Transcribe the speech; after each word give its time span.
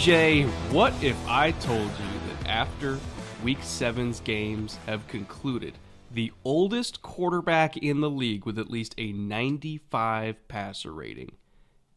EJ, 0.00 0.46
what 0.72 0.94
if 1.04 1.14
I 1.28 1.50
told 1.50 1.82
you 1.82 2.20
that 2.28 2.48
after 2.48 2.98
week 3.44 3.58
seven's 3.60 4.20
games 4.20 4.78
have 4.86 5.06
concluded, 5.08 5.74
the 6.10 6.32
oldest 6.42 7.02
quarterback 7.02 7.76
in 7.76 8.00
the 8.00 8.08
league 8.08 8.46
with 8.46 8.58
at 8.58 8.70
least 8.70 8.94
a 8.96 9.12
95 9.12 10.48
passer 10.48 10.90
rating 10.90 11.32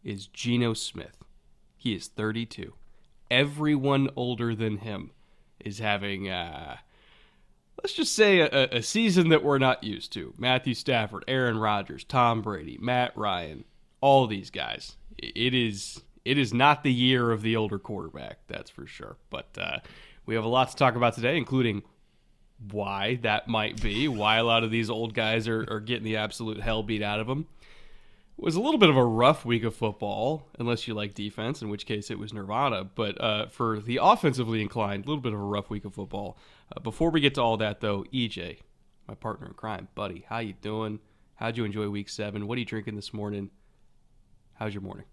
is 0.04 0.28
Geno 0.28 0.74
Smith? 0.74 1.24
He 1.78 1.96
is 1.96 2.08
32. 2.08 2.74
Everyone 3.32 4.10
older 4.18 4.54
than 4.54 4.80
him 4.80 5.12
is 5.62 5.80
having, 5.80 6.28
uh, 6.28 6.76
let's 7.82 7.94
just 7.94 8.14
say, 8.14 8.42
a, 8.42 8.68
a 8.80 8.82
season 8.82 9.30
that 9.30 9.46
we're 9.46 9.60
not 9.60 9.82
used 9.82 10.12
to. 10.12 10.34
Matthew 10.38 10.74
Stafford, 10.74 11.24
Aaron 11.26 11.58
Rodgers, 11.58 12.04
Tom 12.04 12.42
Brady, 12.42 12.78
Matt 12.82 13.16
Ryan, 13.16 13.64
all 14.02 14.28
these 14.28 14.50
guys. 14.50 14.98
It 15.18 15.54
is 15.54 16.03
it 16.26 16.38
is 16.38 16.54
not 16.54 16.84
the 16.84 16.94
year 16.94 17.32
of 17.32 17.42
the 17.42 17.56
older 17.56 17.80
quarterback, 17.80 18.40
that's 18.48 18.70
for 18.70 18.88
sure. 18.88 19.18
But 19.30 19.58
uh, 19.60 19.80
we 20.26 20.36
have 20.36 20.44
a 20.44 20.50
lot 20.50 20.70
to 20.70 20.76
talk 20.76 20.96
about 20.96 21.16
today, 21.16 21.38
including 21.38 21.84
why 22.72 23.16
that 23.24 23.48
might 23.48 23.82
be, 23.82 24.08
why 24.08 24.38
a 24.38 24.44
lot 24.44 24.64
of 24.64 24.72
these 24.72 24.90
old 24.90 25.14
guys 25.14 25.48
are, 25.48 25.66
are 25.70 25.80
getting 25.80 26.04
the 26.04 26.18
absolute 26.18 26.62
hell 26.62 26.84
beat 26.84 27.02
out 27.02 27.20
of 27.20 27.28
them. 27.28 27.48
It 28.38 28.44
was 28.44 28.56
a 28.56 28.62
little 28.62 28.80
bit 28.80 28.90
of 28.90 28.98
a 28.98 29.06
rough 29.06 29.46
week 29.46 29.64
of 29.64 29.76
football, 29.76 30.48
unless 30.58 30.88
you 30.88 30.94
like 30.94 31.14
defense, 31.14 31.62
in 31.62 31.70
which 31.70 31.86
case 31.86 32.10
it 32.10 32.18
was 32.18 32.34
Nirvana. 32.34 32.84
But 32.84 33.22
uh, 33.22 33.48
for 33.48 33.80
the 33.80 34.00
offensively 34.02 34.62
inclined, 34.62 35.06
a 35.06 35.08
little 35.08 35.22
bit 35.22 35.34
of 35.34 35.40
a 35.40 35.44
rough 35.44 35.70
week 35.70 35.86
of 35.86 35.94
football. 35.94 36.38
Uh, 36.76 36.80
before 36.80 37.12
we 37.12 37.22
get 37.22 37.36
to 37.36 37.42
all 37.42 37.58
that, 37.58 37.82
though, 37.82 38.06
EJ, 38.14 38.60
my 39.08 39.14
partner 39.14 39.48
in 39.48 39.54
crime, 39.54 39.88
buddy, 39.94 40.26
how 40.28 40.40
you 40.40 40.54
doing? 40.62 41.00
How'd 41.36 41.58
you 41.58 41.66
enjoy 41.66 41.90
week 41.90 42.10
seven? 42.10 42.48
What 42.48 42.56
are 42.56 42.60
you 42.60 42.66
drinking 42.66 42.96
this 42.96 43.14
morning? 43.14 43.52
How's 44.56 44.74
your 44.74 44.82
morning? 44.82 45.06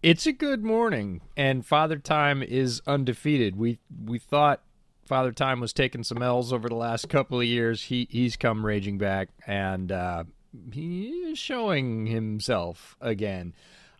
It's 0.00 0.26
a 0.28 0.32
good 0.32 0.62
morning, 0.62 1.22
and 1.36 1.66
Father 1.66 1.98
Time 1.98 2.40
is 2.40 2.80
undefeated. 2.86 3.56
We 3.56 3.80
we 4.04 4.20
thought 4.20 4.62
Father 5.04 5.32
Time 5.32 5.58
was 5.58 5.72
taking 5.72 6.04
some 6.04 6.22
L's 6.22 6.52
over 6.52 6.68
the 6.68 6.76
last 6.76 7.08
couple 7.08 7.40
of 7.40 7.46
years. 7.46 7.82
He 7.82 8.06
he's 8.08 8.36
come 8.36 8.64
raging 8.64 8.96
back, 8.98 9.30
and 9.44 9.90
uh, 9.90 10.24
he 10.72 11.08
is 11.08 11.38
showing 11.38 12.06
himself 12.06 12.96
again. 13.00 13.54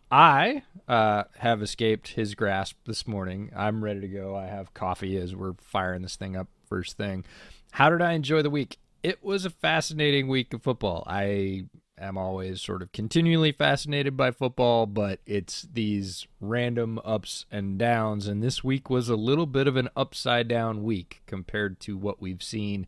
I 0.09 0.63
uh, 0.87 1.25
have 1.39 1.61
escaped 1.61 2.13
his 2.13 2.33
grasp 2.33 2.77
this 2.85 3.05
morning. 3.05 3.51
I'm 3.53 3.83
ready 3.83 3.99
to 3.99 4.07
go. 4.07 4.37
I 4.37 4.45
have 4.45 4.73
coffee 4.73 5.17
as 5.17 5.35
we're 5.35 5.55
firing 5.59 6.01
this 6.01 6.15
thing 6.15 6.37
up 6.37 6.47
first 6.69 6.95
thing. 6.95 7.25
How 7.71 7.89
did 7.89 8.01
I 8.01 8.13
enjoy 8.13 8.41
the 8.41 8.49
week? 8.49 8.77
It 9.03 9.21
was 9.21 9.43
a 9.43 9.49
fascinating 9.49 10.29
week 10.29 10.53
of 10.53 10.63
football. 10.63 11.03
I 11.07 11.65
am 11.99 12.17
always 12.17 12.61
sort 12.61 12.81
of 12.81 12.91
continually 12.91 13.51
fascinated 13.51 14.15
by 14.15 14.31
football, 14.31 14.85
but 14.85 15.19
it's 15.25 15.67
these 15.73 16.27
random 16.39 16.99
ups 17.03 17.45
and 17.51 17.77
downs. 17.77 18.27
And 18.27 18.41
this 18.41 18.63
week 18.63 18.89
was 18.89 19.09
a 19.09 19.15
little 19.15 19.45
bit 19.45 19.67
of 19.67 19.75
an 19.75 19.89
upside 19.95 20.47
down 20.47 20.83
week 20.83 21.21
compared 21.25 21.79
to 21.81 21.97
what 21.97 22.21
we've 22.21 22.43
seen 22.43 22.87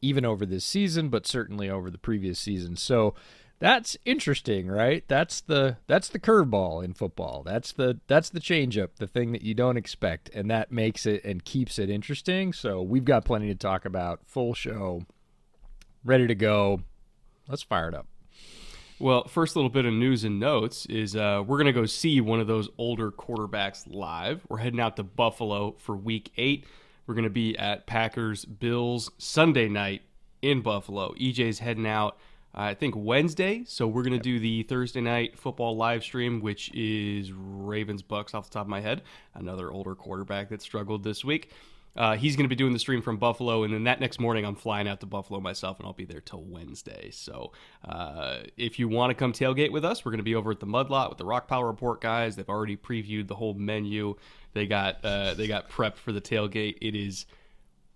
even 0.00 0.24
over 0.24 0.44
this 0.44 0.64
season, 0.64 1.08
but 1.08 1.26
certainly 1.26 1.70
over 1.70 1.90
the 1.90 1.98
previous 1.98 2.38
season. 2.38 2.76
So 2.76 3.14
that's 3.58 3.96
interesting, 4.04 4.66
right? 4.66 5.04
That's 5.08 5.40
the 5.40 5.78
that's 5.86 6.08
the 6.08 6.18
curveball 6.18 6.84
in 6.84 6.92
football. 6.92 7.42
That's 7.44 7.72
the 7.72 8.00
that's 8.06 8.28
the 8.28 8.40
changeup, 8.40 8.96
the 8.96 9.06
thing 9.06 9.32
that 9.32 9.42
you 9.42 9.54
don't 9.54 9.76
expect, 9.76 10.28
and 10.34 10.50
that 10.50 10.70
makes 10.70 11.06
it 11.06 11.24
and 11.24 11.44
keeps 11.44 11.78
it 11.78 11.88
interesting. 11.88 12.52
So 12.52 12.82
we've 12.82 13.04
got 13.04 13.24
plenty 13.24 13.48
to 13.48 13.54
talk 13.54 13.84
about. 13.84 14.20
Full 14.26 14.54
show, 14.54 15.02
ready 16.04 16.26
to 16.26 16.34
go. 16.34 16.80
Let's 17.48 17.62
fire 17.62 17.88
it 17.88 17.94
up. 17.94 18.06
Well, 19.00 19.26
first 19.26 19.56
little 19.56 19.70
bit 19.70 19.86
of 19.86 19.92
news 19.92 20.22
and 20.22 20.38
notes 20.38 20.86
is 20.86 21.16
uh, 21.16 21.42
we're 21.44 21.56
going 21.56 21.66
to 21.66 21.72
go 21.72 21.84
see 21.84 22.20
one 22.20 22.38
of 22.38 22.46
those 22.46 22.68
older 22.78 23.10
quarterbacks 23.10 23.92
live. 23.92 24.42
We're 24.48 24.58
heading 24.58 24.78
out 24.78 24.96
to 24.96 25.02
Buffalo 25.02 25.74
for 25.78 25.96
week 25.96 26.30
eight. 26.36 26.64
We're 27.06 27.14
going 27.14 27.24
to 27.24 27.30
be 27.30 27.58
at 27.58 27.86
Packers 27.86 28.44
Bills 28.44 29.10
Sunday 29.18 29.68
night 29.68 30.02
in 30.42 30.60
Buffalo. 30.60 31.12
EJ's 31.14 31.58
heading 31.58 31.88
out, 31.88 32.18
uh, 32.54 32.60
I 32.60 32.74
think, 32.74 32.94
Wednesday. 32.96 33.64
So 33.66 33.88
we're 33.88 34.04
going 34.04 34.12
to 34.12 34.18
do 34.20 34.38
the 34.38 34.62
Thursday 34.62 35.00
night 35.00 35.36
football 35.36 35.76
live 35.76 36.04
stream, 36.04 36.40
which 36.40 36.70
is 36.72 37.32
Ravens 37.32 38.02
Bucks 38.02 38.32
off 38.32 38.48
the 38.48 38.54
top 38.54 38.66
of 38.66 38.70
my 38.70 38.80
head. 38.80 39.02
Another 39.34 39.72
older 39.72 39.96
quarterback 39.96 40.50
that 40.50 40.62
struggled 40.62 41.02
this 41.02 41.24
week. 41.24 41.50
Uh, 41.96 42.16
he's 42.16 42.34
going 42.34 42.44
to 42.44 42.48
be 42.48 42.56
doing 42.56 42.72
the 42.72 42.78
stream 42.78 43.00
from 43.00 43.18
Buffalo, 43.18 43.62
and 43.62 43.72
then 43.72 43.84
that 43.84 44.00
next 44.00 44.18
morning 44.18 44.44
I'm 44.44 44.56
flying 44.56 44.88
out 44.88 45.00
to 45.00 45.06
Buffalo 45.06 45.40
myself, 45.40 45.78
and 45.78 45.86
I'll 45.86 45.92
be 45.92 46.04
there 46.04 46.20
till 46.20 46.42
Wednesday. 46.42 47.10
So 47.12 47.52
uh, 47.84 48.38
if 48.56 48.78
you 48.78 48.88
want 48.88 49.10
to 49.10 49.14
come 49.14 49.32
tailgate 49.32 49.70
with 49.70 49.84
us, 49.84 50.04
we're 50.04 50.10
going 50.10 50.18
to 50.18 50.24
be 50.24 50.34
over 50.34 50.50
at 50.50 50.60
the 50.60 50.66
Mud 50.66 50.90
Lot 50.90 51.08
with 51.08 51.18
the 51.18 51.24
Rockpile 51.24 51.66
Report 51.66 52.00
guys. 52.00 52.34
They've 52.34 52.48
already 52.48 52.76
previewed 52.76 53.28
the 53.28 53.36
whole 53.36 53.54
menu. 53.54 54.16
They 54.54 54.66
got 54.66 55.04
uh, 55.04 55.34
they 55.34 55.46
got 55.46 55.70
prepped 55.70 55.96
for 55.96 56.12
the 56.12 56.20
tailgate. 56.20 56.78
It 56.80 56.96
is 56.96 57.26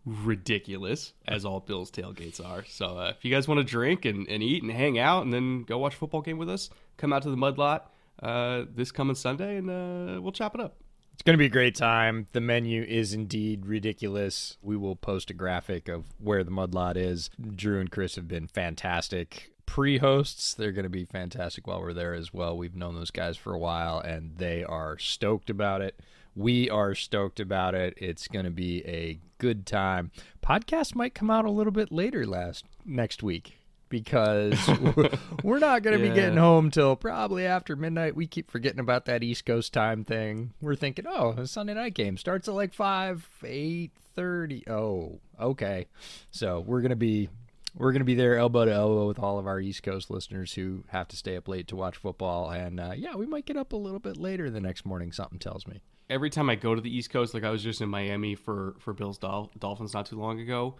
ridiculous, 0.04 1.12
as 1.26 1.44
all 1.44 1.60
Bills 1.60 1.90
tailgates 1.90 2.44
are. 2.44 2.64
So 2.66 2.98
uh, 2.98 3.12
if 3.16 3.24
you 3.24 3.30
guys 3.30 3.48
want 3.48 3.58
to 3.58 3.64
drink 3.64 4.04
and, 4.04 4.28
and 4.28 4.42
eat 4.42 4.62
and 4.62 4.72
hang 4.72 4.98
out, 4.98 5.24
and 5.24 5.32
then 5.32 5.64
go 5.64 5.78
watch 5.78 5.94
a 5.94 5.98
football 5.98 6.22
game 6.22 6.38
with 6.38 6.48
us, 6.48 6.70
come 6.96 7.12
out 7.12 7.22
to 7.22 7.30
the 7.30 7.36
Mud 7.36 7.58
Lot 7.58 7.92
uh, 8.22 8.64
this 8.74 8.90
coming 8.90 9.16
Sunday, 9.16 9.56
and 9.56 9.68
uh, 9.68 10.20
we'll 10.20 10.32
chop 10.32 10.54
it 10.54 10.60
up. 10.60 10.76
It's 11.18 11.24
going 11.24 11.34
to 11.34 11.38
be 11.38 11.46
a 11.46 11.48
great 11.48 11.74
time. 11.74 12.28
The 12.30 12.40
menu 12.40 12.84
is 12.84 13.12
indeed 13.12 13.66
ridiculous. 13.66 14.56
We 14.62 14.76
will 14.76 14.94
post 14.94 15.30
a 15.30 15.34
graphic 15.34 15.88
of 15.88 16.04
where 16.20 16.44
the 16.44 16.52
mudlot 16.52 16.96
is. 16.96 17.28
Drew 17.56 17.80
and 17.80 17.90
Chris 17.90 18.14
have 18.14 18.28
been 18.28 18.46
fantastic 18.46 19.50
pre-hosts. 19.66 20.54
They're 20.54 20.70
going 20.70 20.84
to 20.84 20.88
be 20.88 21.04
fantastic 21.04 21.66
while 21.66 21.80
we're 21.80 21.92
there 21.92 22.14
as 22.14 22.32
well. 22.32 22.56
We've 22.56 22.76
known 22.76 22.94
those 22.94 23.10
guys 23.10 23.36
for 23.36 23.52
a 23.52 23.58
while 23.58 23.98
and 23.98 24.36
they 24.36 24.62
are 24.62 24.96
stoked 24.96 25.50
about 25.50 25.80
it. 25.80 25.98
We 26.36 26.70
are 26.70 26.94
stoked 26.94 27.40
about 27.40 27.74
it. 27.74 27.94
It's 27.96 28.28
going 28.28 28.44
to 28.44 28.52
be 28.52 28.86
a 28.86 29.18
good 29.38 29.66
time. 29.66 30.12
Podcast 30.40 30.94
might 30.94 31.16
come 31.16 31.32
out 31.32 31.44
a 31.44 31.50
little 31.50 31.72
bit 31.72 31.90
later 31.90 32.28
last 32.28 32.64
next 32.86 33.24
week 33.24 33.57
because 33.88 34.58
we're 35.42 35.58
not 35.58 35.82
going 35.82 35.98
to 35.98 36.04
yeah. 36.04 36.10
be 36.10 36.14
getting 36.14 36.38
home 36.38 36.70
till 36.70 36.96
probably 36.96 37.46
after 37.46 37.76
midnight. 37.76 38.14
We 38.16 38.26
keep 38.26 38.50
forgetting 38.50 38.80
about 38.80 39.06
that 39.06 39.22
East 39.22 39.46
Coast 39.46 39.72
time 39.72 40.04
thing. 40.04 40.52
We're 40.60 40.76
thinking, 40.76 41.06
oh, 41.08 41.32
the 41.32 41.46
Sunday 41.46 41.74
night 41.74 41.94
game 41.94 42.16
starts 42.16 42.48
at 42.48 42.54
like 42.54 42.74
five, 42.74 43.28
eight 43.44 43.92
thirty. 44.14 44.64
Oh, 44.68 45.20
okay. 45.40 45.86
So 46.30 46.60
we're 46.60 46.82
gonna 46.82 46.96
be 46.96 47.28
we're 47.76 47.92
gonna 47.92 48.04
be 48.04 48.14
there 48.14 48.36
elbow 48.36 48.64
to 48.64 48.72
elbow 48.72 49.06
with 49.06 49.18
all 49.18 49.38
of 49.38 49.46
our 49.46 49.60
East 49.60 49.82
Coast 49.82 50.10
listeners 50.10 50.52
who 50.52 50.84
have 50.88 51.08
to 51.08 51.16
stay 51.16 51.36
up 51.36 51.48
late 51.48 51.68
to 51.68 51.76
watch 51.76 51.96
football. 51.96 52.50
And 52.50 52.80
uh, 52.80 52.92
yeah, 52.96 53.14
we 53.14 53.26
might 53.26 53.46
get 53.46 53.56
up 53.56 53.72
a 53.72 53.76
little 53.76 54.00
bit 54.00 54.16
later 54.16 54.50
the 54.50 54.60
next 54.60 54.84
morning. 54.84 55.12
Something 55.12 55.38
tells 55.38 55.66
me. 55.66 55.80
Every 56.10 56.30
time 56.30 56.48
I 56.48 56.54
go 56.54 56.74
to 56.74 56.80
the 56.80 56.94
East 56.94 57.10
Coast, 57.10 57.34
like 57.34 57.44
I 57.44 57.50
was 57.50 57.62
just 57.62 57.80
in 57.80 57.88
Miami 57.88 58.34
for 58.34 58.74
for 58.78 58.92
Bills 58.92 59.18
Dol- 59.18 59.50
Dolphins 59.58 59.94
not 59.94 60.06
too 60.06 60.18
long 60.18 60.40
ago, 60.40 60.76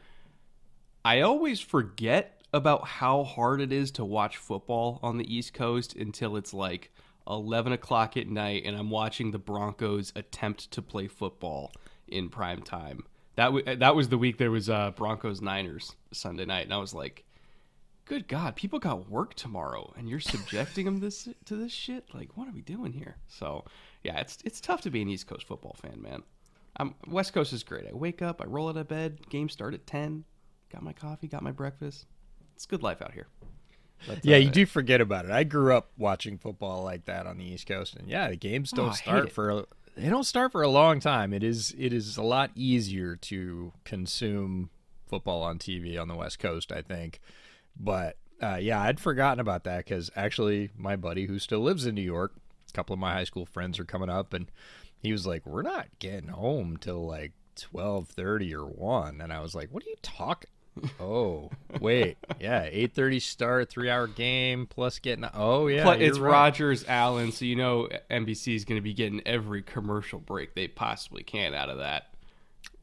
I 1.05 1.21
always 1.21 1.61
forget 1.61 2.38
about 2.53 2.87
how 2.87 3.25
hard 3.25 3.61
it 3.61 3.73
is 3.73 3.91
to 3.93 4.05
watch 4.05 4.37
football 4.37 4.99
on 5.03 5.19
the 5.19 5.35
East 5.35 5.53
Coast 5.53 5.95
until 5.95 6.37
it's 6.37 6.55
like 6.55 6.91
11 7.29 7.73
o'clock 7.73 8.17
at 8.17 8.29
night, 8.29 8.63
and 8.65 8.77
I'm 8.77 8.91
watching 8.91 9.31
the 9.31 9.39
Broncos 9.39 10.13
attempt 10.17 10.71
to 10.71 10.83
play 10.83 11.07
football 11.07 11.73
in 12.07 12.31
prime 12.31 12.63
time. 12.63 13.05
That 13.37 13.47
w- 13.47 13.77
that 13.77 13.95
was 13.95 14.09
the 14.09 14.19
week 14.19 14.39
there 14.39 14.51
was 14.51 14.69
uh, 14.69 14.91
Broncos 14.93 15.41
Niners 15.41 15.95
Sunday 16.13 16.45
night, 16.47 16.65
and 16.65 16.75
I 16.75 16.79
was 16.79 16.95
like, 16.95 17.25
"Good 18.07 18.27
God, 18.27 18.57
people 18.57 18.81
got 18.81 19.09
work 19.09 19.35
tomorrow, 19.35 19.93
and 19.97 20.09
you're 20.09 20.19
subjecting 20.19 20.87
them 20.87 20.99
this 20.99 21.29
to 21.45 21.55
this 21.55 21.71
shit? 21.71 22.13
Like, 22.13 22.37
what 22.37 22.49
are 22.49 22.53
we 22.53 22.63
doing 22.63 22.93
here?" 22.93 23.17
So, 23.29 23.65
yeah, 24.03 24.19
it's 24.19 24.39
it's 24.45 24.61
tough 24.61 24.81
to 24.81 24.91
be 24.91 25.03
an 25.03 25.09
East 25.09 25.29
Coast 25.29 25.47
football 25.47 25.77
fan, 25.81 26.03
man. 26.03 26.23
I'm, 26.79 26.95
West 27.07 27.33
Coast 27.33 27.53
is 27.53 27.63
great. 27.63 27.87
I 27.87 27.95
wake 27.95 28.23
up, 28.23 28.41
I 28.41 28.47
roll 28.47 28.69
out 28.69 28.77
of 28.77 28.89
bed, 28.89 29.29
game 29.29 29.49
start 29.49 29.75
at 29.75 29.87
10, 29.87 30.25
got 30.73 30.83
my 30.83 30.93
coffee, 30.93 31.27
got 31.29 31.43
my 31.43 31.51
breakfast. 31.53 32.07
It's 32.59 32.67
good 32.67 32.83
life 32.83 33.01
out 33.01 33.13
here. 33.13 33.29
But, 34.05 34.25
yeah, 34.25 34.35
uh, 34.35 34.41
you 34.41 34.51
do 34.51 34.67
forget 34.67 35.01
about 35.01 35.27
it. 35.27 35.31
I 35.31 35.45
grew 35.45 35.77
up 35.77 35.93
watching 35.97 36.39
football 36.39 36.83
like 36.83 37.05
that 37.05 37.25
on 37.25 37.39
the 37.39 37.45
East 37.45 37.69
Coast, 37.69 37.95
and 37.95 38.09
yeah, 38.09 38.29
the 38.29 38.37
games 38.37 38.73
don't 38.73 38.89
oh, 38.89 38.95
start 38.95 39.31
for 39.31 39.51
a, 39.51 39.65
they 39.97 40.09
don't 40.09 40.25
start 40.25 40.51
for 40.51 40.63
a 40.63 40.69
long 40.69 40.99
time. 40.99 41.33
It 41.33 41.45
is 41.45 41.73
it 41.79 41.93
is 41.93 42.17
a 42.17 42.23
lot 42.25 42.51
easier 42.57 43.15
to 43.15 43.73
consume 43.85 44.71
football 45.07 45.45
on 45.45 45.61
TV 45.61 46.01
on 46.03 46.09
the 46.09 46.17
West 46.17 46.41
Coast, 46.41 46.73
I 46.73 46.83
think. 46.83 47.21
But 47.79 48.17
uh, 48.43 48.59
yeah, 48.61 48.83
I'd 48.83 48.99
forgotten 48.99 49.39
about 49.39 49.63
that 49.63 49.85
because 49.85 50.11
actually, 50.17 50.71
my 50.77 50.97
buddy 50.97 51.27
who 51.27 51.39
still 51.39 51.61
lives 51.61 51.87
in 51.87 51.95
New 51.95 52.03
York, 52.03 52.33
a 52.69 52.73
couple 52.73 52.93
of 52.93 52.99
my 52.99 53.13
high 53.13 53.25
school 53.25 53.47
friends 53.47 53.79
are 53.79 53.85
coming 53.85 54.11
up, 54.11 54.35
and 54.35 54.51
he 54.99 55.13
was 55.13 55.29
like, 55.29 55.47
"We're 55.47 55.63
not 55.63 55.87
getting 56.01 56.31
home 56.31 56.77
till 56.77 57.07
like 57.07 57.35
twelve 57.55 58.09
thirty 58.09 58.53
or 58.53 58.67
one," 58.67 59.21
and 59.21 59.33
I 59.33 59.43
was 59.43 59.55
like, 59.55 59.69
"What 59.71 59.85
are 59.85 59.91
you 59.91 59.97
talking?" 60.03 60.51
Oh 61.01 61.51
wait, 61.81 62.19
yeah, 62.41 62.69
eight 62.71 62.95
thirty 62.95 63.21
start, 63.21 63.71
three 63.71 63.91
hour 63.91 64.07
game 64.07 64.67
plus 64.67 64.99
getting. 64.99 65.25
Oh 65.35 65.67
yeah, 65.67 65.83
plus, 65.83 65.99
it's 66.01 66.19
right. 66.19 66.31
Rodgers 66.31 66.85
Allen, 66.89 67.33
so 67.33 67.45
you 67.45 67.57
know 67.57 67.89
NBC 68.11 68.55
is 68.55 68.65
going 68.65 68.79
to 68.79 68.83
be 68.83 68.95
getting 68.95 69.23
every 69.27 69.63
commercial 69.63 70.19
break 70.19 70.55
they 70.55 70.69
possibly 70.69 71.23
can 71.23 71.55
out 71.55 71.71
of 71.71 71.79
that. 71.79 72.09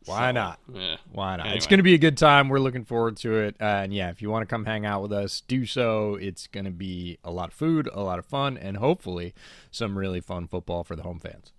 Why 0.05 0.29
so, 0.29 0.31
not? 0.33 0.59
Yeah. 0.71 0.97
Why 1.11 1.35
not? 1.35 1.45
Anyway. 1.47 1.57
It's 1.57 1.67
going 1.67 1.79
to 1.79 1.83
be 1.83 1.95
a 1.95 1.99
good 1.99 2.17
time. 2.17 2.49
We're 2.49 2.59
looking 2.59 2.85
forward 2.85 3.17
to 3.17 3.33
it. 3.39 3.55
Uh, 3.59 3.81
and 3.83 3.93
yeah, 3.93 4.09
if 4.09 4.21
you 4.21 4.29
want 4.29 4.43
to 4.43 4.45
come 4.45 4.65
hang 4.65 4.85
out 4.85 5.01
with 5.01 5.11
us, 5.11 5.41
do 5.41 5.65
so. 5.65 6.15
It's 6.15 6.47
going 6.47 6.65
to 6.65 6.71
be 6.71 7.17
a 7.23 7.31
lot 7.31 7.49
of 7.49 7.55
food, 7.55 7.89
a 7.91 8.01
lot 8.01 8.19
of 8.19 8.25
fun, 8.25 8.57
and 8.57 8.77
hopefully 8.77 9.33
some 9.71 9.97
really 9.97 10.21
fun 10.21 10.47
football 10.47 10.83
for 10.83 10.95
the 10.95 11.01
home 11.01 11.19
fans. 11.19 11.53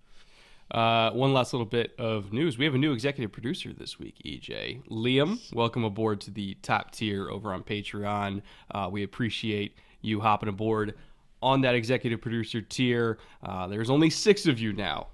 Uh, 0.70 1.10
one 1.12 1.32
last 1.32 1.52
little 1.52 1.66
bit 1.66 1.94
of 1.98 2.32
news. 2.32 2.58
We 2.58 2.64
have 2.64 2.74
a 2.74 2.78
new 2.78 2.92
executive 2.92 3.30
producer 3.30 3.72
this 3.72 3.98
week, 3.98 4.16
EJ. 4.24 4.86
Liam, 4.88 5.38
welcome 5.54 5.84
aboard 5.84 6.20
to 6.22 6.30
the 6.30 6.54
top 6.62 6.90
tier 6.90 7.30
over 7.30 7.52
on 7.52 7.62
Patreon. 7.62 8.42
Uh, 8.70 8.88
we 8.90 9.04
appreciate 9.04 9.76
you 10.00 10.20
hopping 10.20 10.48
aboard 10.48 10.94
on 11.40 11.60
that 11.60 11.74
executive 11.74 12.20
producer 12.20 12.60
tier. 12.60 13.18
Uh, 13.42 13.68
there's 13.68 13.90
only 13.90 14.10
six 14.10 14.46
of 14.46 14.58
you 14.58 14.72
now. 14.72 15.08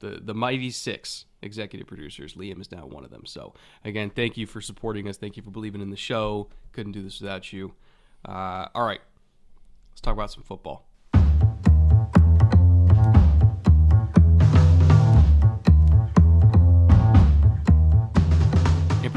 The, 0.00 0.20
the 0.22 0.34
mighty 0.34 0.70
six 0.70 1.24
executive 1.40 1.86
producers. 1.86 2.34
Liam 2.34 2.60
is 2.60 2.70
now 2.70 2.86
one 2.86 3.04
of 3.04 3.10
them. 3.10 3.24
So, 3.24 3.54
again, 3.84 4.10
thank 4.10 4.36
you 4.36 4.46
for 4.46 4.60
supporting 4.60 5.08
us. 5.08 5.16
Thank 5.16 5.38
you 5.38 5.42
for 5.42 5.50
believing 5.50 5.80
in 5.80 5.90
the 5.90 5.96
show. 5.96 6.50
Couldn't 6.72 6.92
do 6.92 7.02
this 7.02 7.20
without 7.20 7.50
you. 7.52 7.72
Uh, 8.26 8.66
all 8.74 8.84
right, 8.84 9.00
let's 9.92 10.02
talk 10.02 10.12
about 10.12 10.30
some 10.30 10.42
football. 10.42 10.86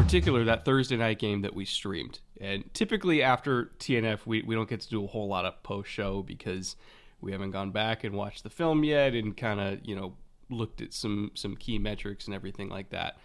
Particular 0.07 0.45
that 0.45 0.63
Thursday 0.63 0.95
night 0.95 1.19
game 1.19 1.41
that 1.41 1.53
we 1.53 1.65
streamed. 1.65 2.21
And 2.39 2.73
typically 2.73 3.21
after 3.21 3.71
TNF, 3.77 4.25
we, 4.25 4.41
we 4.41 4.55
don't 4.55 4.69
get 4.69 4.79
to 4.79 4.89
do 4.89 5.03
a 5.03 5.07
whole 5.07 5.27
lot 5.27 5.43
of 5.43 5.61
post 5.63 5.89
show 5.89 6.23
because 6.23 6.77
we 7.19 7.33
haven't 7.33 7.51
gone 7.51 7.71
back 7.71 8.05
and 8.05 8.15
watched 8.15 8.43
the 8.43 8.49
film 8.49 8.85
yet 8.85 9.13
and 9.13 9.35
kind 9.35 9.59
of, 9.59 9.79
you 9.83 9.97
know, 9.97 10.15
looked 10.49 10.79
at 10.79 10.93
some 10.93 11.31
some 11.33 11.57
key 11.57 11.77
metrics 11.77 12.25
and 12.25 12.33
everything 12.33 12.69
like 12.69 12.91
that. 12.91 13.17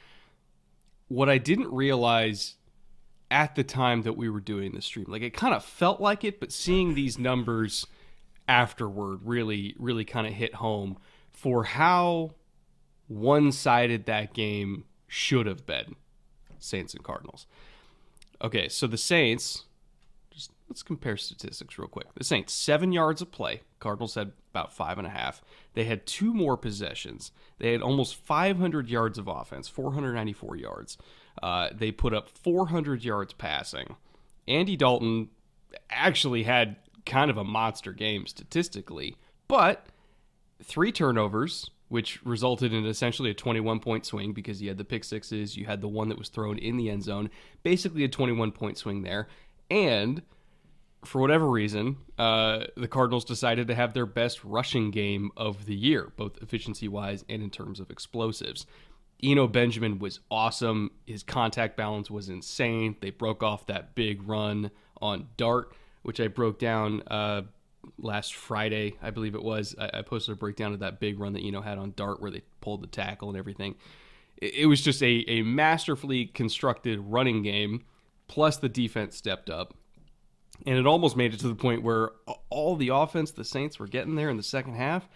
What 1.06 1.28
I 1.28 1.38
didn't 1.38 1.72
realize 1.72 2.56
at 3.30 3.54
the 3.54 3.62
time 3.62 4.02
that 4.02 4.14
we 4.14 4.28
were 4.28 4.40
doing 4.40 4.72
the 4.72 4.82
stream, 4.82 5.06
like 5.08 5.22
it 5.22 5.34
kind 5.34 5.54
of 5.54 5.64
felt 5.64 6.00
like 6.00 6.24
it, 6.24 6.40
but 6.40 6.50
seeing 6.50 6.94
these 6.94 7.16
numbers 7.16 7.86
afterward 8.48 9.20
really 9.22 9.76
really 9.78 10.04
kind 10.04 10.26
of 10.26 10.32
hit 10.32 10.56
home 10.56 10.98
for 11.30 11.62
how 11.62 12.34
one-sided 13.06 14.06
that 14.06 14.34
game 14.34 14.84
should 15.06 15.46
have 15.46 15.64
been 15.64 15.94
Saints 16.62 16.94
and 16.94 17.04
Cardinals. 17.04 17.46
Okay, 18.40 18.68
so 18.68 18.86
the 18.86 18.98
Saints, 18.98 19.64
just 20.30 20.50
let's 20.68 20.82
compare 20.82 21.16
statistics 21.16 21.78
real 21.78 21.88
quick. 21.88 22.06
The 22.14 22.24
Saints, 22.24 22.52
seven 22.52 22.92
yards 22.92 23.22
of 23.22 23.30
play. 23.30 23.62
Cardinals 23.78 24.14
had 24.14 24.32
about 24.52 24.72
five 24.72 24.98
and 24.98 25.06
a 25.06 25.10
half. 25.10 25.42
They 25.74 25.84
had 25.84 26.06
two 26.06 26.34
more 26.34 26.56
possessions. 26.56 27.32
They 27.58 27.72
had 27.72 27.82
almost 27.82 28.16
500 28.16 28.88
yards 28.88 29.18
of 29.18 29.28
offense, 29.28 29.68
494 29.68 30.56
yards. 30.56 30.98
Uh, 31.42 31.70
they 31.72 31.90
put 31.90 32.12
up 32.12 32.28
400 32.28 33.04
yards 33.04 33.32
passing. 33.32 33.96
Andy 34.46 34.76
Dalton 34.76 35.30
actually 35.88 36.42
had 36.42 36.76
kind 37.06 37.30
of 37.30 37.36
a 37.36 37.44
monster 37.44 37.92
game 37.92 38.26
statistically, 38.26 39.16
but 39.48 39.86
three 40.62 40.92
turnovers, 40.92 41.70
which 41.92 42.24
resulted 42.24 42.72
in 42.72 42.86
essentially 42.86 43.30
a 43.30 43.34
21 43.34 43.78
point 43.78 44.06
swing 44.06 44.32
because 44.32 44.62
you 44.62 44.68
had 44.68 44.78
the 44.78 44.84
pick 44.84 45.04
sixes, 45.04 45.58
you 45.58 45.66
had 45.66 45.82
the 45.82 45.88
one 45.88 46.08
that 46.08 46.18
was 46.18 46.30
thrown 46.30 46.56
in 46.56 46.78
the 46.78 46.88
end 46.88 47.02
zone, 47.02 47.28
basically 47.62 48.02
a 48.02 48.08
21 48.08 48.50
point 48.50 48.78
swing 48.78 49.02
there. 49.02 49.28
And 49.70 50.22
for 51.04 51.20
whatever 51.20 51.46
reason, 51.46 51.98
uh, 52.18 52.64
the 52.78 52.88
Cardinals 52.88 53.26
decided 53.26 53.68
to 53.68 53.74
have 53.74 53.92
their 53.92 54.06
best 54.06 54.42
rushing 54.42 54.90
game 54.90 55.32
of 55.36 55.66
the 55.66 55.74
year, 55.74 56.14
both 56.16 56.38
efficiency 56.40 56.88
wise 56.88 57.26
and 57.28 57.42
in 57.42 57.50
terms 57.50 57.78
of 57.78 57.90
explosives. 57.90 58.64
Eno 59.22 59.46
Benjamin 59.46 59.98
was 59.98 60.20
awesome. 60.30 60.92
His 61.06 61.22
contact 61.22 61.76
balance 61.76 62.10
was 62.10 62.30
insane. 62.30 62.96
They 63.02 63.10
broke 63.10 63.42
off 63.42 63.66
that 63.66 63.94
big 63.94 64.26
run 64.26 64.70
on 65.02 65.28
Dart, 65.36 65.74
which 66.04 66.20
I 66.20 66.28
broke 66.28 66.58
down 66.58 67.02
uh, 67.08 67.42
last 67.98 68.34
Friday, 68.34 68.94
I 69.02 69.10
believe 69.10 69.34
it 69.34 69.42
was. 69.42 69.74
I, 69.78 69.98
I, 69.98 70.02
posted 70.02 70.34
a 70.34 70.36
breakdown 70.36 70.72
of 70.72 70.80
that 70.80 71.00
big 71.00 71.18
run 71.18 71.32
that 71.34 71.42
you 71.42 71.52
know 71.52 71.60
had 71.60 71.78
on 71.78 71.92
Dart 71.96 72.20
where 72.20 72.30
they 72.30 72.42
pulled 72.60 72.82
the 72.82 72.86
tackle 72.86 73.28
and 73.28 73.38
everything. 73.38 73.74
It, 74.36 74.54
it 74.54 74.66
was 74.66 74.80
just 74.80 75.02
a, 75.02 75.24
a 75.28 75.42
masterfully 75.42 76.26
constructed 76.26 77.00
running 77.00 77.42
game, 77.42 77.84
plus 78.28 78.56
the 78.56 78.68
defense 78.68 79.16
stepped 79.16 79.50
up. 79.50 79.74
And 80.64 80.78
it 80.78 80.86
almost 80.86 81.16
made 81.16 81.34
it 81.34 81.40
to 81.40 81.48
the 81.48 81.56
point 81.56 81.82
where 81.82 82.10
all 82.48 82.76
the 82.76 82.88
offense 82.88 83.32
the 83.32 83.44
Saints 83.44 83.80
were 83.80 83.88
getting 83.88 84.14
there 84.14 84.30
in 84.30 84.36
the 84.36 84.42
second 84.42 84.74
half 84.74 85.08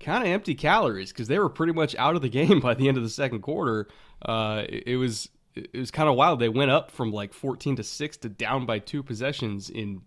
kind 0.00 0.22
of 0.22 0.28
empty 0.28 0.54
calories 0.54 1.12
because 1.12 1.28
they 1.28 1.38
were 1.38 1.48
pretty 1.48 1.72
much 1.72 1.94
out 1.96 2.16
of 2.16 2.22
the 2.22 2.28
game 2.28 2.60
by 2.60 2.74
the 2.74 2.88
end 2.88 2.96
of 2.96 3.02
the 3.02 3.10
second 3.10 3.42
quarter. 3.42 3.88
Uh, 4.24 4.64
it, 4.68 4.84
it 4.86 4.96
was 4.96 5.28
it 5.54 5.76
was 5.76 5.90
kind 5.90 6.08
of 6.08 6.14
wild. 6.14 6.38
They 6.38 6.48
went 6.48 6.70
up 6.70 6.90
from 6.90 7.10
like 7.10 7.32
14 7.32 7.76
to 7.76 7.82
6 7.82 8.16
to 8.18 8.28
down 8.28 8.64
by 8.64 8.78
two 8.78 9.02
possessions 9.02 9.70
in 9.70 10.02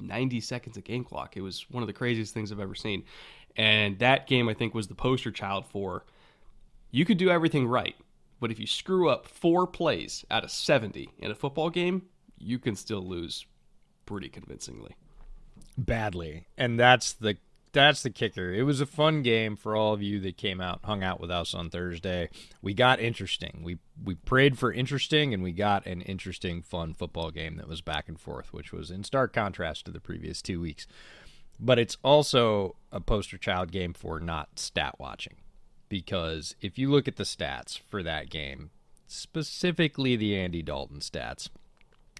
90 0.00 0.40
seconds 0.40 0.76
of 0.76 0.84
game 0.84 1.04
clock. 1.04 1.36
It 1.36 1.40
was 1.40 1.66
one 1.70 1.82
of 1.82 1.86
the 1.86 1.92
craziest 1.92 2.34
things 2.34 2.52
I've 2.52 2.60
ever 2.60 2.74
seen. 2.74 3.04
And 3.56 3.98
that 4.00 4.26
game, 4.26 4.48
I 4.48 4.54
think, 4.54 4.74
was 4.74 4.86
the 4.86 4.94
poster 4.94 5.30
child 5.30 5.66
for 5.66 6.04
you 6.90 7.04
could 7.04 7.18
do 7.18 7.30
everything 7.30 7.66
right, 7.66 7.96
but 8.40 8.50
if 8.50 8.58
you 8.58 8.66
screw 8.66 9.08
up 9.08 9.26
four 9.26 9.66
plays 9.66 10.24
out 10.30 10.44
of 10.44 10.50
70 10.50 11.10
in 11.18 11.30
a 11.30 11.34
football 11.34 11.70
game, 11.70 12.02
you 12.38 12.58
can 12.58 12.76
still 12.76 13.06
lose 13.06 13.46
pretty 14.04 14.28
convincingly. 14.28 14.94
Badly. 15.76 16.46
And 16.56 16.78
that's 16.78 17.12
the 17.14 17.36
that's 17.76 18.02
the 18.02 18.10
kicker. 18.10 18.52
It 18.52 18.62
was 18.62 18.80
a 18.80 18.86
fun 18.86 19.22
game 19.22 19.54
for 19.54 19.76
all 19.76 19.92
of 19.92 20.02
you 20.02 20.18
that 20.20 20.38
came 20.38 20.62
out, 20.62 20.80
hung 20.84 21.04
out 21.04 21.20
with 21.20 21.30
us 21.30 21.52
on 21.54 21.68
Thursday. 21.68 22.30
We 22.62 22.72
got 22.72 23.00
interesting. 23.00 23.60
We 23.62 23.76
we 24.02 24.14
prayed 24.14 24.58
for 24.58 24.72
interesting, 24.72 25.34
and 25.34 25.42
we 25.42 25.52
got 25.52 25.84
an 25.86 26.00
interesting, 26.00 26.62
fun 26.62 26.94
football 26.94 27.30
game 27.30 27.56
that 27.56 27.68
was 27.68 27.82
back 27.82 28.08
and 28.08 28.18
forth, 28.18 28.52
which 28.52 28.72
was 28.72 28.90
in 28.90 29.04
stark 29.04 29.34
contrast 29.34 29.84
to 29.84 29.90
the 29.90 30.00
previous 30.00 30.40
two 30.40 30.58
weeks. 30.58 30.86
But 31.60 31.78
it's 31.78 31.98
also 32.02 32.76
a 32.90 33.00
poster 33.00 33.36
child 33.36 33.70
game 33.72 33.92
for 33.92 34.20
not 34.20 34.58
stat 34.58 34.94
watching, 34.98 35.36
because 35.90 36.56
if 36.62 36.78
you 36.78 36.90
look 36.90 37.06
at 37.06 37.16
the 37.16 37.24
stats 37.24 37.78
for 37.78 38.02
that 38.02 38.30
game, 38.30 38.70
specifically 39.06 40.16
the 40.16 40.34
Andy 40.34 40.62
Dalton 40.62 41.00
stats, 41.00 41.50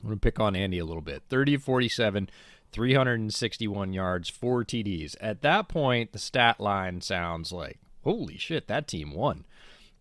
I'm 0.03 0.09
going 0.09 0.19
to 0.19 0.21
pick 0.21 0.39
on 0.39 0.55
Andy 0.55 0.79
a 0.79 0.85
little 0.85 1.03
bit. 1.03 1.23
30 1.31 1.55
of 1.55 1.63
47, 1.63 2.29
361 2.73 3.93
yards, 3.93 4.29
four 4.29 4.65
TDs. 4.65 5.17
At 5.21 5.43
that 5.43 5.69
point, 5.69 6.13
the 6.13 6.19
stat 6.19 6.61
line 6.61 7.01
sounds 7.01 7.53
like, 7.53 7.79
holy 8.05 8.39
shit, 8.39 8.69
that 8.69 8.89
team 8.89 9.13
won. 9.13 9.45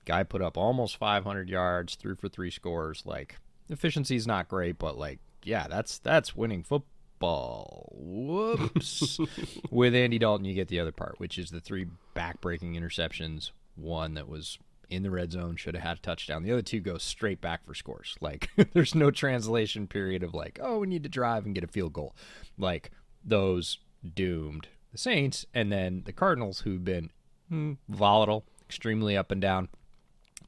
Guy 0.05 0.23
put 0.23 0.41
up 0.41 0.57
almost 0.57 0.97
500 0.97 1.49
yards, 1.49 1.95
threw 1.95 2.15
for 2.15 2.29
three 2.29 2.51
scores. 2.51 3.03
Like, 3.05 3.37
efficiency 3.69 4.15
is 4.15 4.27
not 4.27 4.47
great, 4.47 4.77
but 4.77 4.97
like, 4.97 5.19
yeah, 5.43 5.67
that's 5.67 5.97
that's 5.99 6.35
winning 6.35 6.63
football. 6.63 7.91
Whoops. 7.95 9.19
With 9.71 9.95
Andy 9.95 10.19
Dalton, 10.19 10.45
you 10.45 10.53
get 10.53 10.67
the 10.67 10.79
other 10.79 10.91
part, 10.91 11.19
which 11.19 11.37
is 11.37 11.51
the 11.51 11.61
three 11.61 11.87
back-breaking 12.13 12.73
interceptions. 12.73 13.51
One 13.75 14.13
that 14.13 14.27
was 14.27 14.57
in 14.89 15.03
the 15.03 15.11
red 15.11 15.31
zone, 15.31 15.55
should 15.55 15.75
have 15.75 15.83
had 15.83 15.97
a 15.97 16.01
touchdown. 16.01 16.43
The 16.43 16.51
other 16.51 16.61
two 16.61 16.79
go 16.79 16.97
straight 16.97 17.41
back 17.41 17.65
for 17.65 17.73
scores. 17.73 18.15
Like 18.21 18.49
there's 18.73 18.95
no 18.95 19.11
translation 19.11 19.87
period 19.87 20.23
of 20.23 20.33
like, 20.33 20.59
oh, 20.61 20.79
we 20.79 20.87
need 20.87 21.03
to 21.03 21.09
drive 21.09 21.45
and 21.45 21.53
get 21.53 21.63
a 21.63 21.67
field 21.67 21.93
goal. 21.93 22.15
Like 22.57 22.89
those 23.23 23.77
doomed 24.13 24.67
the 24.95 24.97
Saints, 24.97 25.45
and 25.53 25.71
then 25.71 26.03
the 26.05 26.13
Cardinals, 26.13 26.61
who've 26.61 26.83
been 26.83 27.09
hmm, 27.49 27.73
volatile, 27.89 28.45
extremely 28.65 29.17
up 29.17 29.29
and 29.29 29.41
down, 29.41 29.67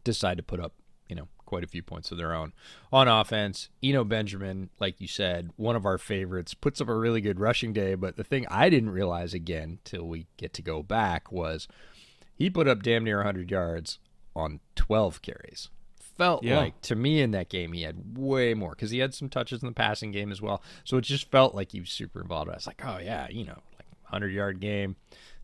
decide 0.05 0.37
to 0.37 0.43
put 0.43 0.61
up, 0.61 0.73
you 1.09 1.17
know, 1.17 1.27
quite 1.45 1.65
a 1.65 1.67
few 1.67 1.83
points 1.83 2.11
of 2.11 2.17
their 2.17 2.33
own 2.33 2.53
on 2.91 3.09
offense. 3.09 3.67
Eno 3.83 4.05
Benjamin, 4.05 4.69
like 4.79 5.01
you 5.01 5.07
said, 5.07 5.49
one 5.57 5.75
of 5.75 5.85
our 5.85 5.97
favorites, 5.97 6.53
puts 6.53 6.79
up 6.79 6.87
a 6.87 6.95
really 6.95 7.19
good 7.19 7.41
rushing 7.41 7.73
day. 7.73 7.95
But 7.95 8.15
the 8.15 8.23
thing 8.23 8.45
I 8.49 8.69
didn't 8.69 8.91
realize 8.91 9.33
again 9.33 9.79
till 9.83 10.07
we 10.07 10.27
get 10.37 10.53
to 10.53 10.61
go 10.61 10.81
back 10.81 11.29
was 11.29 11.67
he 12.33 12.49
put 12.49 12.69
up 12.69 12.83
damn 12.83 13.03
near 13.03 13.17
100 13.17 13.51
yards 13.51 13.99
on 14.37 14.59
12 14.75 15.21
carries. 15.21 15.69
Felt 15.99 16.43
Yeah. 16.43 16.57
like 16.57 16.81
to 16.81 16.95
me 16.95 17.21
in 17.21 17.31
that 17.31 17.49
game 17.49 17.73
he 17.73 17.83
had 17.83 18.17
way 18.17 18.53
more 18.55 18.71
because 18.71 18.89
he 18.91 18.99
had 18.99 19.13
some 19.13 19.29
touches 19.29 19.61
in 19.61 19.67
the 19.67 19.73
passing 19.73 20.11
game 20.11 20.31
as 20.31 20.41
well. 20.41 20.63
So 20.83 20.97
it 20.97 21.01
just 21.01 21.29
felt 21.29 21.53
like 21.53 21.71
he 21.73 21.79
was 21.79 21.89
super 21.91 22.21
involved. 22.21 22.49
I 22.49 22.55
was 22.55 22.65
like, 22.67 22.81
oh 22.83 22.97
yeah, 22.97 23.27
you 23.29 23.45
know, 23.45 23.61
like 23.77 23.85
100 24.03 24.29
yard 24.29 24.59
game. 24.59 24.95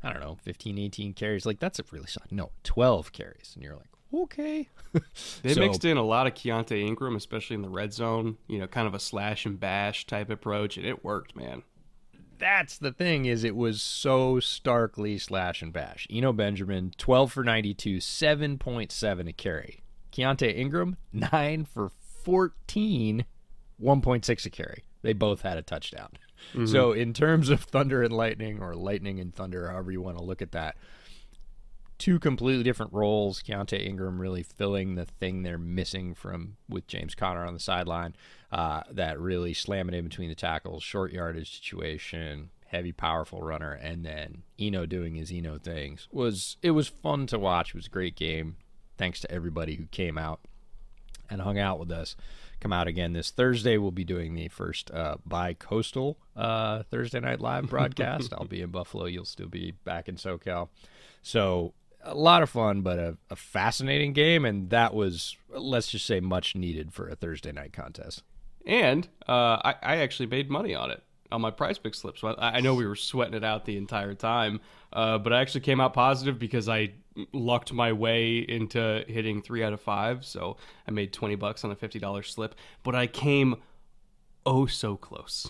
I 0.02 0.12
don't 0.12 0.22
know, 0.22 0.38
15, 0.44 0.78
18 0.80 1.14
carries. 1.14 1.46
Like 1.46 1.60
that's 1.60 1.80
a 1.80 1.84
really 1.92 2.08
solid. 2.08 2.32
No, 2.32 2.52
12 2.64 3.12
carries, 3.14 3.52
and 3.56 3.64
you're 3.64 3.76
like, 3.76 3.90
okay. 4.14 4.70
They 5.44 5.54
So- 5.54 5.60
mixed 5.62 5.86
in 5.86 5.98
a 5.98 6.04
lot 6.04 6.28
of 6.28 6.34
Keaontay 6.34 6.82
Ingram, 6.82 7.16
especially 7.16 7.56
in 7.56 7.62
the 7.62 7.70
red 7.70 7.94
zone. 7.94 8.38
You 8.48 8.60
know, 8.60 8.68
kind 8.68 8.88
of 8.88 8.94
a 8.96 9.00
slash 9.00 9.46
and 9.46 9.60
bash 9.60 10.06
type 10.08 10.30
approach, 10.30 10.76
and 10.78 10.86
it 10.86 11.04
worked, 11.04 11.36
man. 11.36 11.64
That's 12.44 12.78
the 12.78 12.92
thing 12.92 13.24
is 13.24 13.46
it 13.46 13.56
was 13.56 13.82
so 13.82 14.42
starkly 14.42 15.18
slash 15.18 15.62
and 15.62 15.72
bash. 15.72 16.06
Eno 16.12 16.34
Benjamin, 16.34 16.92
12 16.98 17.32
for 17.32 17.42
92, 17.42 18.00
7.7 18.00 19.30
a 19.30 19.32
carry. 19.32 19.82
Keaontay 20.12 20.54
Ingram, 20.54 20.98
9 21.14 21.64
for 21.64 21.90
14, 22.26 23.24
1.6 23.82 24.46
a 24.46 24.50
carry. 24.50 24.84
They 25.04 25.14
both 25.14 25.44
had 25.44 25.58
a 25.58 25.62
touchdown. 25.62 26.10
Mm-hmm. 26.52 26.66
So 26.66 26.92
in 26.92 27.14
terms 27.14 27.48
of 27.48 27.62
thunder 27.64 28.04
and 28.04 28.12
lightning 28.12 28.62
or 28.62 28.74
lightning 28.74 29.22
and 29.22 29.34
thunder, 29.34 29.70
however 29.70 29.94
you 29.94 30.02
want 30.02 30.18
to 30.18 30.24
look 30.26 30.42
at 30.42 30.52
that, 30.52 30.76
two 31.98 32.20
completely 32.20 32.64
different 32.64 32.94
roles. 32.94 33.42
Keaontay 33.42 33.86
Ingram 33.86 34.20
really 34.20 34.44
filling 34.44 34.96
the 34.96 35.06
thing 35.06 35.44
they're 35.44 35.58
missing 35.58 36.14
from 36.14 36.58
with 36.68 36.88
James 36.88 37.16
Conner 37.16 37.46
on 37.46 37.54
the 37.54 37.60
sideline. 37.60 38.16
Uh, 38.52 38.84
that 38.92 39.20
really 39.20 39.54
slamming 39.54 39.96
in 39.96 40.04
between 40.04 40.30
the 40.30 40.36
tackles, 40.36 40.84
short 40.84 41.12
yardage 41.12 41.56
situation, 41.56 42.50
heavy, 42.68 42.92
powerful 42.92 43.42
runner, 43.42 43.74
and 43.74 44.06
then 44.06 44.44
Eno 44.60 44.86
doing 44.86 45.16
his 45.16 45.32
Eno 45.32 45.58
things 45.58 46.08
was 46.12 46.58
it 46.62 46.72
was 46.72 46.88
fun 46.88 47.28
to 47.28 47.40
watch. 47.40 47.70
It 47.70 47.76
was 47.76 47.88
a 47.88 47.92
great 47.92 48.16
game. 48.16 48.58
Thanks 48.98 49.22
to 49.22 49.32
everybody 49.32 49.76
who 49.76 49.86
came 49.86 50.18
out 50.18 50.42
and 51.30 51.42
hung 51.42 51.58
out 51.58 51.80
with 51.80 51.92
us. 51.92 52.16
Come 52.60 52.72
out 52.72 52.88
again 52.88 53.14
this 53.14 53.30
Thursday. 53.30 53.78
We'll 53.78 53.92
be 53.92 54.06
doing 54.06 54.36
the 54.36 54.48
first 54.48 54.90
uh, 54.92 55.18
bi-coastal 55.26 56.18
uh, 56.36 56.84
Thursday 56.84 57.20
night 57.20 57.42
live 57.42 57.70
broadcast. 57.70 58.34
I'll 58.38 58.46
be 58.46 58.62
in 58.62 58.70
Buffalo. 58.70 59.06
You'll 59.06 59.26
still 59.26 59.48
be 59.48 59.72
back 59.84 60.08
in 60.08 60.16
SoCal. 60.16 60.70
So 61.22 61.74
a 62.04 62.16
lot 62.16 62.44
of 62.44 62.50
fun, 62.50 62.82
but 62.82 63.00
a, 63.00 63.18
a 63.30 63.36
fascinating 63.36 64.14
game, 64.14 64.46
and 64.46 64.70
that 64.70 64.94
was 64.94 65.38
let's 65.50 65.90
just 65.90 66.06
say 66.06 66.20
much 66.20 66.56
needed 66.56 66.94
for 66.94 67.08
a 67.08 67.16
Thursday 67.16 67.52
night 67.52 67.74
contest. 67.74 68.24
And 68.66 69.08
uh, 69.28 69.60
I, 69.64 69.76
I 69.82 69.96
actually 69.98 70.28
made 70.28 70.50
money 70.50 70.74
on 70.74 70.92
it 70.92 71.04
on 71.32 71.42
my 71.42 71.52
prize 71.52 71.78
pick 71.78 71.96
slip. 71.96 72.18
So 72.18 72.30
I, 72.30 72.58
I 72.58 72.60
know 72.62 72.76
we 72.76 72.86
were 72.86 72.96
sweating 72.96 73.34
it 73.34 73.44
out 73.44 73.66
the 73.66 73.76
entire 73.78 74.14
time, 74.14 74.62
uh, 74.94 75.18
but 75.18 75.34
I 75.34 75.42
actually 75.42 75.62
came 75.62 75.82
out 75.82 75.94
positive 75.94 76.40
because 76.40 76.70
I 76.70 76.94
lucked 77.34 77.74
my 77.74 77.92
way 77.92 78.38
into 78.38 79.04
hitting 79.08 79.42
three 79.42 79.64
out 79.64 79.74
of 79.74 79.82
five. 79.82 80.24
So 80.24 80.58
I 80.88 80.92
made 80.92 81.12
20 81.12 81.36
bucks 81.36 81.64
on 81.64 81.72
a 81.72 81.76
$50 81.76 82.26
slip, 82.26 82.56
but 82.84 82.96
I 82.96 83.08
came 83.08 83.56
oh 84.46 84.66
so 84.66 84.96
close. 84.96 85.50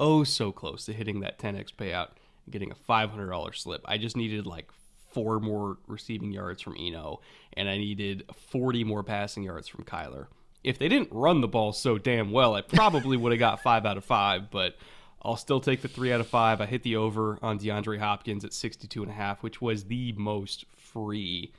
Oh 0.00 0.24
so 0.24 0.50
close 0.50 0.84
to 0.86 0.92
hitting 0.92 1.20
that 1.20 1.38
10x 1.38 1.72
payout 1.72 2.08
and 2.44 2.52
getting 2.52 2.72
a 2.72 2.74
$500 2.74 3.56
slip. 3.56 3.82
I 3.84 3.98
just 3.98 4.16
needed 4.16 4.46
like 4.46 4.70
four 5.12 5.40
more 5.40 5.78
receiving 5.86 6.32
yards 6.32 6.62
from 6.62 6.76
Eno, 6.78 7.20
and 7.54 7.68
I 7.68 7.78
needed 7.78 8.24
40 8.50 8.84
more 8.84 9.02
passing 9.02 9.42
yards 9.44 9.68
from 9.68 9.84
Kyler. 9.84 10.26
If 10.64 10.78
they 10.78 10.88
didn't 10.88 11.08
run 11.10 11.40
the 11.40 11.48
ball 11.48 11.72
so 11.72 11.98
damn 11.98 12.30
well, 12.30 12.54
I 12.54 12.62
probably 12.62 13.16
would 13.16 13.32
have 13.32 13.38
got 13.38 13.62
five 13.62 13.84
out 13.84 13.96
of 13.96 14.04
five, 14.04 14.50
but 14.50 14.76
I'll 15.22 15.36
still 15.36 15.60
take 15.60 15.82
the 15.82 15.88
three 15.88 16.12
out 16.12 16.20
of 16.20 16.26
five. 16.26 16.60
I 16.60 16.66
hit 16.66 16.82
the 16.82 16.96
over 16.96 17.38
on 17.42 17.58
DeAndre 17.58 17.98
Hopkins 17.98 18.44
at 18.44 18.52
62 18.52 19.02
and 19.02 19.10
a 19.10 19.14
half, 19.14 19.42
which 19.42 19.60
was 19.60 19.84
the 19.84 20.12
most 20.12 20.64
free 20.76 21.52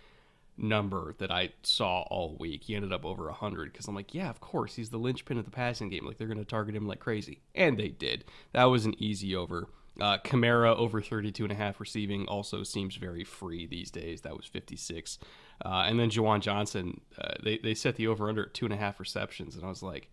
number 0.58 1.16
that 1.18 1.32
I 1.32 1.50
saw 1.64 2.02
all 2.04 2.36
week. 2.40 2.64
He 2.64 2.76
ended 2.76 2.94
up 2.94 3.06
over 3.06 3.26
100 3.26 3.72
because 3.72 3.88
I'm 3.88 3.96
like, 3.96 4.14
yeah, 4.14 4.30
of 4.30 4.40
course, 4.40 4.76
he's 4.76 4.90
the 4.90 4.98
linchpin 4.98 5.38
of 5.38 5.46
the 5.46 5.52
passing 5.52 5.90
game. 5.90 6.06
Like, 6.06 6.18
they're 6.18 6.28
going 6.28 6.38
to 6.38 6.46
target 6.46 6.76
him 6.76 6.88
like 6.88 7.00
crazy. 7.00 7.40
And 7.56 7.78
they 7.78 7.90
did. 7.90 8.26
That 8.52 8.66
was 8.66 8.86
an 8.86 8.96
easy 9.02 9.36
over. 9.36 9.68
Uh, 10.02 10.18
over 10.34 11.02
32 11.02 11.44
and 11.44 11.52
a 11.52 11.56
half 11.56 11.80
receiving 11.80 12.26
also 12.28 12.64
seems 12.64 12.96
very 12.96 13.24
free 13.24 13.68
these 13.68 13.92
days. 13.92 14.22
That 14.22 14.36
was 14.36 14.46
56. 14.46 15.20
Uh, 15.64 15.86
and 15.88 16.00
then 16.00 16.10
Juwan 16.10 16.42
Johnson, 16.42 17.02
uh, 17.18 17.34
they, 17.44 17.60
they 17.60 17.74
set 17.76 17.96
the 17.96 18.08
over 18.08 18.28
under 18.28 18.46
at 18.46 18.54
two 18.54 18.66
and 18.66 18.74
a 18.74 18.78
half 18.78 19.00
receptions. 19.00 19.56
And 19.56 19.64
I 19.64 19.70
was 19.70 19.84
like, 19.84 20.10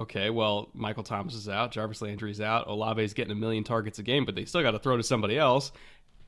okay, 0.00 0.30
well, 0.30 0.68
Michael 0.74 1.02
Thomas 1.02 1.34
is 1.34 1.48
out, 1.48 1.72
Jarvis 1.72 2.02
Landry's 2.02 2.40
out, 2.40 2.66
Olave's 2.68 3.14
getting 3.14 3.32
a 3.32 3.36
million 3.36 3.64
targets 3.64 3.98
a 3.98 4.02
game, 4.02 4.24
but 4.24 4.34
they 4.34 4.44
still 4.44 4.62
got 4.62 4.72
to 4.72 4.78
throw 4.78 4.96
to 4.96 5.02
somebody 5.02 5.38
else. 5.38 5.72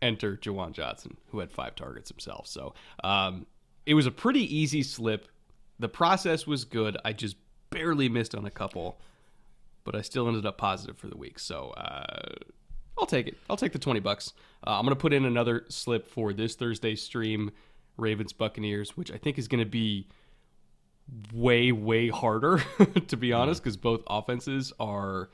Enter 0.03 0.37
Juwan 0.37 0.73
Johnson, 0.73 1.17
who 1.31 1.41
had 1.41 1.53
five 1.53 1.75
targets 1.77 2.09
himself. 2.09 2.47
So 2.47 2.75
um, 3.05 3.47
it 3.85 3.95
was 3.95 4.07
a 4.07 4.11
pretty 4.11 4.57
easy 4.57 4.83
slip. 4.83 5.29
The 5.79 5.89
process 5.89 6.47
was 6.47 6.65
good. 6.65 6.97
I 7.05 7.13
just 7.13 7.37
barely 7.71 8.09
missed 8.09 8.35
on 8.35 8.47
a 8.47 8.51
couple, 8.51 8.99
but 9.85 9.95
I 9.95 10.03
still 10.03 10.29
ended 10.29 10.47
up 10.47 10.59
positive 10.59 10.99
for 10.99 11.09
the 11.09 11.17
week. 11.17 11.39
So 11.39 11.71
uh, 11.71 12.35
I'll 12.99 13.07
take 13.07 13.27
it. 13.27 13.37
I'll 13.49 13.57
take 13.57 13.73
the 13.73 13.79
20 13.79 14.01
bucks. 14.01 14.33
Uh, 14.67 14.79
I'm 14.79 14.85
going 14.85 14.95
to 14.95 15.01
put 15.01 15.13
in 15.13 15.25
another 15.25 15.65
slip 15.69 16.07
for 16.09 16.33
this 16.33 16.55
Thursday 16.55 16.95
stream, 16.95 17.51
Ravens 17.97 18.33
Buccaneers, 18.33 18.97
which 18.97 19.11
I 19.11 19.17
think 19.17 19.39
is 19.39 19.49
going 19.49 19.65
to 19.65 19.71
be 19.71 20.09
way 21.33 21.73
way 21.73 22.09
harder 22.09 22.63
to 23.09 23.17
be 23.17 23.33
honest 23.33 23.63
because 23.63 23.77
both 23.77 24.03
offenses 24.07 24.73
are 24.79 25.29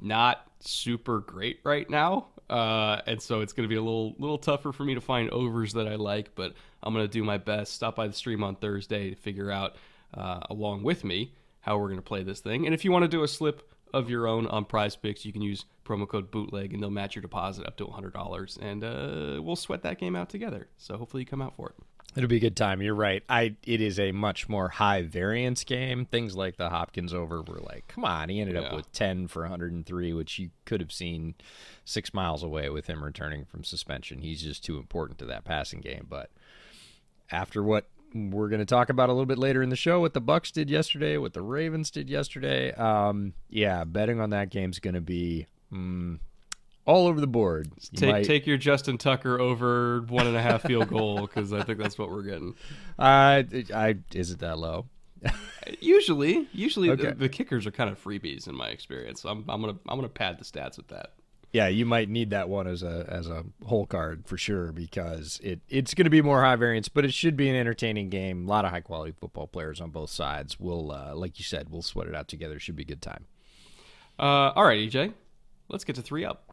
not 0.00 0.46
super 0.60 1.20
great 1.20 1.60
right 1.64 1.88
now 1.90 2.28
uh, 2.50 3.00
and 3.06 3.20
so 3.20 3.40
it's 3.40 3.52
going 3.52 3.64
to 3.64 3.68
be 3.68 3.76
a 3.76 3.82
little 3.82 4.14
little 4.18 4.38
tougher 4.38 4.72
for 4.72 4.84
me 4.84 4.94
to 4.94 5.00
find 5.00 5.30
overs 5.30 5.72
that 5.72 5.88
I 5.88 5.96
like 5.96 6.34
but 6.34 6.54
I'm 6.82 6.94
going 6.94 7.04
to 7.04 7.12
do 7.12 7.24
my 7.24 7.38
best 7.38 7.74
stop 7.74 7.96
by 7.96 8.06
the 8.06 8.12
stream 8.12 8.42
on 8.44 8.56
Thursday 8.56 9.10
to 9.10 9.16
figure 9.16 9.50
out 9.50 9.76
uh, 10.12 10.40
along 10.50 10.82
with 10.82 11.04
me 11.04 11.32
how 11.64 11.78
we're 11.78 11.88
going 11.88 11.96
to 11.98 12.02
play 12.02 12.22
this 12.22 12.40
thing 12.40 12.66
and 12.66 12.74
if 12.74 12.84
you 12.84 12.92
want 12.92 13.02
to 13.02 13.08
do 13.08 13.22
a 13.22 13.28
slip 13.28 13.70
of 13.92 14.10
your 14.10 14.26
own 14.26 14.46
on 14.48 14.64
PrizePicks 14.64 15.24
you 15.24 15.32
can 15.32 15.42
use 15.42 15.64
promo 15.84 16.08
code 16.08 16.30
bootleg 16.30 16.72
and 16.72 16.82
they'll 16.82 16.90
match 16.90 17.14
your 17.14 17.22
deposit 17.22 17.66
up 17.66 17.76
to 17.76 17.86
$100 17.86 18.58
and 18.60 18.84
uh, 18.84 19.42
we'll 19.42 19.56
sweat 19.56 19.82
that 19.82 19.98
game 19.98 20.16
out 20.16 20.28
together 20.28 20.68
so 20.76 20.96
hopefully 20.96 21.22
you 21.22 21.26
come 21.26 21.42
out 21.42 21.54
for 21.56 21.68
it 21.68 21.74
It'll 22.16 22.28
be 22.28 22.36
a 22.36 22.40
good 22.40 22.56
time. 22.56 22.80
You're 22.80 22.94
right. 22.94 23.24
I 23.28 23.56
it 23.64 23.80
is 23.80 23.98
a 23.98 24.12
much 24.12 24.48
more 24.48 24.68
high 24.68 25.02
variance 25.02 25.64
game. 25.64 26.04
Things 26.04 26.36
like 26.36 26.56
the 26.56 26.70
Hopkins 26.70 27.12
over 27.12 27.42
were 27.42 27.58
like, 27.58 27.88
come 27.88 28.04
on, 28.04 28.28
he 28.28 28.40
ended 28.40 28.56
up 28.56 28.72
with 28.72 28.92
10 28.92 29.26
for 29.26 29.42
103, 29.42 30.12
which 30.12 30.38
you 30.38 30.50
could 30.64 30.80
have 30.80 30.92
seen 30.92 31.34
6 31.84 32.14
miles 32.14 32.42
away 32.42 32.70
with 32.70 32.86
him 32.86 33.02
returning 33.02 33.44
from 33.44 33.64
suspension. 33.64 34.20
He's 34.20 34.42
just 34.42 34.64
too 34.64 34.78
important 34.78 35.18
to 35.18 35.26
that 35.26 35.44
passing 35.44 35.80
game, 35.80 36.06
but 36.08 36.30
after 37.32 37.62
what 37.62 37.88
we're 38.14 38.48
going 38.48 38.60
to 38.60 38.64
talk 38.66 38.90
about 38.90 39.08
a 39.08 39.12
little 39.12 39.26
bit 39.26 39.38
later 39.38 39.62
in 39.62 39.68
the 39.70 39.76
show 39.76 40.00
what 40.00 40.14
the 40.14 40.20
Bucks 40.20 40.50
did 40.52 40.70
yesterday, 40.70 41.16
what 41.16 41.32
the 41.32 41.42
Ravens 41.42 41.90
did 41.90 42.08
yesterday, 42.08 42.72
um 42.72 43.34
yeah, 43.50 43.84
betting 43.84 44.20
on 44.20 44.30
that 44.30 44.50
game's 44.50 44.78
going 44.78 44.94
to 44.94 45.00
be 45.00 45.46
mm, 45.72 46.18
all 46.86 47.06
over 47.06 47.20
the 47.20 47.26
board. 47.26 47.70
You 47.92 47.98
Take 47.98 48.10
might- 48.10 48.24
take 48.24 48.46
your 48.46 48.56
Justin 48.56 48.98
Tucker 48.98 49.40
over 49.40 50.00
one 50.02 50.26
and 50.26 50.36
a 50.36 50.42
half 50.42 50.62
field 50.62 50.88
goal 50.88 51.22
because 51.22 51.52
I 51.52 51.62
think 51.64 51.78
that's 51.78 51.98
what 51.98 52.10
we're 52.10 52.22
getting. 52.22 52.54
uh, 52.98 53.42
I 53.74 53.96
is 54.14 54.30
it 54.30 54.38
that 54.40 54.58
low? 54.58 54.86
Usually, 55.80 56.46
usually 56.52 56.90
Okay. 56.90 57.08
the, 57.08 57.14
the 57.14 57.28
kickers 57.30 57.66
are 57.66 57.70
kind 57.70 57.88
of 57.88 58.02
freebies 58.02 58.46
in 58.46 58.54
my 58.54 58.68
experience. 58.68 59.22
So 59.22 59.30
I'm, 59.30 59.44
I'm 59.48 59.60
gonna 59.60 59.78
I'm 59.88 59.96
gonna 59.96 60.08
pad 60.08 60.38
the 60.38 60.44
stats 60.44 60.76
with 60.76 60.88
that. 60.88 61.12
Yeah, 61.54 61.68
you 61.68 61.86
might 61.86 62.08
need 62.08 62.30
that 62.30 62.48
one 62.48 62.66
as 62.66 62.82
a 62.82 63.06
as 63.08 63.28
a 63.28 63.44
hole 63.64 63.86
card 63.86 64.26
for 64.26 64.36
sure 64.36 64.72
because 64.72 65.38
it 65.40 65.60
it's 65.68 65.94
going 65.94 66.02
to 66.02 66.10
be 66.10 66.20
more 66.20 66.42
high 66.42 66.56
variance, 66.56 66.88
but 66.88 67.04
it 67.04 67.14
should 67.14 67.36
be 67.36 67.48
an 67.48 67.54
entertaining 67.54 68.08
game. 68.08 68.48
A 68.48 68.50
lot 68.50 68.64
of 68.64 68.72
high 68.72 68.80
quality 68.80 69.14
football 69.20 69.46
players 69.46 69.80
on 69.80 69.90
both 69.90 70.10
sides. 70.10 70.58
We'll 70.58 70.90
uh, 70.90 71.14
like 71.14 71.38
you 71.38 71.44
said, 71.44 71.68
we'll 71.70 71.82
sweat 71.82 72.08
it 72.08 72.14
out 72.16 72.26
together. 72.26 72.58
Should 72.58 72.74
be 72.74 72.82
a 72.82 72.86
good 72.86 73.00
time. 73.00 73.26
Uh, 74.18 74.50
all 74.56 74.64
right, 74.64 74.80
EJ, 74.80 75.12
let's 75.68 75.84
get 75.84 75.94
to 75.94 76.02
three 76.02 76.24
up. 76.24 76.52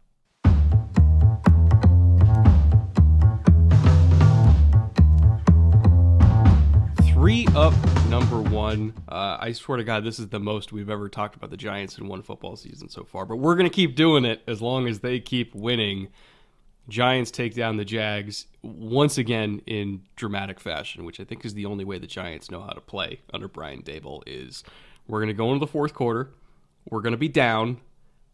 Three 7.22 7.46
up, 7.54 7.76
number 8.10 8.42
one. 8.42 8.96
Uh, 9.08 9.38
I 9.40 9.52
swear 9.52 9.78
to 9.78 9.84
God, 9.84 10.04
this 10.04 10.18
is 10.18 10.30
the 10.30 10.40
most 10.40 10.74
we've 10.74 10.90
ever 10.90 11.08
talked 11.08 11.36
about 11.36 11.52
the 11.52 11.56
Giants 11.56 12.00
in 12.00 12.08
one 12.08 12.24
football 12.24 12.56
season 12.56 12.90
so 12.90 13.04
far. 13.04 13.28
But 13.28 13.36
we're 13.36 13.54
gonna 13.54 13.70
keep 13.70 13.96
doing 13.96 14.26
it 14.26 14.42
as 14.48 14.60
long 14.60 14.88
as 14.88 15.02
they 15.02 15.20
keep 15.20 15.54
winning. 15.54 16.08
Giants 16.90 17.30
take 17.30 17.54
down 17.54 17.78
the 17.78 17.86
Jags 17.86 18.48
once 18.64 19.20
again 19.20 19.62
in 19.68 20.02
dramatic 20.16 20.60
fashion, 20.60 21.06
which 21.06 21.20
I 21.20 21.24
think 21.24 21.46
is 21.46 21.54
the 21.54 21.68
only 21.68 21.86
way 21.86 22.00
the 22.00 22.08
Giants 22.08 22.50
know 22.50 22.62
how 22.62 22.72
to 22.72 22.82
play 22.82 23.20
under 23.32 23.48
Brian 23.48 23.84
Daboll. 23.84 24.24
Is 24.26 24.64
we're 25.08 25.20
going 25.20 25.28
to 25.28 25.36
go 25.36 25.54
into 25.54 25.64
the 25.64 25.72
fourth 25.72 25.94
quarter, 25.94 26.32
we're 26.90 27.02
going 27.02 27.14
to 27.14 27.20
be 27.20 27.30
down, 27.30 27.82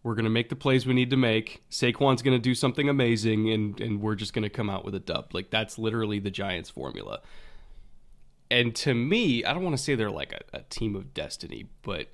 we're 0.02 0.12
We're 0.12 0.16
going 0.16 0.24
to 0.24 0.30
make 0.30 0.48
the 0.48 0.56
plays 0.56 0.86
we 0.86 0.94
need 0.94 1.10
to 1.10 1.18
make. 1.18 1.62
Saquon's 1.70 2.22
going 2.22 2.38
to 2.38 2.42
do 2.42 2.56
something 2.56 2.88
amazing, 2.88 3.50
and, 3.50 3.78
and 3.82 4.02
we're 4.02 4.16
just 4.16 4.32
going 4.32 4.44
to 4.44 4.50
come 4.50 4.70
out 4.70 4.86
with 4.86 4.96
a 4.96 5.02
dub. 5.02 5.34
Like, 5.34 5.50
that's 5.50 5.78
literally 5.78 6.20
the 6.20 6.32
Giants' 6.32 6.70
formula. 6.70 7.20
And 8.50 8.76
to 8.78 8.94
me, 8.94 9.44
I 9.44 9.54
don't 9.54 9.64
want 9.64 9.76
to 9.76 9.82
say 9.82 9.96
they're 9.96 10.10
like 10.10 10.34
a, 10.34 10.58
a 10.58 10.62
team 10.64 10.96
of 10.96 11.14
destiny, 11.14 11.66
but 11.82 12.08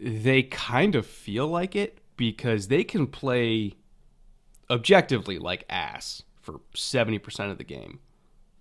they 0.00 0.42
kind 0.44 0.94
of 0.94 1.06
feel 1.06 1.48
like 1.48 1.74
it 1.74 1.98
because 2.16 2.68
they 2.68 2.84
can 2.84 3.06
play 3.06 3.74
objectively 4.70 5.38
like 5.38 5.64
ass 5.68 6.22
for 6.40 6.60
70% 6.74 7.50
of 7.50 7.58
the 7.58 7.64
game. 7.64 7.98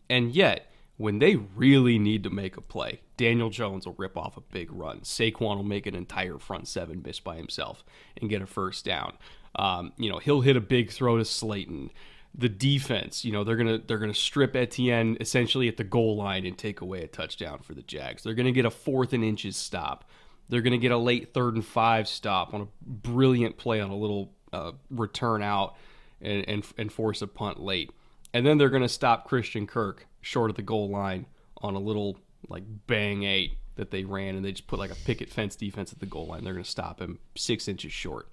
And 0.10 0.36
yet, 0.36 0.72
when 0.98 1.20
they 1.20 1.36
really 1.36 1.98
need 1.98 2.24
to 2.24 2.30
make 2.30 2.58
a 2.58 2.62
play, 2.62 3.02
Daniel 3.16 3.50
Jones 3.50 3.86
will 3.86 3.96
rip 3.98 4.18
off 4.18 4.36
a 4.36 4.42
big 4.42 4.72
run. 4.72 5.02
Saquon 5.02 5.56
will 5.56 5.64
make 5.64 5.86
an 5.86 5.96
entire 5.96 6.38
front 6.38 6.68
seven 6.68 7.02
miss 7.06 7.20
by 7.20 7.38
himself 7.38 7.86
and 8.20 8.30
get 8.30 8.42
a 8.42 8.46
first 8.46 8.84
down. 8.84 9.14
Um, 9.56 9.94
you 9.98 10.10
know, 10.10 10.18
he'll 10.18 10.42
hit 10.42 10.58
a 10.58 10.62
big 10.62 10.92
throw 10.92 11.18
to 11.18 11.26
Slayton. 11.26 11.92
The 12.36 12.50
defense, 12.50 13.26
you 13.26 13.32
know, 13.32 13.44
they're 13.44 13.56
gonna 13.56 13.80
they're 13.80 13.98
gonna 13.98 14.14
strip 14.14 14.56
Etienne 14.56 15.18
essentially 15.20 15.68
at 15.68 15.78
the 15.78 15.84
goal 15.84 16.16
line 16.16 16.46
and 16.46 16.58
take 16.58 16.82
away 16.82 17.04
a 17.04 17.08
touchdown 17.08 17.60
for 17.60 17.74
the 17.74 17.82
Jags. 17.82 18.24
They're 18.24 18.34
gonna 18.36 18.52
get 18.52 18.66
a 18.66 18.72
fourth 18.72 19.14
and 19.14 19.24
inches 19.24 19.58
stop. 19.58 20.10
They're 20.48 20.62
gonna 20.62 20.78
get 20.78 20.92
a 20.92 20.98
late 20.98 21.34
third 21.34 21.56
and 21.56 21.66
five 21.66 22.08
stop 22.08 22.54
on 22.54 22.62
a 22.62 22.68
brilliant 22.86 23.58
play 23.58 23.82
on 23.82 23.90
a 23.90 23.96
little 23.96 24.32
uh, 24.54 24.72
return 24.90 25.42
out 25.42 25.76
and, 26.22 26.48
and 26.48 26.66
and 26.78 26.94
force 26.94 27.22
a 27.22 27.28
punt 27.28 27.60
late. 27.60 27.92
And 28.34 28.46
then 28.46 28.58
they're 28.58 28.70
gonna 28.70 28.88
stop 28.88 29.28
Christian 29.28 29.68
Kirk 29.68 30.08
short 30.22 30.50
of 30.50 30.56
the 30.56 30.62
goal 30.62 30.90
line 30.90 31.26
on 31.58 31.76
a 31.76 31.80
little 31.80 32.18
like 32.48 32.64
bang 32.88 33.24
eight 33.24 33.58
that 33.76 33.92
they 33.92 34.04
ran, 34.04 34.36
and 34.36 34.46
they 34.46 34.52
just 34.52 34.68
put 34.68 34.78
like 34.78 34.92
a 34.92 34.96
picket 34.96 35.30
fence 35.30 35.56
defense 35.56 35.92
at 35.92 36.00
the 36.00 36.06
goal 36.06 36.28
line. 36.28 36.44
They're 36.44 36.54
to 36.54 36.64
stop 36.64 37.00
him 37.00 37.20
six 37.36 37.68
inches 37.68 37.92
short. 37.92 38.30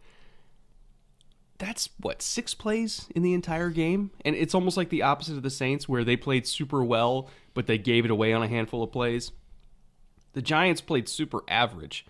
That's 1.58 1.88
what 2.00 2.22
six 2.22 2.54
plays 2.54 3.08
in 3.14 3.22
the 3.22 3.34
entire 3.34 3.70
game, 3.70 4.10
and 4.24 4.36
it's 4.36 4.54
almost 4.54 4.76
like 4.76 4.90
the 4.90 5.02
opposite 5.02 5.36
of 5.36 5.42
the 5.42 5.50
Saints, 5.50 5.88
where 5.88 6.04
they 6.04 6.16
played 6.16 6.46
super 6.46 6.84
well, 6.84 7.30
but 7.54 7.66
they 7.66 7.78
gave 7.78 8.04
it 8.04 8.10
away 8.10 8.32
on 8.32 8.42
a 8.42 8.48
handful 8.48 8.82
of 8.82 8.92
plays. 8.92 9.32
The 10.34 10.42
Giants 10.42 10.80
played 10.80 11.08
super 11.08 11.40
average, 11.48 12.04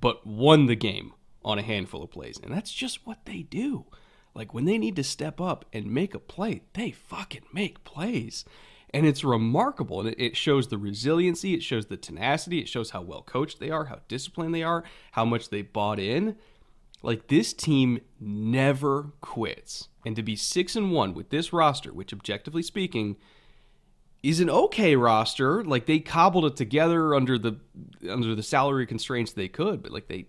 but 0.00 0.26
won 0.26 0.66
the 0.66 0.76
game 0.76 1.14
on 1.42 1.58
a 1.58 1.62
handful 1.62 2.02
of 2.02 2.10
plays, 2.10 2.38
and 2.42 2.52
that's 2.52 2.72
just 2.72 3.06
what 3.06 3.24
they 3.24 3.42
do. 3.42 3.86
Like 4.34 4.52
when 4.52 4.66
they 4.66 4.78
need 4.78 4.96
to 4.96 5.04
step 5.04 5.40
up 5.40 5.64
and 5.72 5.86
make 5.86 6.14
a 6.14 6.18
play, 6.18 6.62
they 6.74 6.90
fucking 6.90 7.44
make 7.52 7.82
plays 7.84 8.44
and 8.92 9.06
it's 9.06 9.24
remarkable 9.24 10.00
and 10.00 10.14
it 10.18 10.36
shows 10.36 10.68
the 10.68 10.78
resiliency 10.78 11.54
it 11.54 11.62
shows 11.62 11.86
the 11.86 11.96
tenacity 11.96 12.58
it 12.58 12.68
shows 12.68 12.90
how 12.90 13.00
well 13.00 13.22
coached 13.22 13.60
they 13.60 13.70
are 13.70 13.86
how 13.86 14.00
disciplined 14.08 14.54
they 14.54 14.62
are 14.62 14.84
how 15.12 15.24
much 15.24 15.50
they 15.50 15.62
bought 15.62 15.98
in 15.98 16.36
like 17.02 17.28
this 17.28 17.52
team 17.52 18.00
never 18.18 19.12
quits 19.20 19.88
and 20.04 20.16
to 20.16 20.22
be 20.22 20.36
six 20.36 20.76
and 20.76 20.92
one 20.92 21.14
with 21.14 21.30
this 21.30 21.52
roster 21.52 21.92
which 21.92 22.12
objectively 22.12 22.62
speaking 22.62 23.16
is 24.22 24.40
an 24.40 24.50
okay 24.50 24.96
roster 24.96 25.64
like 25.64 25.86
they 25.86 25.98
cobbled 25.98 26.44
it 26.44 26.56
together 26.56 27.14
under 27.14 27.38
the 27.38 27.58
under 28.08 28.34
the 28.34 28.42
salary 28.42 28.86
constraints 28.86 29.32
they 29.32 29.48
could 29.48 29.82
but 29.82 29.92
like 29.92 30.08
they 30.08 30.26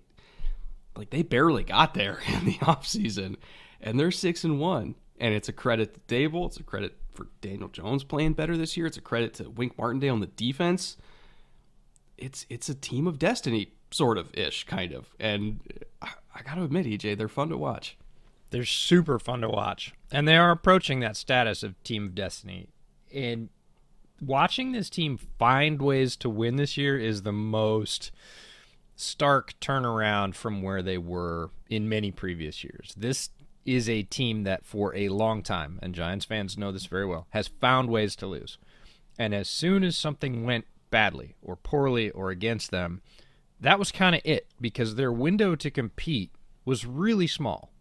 like 0.95 1.09
they 1.09 1.23
barely 1.23 1.63
got 1.63 1.93
there 1.93 2.19
in 2.27 2.45
the 2.45 2.57
offseason 2.59 3.35
and 3.81 3.99
they're 3.99 4.11
six 4.11 4.43
and 4.43 4.59
one 4.59 4.95
and 5.21 5.35
it's 5.35 5.47
a 5.47 5.53
credit 5.53 5.93
to 5.93 5.99
Daboll. 6.13 6.47
It's 6.47 6.57
a 6.57 6.63
credit 6.63 6.97
for 7.13 7.27
Daniel 7.41 7.69
Jones 7.69 8.03
playing 8.03 8.33
better 8.33 8.57
this 8.57 8.75
year. 8.75 8.87
It's 8.87 8.97
a 8.97 9.01
credit 9.01 9.35
to 9.35 9.49
Wink 9.49 9.77
Martindale 9.77 10.15
on 10.15 10.19
the 10.19 10.25
defense. 10.25 10.97
It's 12.17 12.45
it's 12.49 12.67
a 12.67 12.75
team 12.75 13.07
of 13.07 13.19
destiny, 13.19 13.73
sort 13.91 14.17
of 14.17 14.33
ish, 14.33 14.65
kind 14.65 14.93
of. 14.93 15.13
And 15.19 15.61
uh, 16.01 16.07
I, 16.33 16.41
got 16.41 16.55
to 16.55 16.63
admit, 16.63 16.85
EJ, 16.85 17.17
they're 17.17 17.27
fun 17.27 17.49
to 17.49 17.57
watch. 17.57 17.97
They're 18.49 18.65
super 18.65 19.17
fun 19.17 19.41
to 19.41 19.49
watch, 19.49 19.93
and 20.11 20.27
they 20.27 20.35
are 20.35 20.51
approaching 20.51 20.99
that 20.99 21.15
status 21.15 21.63
of 21.63 21.81
team 21.83 22.07
of 22.07 22.15
destiny. 22.15 22.67
And 23.13 23.49
watching 24.21 24.71
this 24.71 24.89
team 24.89 25.17
find 25.17 25.81
ways 25.81 26.15
to 26.17 26.29
win 26.29 26.57
this 26.57 26.75
year 26.77 26.97
is 26.97 27.21
the 27.21 27.31
most 27.31 28.11
stark 28.95 29.55
turnaround 29.59 30.35
from 30.35 30.61
where 30.61 30.81
they 30.81 30.97
were 30.97 31.49
in 31.69 31.89
many 31.89 32.11
previous 32.11 32.63
years. 32.63 32.93
This 32.95 33.29
is 33.65 33.87
a 33.87 34.03
team 34.03 34.43
that 34.43 34.65
for 34.65 34.95
a 34.95 35.09
long 35.09 35.43
time, 35.43 35.79
and 35.81 35.95
Giants 35.95 36.25
fans 36.25 36.57
know 36.57 36.71
this 36.71 36.85
very 36.85 37.05
well, 37.05 37.27
has 37.29 37.47
found 37.47 37.89
ways 37.89 38.15
to 38.17 38.27
lose. 38.27 38.57
And 39.17 39.33
as 39.33 39.49
soon 39.49 39.83
as 39.83 39.97
something 39.97 40.45
went 40.45 40.65
badly 40.89 41.35
or 41.41 41.55
poorly 41.55 42.09
or 42.11 42.31
against 42.31 42.71
them, 42.71 43.01
that 43.61 43.79
was 43.79 43.91
kind 43.91 44.15
of 44.15 44.21
it 44.25 44.47
because 44.59 44.95
their 44.95 45.11
window 45.11 45.55
to 45.55 45.71
compete 45.71 46.31
was 46.65 46.85
really 46.85 47.27
small. 47.27 47.71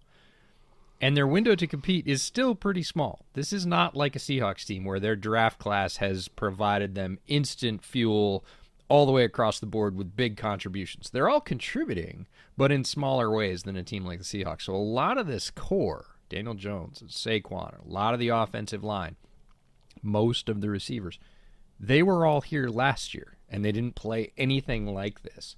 And 1.00 1.16
their 1.16 1.26
window 1.26 1.54
to 1.54 1.66
compete 1.66 2.06
is 2.06 2.22
still 2.22 2.54
pretty 2.54 2.82
small. 2.82 3.24
This 3.32 3.52
is 3.52 3.64
not 3.64 3.96
like 3.96 4.14
a 4.14 4.18
Seahawks 4.18 4.66
team 4.66 4.84
where 4.84 5.00
their 5.00 5.16
draft 5.16 5.58
class 5.58 5.96
has 5.96 6.28
provided 6.28 6.94
them 6.94 7.18
instant 7.26 7.82
fuel 7.82 8.44
all 8.88 9.06
the 9.06 9.12
way 9.12 9.24
across 9.24 9.58
the 9.58 9.66
board 9.66 9.96
with 9.96 10.16
big 10.16 10.36
contributions. 10.36 11.08
They're 11.08 11.30
all 11.30 11.40
contributing, 11.40 12.26
but 12.56 12.70
in 12.70 12.84
smaller 12.84 13.30
ways 13.30 13.62
than 13.62 13.76
a 13.76 13.82
team 13.82 14.04
like 14.04 14.18
the 14.18 14.24
Seahawks. 14.24 14.62
So 14.62 14.74
a 14.74 14.76
lot 14.76 15.16
of 15.16 15.26
this 15.26 15.50
core, 15.50 16.04
Daniel 16.28 16.54
Jones 16.54 17.00
and 17.00 17.08
Saquon, 17.08 17.82
a 17.82 17.88
lot 17.88 18.12
of 18.12 18.20
the 18.20 18.28
offensive 18.28 18.84
line, 18.84 19.16
most 20.02 20.50
of 20.50 20.60
the 20.60 20.68
receivers, 20.68 21.18
they 21.78 22.02
were 22.02 22.26
all 22.26 22.42
here 22.42 22.68
last 22.68 23.14
year 23.14 23.38
and 23.48 23.64
they 23.64 23.72
didn't 23.72 23.94
play 23.94 24.32
anything 24.36 24.86
like 24.86 25.22
this. 25.22 25.56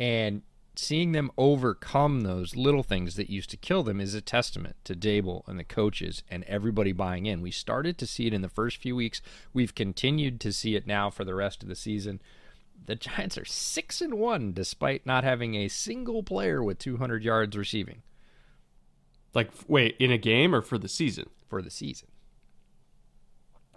And 0.00 0.42
seeing 0.74 1.12
them 1.12 1.30
overcome 1.38 2.22
those 2.22 2.56
little 2.56 2.82
things 2.82 3.14
that 3.14 3.30
used 3.30 3.50
to 3.50 3.56
kill 3.56 3.84
them 3.84 4.00
is 4.00 4.14
a 4.14 4.20
testament 4.20 4.74
to 4.84 4.96
Daboll 4.96 5.46
and 5.46 5.60
the 5.60 5.64
coaches 5.64 6.24
and 6.28 6.42
everybody 6.44 6.90
buying 6.90 7.26
in. 7.26 7.42
We 7.42 7.52
started 7.52 7.98
to 7.98 8.06
see 8.06 8.26
it 8.26 8.34
in 8.34 8.42
the 8.42 8.48
first 8.48 8.78
few 8.78 8.96
weeks. 8.96 9.20
We've 9.52 9.74
continued 9.74 10.40
to 10.40 10.52
see 10.52 10.74
it 10.74 10.86
now 10.86 11.10
for 11.10 11.24
the 11.24 11.34
rest 11.34 11.62
of 11.62 11.68
the 11.68 11.76
season 11.76 12.20
the 12.86 12.96
Giants 12.96 13.38
are 13.38 13.44
six 13.44 14.00
and 14.00 14.14
one 14.14 14.52
despite 14.52 15.06
not 15.06 15.24
having 15.24 15.54
a 15.54 15.68
single 15.68 16.22
player 16.22 16.62
with 16.62 16.78
200 16.78 17.22
yards 17.22 17.56
receiving. 17.56 18.02
Like, 19.34 19.50
wait, 19.68 19.96
in 19.98 20.10
a 20.10 20.18
game 20.18 20.54
or 20.54 20.62
for 20.62 20.78
the 20.78 20.88
season? 20.88 21.30
For 21.48 21.62
the 21.62 21.70
season. 21.70 22.08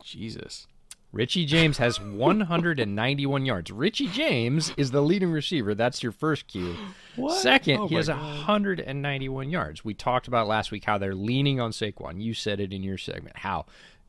Jesus. 0.03 0.67
Richie 1.13 1.45
James 1.45 1.77
has 1.77 2.01
191 2.01 3.45
yards. 3.45 3.71
Richie 3.71 4.07
James 4.07 4.73
is 4.77 4.89
the 4.89 5.01
leading 5.01 5.29
receiver. 5.29 5.75
That's 5.75 6.01
your 6.01 6.11
first 6.11 6.47
cue. 6.47 6.75
What? 7.15 7.39
Second, 7.39 7.81
oh 7.81 7.87
he 7.87 7.95
has 7.95 8.07
God. 8.07 8.19
191 8.19 9.51
yards. 9.51 9.85
We 9.85 9.93
talked 9.93 10.27
about 10.27 10.47
last 10.47 10.71
week 10.71 10.85
how 10.85 10.97
they're 10.97 11.13
leaning 11.13 11.59
on 11.59 11.69
Saquon. 11.69 12.19
You 12.19 12.33
said 12.33 12.59
it 12.59 12.73
in 12.73 12.81
your 12.81 12.97
segment. 12.97 13.37
How 13.37 13.67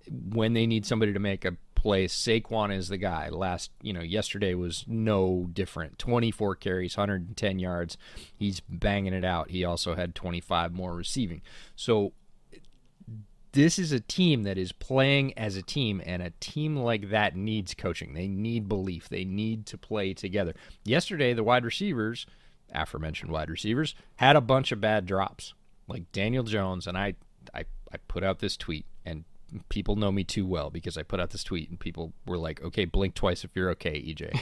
when 0.08 0.54
they 0.54 0.66
need 0.66 0.86
somebody 0.86 1.12
to 1.12 1.18
make 1.18 1.44
a 1.44 1.56
play, 1.74 2.06
Saquon 2.06 2.74
is 2.74 2.88
the 2.88 2.96
guy. 2.96 3.28
Last, 3.28 3.70
you 3.82 3.92
know, 3.92 4.00
yesterday 4.00 4.54
was 4.54 4.86
no 4.88 5.50
different. 5.52 5.98
24 5.98 6.56
carries, 6.56 6.96
110 6.96 7.58
yards. 7.58 7.98
He's 8.34 8.60
banging 8.60 9.12
it 9.12 9.24
out. 9.24 9.50
He 9.50 9.62
also 9.62 9.94
had 9.94 10.14
25 10.14 10.72
more 10.72 10.94
receiving. 10.94 11.42
So 11.76 12.12
this 13.54 13.78
is 13.78 13.92
a 13.92 14.00
team 14.00 14.42
that 14.42 14.58
is 14.58 14.72
playing 14.72 15.38
as 15.38 15.56
a 15.56 15.62
team, 15.62 16.02
and 16.04 16.20
a 16.20 16.32
team 16.40 16.76
like 16.76 17.10
that 17.10 17.36
needs 17.36 17.72
coaching. 17.72 18.12
They 18.12 18.26
need 18.26 18.68
belief. 18.68 19.08
They 19.08 19.24
need 19.24 19.64
to 19.66 19.78
play 19.78 20.12
together. 20.12 20.54
Yesterday, 20.84 21.32
the 21.34 21.44
wide 21.44 21.64
receivers, 21.64 22.26
aforementioned 22.74 23.30
wide 23.30 23.48
receivers, 23.48 23.94
had 24.16 24.34
a 24.34 24.40
bunch 24.40 24.72
of 24.72 24.80
bad 24.80 25.06
drops, 25.06 25.54
like 25.86 26.10
Daniel 26.10 26.42
Jones, 26.42 26.88
and 26.88 26.98
I, 26.98 27.14
I, 27.54 27.64
I 27.92 27.98
put 28.08 28.24
out 28.24 28.40
this 28.40 28.56
tweet, 28.56 28.86
people 29.68 29.96
know 29.96 30.10
me 30.10 30.24
too 30.24 30.46
well 30.46 30.70
because 30.70 30.96
I 30.96 31.02
put 31.02 31.20
out 31.20 31.30
this 31.30 31.44
tweet 31.44 31.70
and 31.70 31.78
people 31.78 32.12
were 32.26 32.38
like, 32.38 32.62
"Okay, 32.62 32.84
blink 32.84 33.14
twice 33.14 33.44
if 33.44 33.54
you're 33.54 33.70
okay, 33.70 34.00
EJ." 34.00 34.40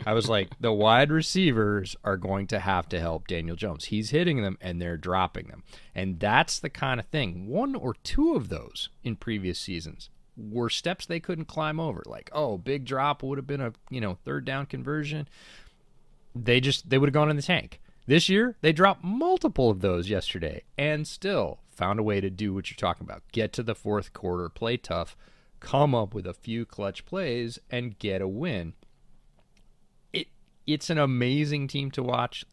I 0.06 0.12
was 0.12 0.28
like, 0.28 0.50
"The 0.60 0.72
wide 0.72 1.10
receivers 1.10 1.96
are 2.04 2.16
going 2.16 2.46
to 2.48 2.58
have 2.58 2.88
to 2.90 3.00
help 3.00 3.26
Daniel 3.26 3.56
Jones. 3.56 3.86
He's 3.86 4.10
hitting 4.10 4.42
them 4.42 4.58
and 4.60 4.80
they're 4.80 4.96
dropping 4.96 5.48
them." 5.48 5.62
And 5.94 6.20
that's 6.20 6.58
the 6.58 6.70
kind 6.70 7.00
of 7.00 7.06
thing. 7.06 7.46
One 7.48 7.74
or 7.74 7.94
two 8.02 8.34
of 8.34 8.48
those 8.48 8.88
in 9.02 9.16
previous 9.16 9.58
seasons 9.58 10.10
were 10.36 10.70
steps 10.70 11.06
they 11.06 11.20
couldn't 11.20 11.46
climb 11.46 11.78
over. 11.78 12.02
Like, 12.06 12.30
"Oh, 12.32 12.58
big 12.58 12.84
drop 12.84 13.22
would 13.22 13.38
have 13.38 13.46
been 13.46 13.60
a, 13.60 13.72
you 13.90 14.00
know, 14.00 14.18
third 14.24 14.44
down 14.44 14.66
conversion." 14.66 15.28
They 16.34 16.60
just 16.60 16.90
they 16.90 16.98
would 16.98 17.08
have 17.08 17.14
gone 17.14 17.30
in 17.30 17.36
the 17.36 17.42
tank. 17.42 17.80
This 18.06 18.28
year, 18.28 18.56
they 18.60 18.72
dropped 18.72 19.02
multiple 19.02 19.70
of 19.70 19.80
those 19.80 20.10
yesterday 20.10 20.62
and 20.76 21.08
still 21.08 21.60
found 21.74 21.98
a 21.98 22.02
way 22.02 22.20
to 22.20 22.30
do 22.30 22.54
what 22.54 22.70
you're 22.70 22.76
talking 22.76 23.04
about. 23.04 23.22
Get 23.32 23.52
to 23.54 23.62
the 23.62 23.74
fourth 23.74 24.12
quarter, 24.12 24.48
play 24.48 24.76
tough, 24.76 25.16
come 25.60 25.94
up 25.94 26.14
with 26.14 26.26
a 26.26 26.34
few 26.34 26.64
clutch 26.64 27.04
plays 27.04 27.58
and 27.70 27.98
get 27.98 28.22
a 28.22 28.28
win. 28.28 28.74
It 30.12 30.28
it's 30.66 30.90
an 30.90 30.98
amazing 30.98 31.68
team 31.68 31.90
to 31.92 32.02
watch. 32.02 32.44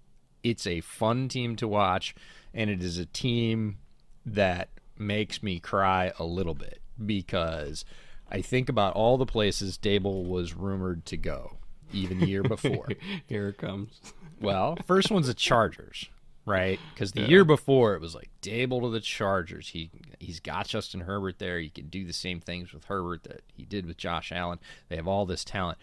It's 0.44 0.66
a 0.66 0.82
fun 0.82 1.28
team 1.28 1.56
to 1.58 1.68
watch 1.68 2.16
and 2.54 2.70
it 2.70 2.82
is 2.82 2.98
a 2.98 3.06
team 3.06 3.78
that 4.26 4.70
makes 4.98 5.42
me 5.42 5.60
cry 5.60 6.12
a 6.20 6.24
little 6.24 6.54
bit 6.54 6.82
because 7.04 7.86
I 8.30 8.42
think 8.42 8.70
about 8.70 8.94
all 8.94 9.18
the 9.18 9.26
places 9.26 9.78
Daboll 9.78 10.28
was 10.28 10.54
rumored 10.54 11.06
to 11.08 11.18
go 11.18 11.58
even 11.94 12.20
the 12.20 12.28
year 12.28 12.44
before. 12.44 12.88
Here 13.28 13.50
it 13.50 13.58
comes. 13.58 14.00
well, 14.40 14.78
first 14.86 15.12
one's 15.12 15.28
the 15.28 15.34
Chargers. 15.34 16.10
Right? 16.46 16.80
Because 16.94 17.12
the 17.12 17.22
yeah. 17.22 17.28
year 17.28 17.46
before 17.46 17.94
it 17.94 18.02
was 18.02 18.16
like 18.16 18.30
Daboll 18.42 18.82
to 18.82 18.90
the 18.90 19.00
Chargers. 19.00 19.70
He 19.70 19.92
he's 20.20 20.40
got 20.40 20.68
Justin 20.68 21.02
Herbert 21.02 21.38
there. 21.40 21.60
He 21.60 21.70
can 21.70 21.88
do 21.88 22.06
the 22.06 22.14
same 22.14 22.40
things 22.40 22.74
with 22.74 22.86
Herbert 22.86 23.24
that 23.24 23.42
he 23.54 23.64
did 23.64 23.86
with 23.86 23.98
Josh 23.98 24.32
Allen. 24.32 24.60
They 24.90 24.96
have 24.96 25.08
all 25.08 25.26
this 25.26 25.46
talent, 25.46 25.78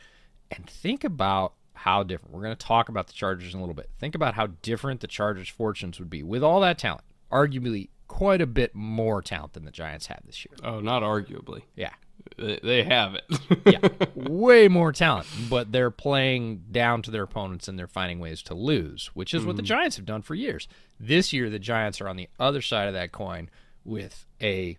and 0.50 0.68
think 0.68 1.04
about 1.04 1.54
how 1.74 2.02
different. 2.02 2.34
We're 2.34 2.42
going 2.42 2.56
to 2.56 2.66
talk 2.66 2.88
about 2.88 3.06
the 3.06 3.12
Chargers 3.12 3.54
in 3.54 3.60
a 3.60 3.62
little 3.62 3.74
bit. 3.74 3.90
Think 3.98 4.14
about 4.14 4.34
how 4.34 4.48
different 4.62 5.00
the 5.00 5.06
Chargers' 5.06 5.48
fortunes 5.48 5.98
would 6.00 6.10
be 6.10 6.22
with 6.22 6.42
all 6.42 6.60
that 6.60 6.78
talent. 6.78 7.04
Arguably, 7.30 7.90
quite 8.08 8.40
a 8.40 8.46
bit 8.46 8.74
more 8.74 9.22
talent 9.22 9.52
than 9.52 9.64
the 9.64 9.70
Giants 9.70 10.06
have 10.06 10.22
this 10.24 10.44
year. 10.44 10.56
Oh, 10.64 10.80
not 10.80 11.02
arguably. 11.02 11.62
Yeah. 11.76 11.92
They 12.36 12.84
have 12.84 13.14
it. 13.14 13.24
yeah. 13.66 13.88
Way 14.14 14.68
more 14.68 14.92
talent, 14.92 15.26
but 15.50 15.72
they're 15.72 15.90
playing 15.90 16.64
down 16.70 17.02
to 17.02 17.10
their 17.10 17.24
opponents 17.24 17.66
and 17.68 17.78
they're 17.78 17.88
finding 17.88 18.20
ways 18.20 18.42
to 18.42 18.54
lose, 18.54 19.10
which 19.14 19.34
is 19.34 19.40
mm-hmm. 19.40 19.48
what 19.48 19.56
the 19.56 19.62
mm-hmm. 19.62 19.68
Giants 19.68 19.96
have 19.96 20.06
done 20.06 20.22
for 20.22 20.34
years. 20.34 20.68
This 21.00 21.32
year, 21.32 21.50
the 21.50 21.58
Giants 21.58 22.00
are 22.00 22.08
on 22.08 22.16
the 22.16 22.28
other 22.38 22.62
side 22.62 22.86
of 22.86 22.94
that 22.94 23.12
coin 23.12 23.50
with 23.84 24.26
a 24.40 24.78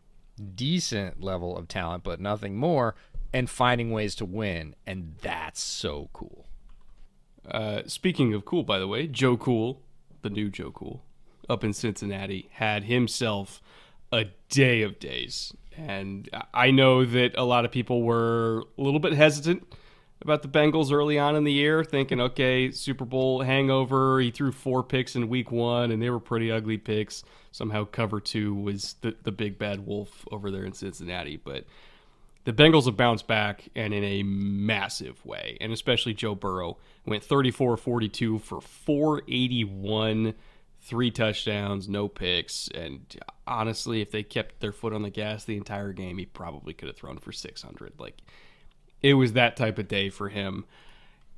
decent 0.56 1.22
level 1.22 1.58
of 1.58 1.68
talent, 1.68 2.04
but 2.04 2.22
nothing 2.22 2.56
more, 2.56 2.96
and 3.34 3.50
finding 3.50 3.92
ways 3.92 4.16
to 4.16 4.26
win. 4.26 4.76
And 4.88 5.16
that's 5.22 5.62
so 5.62 6.10
cool. 6.14 6.46
Uh, 7.50 7.82
speaking 7.88 8.34
of 8.34 8.46
cool, 8.46 8.64
by 8.64 8.80
the 8.80 8.88
way, 8.88 9.08
Joe 9.08 9.38
Cool, 9.38 9.82
the 10.22 10.30
new 10.30 10.50
Joe 10.50 10.72
Cool, 10.72 11.04
up 11.50 11.64
in 11.64 11.74
Cincinnati, 11.74 12.50
had 12.54 12.86
himself 12.86 13.62
a 14.12 14.26
day 14.50 14.82
of 14.82 15.00
days. 15.00 15.54
And 15.78 16.30
I 16.54 16.72
know 16.72 17.06
that 17.06 17.36
a 17.38 17.44
lot 17.44 17.66
of 17.66 17.72
people 17.72 18.04
were 18.04 18.64
a 18.78 18.82
little 18.82 19.00
bit 19.00 19.14
hesitant 19.14 19.66
about 20.22 20.42
the 20.42 20.50
Bengals 20.50 20.92
early 20.92 21.18
on 21.18 21.36
in 21.36 21.46
the 21.46 21.52
year, 21.52 21.84
thinking, 21.84 22.20
okay, 22.20 22.72
Super 22.72 23.06
Bowl 23.06 23.42
hangover. 23.42 24.20
He 24.20 24.32
threw 24.32 24.52
four 24.52 24.84
picks 24.84 25.16
in 25.16 25.30
week 25.30 25.52
one, 25.52 25.92
and 25.92 26.02
they 26.02 26.10
were 26.10 26.20
pretty 26.20 26.52
ugly 26.52 26.78
picks. 26.78 27.24
Somehow, 27.52 27.86
cover 27.86 28.20
two 28.20 28.54
was 28.54 28.96
the, 29.02 29.16
the 29.24 29.32
big 29.32 29.58
bad 29.58 29.86
wolf 29.86 30.28
over 30.32 30.52
there 30.52 30.66
in 30.66 30.74
Cincinnati. 30.74 31.38
But 31.38 31.66
the 32.44 32.54
Bengals 32.54 32.86
have 32.86 32.98
bounced 32.98 33.28
back 33.28 33.70
and 33.76 33.94
in 33.94 34.04
a 34.04 34.24
massive 34.24 35.26
way, 35.26 35.58
and 35.62 35.72
especially 35.72 36.14
Joe 36.14 36.36
Burrow 36.36 36.78
went 37.06 37.24
34 37.24 37.78
42 37.78 38.40
for 38.40 38.62
481 38.62 40.34
three 40.82 41.12
touchdowns, 41.12 41.88
no 41.90 42.08
picks, 42.08 42.68
and 42.70 43.02
honestly, 43.46 44.02
if 44.02 44.12
they 44.12 44.24
kept 44.24 44.60
their 44.60 44.72
foot 44.72 44.94
on 44.94 45.02
the 45.02 45.10
gas 45.10 45.44
the 45.44 45.58
entire 45.58 45.94
game, 45.94 46.18
he 46.18 46.26
probably 46.26 46.74
could 46.74 46.88
have 46.88 46.98
thrown 46.98 47.18
for 47.18 47.32
600. 47.32 47.94
Like 47.98 48.22
it 49.02 49.14
was 49.14 49.34
that 49.34 49.58
type 49.58 49.78
of 49.78 49.88
day 49.88 50.10
for 50.10 50.30
him. 50.30 50.66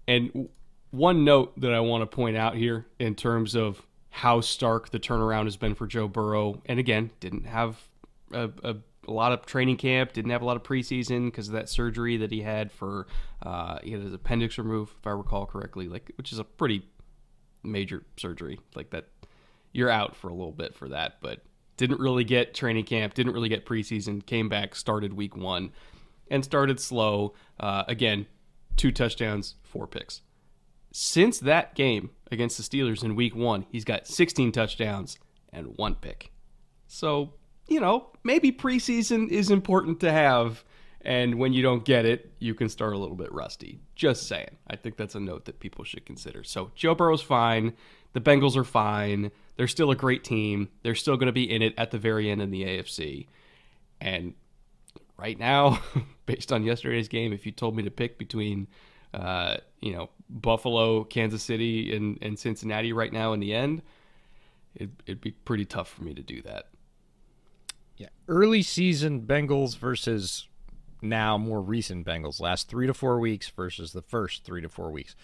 And 0.08 0.49
one 0.91 1.23
note 1.23 1.60
that 1.60 1.73
I 1.73 1.80
want 1.80 2.01
to 2.01 2.06
point 2.06 2.38
out 2.38 2.56
here 2.56 2.86
in 2.99 3.15
terms 3.15 3.56
of 3.56 3.82
how 4.10 4.41
stark 4.41 4.89
the 4.89 4.99
turnaround 4.99 5.45
has 5.45 5.58
been 5.58 5.73
for 5.73 5.88
Joe 5.88 6.08
Burrow, 6.08 6.62
and 6.65 6.80
again, 6.80 7.12
didn't 7.19 7.45
have 7.45 7.77
a, 8.34 8.49
a, 8.63 8.75
a 9.08 9.12
lot 9.12 9.32
of 9.32 9.45
training 9.45 9.77
camp, 9.77 10.12
didn't 10.13 10.32
have 10.32 10.41
a 10.41 10.45
lot 10.45 10.58
of 10.58 10.63
preseason 10.63 11.27
because 11.27 11.47
of 11.47 11.54
that 11.54 11.69
surgery 11.69 12.17
that 12.17 12.32
he 12.32 12.41
had 12.41 12.71
for 12.71 13.08
uh, 13.43 13.80
he 13.84 13.91
had 13.91 14.01
his 14.01 14.13
appendix 14.13 14.58
removed, 14.58 14.93
if 14.99 15.08
I 15.08 15.12
recall 15.12 15.45
correctly, 15.45 15.88
like 15.88 16.12
which 16.15 16.32
is 16.34 16.39
a 16.39 16.43
pretty 16.43 16.86
major 17.63 18.04
surgery. 18.17 18.60
Like 18.75 18.89
that 18.89 19.08
you're 19.72 19.90
out 19.90 20.16
for 20.16 20.30
a 20.30 20.34
little 20.34 20.52
bit 20.52 20.76
for 20.76 20.90
that. 20.90 21.18
But 21.22 21.44
didn't 21.78 22.00
really 22.00 22.24
get 22.24 22.54
training 22.54 22.86
camp, 22.86 23.14
didn't 23.14 23.34
really 23.34 23.50
get 23.50 23.66
preseason, 23.66 24.26
came 24.26 24.50
back, 24.50 24.76
started 24.76 25.14
week 25.14 25.36
one, 25.36 25.72
and 26.30 26.44
started 26.44 26.80
slow. 26.80 27.34
Uh, 27.60 27.84
again, 27.88 28.28
two 28.78 28.92
touchdowns, 28.92 29.56
four 29.64 29.88
picks. 29.88 30.22
Since 30.92 31.40
that 31.40 31.74
game 31.74 32.12
against 32.32 32.58
the 32.58 32.64
Steelers 32.64 33.04
in 33.04 33.16
week 33.16 33.36
one, 33.36 33.66
he's 33.72 33.86
got 33.86 34.08
16 34.08 34.52
touchdowns 34.52 35.18
and 35.52 35.78
one 35.78 35.96
pick. 35.96 36.32
So, 36.88 37.34
you 37.68 37.80
know, 37.80 38.12
maybe 38.24 38.52
preseason 38.52 39.30
is 39.30 39.50
important 39.50 40.02
to 40.02 40.12
have. 40.12 40.64
And 41.04 41.36
when 41.36 41.52
you 41.54 41.64
don't 41.64 41.84
get 41.84 42.06
it, 42.06 42.32
you 42.40 42.54
can 42.54 42.70
start 42.70 42.94
a 42.94 42.98
little 42.98 43.16
bit 43.16 43.32
rusty. 43.34 43.80
Just 43.96 44.28
saying. 44.28 44.58
I 44.68 44.76
think 44.76 44.98
that's 44.98 45.16
a 45.16 45.20
note 45.20 45.46
that 45.46 45.60
people 45.60 45.84
should 45.84 46.06
consider. 46.06 46.44
So, 46.44 46.72
Joe 46.76 46.94
Burrow's 46.94 47.24
fine. 47.24 47.74
The 48.14 48.22
Bengals 48.22 48.56
are 48.56 48.64
fine. 48.64 49.32
They're 49.56 49.68
still 49.68 49.92
a 49.92 49.96
great 49.96 50.24
team. 50.24 50.70
They're 50.84 50.96
still 50.96 51.18
going 51.18 51.28
to 51.28 51.34
be 51.34 51.50
in 51.50 51.62
it 51.62 51.74
at 51.78 51.92
the 51.92 51.98
very 51.98 52.30
end 52.30 52.42
in 52.42 52.52
the 52.52 52.64
AFC. 52.64 53.28
And 54.00 54.36
right 55.18 55.40
now, 55.40 55.82
based 56.26 56.52
on 56.52 56.64
yesterday's 56.64 57.08
game, 57.08 57.34
if 57.34 57.46
you 57.46 57.52
told 57.52 57.76
me 57.76 57.84
to 57.84 57.92
pick 57.92 58.18
between, 58.18 58.68
uh, 59.14 59.58
you 59.80 59.94
know, 59.94 60.10
Buffalo, 60.30 61.04
Kansas 61.04 61.44
City, 61.44 61.96
and, 61.96 62.18
and 62.22 62.38
Cincinnati 62.38 62.94
right 62.94 63.12
now 63.12 63.34
in 63.34 63.40
the 63.40 63.54
end, 63.54 63.82
it, 64.76 64.90
it'd 65.06 65.22
be 65.22 65.32
pretty 65.32 65.66
tough 65.66 65.90
for 65.90 66.04
me 66.04 66.14
to 66.14 66.22
do 66.22 66.42
that. 66.44 66.68
Yeah. 67.98 68.10
Early 68.28 68.62
season 68.62 69.22
Bengals 69.22 69.78
versus 69.78 70.48
now 71.02 71.38
more 71.38 71.62
recent 71.62 72.06
Bengals, 72.06 72.40
last 72.40 72.68
three 72.68 72.88
to 72.88 72.94
four 72.94 73.20
weeks 73.20 73.50
versus 73.50 73.94
the 73.94 74.02
first 74.02 74.44
three 74.44 74.62
to 74.62 74.70
four 74.70 74.92
weeks. 74.92 75.16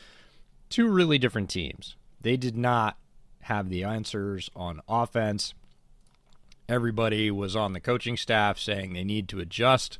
Two 0.70 0.88
really 0.88 1.18
different 1.18 1.50
teams. 1.50 1.96
They 2.22 2.38
did 2.38 2.58
not 2.58 2.98
have 3.42 3.70
the 3.70 3.84
answers 3.84 4.50
on 4.56 4.82
offense. 4.88 5.54
Everybody 6.68 7.32
was 7.32 7.56
on 7.56 7.74
the 7.74 7.80
coaching 7.80 8.18
staff 8.18 8.60
saying 8.60 8.94
they 8.94 9.04
need 9.04 9.30
to 9.30 9.40
adjust, 9.40 10.00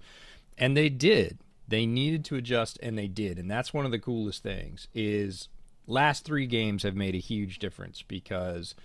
and 0.58 0.76
they 0.76 0.90
did. 0.90 1.38
They 1.68 1.86
needed 1.86 2.26
to 2.26 2.36
adjust, 2.36 2.78
and 2.82 2.98
they 2.98 3.08
did. 3.08 3.38
And 3.38 3.50
that's 3.50 3.74
one 3.74 3.86
of 3.86 3.92
the 3.92 4.00
coolest 4.00 4.44
things 4.44 4.88
is 4.94 5.48
last 5.86 6.26
three 6.26 6.46
games 6.46 6.84
have 6.84 6.96
made 6.96 7.16
a 7.16 7.20
huge 7.20 7.60
difference 7.60 8.02
because 8.02 8.76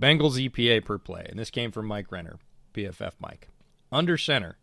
Bengals 0.00 0.36
EPA 0.48 0.84
per 0.84 0.98
play, 0.98 1.26
and 1.28 1.38
this 1.38 1.50
came 1.50 1.70
from 1.70 1.86
Mike 1.86 2.10
Renner, 2.10 2.38
PFF 2.74 3.12
Mike. 3.20 3.48
Under 3.90 4.16
center, 4.16 4.56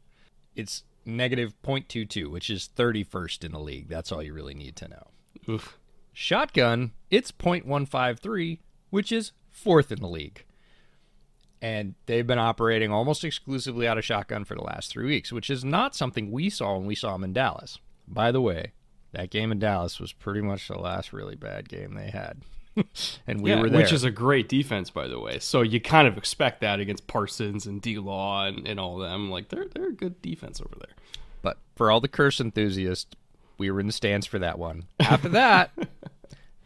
it's 0.55 0.83
negative 1.05 1.53
0.22, 1.63 2.29
which 2.29 2.49
is 2.49 2.69
31st 2.75 3.43
in 3.45 3.51
the 3.51 3.59
league. 3.59 3.87
That's 3.87 4.11
all 4.11 4.23
you 4.23 4.33
really 4.33 4.53
need 4.53 4.75
to 4.77 4.87
know. 4.87 5.07
Oof. 5.47 5.77
Shotgun, 6.13 6.91
it's 7.11 7.31
0.153, 7.31 8.59
which 8.89 9.11
is 9.11 9.33
fourth 9.51 9.91
in 9.91 9.99
the 9.99 10.07
league. 10.07 10.45
And 11.61 11.95
they've 12.05 12.27
been 12.27 12.39
operating 12.39 12.91
almost 12.91 13.23
exclusively 13.23 13.87
out 13.87 13.97
of 13.97 14.05
shotgun 14.05 14.45
for 14.45 14.55
the 14.55 14.63
last 14.63 14.91
three 14.91 15.05
weeks, 15.05 15.31
which 15.31 15.49
is 15.49 15.65
not 15.65 15.95
something 15.95 16.31
we 16.31 16.49
saw 16.49 16.77
when 16.77 16.85
we 16.85 16.95
saw 16.95 17.13
them 17.13 17.23
in 17.23 17.33
Dallas. 17.33 17.79
By 18.07 18.31
the 18.31 18.41
way, 18.41 18.73
that 19.13 19.29
game 19.29 19.51
in 19.51 19.59
Dallas 19.59 19.99
was 19.99 20.13
pretty 20.13 20.41
much 20.41 20.67
the 20.67 20.77
last 20.77 21.11
really 21.11 21.35
bad 21.35 21.69
game 21.69 21.95
they 21.95 22.11
had. 22.11 22.41
and 23.27 23.41
we 23.41 23.51
yeah, 23.51 23.61
were 23.61 23.69
there. 23.69 23.81
Which 23.81 23.93
is 23.93 24.03
a 24.03 24.11
great 24.11 24.49
defense, 24.49 24.89
by 24.89 25.07
the 25.07 25.19
way. 25.19 25.39
So 25.39 25.61
you 25.61 25.79
kind 25.79 26.07
of 26.07 26.17
expect 26.17 26.61
that 26.61 26.79
against 26.79 27.07
Parsons 27.07 27.65
and 27.65 27.81
D 27.81 27.97
Law 27.97 28.45
and, 28.45 28.67
and 28.67 28.79
all 28.79 29.01
of 29.01 29.09
them. 29.09 29.29
Like 29.29 29.49
they're 29.49 29.67
they're 29.67 29.89
a 29.89 29.93
good 29.93 30.21
defense 30.21 30.61
over 30.61 30.75
there. 30.77 30.95
But 31.41 31.57
for 31.75 31.91
all 31.91 32.01
the 32.01 32.07
curse 32.07 32.39
enthusiasts, 32.39 33.15
we 33.57 33.71
were 33.71 33.79
in 33.79 33.87
the 33.87 33.93
stands 33.93 34.25
for 34.25 34.39
that 34.39 34.59
one. 34.59 34.85
After 34.99 35.29
that, 35.29 35.71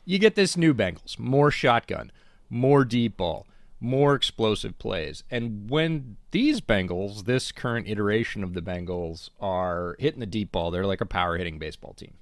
you 0.05 0.19
get 0.19 0.35
this 0.35 0.57
new 0.57 0.73
Bengals, 0.73 1.19
more 1.19 1.51
shotgun, 1.51 2.11
more 2.49 2.85
deep 2.85 3.17
ball, 3.17 3.45
more 3.79 4.15
explosive 4.15 4.77
plays. 4.79 5.23
And 5.29 5.69
when 5.69 6.17
these 6.31 6.61
Bengals, 6.61 7.25
this 7.25 7.51
current 7.51 7.87
iteration 7.87 8.43
of 8.43 8.53
the 8.53 8.61
Bengals, 8.61 9.29
are 9.39 9.95
hitting 9.99 10.19
the 10.19 10.25
deep 10.25 10.51
ball, 10.51 10.71
they're 10.71 10.85
like 10.85 11.01
a 11.01 11.05
power 11.05 11.37
hitting 11.37 11.59
baseball 11.59 11.93
team. 11.93 12.13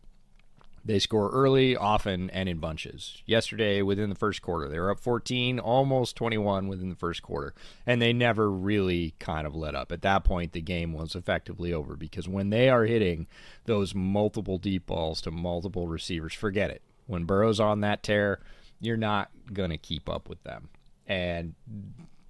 They 0.87 0.99
score 0.99 1.29
early, 1.31 1.75
often, 1.75 2.29
and 2.29 2.47
in 2.47 2.59
bunches. 2.59 3.21
Yesterday, 3.25 3.81
within 3.81 4.09
the 4.09 4.15
first 4.15 4.41
quarter, 4.41 4.69
they 4.69 4.79
were 4.79 4.89
up 4.89 5.01
14, 5.01 5.59
almost 5.59 6.15
21 6.15 6.69
within 6.69 6.87
the 6.87 6.95
first 6.95 7.21
quarter, 7.21 7.53
and 7.85 8.01
they 8.01 8.13
never 8.13 8.49
really 8.49 9.13
kind 9.19 9.45
of 9.45 9.53
let 9.53 9.75
up. 9.75 9.91
At 9.91 10.01
that 10.03 10.23
point, 10.23 10.53
the 10.53 10.61
game 10.61 10.93
was 10.93 11.13
effectively 11.13 11.73
over 11.73 11.97
because 11.97 12.29
when 12.29 12.51
they 12.51 12.69
are 12.69 12.85
hitting 12.85 13.27
those 13.65 13.93
multiple 13.93 14.57
deep 14.57 14.85
balls 14.85 15.19
to 15.21 15.31
multiple 15.31 15.87
receivers, 15.87 16.33
forget 16.33 16.71
it. 16.71 16.81
When 17.05 17.25
Burrow's 17.25 17.59
on 17.59 17.81
that 17.81 18.01
tear, 18.01 18.39
you're 18.79 18.95
not 18.95 19.29
going 19.51 19.71
to 19.71 19.77
keep 19.77 20.07
up 20.07 20.29
with 20.29 20.41
them. 20.43 20.69
And 21.05 21.55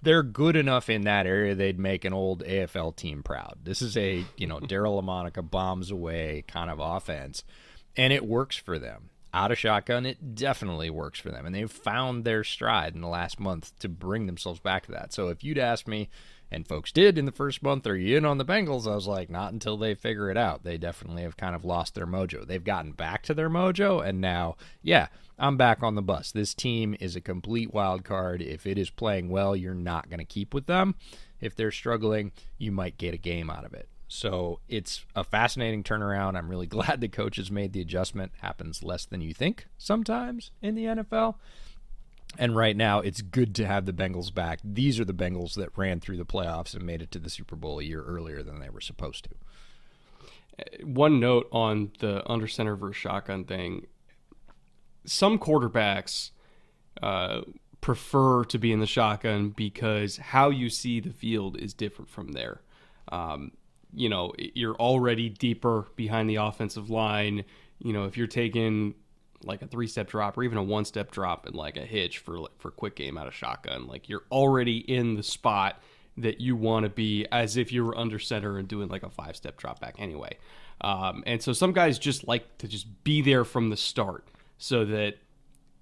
they're 0.02 0.24
good 0.24 0.56
enough 0.56 0.90
in 0.90 1.02
that 1.02 1.26
area 1.26 1.54
they'd 1.54 1.78
make 1.78 2.04
an 2.04 2.12
old 2.12 2.42
AFL 2.42 2.96
team 2.96 3.22
proud. 3.22 3.58
This 3.62 3.82
is 3.82 3.96
a, 3.96 4.24
you 4.36 4.48
know, 4.48 4.58
Daryle 4.60 5.00
Lamonica 5.00 5.48
bombs 5.48 5.92
away 5.92 6.44
kind 6.48 6.70
of 6.70 6.80
offense, 6.80 7.44
and 7.98 8.12
it 8.12 8.26
works 8.26 8.56
for 8.56 8.78
them. 8.78 9.10
Out 9.34 9.52
of 9.52 9.58
shotgun, 9.58 10.06
it 10.06 10.34
definitely 10.34 10.88
works 10.88 11.20
for 11.20 11.30
them. 11.30 11.44
And 11.44 11.54
they've 11.54 11.70
found 11.70 12.24
their 12.24 12.42
stride 12.44 12.94
in 12.94 13.02
the 13.02 13.08
last 13.08 13.38
month 13.38 13.78
to 13.80 13.88
bring 13.88 14.26
themselves 14.26 14.60
back 14.60 14.86
to 14.86 14.92
that. 14.92 15.12
So 15.12 15.28
if 15.28 15.44
you'd 15.44 15.58
asked 15.58 15.86
me, 15.86 16.08
and 16.50 16.66
folks 16.66 16.92
did 16.92 17.18
in 17.18 17.26
the 17.26 17.32
first 17.32 17.62
month. 17.62 17.86
Are 17.86 17.96
you 17.96 18.16
in 18.16 18.24
on 18.24 18.38
the 18.38 18.44
Bengals? 18.44 18.90
I 18.90 18.94
was 18.94 19.06
like, 19.06 19.28
not 19.28 19.52
until 19.52 19.76
they 19.76 19.94
figure 19.94 20.30
it 20.30 20.36
out. 20.36 20.64
They 20.64 20.78
definitely 20.78 21.22
have 21.22 21.36
kind 21.36 21.54
of 21.54 21.64
lost 21.64 21.94
their 21.94 22.06
mojo. 22.06 22.46
They've 22.46 22.64
gotten 22.64 22.92
back 22.92 23.22
to 23.24 23.34
their 23.34 23.50
mojo, 23.50 24.06
and 24.06 24.20
now, 24.20 24.56
yeah, 24.82 25.08
I'm 25.38 25.56
back 25.56 25.82
on 25.82 25.94
the 25.94 26.02
bus. 26.02 26.32
This 26.32 26.54
team 26.54 26.96
is 27.00 27.16
a 27.16 27.20
complete 27.20 27.72
wild 27.72 28.04
card. 28.04 28.40
If 28.40 28.66
it 28.66 28.78
is 28.78 28.90
playing 28.90 29.28
well, 29.28 29.54
you're 29.54 29.74
not 29.74 30.08
going 30.08 30.20
to 30.20 30.24
keep 30.24 30.54
with 30.54 30.66
them. 30.66 30.94
If 31.40 31.54
they're 31.54 31.70
struggling, 31.70 32.32
you 32.56 32.72
might 32.72 32.98
get 32.98 33.14
a 33.14 33.18
game 33.18 33.50
out 33.50 33.64
of 33.64 33.74
it. 33.74 33.88
So 34.08 34.60
it's 34.68 35.04
a 35.14 35.22
fascinating 35.22 35.82
turnaround. 35.82 36.36
I'm 36.36 36.48
really 36.48 36.66
glad 36.78 37.00
the 37.00 37.08
coaches 37.08 37.50
made 37.50 37.72
the 37.72 37.80
adjustment. 37.80 38.32
Happens 38.40 38.82
less 38.82 39.04
than 39.04 39.20
you 39.20 39.32
think 39.32 39.66
sometimes 39.76 40.50
in 40.60 40.74
the 40.74 40.84
NFL. 40.84 41.36
And 42.36 42.54
right 42.54 42.76
now, 42.76 43.00
it's 43.00 43.22
good 43.22 43.54
to 43.54 43.66
have 43.66 43.86
the 43.86 43.92
Bengals 43.92 44.32
back. 44.32 44.60
These 44.62 45.00
are 45.00 45.04
the 45.04 45.14
Bengals 45.14 45.54
that 45.54 45.76
ran 45.76 45.98
through 45.98 46.18
the 46.18 46.26
playoffs 46.26 46.74
and 46.74 46.84
made 46.84 47.00
it 47.00 47.10
to 47.12 47.18
the 47.18 47.30
Super 47.30 47.56
Bowl 47.56 47.78
a 47.78 47.82
year 47.82 48.02
earlier 48.02 48.42
than 48.42 48.60
they 48.60 48.68
were 48.68 48.82
supposed 48.82 49.24
to. 49.24 50.84
One 50.84 51.20
note 51.20 51.48
on 51.52 51.92
the 52.00 52.28
under 52.30 52.46
center 52.46 52.76
versus 52.76 52.96
shotgun 52.96 53.44
thing 53.44 53.86
some 55.08 55.38
quarterbacks 55.38 56.30
uh, 57.02 57.42
prefer 57.80 58.44
to 58.44 58.58
be 58.58 58.72
in 58.72 58.80
the 58.80 58.86
shotgun 58.86 59.50
because 59.50 60.18
how 60.18 60.50
you 60.50 60.68
see 60.68 61.00
the 61.00 61.12
field 61.12 61.56
is 61.56 61.74
different 61.74 62.10
from 62.10 62.32
there. 62.32 62.60
Um, 63.10 63.52
you 63.94 64.08
know, 64.08 64.32
you're 64.38 64.76
already 64.76 65.28
deeper 65.28 65.86
behind 65.96 66.28
the 66.28 66.36
offensive 66.36 66.90
line. 66.90 67.44
You 67.78 67.92
know, 67.92 68.04
if 68.04 68.16
you're 68.16 68.26
taking 68.26 68.94
like 69.44 69.62
a 69.62 69.66
three 69.66 69.86
step 69.86 70.08
drop 70.08 70.36
or 70.36 70.42
even 70.44 70.58
a 70.58 70.62
one 70.62 70.84
step 70.84 71.10
drop 71.10 71.46
and 71.46 71.54
like 71.54 71.76
a 71.76 71.84
hitch 71.84 72.18
for 72.18 72.48
for 72.58 72.70
quick 72.70 72.96
game 72.96 73.16
out 73.16 73.26
of 73.26 73.34
shotgun, 73.34 73.86
like 73.86 74.08
you're 74.08 74.24
already 74.30 74.78
in 74.78 75.14
the 75.14 75.22
spot 75.22 75.80
that 76.16 76.40
you 76.40 76.56
want 76.56 76.84
to 76.84 76.90
be 76.90 77.26
as 77.30 77.56
if 77.56 77.72
you 77.72 77.84
were 77.84 77.96
under 77.96 78.18
center 78.18 78.58
and 78.58 78.68
doing 78.68 78.88
like 78.88 79.04
a 79.04 79.10
five 79.10 79.36
step 79.36 79.56
drop 79.56 79.80
back 79.80 79.94
anyway. 79.98 80.36
Um, 80.80 81.22
and 81.26 81.42
so 81.42 81.52
some 81.52 81.72
guys 81.72 81.98
just 81.98 82.26
like 82.26 82.58
to 82.58 82.68
just 82.68 83.04
be 83.04 83.22
there 83.22 83.44
from 83.44 83.70
the 83.70 83.76
start 83.76 84.28
so 84.58 84.84
that 84.84 85.16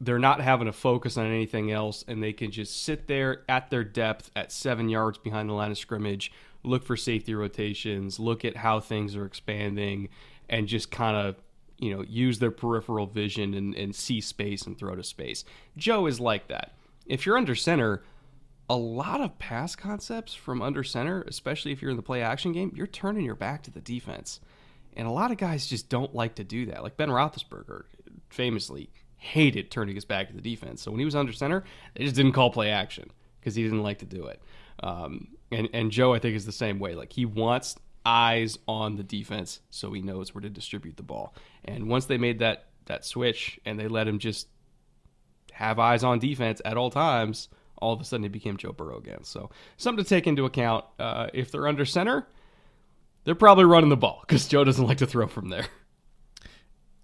they're 0.01 0.19
not 0.19 0.40
having 0.40 0.66
to 0.66 0.73
focus 0.73 1.16
on 1.16 1.27
anything 1.27 1.71
else 1.71 2.05
and 2.07 2.23
they 2.23 2.33
can 2.33 2.51
just 2.51 2.83
sit 2.83 3.07
there 3.07 3.42
at 3.49 3.71
their 3.71 3.85
depth 3.85 4.31
at 4.37 4.53
seven 4.53 4.88
yards 4.88 5.16
behind 5.19 5.49
the 5.49 5.55
line 5.55 5.71
of 5.71 5.79
scrimmage, 5.79 6.33
look 6.62 6.85
for 6.85 6.97
safety 6.97 7.35
rotations, 7.35 8.19
look 8.19 8.45
at 8.45 8.57
how 8.57 8.81
things 8.81 9.16
are 9.16 9.25
expanding, 9.25 10.09
and 10.49 10.66
just 10.69 10.90
kind 10.90 11.16
of 11.16 11.37
you 11.79 11.95
know 11.95 12.03
use 12.03 12.38
their 12.38 12.51
peripheral 12.51 13.07
vision 13.07 13.55
and, 13.55 13.75
and 13.75 13.95
see 13.95 14.21
space 14.21 14.62
and 14.62 14.79
throw 14.79 14.95
to 14.95 15.05
space. 15.05 15.45
Joe 15.77 16.07
is 16.07 16.21
like 16.21 16.49
that. 16.49 16.73
If 17.07 17.27
you're 17.27 17.37
under 17.37 17.55
center, 17.55 18.03
a 18.69 18.77
lot 18.77 19.21
of 19.21 19.38
pass 19.38 19.77
concepts 19.77 20.35
from 20.35 20.61
under 20.61 20.83
center, 20.83 21.23
especially 21.23 21.73
if 21.73 21.81
you're 21.81 21.90
in 21.90 21.97
the 21.97 22.03
play 22.03 22.23
action 22.23 22.53
game, 22.53 22.73
you're 22.75 22.87
turning 22.87 23.25
your 23.25 23.37
back 23.37 23.62
to 23.64 23.71
the 23.71 23.81
defense. 23.81 24.40
And 24.97 25.07
a 25.07 25.11
lot 25.11 25.31
of 25.31 25.37
guys 25.37 25.66
just 25.66 25.88
don't 25.88 26.14
like 26.14 26.37
to 26.37 26.45
do 26.45 26.66
that. 26.66 26.83
Like 26.83 26.97
Ben 26.97 27.11
Roethlisberger 27.11 27.83
famously 28.31 28.90
hated 29.19 29.71
turning 29.71 29.95
his 29.95 30.05
back 30.05 30.29
to 30.29 30.35
the 30.35 30.40
defense. 30.40 30.83
So 30.83 30.90
when 30.90 30.99
he 30.99 31.05
was 31.05 31.14
under 31.14 31.33
center, 31.33 31.64
they 31.95 32.05
just 32.05 32.16
didn't 32.16 32.33
call 32.33 32.51
play 32.51 32.71
action 32.71 33.11
because 33.38 33.55
he 33.55 33.62
didn't 33.62 33.83
like 33.83 33.99
to 33.99 34.07
do 34.07 34.27
it. 34.27 34.40
Um, 34.83 35.29
and 35.50 35.68
and 35.72 35.90
Joe, 35.90 36.14
I 36.14 36.18
think, 36.18 36.37
is 36.37 36.46
the 36.46 36.52
same 36.52 36.78
way. 36.78 36.94
Like 36.94 37.12
he 37.12 37.24
wants 37.24 37.76
eyes 38.04 38.56
on 38.68 38.96
the 38.96 39.02
defense 39.02 39.61
so 39.70 39.92
he 39.92 40.00
knows 40.00 40.35
where 40.35 40.42
to 40.42 40.48
distribute 40.48 40.96
the 40.96 41.02
ball. 41.02 41.35
And 41.64 41.88
once 41.88 42.06
they 42.06 42.18
made 42.18 42.38
that 42.38 42.66
that 42.87 43.04
switch 43.04 43.59
and 43.64 43.78
they 43.78 43.88
let 43.88 44.06
him 44.06 44.18
just 44.18 44.48
have 45.52 45.78
eyes 45.78 46.04
on 46.04 46.18
defense 46.18 46.62
at 46.64 46.76
all 46.76 46.90
times, 46.90 47.48
all 47.78 47.92
of 47.92 48.00
a 48.00 48.04
sudden 48.04 48.22
he 48.22 48.28
became 48.28 48.56
Joe 48.56 48.72
Burrow 48.72 48.98
again. 48.98 49.24
So 49.24 49.50
something 49.76 50.04
to 50.04 50.09
take 50.09 50.26
into 50.26 50.44
account. 50.44 50.85
Uh, 50.98 51.28
if 51.35 51.50
they're 51.50 51.66
under 51.66 51.85
center, 51.85 52.26
they're 53.24 53.35
probably 53.35 53.64
running 53.64 53.90
the 53.90 53.96
ball 53.96 54.20
because 54.26 54.46
Joe 54.46 54.64
doesn't 54.64 54.87
like 54.87 54.98
to 54.98 55.06
throw 55.06 55.26
from 55.26 55.48
there. 55.48 55.66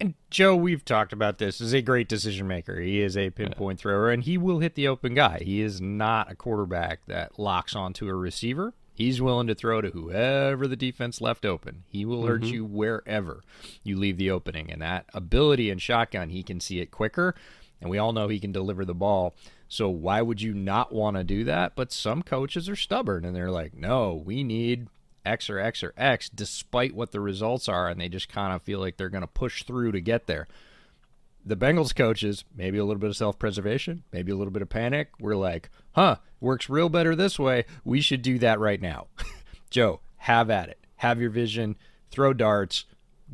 And 0.02 0.14
Joe, 0.30 0.56
we've 0.56 0.84
talked 0.84 1.12
about 1.12 1.38
this, 1.38 1.60
is 1.60 1.72
a 1.72 1.80
great 1.80 2.08
decision 2.08 2.48
maker. 2.48 2.80
He 2.80 3.00
is 3.00 3.16
a 3.16 3.30
pinpoint 3.30 3.78
thrower, 3.78 4.10
and 4.10 4.24
he 4.24 4.36
will 4.36 4.58
hit 4.58 4.74
the 4.74 4.88
open 4.88 5.14
guy. 5.14 5.38
He 5.44 5.60
is 5.60 5.80
not 5.80 6.28
a 6.28 6.34
quarterback 6.34 7.06
that 7.06 7.38
locks 7.38 7.76
onto 7.76 8.08
a 8.08 8.14
receiver. 8.16 8.74
He's 8.92 9.22
willing 9.22 9.46
to 9.46 9.54
throw 9.54 9.80
to 9.80 9.90
whoever 9.90 10.66
the 10.66 10.74
defense 10.74 11.20
left 11.20 11.44
open. 11.44 11.84
He 11.86 12.04
will 12.04 12.26
hurt 12.26 12.40
mm-hmm. 12.40 12.52
you 12.52 12.64
wherever 12.64 13.44
you 13.84 13.96
leave 13.96 14.16
the 14.16 14.32
opening. 14.32 14.72
And 14.72 14.82
that 14.82 15.06
ability 15.14 15.70
in 15.70 15.78
shotgun, 15.78 16.30
he 16.30 16.42
can 16.42 16.58
see 16.58 16.80
it 16.80 16.90
quicker. 16.90 17.36
And 17.80 17.88
we 17.88 17.98
all 17.98 18.12
know 18.12 18.26
he 18.26 18.40
can 18.40 18.50
deliver 18.50 18.84
the 18.84 18.94
ball. 18.94 19.36
So 19.68 19.88
why 19.88 20.20
would 20.20 20.42
you 20.42 20.52
not 20.52 20.92
want 20.92 21.16
to 21.16 21.22
do 21.22 21.44
that? 21.44 21.76
But 21.76 21.92
some 21.92 22.24
coaches 22.24 22.68
are 22.68 22.74
stubborn 22.74 23.24
and 23.24 23.36
they're 23.36 23.52
like, 23.52 23.74
no, 23.74 24.14
we 24.14 24.42
need 24.42 24.88
X 25.24 25.48
or 25.50 25.58
X 25.58 25.82
or 25.82 25.92
X, 25.96 26.28
despite 26.28 26.94
what 26.94 27.12
the 27.12 27.20
results 27.20 27.68
are, 27.68 27.88
and 27.88 28.00
they 28.00 28.08
just 28.08 28.28
kind 28.28 28.54
of 28.54 28.62
feel 28.62 28.80
like 28.80 28.96
they're 28.96 29.08
going 29.08 29.22
to 29.22 29.28
push 29.28 29.64
through 29.64 29.92
to 29.92 30.00
get 30.00 30.26
there. 30.26 30.48
The 31.44 31.56
Bengals 31.56 31.94
coaches, 31.94 32.44
maybe 32.54 32.78
a 32.78 32.84
little 32.84 33.00
bit 33.00 33.10
of 33.10 33.16
self 33.16 33.38
preservation, 33.38 34.04
maybe 34.12 34.32
a 34.32 34.36
little 34.36 34.52
bit 34.52 34.62
of 34.62 34.68
panic. 34.68 35.08
We're 35.18 35.36
like, 35.36 35.70
huh, 35.92 36.16
works 36.40 36.68
real 36.68 36.88
better 36.88 37.16
this 37.16 37.38
way. 37.38 37.64
We 37.84 38.00
should 38.00 38.22
do 38.22 38.38
that 38.38 38.60
right 38.60 38.80
now. 38.80 39.08
Joe, 39.70 40.00
have 40.18 40.50
at 40.50 40.68
it. 40.68 40.78
Have 40.96 41.20
your 41.20 41.30
vision, 41.30 41.76
throw 42.10 42.32
darts, 42.32 42.84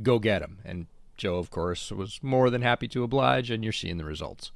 go 0.03 0.19
get 0.19 0.41
them. 0.41 0.59
And 0.65 0.87
Joe, 1.19 1.37
of 1.37 1.51
course, 1.51 1.91
was 1.91 2.21
more 2.23 2.49
than 2.49 2.63
happy 2.63 2.89
to 2.89 3.03
oblige, 3.03 3.51
and 3.51 3.63
you're 3.63 3.73
seeing 3.73 3.99
the 3.99 4.05
results. 4.05 4.53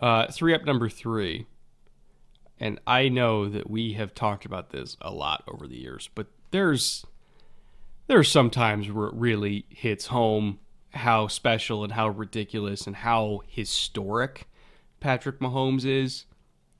Uh, 0.00 0.26
three 0.30 0.54
up 0.54 0.64
number 0.64 0.88
three 0.88 1.46
and 2.58 2.80
I 2.86 3.08
know 3.08 3.48
that 3.48 3.68
we 3.68 3.94
have 3.94 4.14
talked 4.14 4.44
about 4.44 4.70
this 4.70 4.96
a 5.00 5.12
lot 5.12 5.44
over 5.46 5.66
the 5.66 5.76
years, 5.76 6.08
but 6.14 6.26
there's 6.50 7.04
there's 8.06 8.30
some 8.30 8.50
times 8.50 8.90
where 8.90 9.08
it 9.08 9.14
really 9.14 9.66
hits 9.68 10.06
home 10.06 10.60
how 10.90 11.26
special 11.26 11.84
and 11.84 11.92
how 11.92 12.08
ridiculous 12.08 12.86
and 12.86 12.96
how 12.96 13.42
historic 13.46 14.48
Patrick 15.00 15.40
Mahomes 15.40 15.84
is. 15.84 16.24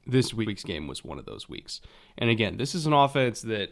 This 0.06 0.32
week's 0.32 0.62
game 0.62 0.86
was 0.86 1.04
one 1.04 1.18
of 1.18 1.26
those 1.26 1.48
weeks. 1.48 1.80
And 2.16 2.30
again, 2.30 2.56
this 2.56 2.74
is 2.74 2.86
an 2.86 2.92
offense 2.92 3.42
that 3.42 3.70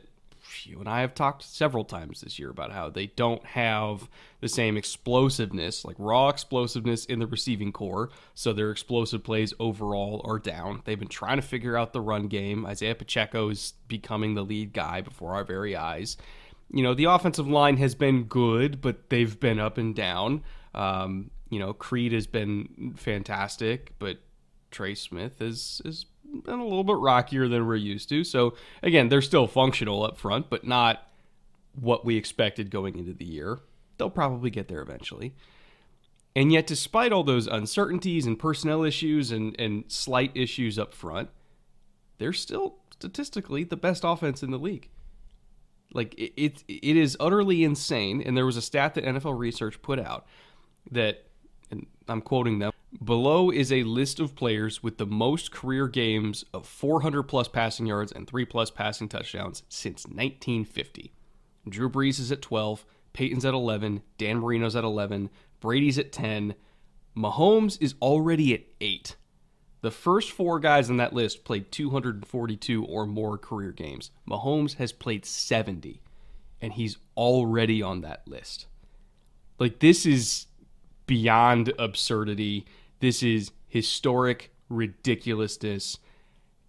you 0.64 0.78
and 0.78 0.88
I 0.88 1.00
have 1.00 1.14
talked 1.14 1.42
several 1.42 1.84
times 1.84 2.20
this 2.20 2.38
year 2.38 2.50
about 2.50 2.72
how 2.72 2.90
they 2.90 3.06
don't 3.06 3.44
have 3.44 4.08
the 4.40 4.48
same 4.48 4.76
explosiveness, 4.76 5.84
like 5.84 5.96
raw 5.98 6.28
explosiveness 6.28 7.04
in 7.04 7.18
the 7.18 7.26
receiving 7.26 7.72
corps. 7.72 8.10
So 8.34 8.52
their 8.52 8.70
explosive 8.70 9.24
plays 9.24 9.54
overall 9.58 10.22
are 10.24 10.38
down. 10.38 10.82
They've 10.84 10.98
been 10.98 11.08
trying 11.08 11.36
to 11.36 11.46
figure 11.46 11.76
out 11.76 11.92
the 11.92 12.00
run 12.00 12.28
game. 12.28 12.66
Isaiah 12.66 12.94
Pacheco 12.94 13.50
is 13.50 13.74
becoming 13.88 14.34
the 14.34 14.44
lead 14.44 14.72
guy 14.72 15.00
before 15.00 15.34
our 15.34 15.44
very 15.44 15.76
eyes. 15.76 16.16
You 16.70 16.82
know, 16.82 16.94
the 16.94 17.04
offensive 17.04 17.48
line 17.48 17.76
has 17.76 17.94
been 17.94 18.24
good, 18.24 18.80
but 18.80 19.10
they've 19.10 19.38
been 19.38 19.58
up 19.58 19.78
and 19.78 19.94
down. 19.94 20.42
Um, 20.74 21.30
you 21.50 21.58
know, 21.58 21.72
Creed 21.72 22.12
has 22.12 22.26
been 22.26 22.94
fantastic, 22.96 23.92
but 23.98 24.18
Trey 24.70 24.94
Smith 24.94 25.40
is 25.40 25.80
is 25.84 26.06
been 26.42 26.58
a 26.58 26.64
little 26.64 26.84
bit 26.84 26.96
rockier 26.96 27.48
than 27.48 27.66
we're 27.66 27.76
used 27.76 28.08
to. 28.10 28.24
So 28.24 28.54
again, 28.82 29.08
they're 29.08 29.22
still 29.22 29.46
functional 29.46 30.04
up 30.04 30.16
front, 30.16 30.50
but 30.50 30.66
not 30.66 31.06
what 31.78 32.04
we 32.04 32.16
expected 32.16 32.70
going 32.70 32.98
into 32.98 33.12
the 33.12 33.24
year. 33.24 33.60
They'll 33.98 34.10
probably 34.10 34.50
get 34.50 34.68
there 34.68 34.80
eventually. 34.80 35.34
And 36.36 36.52
yet, 36.52 36.66
despite 36.66 37.12
all 37.12 37.22
those 37.22 37.46
uncertainties 37.46 38.26
and 38.26 38.38
personnel 38.38 38.82
issues 38.82 39.30
and, 39.30 39.54
and 39.58 39.84
slight 39.88 40.32
issues 40.34 40.78
up 40.78 40.92
front, 40.92 41.28
they're 42.18 42.32
still 42.32 42.76
statistically 42.90 43.64
the 43.64 43.76
best 43.76 44.02
offense 44.04 44.42
in 44.42 44.50
the 44.50 44.58
league. 44.58 44.88
Like 45.92 46.14
it, 46.14 46.32
it, 46.36 46.64
it 46.66 46.96
is 46.96 47.16
utterly 47.20 47.62
insane. 47.62 48.20
And 48.20 48.36
there 48.36 48.46
was 48.46 48.56
a 48.56 48.62
stat 48.62 48.94
that 48.94 49.04
NFL 49.04 49.38
Research 49.38 49.80
put 49.80 50.00
out 50.00 50.26
that, 50.90 51.24
and 51.70 51.86
I'm 52.08 52.20
quoting 52.20 52.58
them, 52.58 52.72
Below 53.02 53.50
is 53.50 53.72
a 53.72 53.82
list 53.82 54.20
of 54.20 54.36
players 54.36 54.82
with 54.82 54.98
the 54.98 55.06
most 55.06 55.50
career 55.50 55.88
games 55.88 56.44
of 56.52 56.66
400 56.66 57.24
plus 57.24 57.48
passing 57.48 57.86
yards 57.86 58.12
and 58.12 58.26
3 58.26 58.44
plus 58.44 58.70
passing 58.70 59.08
touchdowns 59.08 59.62
since 59.68 60.06
1950. 60.06 61.12
Drew 61.68 61.90
Brees 61.90 62.20
is 62.20 62.30
at 62.30 62.42
12, 62.42 62.84
Peyton's 63.12 63.44
at 63.44 63.54
11, 63.54 64.02
Dan 64.16 64.40
Marino's 64.40 64.76
at 64.76 64.84
11, 64.84 65.30
Brady's 65.60 65.98
at 65.98 66.12
10, 66.12 66.54
Mahomes 67.16 67.78
is 67.80 67.94
already 68.00 68.54
at 68.54 68.64
8. 68.80 69.16
The 69.80 69.90
first 69.90 70.30
four 70.30 70.60
guys 70.60 70.88
on 70.88 70.96
that 70.98 71.12
list 71.12 71.44
played 71.44 71.70
242 71.70 72.84
or 72.84 73.06
more 73.06 73.36
career 73.36 73.72
games. 73.72 74.10
Mahomes 74.28 74.76
has 74.76 74.92
played 74.92 75.26
70, 75.26 76.00
and 76.60 76.72
he's 76.72 76.96
already 77.16 77.82
on 77.82 78.00
that 78.00 78.26
list. 78.26 78.66
Like, 79.58 79.80
this 79.80 80.06
is 80.06 80.46
beyond 81.06 81.72
absurdity 81.78 82.66
this 83.00 83.22
is 83.22 83.50
historic 83.66 84.52
ridiculousness. 84.68 85.98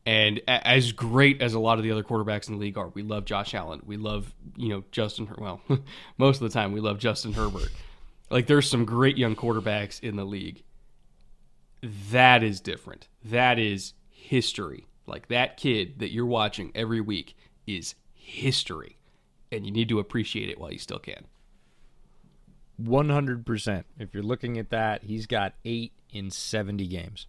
And 0.06 0.42
as 0.48 0.92
great 0.92 1.42
as 1.42 1.56
a 1.56 1.60
lot 1.60 1.78
of 1.78 1.84
the 1.84 1.92
other 1.92 2.04
quarterbacks 2.04 2.48
in 2.48 2.56
the 2.56 2.60
league 2.60 2.78
are, 2.78 2.90
we 2.90 3.02
love 3.02 3.26
Josh 3.26 3.56
Allen. 3.56 3.82
We 3.86 3.98
love, 3.98 4.36
you 4.56 4.70
know, 4.70 4.84
Justin. 4.92 5.28
Well, 5.38 5.62
most 6.18 6.42
of 6.42 6.48
the 6.48 6.54
time 6.54 6.74
we 6.74 6.80
love 6.80 7.00
Justin 7.00 7.34
Herbert. 7.34 7.70
Like 8.30 8.48
there's 8.48 8.70
some 8.70 8.86
great 8.86 9.18
young 9.18 9.36
quarterbacks 9.36 10.02
in 10.02 10.16
the 10.16 10.26
league. 10.26 10.64
That 12.12 12.44
is 12.44 12.60
different. 12.60 13.08
That 13.24 13.58
is 13.60 13.94
history. 14.10 14.88
Like 15.08 15.28
that 15.28 15.58
kid 15.58 16.00
that 16.00 16.12
you're 16.12 16.26
watching 16.26 16.72
every 16.74 17.02
week 17.02 17.36
is 17.68 17.96
history, 18.14 18.98
and 19.52 19.66
you 19.66 19.72
need 19.72 19.90
to 19.90 20.00
appreciate 20.00 20.50
it 20.50 20.60
while 20.60 20.72
you 20.72 20.80
still 20.80 21.00
can. 21.00 21.26
100%. 22.82 23.84
If 24.00 24.14
you're 24.14 24.24
looking 24.24 24.58
at 24.58 24.70
that, 24.70 25.04
he's 25.04 25.26
got 25.26 25.54
eight 25.64 25.94
in 26.12 26.32
70 26.32 26.88
games. 26.88 27.28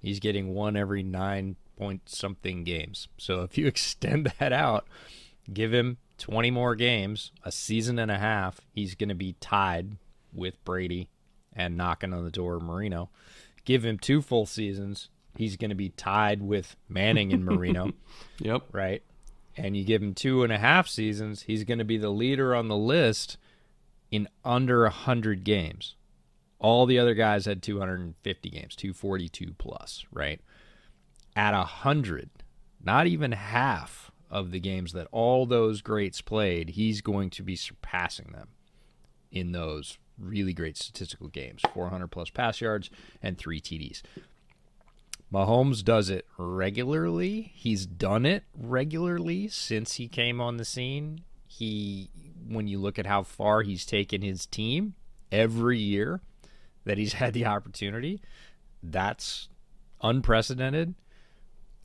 He's 0.00 0.20
getting 0.20 0.54
one 0.54 0.76
every 0.76 1.02
nine 1.02 1.56
point 1.76 2.08
something 2.08 2.64
games. 2.64 3.08
So 3.16 3.42
if 3.42 3.56
you 3.58 3.66
extend 3.68 4.32
that 4.38 4.52
out, 4.52 4.86
give 5.52 5.72
him 5.72 5.98
20 6.18 6.50
more 6.50 6.74
games, 6.74 7.32
a 7.44 7.52
season 7.52 7.98
and 7.98 8.10
a 8.10 8.18
half, 8.18 8.60
he's 8.72 8.94
going 8.94 9.08
to 9.08 9.14
be 9.14 9.34
tied 9.40 9.96
with 10.32 10.62
Brady 10.64 11.08
and 11.54 11.76
knocking 11.76 12.12
on 12.12 12.24
the 12.24 12.30
door 12.30 12.56
of 12.56 12.62
Marino. 12.62 13.10
Give 13.64 13.84
him 13.84 13.98
two 13.98 14.22
full 14.22 14.46
seasons, 14.46 15.08
he's 15.36 15.56
going 15.56 15.70
to 15.70 15.76
be 15.76 15.90
tied 15.90 16.42
with 16.42 16.76
Manning 16.88 17.32
and 17.32 17.44
Marino. 17.44 17.92
Yep. 18.40 18.62
Right. 18.70 19.02
And 19.56 19.76
you 19.76 19.84
give 19.84 20.00
him 20.00 20.14
two 20.14 20.44
and 20.44 20.52
a 20.52 20.58
half 20.58 20.86
seasons, 20.86 21.42
he's 21.42 21.64
going 21.64 21.78
to 21.78 21.84
be 21.84 21.98
the 21.98 22.10
leader 22.10 22.54
on 22.54 22.68
the 22.68 22.76
list 22.76 23.36
in 24.10 24.28
under 24.44 24.82
100 24.82 25.44
games. 25.44 25.94
All 26.58 26.86
the 26.86 26.98
other 26.98 27.14
guys 27.14 27.44
had 27.44 27.62
250 27.62 28.50
games, 28.50 28.74
242 28.74 29.54
plus, 29.58 30.04
right? 30.12 30.40
At 31.36 31.56
100, 31.56 32.30
not 32.82 33.06
even 33.06 33.32
half 33.32 34.10
of 34.30 34.50
the 34.50 34.60
games 34.60 34.92
that 34.92 35.08
all 35.12 35.46
those 35.46 35.82
greats 35.82 36.20
played, 36.20 36.70
he's 36.70 37.00
going 37.00 37.30
to 37.30 37.42
be 37.42 37.56
surpassing 37.56 38.32
them 38.32 38.48
in 39.30 39.52
those 39.52 39.98
really 40.18 40.52
great 40.52 40.76
statistical 40.76 41.28
games 41.28 41.62
400 41.72 42.08
plus 42.08 42.30
pass 42.30 42.60
yards 42.60 42.90
and 43.22 43.38
three 43.38 43.60
TDs. 43.60 44.02
Mahomes 45.32 45.84
does 45.84 46.08
it 46.08 46.26
regularly. 46.38 47.52
He's 47.54 47.86
done 47.86 48.24
it 48.24 48.44
regularly 48.54 49.48
since 49.48 49.94
he 49.94 50.08
came 50.08 50.40
on 50.40 50.56
the 50.56 50.64
scene. 50.64 51.20
He, 51.58 52.10
when 52.46 52.68
you 52.68 52.78
look 52.78 52.98
at 52.98 53.06
how 53.06 53.24
far 53.24 53.62
he's 53.62 53.84
taken 53.84 54.22
his 54.22 54.46
team 54.46 54.94
every 55.32 55.78
year 55.78 56.20
that 56.84 56.98
he's 56.98 57.12
had 57.14 57.34
the 57.34 57.46
opportunity, 57.46 58.20
that's 58.82 59.48
unprecedented. 60.02 60.94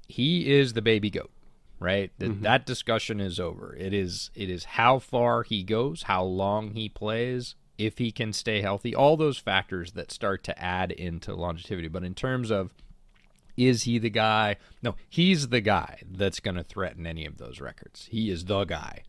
He 0.07 0.53
is 0.53 0.73
the 0.73 0.81
baby 0.81 1.09
goat, 1.09 1.31
right? 1.79 2.11
Mm-hmm. 2.19 2.43
That 2.43 2.65
discussion 2.67 3.19
is 3.19 3.39
over. 3.39 3.75
It 3.75 3.93
is 3.93 4.29
it 4.35 4.49
is 4.49 4.63
how 4.63 4.99
far 4.99 5.43
he 5.43 5.63
goes, 5.63 6.03
how 6.03 6.23
long 6.23 6.71
he 6.71 6.87
plays, 6.87 7.55
if 7.77 7.97
he 7.97 8.11
can 8.11 8.31
stay 8.31 8.61
healthy, 8.61 8.93
all 8.93 9.17
those 9.17 9.39
factors 9.39 9.93
that 9.93 10.11
start 10.11 10.43
to 10.43 10.59
add 10.63 10.91
into 10.91 11.33
longevity. 11.33 11.87
But 11.87 12.03
in 12.03 12.13
terms 12.13 12.51
of 12.51 12.73
is 13.55 13.83
he 13.83 13.99
the 13.99 14.09
guy? 14.09 14.57
No, 14.81 14.95
he's 15.09 15.49
the 15.49 15.61
guy 15.61 16.01
that's 16.09 16.39
going 16.39 16.55
to 16.57 16.63
threaten 16.63 17.05
any 17.05 17.25
of 17.25 17.37
those 17.37 17.61
records. 17.61 18.07
He 18.09 18.29
is 18.29 18.45
the 18.45 18.65
guy. 18.65 19.03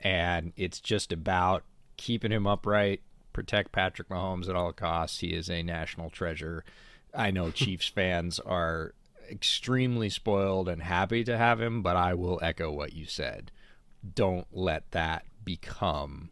And 0.00 0.52
it's 0.56 0.80
just 0.80 1.12
about 1.12 1.64
keeping 1.96 2.32
him 2.32 2.46
upright, 2.46 3.02
protect 3.32 3.72
Patrick 3.72 4.08
Mahomes 4.08 4.48
at 4.48 4.56
all 4.56 4.72
costs. 4.72 5.20
He 5.20 5.34
is 5.34 5.50
a 5.50 5.62
national 5.62 6.10
treasure. 6.10 6.64
I 7.14 7.30
know 7.30 7.50
Chiefs 7.50 7.88
fans 7.88 8.38
are 8.40 8.94
extremely 9.30 10.08
spoiled 10.08 10.68
and 10.68 10.82
happy 10.82 11.24
to 11.24 11.36
have 11.36 11.60
him, 11.60 11.82
but 11.82 11.96
I 11.96 12.14
will 12.14 12.38
echo 12.42 12.70
what 12.70 12.94
you 12.94 13.06
said. 13.06 13.52
Don't 14.14 14.46
let 14.52 14.90
that 14.92 15.24
become 15.44 16.30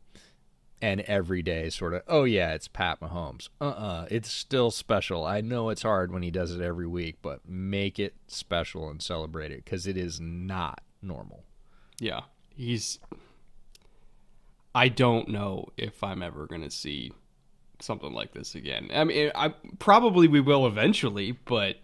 an 0.81 1.03
everyday 1.07 1.69
sort 1.69 1.93
of 1.93 2.03
oh 2.07 2.23
yeah 2.23 2.53
it's 2.53 2.69
pat 2.69 3.01
mahomes 3.01 3.49
uh-uh 3.61 4.07
it's 4.11 4.31
still 4.31 4.71
special 4.71 5.25
i 5.25 5.41
know 5.41 5.71
it's 5.71 5.83
hard 5.83 6.13
when 6.13 6.23
he 6.23 6.31
does 6.31 6.55
it 6.55 6.61
every 6.61 6.87
week 6.87 7.17
but 7.21 7.41
make 7.49 7.99
it 7.99 8.15
special 8.29 8.89
and 8.89 9.03
celebrate 9.03 9.51
it 9.51 9.65
because 9.65 9.89
it 9.89 9.97
is 9.97 10.21
not 10.21 10.81
normal 11.03 11.43
yeah 11.99 12.21
he's 12.55 13.01
i 14.75 14.89
don't 14.89 15.29
know 15.29 15.67
if 15.77 16.03
i'm 16.03 16.23
ever 16.23 16.47
going 16.47 16.63
to 16.63 16.71
see 16.71 17.13
something 17.81 18.13
like 18.13 18.33
this 18.33 18.55
again 18.55 18.89
i 18.93 19.05
mean 19.05 19.31
i 19.35 19.49
probably 19.79 20.27
we 20.29 20.41
will 20.41 20.67
eventually 20.67 21.33
but 21.45 21.77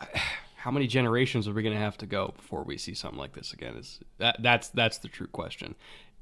how 0.56 0.70
many 0.70 0.86
generations 0.86 1.48
are 1.48 1.52
we 1.52 1.62
going 1.62 1.74
to 1.74 1.80
have 1.80 1.98
to 1.98 2.06
go 2.06 2.32
before 2.36 2.62
we 2.62 2.78
see 2.78 2.94
something 2.94 3.18
like 3.18 3.32
this 3.32 3.52
again 3.52 3.74
is 3.74 4.00
that 4.18 4.36
that's 4.40 4.68
that's 4.68 4.98
the 4.98 5.08
true 5.08 5.26
question 5.26 5.74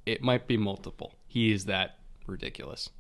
it 0.07 0.23
might 0.23 0.47
be 0.47 0.57
multiple. 0.57 1.15
He 1.27 1.53
is 1.53 1.67
that 1.67 1.99
ridiculous. 2.27 2.91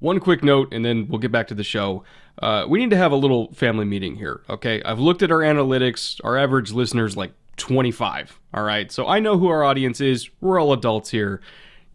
One 0.00 0.20
quick 0.20 0.44
note, 0.44 0.72
and 0.72 0.84
then 0.84 1.08
we'll 1.08 1.18
get 1.18 1.32
back 1.32 1.48
to 1.48 1.54
the 1.54 1.64
show. 1.64 2.04
Uh, 2.40 2.66
we 2.68 2.78
need 2.78 2.90
to 2.90 2.96
have 2.96 3.10
a 3.10 3.16
little 3.16 3.52
family 3.52 3.84
meeting 3.84 4.14
here, 4.14 4.42
okay? 4.48 4.80
I've 4.84 5.00
looked 5.00 5.22
at 5.22 5.32
our 5.32 5.40
analytics. 5.40 6.20
Our 6.22 6.38
average 6.38 6.70
listener's 6.70 7.16
like 7.16 7.32
25, 7.56 8.38
all 8.54 8.62
right? 8.62 8.92
So 8.92 9.08
I 9.08 9.18
know 9.18 9.38
who 9.38 9.48
our 9.48 9.64
audience 9.64 10.00
is. 10.00 10.30
We're 10.40 10.60
all 10.60 10.72
adults 10.72 11.10
here. 11.10 11.40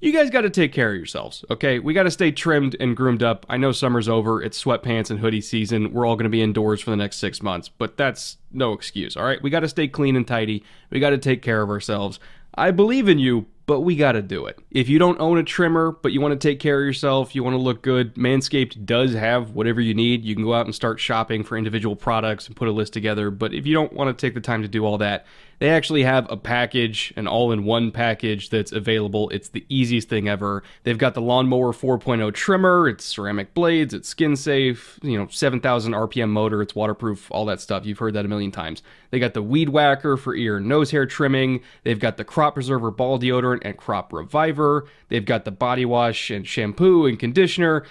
You 0.03 0.11
guys 0.11 0.29
got 0.29 0.41
to 0.41 0.49
take 0.49 0.73
care 0.73 0.89
of 0.89 0.97
yourselves, 0.97 1.45
okay? 1.49 1.79
We 1.79 1.93
got 1.93 2.03
to 2.03 2.11
stay 2.11 2.29
trimmed 2.29 2.75
and 2.77 2.93
groomed 2.93 3.23
up. 3.23 3.45
I 3.47 3.55
know 3.55 3.71
summer's 3.71 4.09
over. 4.09 4.43
It's 4.43 4.61
sweatpants 4.61 5.09
and 5.09 5.17
hoodie 5.17 5.39
season. 5.39 5.93
We're 5.93 6.05
all 6.05 6.17
going 6.17 6.25
to 6.25 6.29
be 6.29 6.41
indoors 6.41 6.81
for 6.81 6.89
the 6.89 6.97
next 6.97 7.19
six 7.19 7.41
months, 7.41 7.69
but 7.69 7.95
that's 7.95 8.35
no 8.51 8.73
excuse, 8.73 9.15
all 9.15 9.23
right? 9.23 9.41
We 9.41 9.49
got 9.49 9.61
to 9.61 9.69
stay 9.69 9.87
clean 9.87 10.17
and 10.17 10.27
tidy. 10.27 10.65
We 10.89 10.99
got 10.99 11.11
to 11.11 11.17
take 11.17 11.41
care 11.41 11.61
of 11.61 11.69
ourselves. 11.69 12.19
I 12.53 12.71
believe 12.71 13.07
in 13.07 13.17
you, 13.17 13.45
but 13.65 13.81
we 13.81 13.95
got 13.95 14.13
to 14.13 14.21
do 14.21 14.45
it. 14.45 14.59
If 14.71 14.89
you 14.89 14.99
don't 14.99 15.19
own 15.19 15.37
a 15.37 15.43
trimmer, 15.43 15.91
but 15.91 16.11
you 16.11 16.21
want 16.21 16.39
to 16.39 16.47
take 16.47 16.59
care 16.59 16.79
of 16.79 16.85
yourself, 16.85 17.33
you 17.33 17.43
want 17.43 17.53
to 17.53 17.61
look 17.61 17.81
good, 17.81 18.15
Manscaped 18.15 18.85
does 18.85 19.13
have 19.13 19.51
whatever 19.51 19.79
you 19.79 19.93
need. 19.93 20.25
You 20.25 20.35
can 20.35 20.43
go 20.43 20.53
out 20.53 20.65
and 20.65 20.75
start 20.75 20.99
shopping 20.99 21.43
for 21.43 21.57
individual 21.57 21.95
products 21.95 22.47
and 22.47 22.55
put 22.55 22.67
a 22.67 22.71
list 22.71 22.93
together. 22.93 23.31
But 23.31 23.53
if 23.53 23.65
you 23.65 23.73
don't 23.73 23.93
want 23.93 24.15
to 24.15 24.27
take 24.27 24.33
the 24.33 24.41
time 24.41 24.61
to 24.63 24.67
do 24.67 24.85
all 24.85 24.97
that, 24.97 25.25
they 25.59 25.69
actually 25.69 26.03
have 26.03 26.29
a 26.29 26.35
package, 26.35 27.13
an 27.15 27.25
all 27.25 27.53
in 27.53 27.63
one 27.63 27.91
package 27.91 28.49
that's 28.49 28.73
available. 28.73 29.29
It's 29.29 29.47
the 29.47 29.65
easiest 29.69 30.09
thing 30.09 30.27
ever. 30.27 30.61
They've 30.83 30.97
got 30.97 31.13
the 31.13 31.21
Lawnmower 31.21 31.71
4.0 31.71 32.33
trimmer, 32.33 32.89
it's 32.89 33.05
ceramic 33.05 33.53
blades, 33.53 33.93
it's 33.93 34.09
skin 34.09 34.35
safe, 34.35 34.99
you 35.01 35.17
know, 35.17 35.27
7,000 35.29 35.93
RPM 35.93 36.29
motor, 36.29 36.61
it's 36.61 36.75
waterproof, 36.75 37.31
all 37.31 37.45
that 37.45 37.61
stuff. 37.61 37.85
You've 37.85 37.99
heard 37.99 38.13
that 38.15 38.25
a 38.25 38.27
million 38.27 38.51
times. 38.51 38.83
They 39.11 39.19
got 39.19 39.35
the 39.35 39.43
Weed 39.43 39.69
Whacker 39.69 40.17
for 40.17 40.35
ear 40.35 40.57
and 40.57 40.67
nose 40.67 40.91
hair 40.91 41.05
trimming. 41.05 41.61
They've 41.83 41.99
got 41.99 42.17
the 42.17 42.25
Crop 42.25 42.55
Preserver 42.55 42.91
ball 42.91 43.19
deodorant 43.19 43.52
and 43.63 43.77
Crop 43.77 44.11
Reviver. 44.11 44.87
They've 45.09 45.25
got 45.25 45.45
the 45.45 45.51
body 45.51 45.85
wash 45.85 46.29
and 46.29 46.47
shampoo 46.47 47.05
and 47.05 47.19
conditioner. 47.19 47.85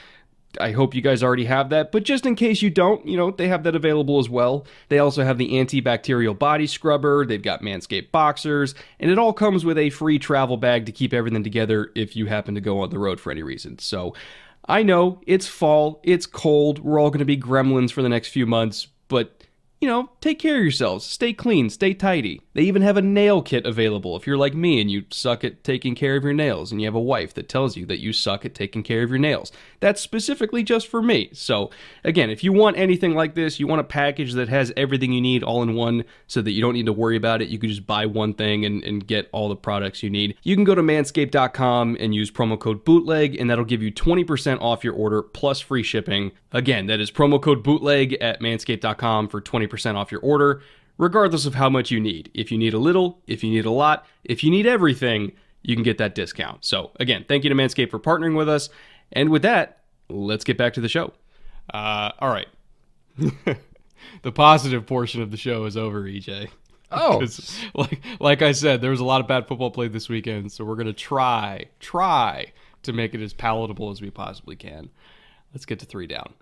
I 0.61 0.73
hope 0.73 0.95
you 0.95 1.01
guys 1.01 1.23
already 1.23 1.47
have 1.47 1.71
that, 1.71 1.93
but 1.93 2.03
just 2.03 2.27
in 2.27 2.35
case 2.35 2.61
you 2.61 2.69
don't, 2.69 3.07
you 3.07 3.17
know, 3.17 3.31
they 3.31 3.49
have 3.49 3.63
that 3.63 3.75
available 3.75 4.19
as 4.19 4.29
well. 4.29 4.67
They 4.89 4.99
also 4.99 5.25
have 5.25 5.39
the 5.39 5.53
antibacterial 5.53 6.39
body 6.39 6.67
scrubber, 6.67 7.25
they've 7.25 7.43
got 7.43 7.63
Manscaped 7.63 8.11
boxers, 8.11 8.75
and 9.01 9.11
it 9.11 9.19
all 9.19 9.33
comes 9.33 9.65
with 9.65 9.79
a 9.79 9.89
free 9.89 10.19
travel 10.19 10.59
bag 10.59 10.85
to 10.87 10.93
keep 10.93 11.15
everything 11.15 11.43
together 11.43 11.91
if 11.95 12.17
you 12.17 12.27
happen 12.27 12.55
to 12.55 12.61
go 12.61 12.81
on 12.81 12.91
the 12.91 12.99
road 12.99 13.19
for 13.19 13.31
any 13.31 13.43
reason. 13.43 13.79
So, 13.79 14.15
I 14.67 14.83
know 14.83 15.21
it's 15.27 15.49
fall, 15.49 16.01
it's 16.05 16.27
cold, 16.27 16.81
we're 16.81 17.01
all 17.01 17.11
going 17.11 17.21
to 17.21 17.25
be 17.25 17.37
gremlins 17.37 17.91
for 17.91 18.03
the 18.03 18.09
next 18.09 18.29
few 18.29 18.47
months, 18.47 18.89
but 19.09 19.43
you 19.81 19.89
know, 19.89 20.11
take 20.21 20.39
care 20.39 20.59
of 20.59 20.63
yourselves. 20.63 21.05
Stay 21.05 21.33
clean, 21.33 21.69
stay 21.69 21.93
tidy. 21.93 22.41
They 22.55 22.63
even 22.63 22.83
have 22.83 22.97
a 22.97 23.03
nail 23.03 23.41
kit 23.41 23.65
available 23.65 24.15
if 24.17 24.27
you're 24.27 24.37
like 24.37 24.55
me 24.55 24.81
and 24.81 24.91
you 24.91 25.05
suck 25.11 25.43
at 25.43 25.65
taking 25.65 25.95
care 25.95 26.17
of 26.17 26.25
your 26.25 26.35
nails 26.35 26.71
and 26.71 26.81
you 26.81 26.87
have 26.87 26.95
a 26.95 27.01
wife 27.01 27.33
that 27.35 27.49
tells 27.49 27.77
you 27.77 27.87
that 27.87 28.01
you 28.01 28.13
suck 28.13 28.45
at 28.45 28.55
taking 28.55 28.83
care 28.83 29.03
of 29.03 29.11
your 29.11 29.19
nails. 29.19 29.53
That's 29.81 30.01
specifically 30.01 30.63
just 30.63 30.87
for 30.87 31.01
me. 31.01 31.31
So, 31.33 31.71
again, 32.05 32.29
if 32.29 32.45
you 32.45 32.53
want 32.53 32.77
anything 32.77 33.15
like 33.15 33.35
this, 33.35 33.59
you 33.59 33.67
want 33.67 33.81
a 33.81 33.85
package 33.85 34.35
that 34.35 34.49
has 34.49 34.73
everything 34.77 35.13
you 35.13 35.21
need 35.21 35.43
all 35.43 35.63
in 35.63 35.75
one 35.75 36.05
so 36.27 36.43
that 36.43 36.51
you 36.51 36.61
don't 36.61 36.75
need 36.75 36.87
to 36.87 36.93
worry 36.93 37.17
about 37.17 37.41
it. 37.41 37.49
You 37.49 37.59
can 37.59 37.71
just 37.71 37.87
buy 37.87 38.05
one 38.05 38.35
thing 38.35 38.67
and, 38.67 38.85
and 38.85 39.07
get 39.07 39.31
all 39.33 39.49
the 39.49 39.57
products 39.57 40.03
you 40.03 40.11
need. 40.11 40.37
You 40.43 40.55
can 40.55 40.65
go 40.65 40.75
to 40.75 40.83
manscaped.com 40.83 41.97
and 41.99 42.15
use 42.15 42.31
promo 42.31 42.61
code 42.61 42.85
bootleg, 42.85 43.41
and 43.41 43.49
that'll 43.49 43.65
give 43.65 43.83
you 43.83 43.91
20% 43.91 44.61
off 44.61 44.85
your 44.85 44.95
order 44.95 45.23
plus 45.23 45.61
free 45.61 45.83
shipping. 45.83 46.33
Again, 46.53 46.87
that 46.87 47.01
is 47.01 47.11
promo 47.11 47.41
code 47.41 47.63
bootleg 47.63 48.13
at 48.15 48.41
manscaped.com 48.41 49.29
for 49.29 49.41
20% 49.41 49.95
off 49.95 50.13
your 50.13 50.21
order 50.21 50.63
regardless 50.99 51.47
of 51.47 51.55
how 51.55 51.69
much 51.69 51.91
you 51.91 52.01
need. 52.01 52.31
If 52.35 52.53
you 52.53 52.59
need 52.59 52.75
a 52.75 52.79
little, 52.79 53.21
if 53.27 53.43
you 53.43 53.51
need 53.51 53.65
a 53.65 53.71
lot, 53.71 54.07
if 54.25 54.45
you 54.45 54.51
need 54.51 54.67
everything, 54.67 55.33
you 55.63 55.75
can 55.75 55.83
get 55.83 55.99
that 55.99 56.15
discount. 56.15 56.65
So, 56.65 56.91
again, 57.01 57.25
thank 57.29 57.45
you 57.45 57.51
to 57.51 57.57
Manscaped 57.57 57.91
for 57.91 57.99
partnering 57.99 58.37
with 58.37 58.49
us. 58.49 58.69
And 59.13 59.31
with 59.31 59.43
that, 59.43 59.85
let's 60.09 60.45
get 60.45 60.59
back 60.59 60.75
to 60.75 60.81
the 60.81 60.89
show. 60.89 61.13
Uh, 61.73 62.11
all 62.19 62.31
right. 62.31 62.49
the 64.23 64.33
positive 64.33 64.87
portion 64.87 65.23
of 65.23 65.31
the 65.31 65.37
show 65.37 65.65
is 65.65 65.77
over, 65.77 66.03
EJ. 66.03 66.49
Oh, 66.91 67.25
like 67.75 68.03
like 68.21 68.43
I 68.43 68.53
said, 68.53 68.81
there 68.81 68.91
was 68.91 69.01
a 69.01 69.05
lot 69.05 69.21
of 69.21 69.27
bad 69.27 69.49
football 69.49 69.71
played 69.71 69.93
this 69.93 70.09
weekend, 70.09 70.53
so 70.53 70.65
we're 70.65 70.77
gonna 70.77 70.93
try 70.93 71.67
try 71.81 72.53
to 72.83 72.93
make 72.93 73.15
it 73.15 73.23
as 73.23 73.33
palatable 73.33 73.91
as 73.91 74.03
we 74.03 74.11
possibly 74.11 74.57
can. 74.57 74.91
Let's 75.55 75.65
get 75.65 75.79
to 75.81 75.87
three 75.87 76.07
down. 76.07 76.35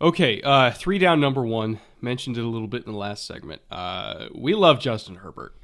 Okay, 0.00 0.40
uh, 0.42 0.70
three 0.70 0.98
down 0.98 1.20
number 1.20 1.44
one. 1.44 1.80
Mentioned 2.00 2.38
it 2.38 2.44
a 2.44 2.48
little 2.48 2.68
bit 2.68 2.86
in 2.86 2.92
the 2.92 2.98
last 2.98 3.26
segment. 3.26 3.60
Uh, 3.70 4.26
we 4.32 4.54
love 4.54 4.78
Justin 4.78 5.16
Herbert 5.16 5.54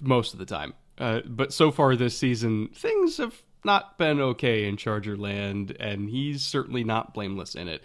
most 0.00 0.32
of 0.32 0.40
the 0.40 0.44
time. 0.44 0.74
Uh, 0.98 1.20
but 1.24 1.52
so 1.52 1.70
far 1.70 1.94
this 1.94 2.18
season, 2.18 2.68
things 2.74 3.16
have 3.18 3.42
not 3.64 3.96
been 3.98 4.20
okay 4.20 4.66
in 4.66 4.76
Charger 4.76 5.16
land, 5.16 5.76
and 5.78 6.10
he's 6.10 6.42
certainly 6.42 6.82
not 6.82 7.14
blameless 7.14 7.54
in 7.54 7.68
it. 7.68 7.82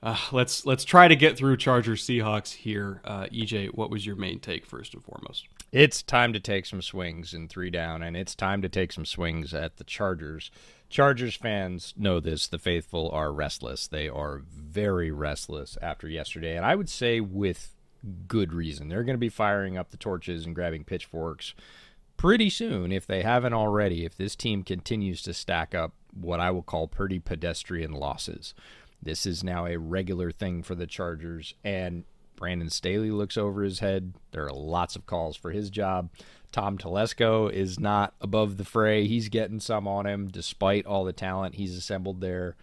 Uh, 0.00 0.16
let's 0.30 0.64
let's 0.64 0.84
try 0.84 1.08
to 1.08 1.16
get 1.16 1.36
through 1.36 1.56
Charger 1.56 1.94
Seahawks 1.94 2.52
here. 2.52 3.00
Uh, 3.04 3.24
EJ, 3.26 3.74
what 3.74 3.90
was 3.90 4.06
your 4.06 4.14
main 4.14 4.38
take 4.38 4.64
first 4.64 4.94
and 4.94 5.02
foremost? 5.02 5.48
It's 5.72 6.02
time 6.02 6.32
to 6.32 6.40
take 6.40 6.66
some 6.66 6.80
swings 6.80 7.34
in 7.34 7.48
three 7.48 7.70
down, 7.70 8.02
and 8.02 8.16
it's 8.16 8.36
time 8.36 8.62
to 8.62 8.68
take 8.68 8.92
some 8.92 9.04
swings 9.04 9.52
at 9.52 9.76
the 9.76 9.84
Chargers. 9.84 10.52
Chargers 10.88 11.36
fans 11.36 11.92
know 11.96 12.18
this. 12.20 12.46
The 12.46 12.58
faithful 12.58 13.10
are 13.10 13.32
restless. 13.32 13.86
They 13.86 14.08
are 14.08 14.42
very 14.50 15.10
restless 15.10 15.76
after 15.82 16.08
yesterday, 16.08 16.56
and 16.56 16.64
I 16.64 16.74
would 16.74 16.88
say 16.88 17.20
with 17.20 17.74
good 18.26 18.52
reason. 18.52 18.88
They're 18.88 19.04
going 19.04 19.14
to 19.14 19.18
be 19.18 19.28
firing 19.28 19.76
up 19.76 19.90
the 19.90 19.96
torches 19.96 20.46
and 20.46 20.54
grabbing 20.54 20.84
pitchforks 20.84 21.54
pretty 22.16 22.50
soon, 22.50 22.92
if 22.92 23.06
they 23.06 23.22
haven't 23.22 23.52
already, 23.52 24.04
if 24.04 24.16
this 24.16 24.34
team 24.34 24.62
continues 24.62 25.22
to 25.22 25.34
stack 25.34 25.74
up 25.74 25.92
what 26.12 26.40
I 26.40 26.50
will 26.50 26.62
call 26.62 26.88
pretty 26.88 27.18
pedestrian 27.18 27.92
losses. 27.92 28.54
This 29.00 29.26
is 29.26 29.44
now 29.44 29.66
a 29.66 29.78
regular 29.78 30.32
thing 30.32 30.62
for 30.62 30.74
the 30.74 30.86
Chargers, 30.86 31.54
and 31.62 32.04
Brandon 32.34 32.70
Staley 32.70 33.10
looks 33.10 33.36
over 33.36 33.62
his 33.62 33.80
head. 33.80 34.14
There 34.32 34.44
are 34.44 34.52
lots 34.52 34.96
of 34.96 35.06
calls 35.06 35.36
for 35.36 35.50
his 35.50 35.70
job. 35.70 36.10
Tom 36.52 36.78
Telesco 36.78 37.52
is 37.52 37.78
not 37.78 38.14
above 38.20 38.56
the 38.56 38.64
fray. 38.64 39.06
He's 39.06 39.28
getting 39.28 39.60
some 39.60 39.86
on 39.86 40.06
him 40.06 40.28
despite 40.28 40.86
all 40.86 41.04
the 41.04 41.12
talent 41.12 41.56
he's 41.56 41.76
assembled 41.76 42.20
there 42.20 42.56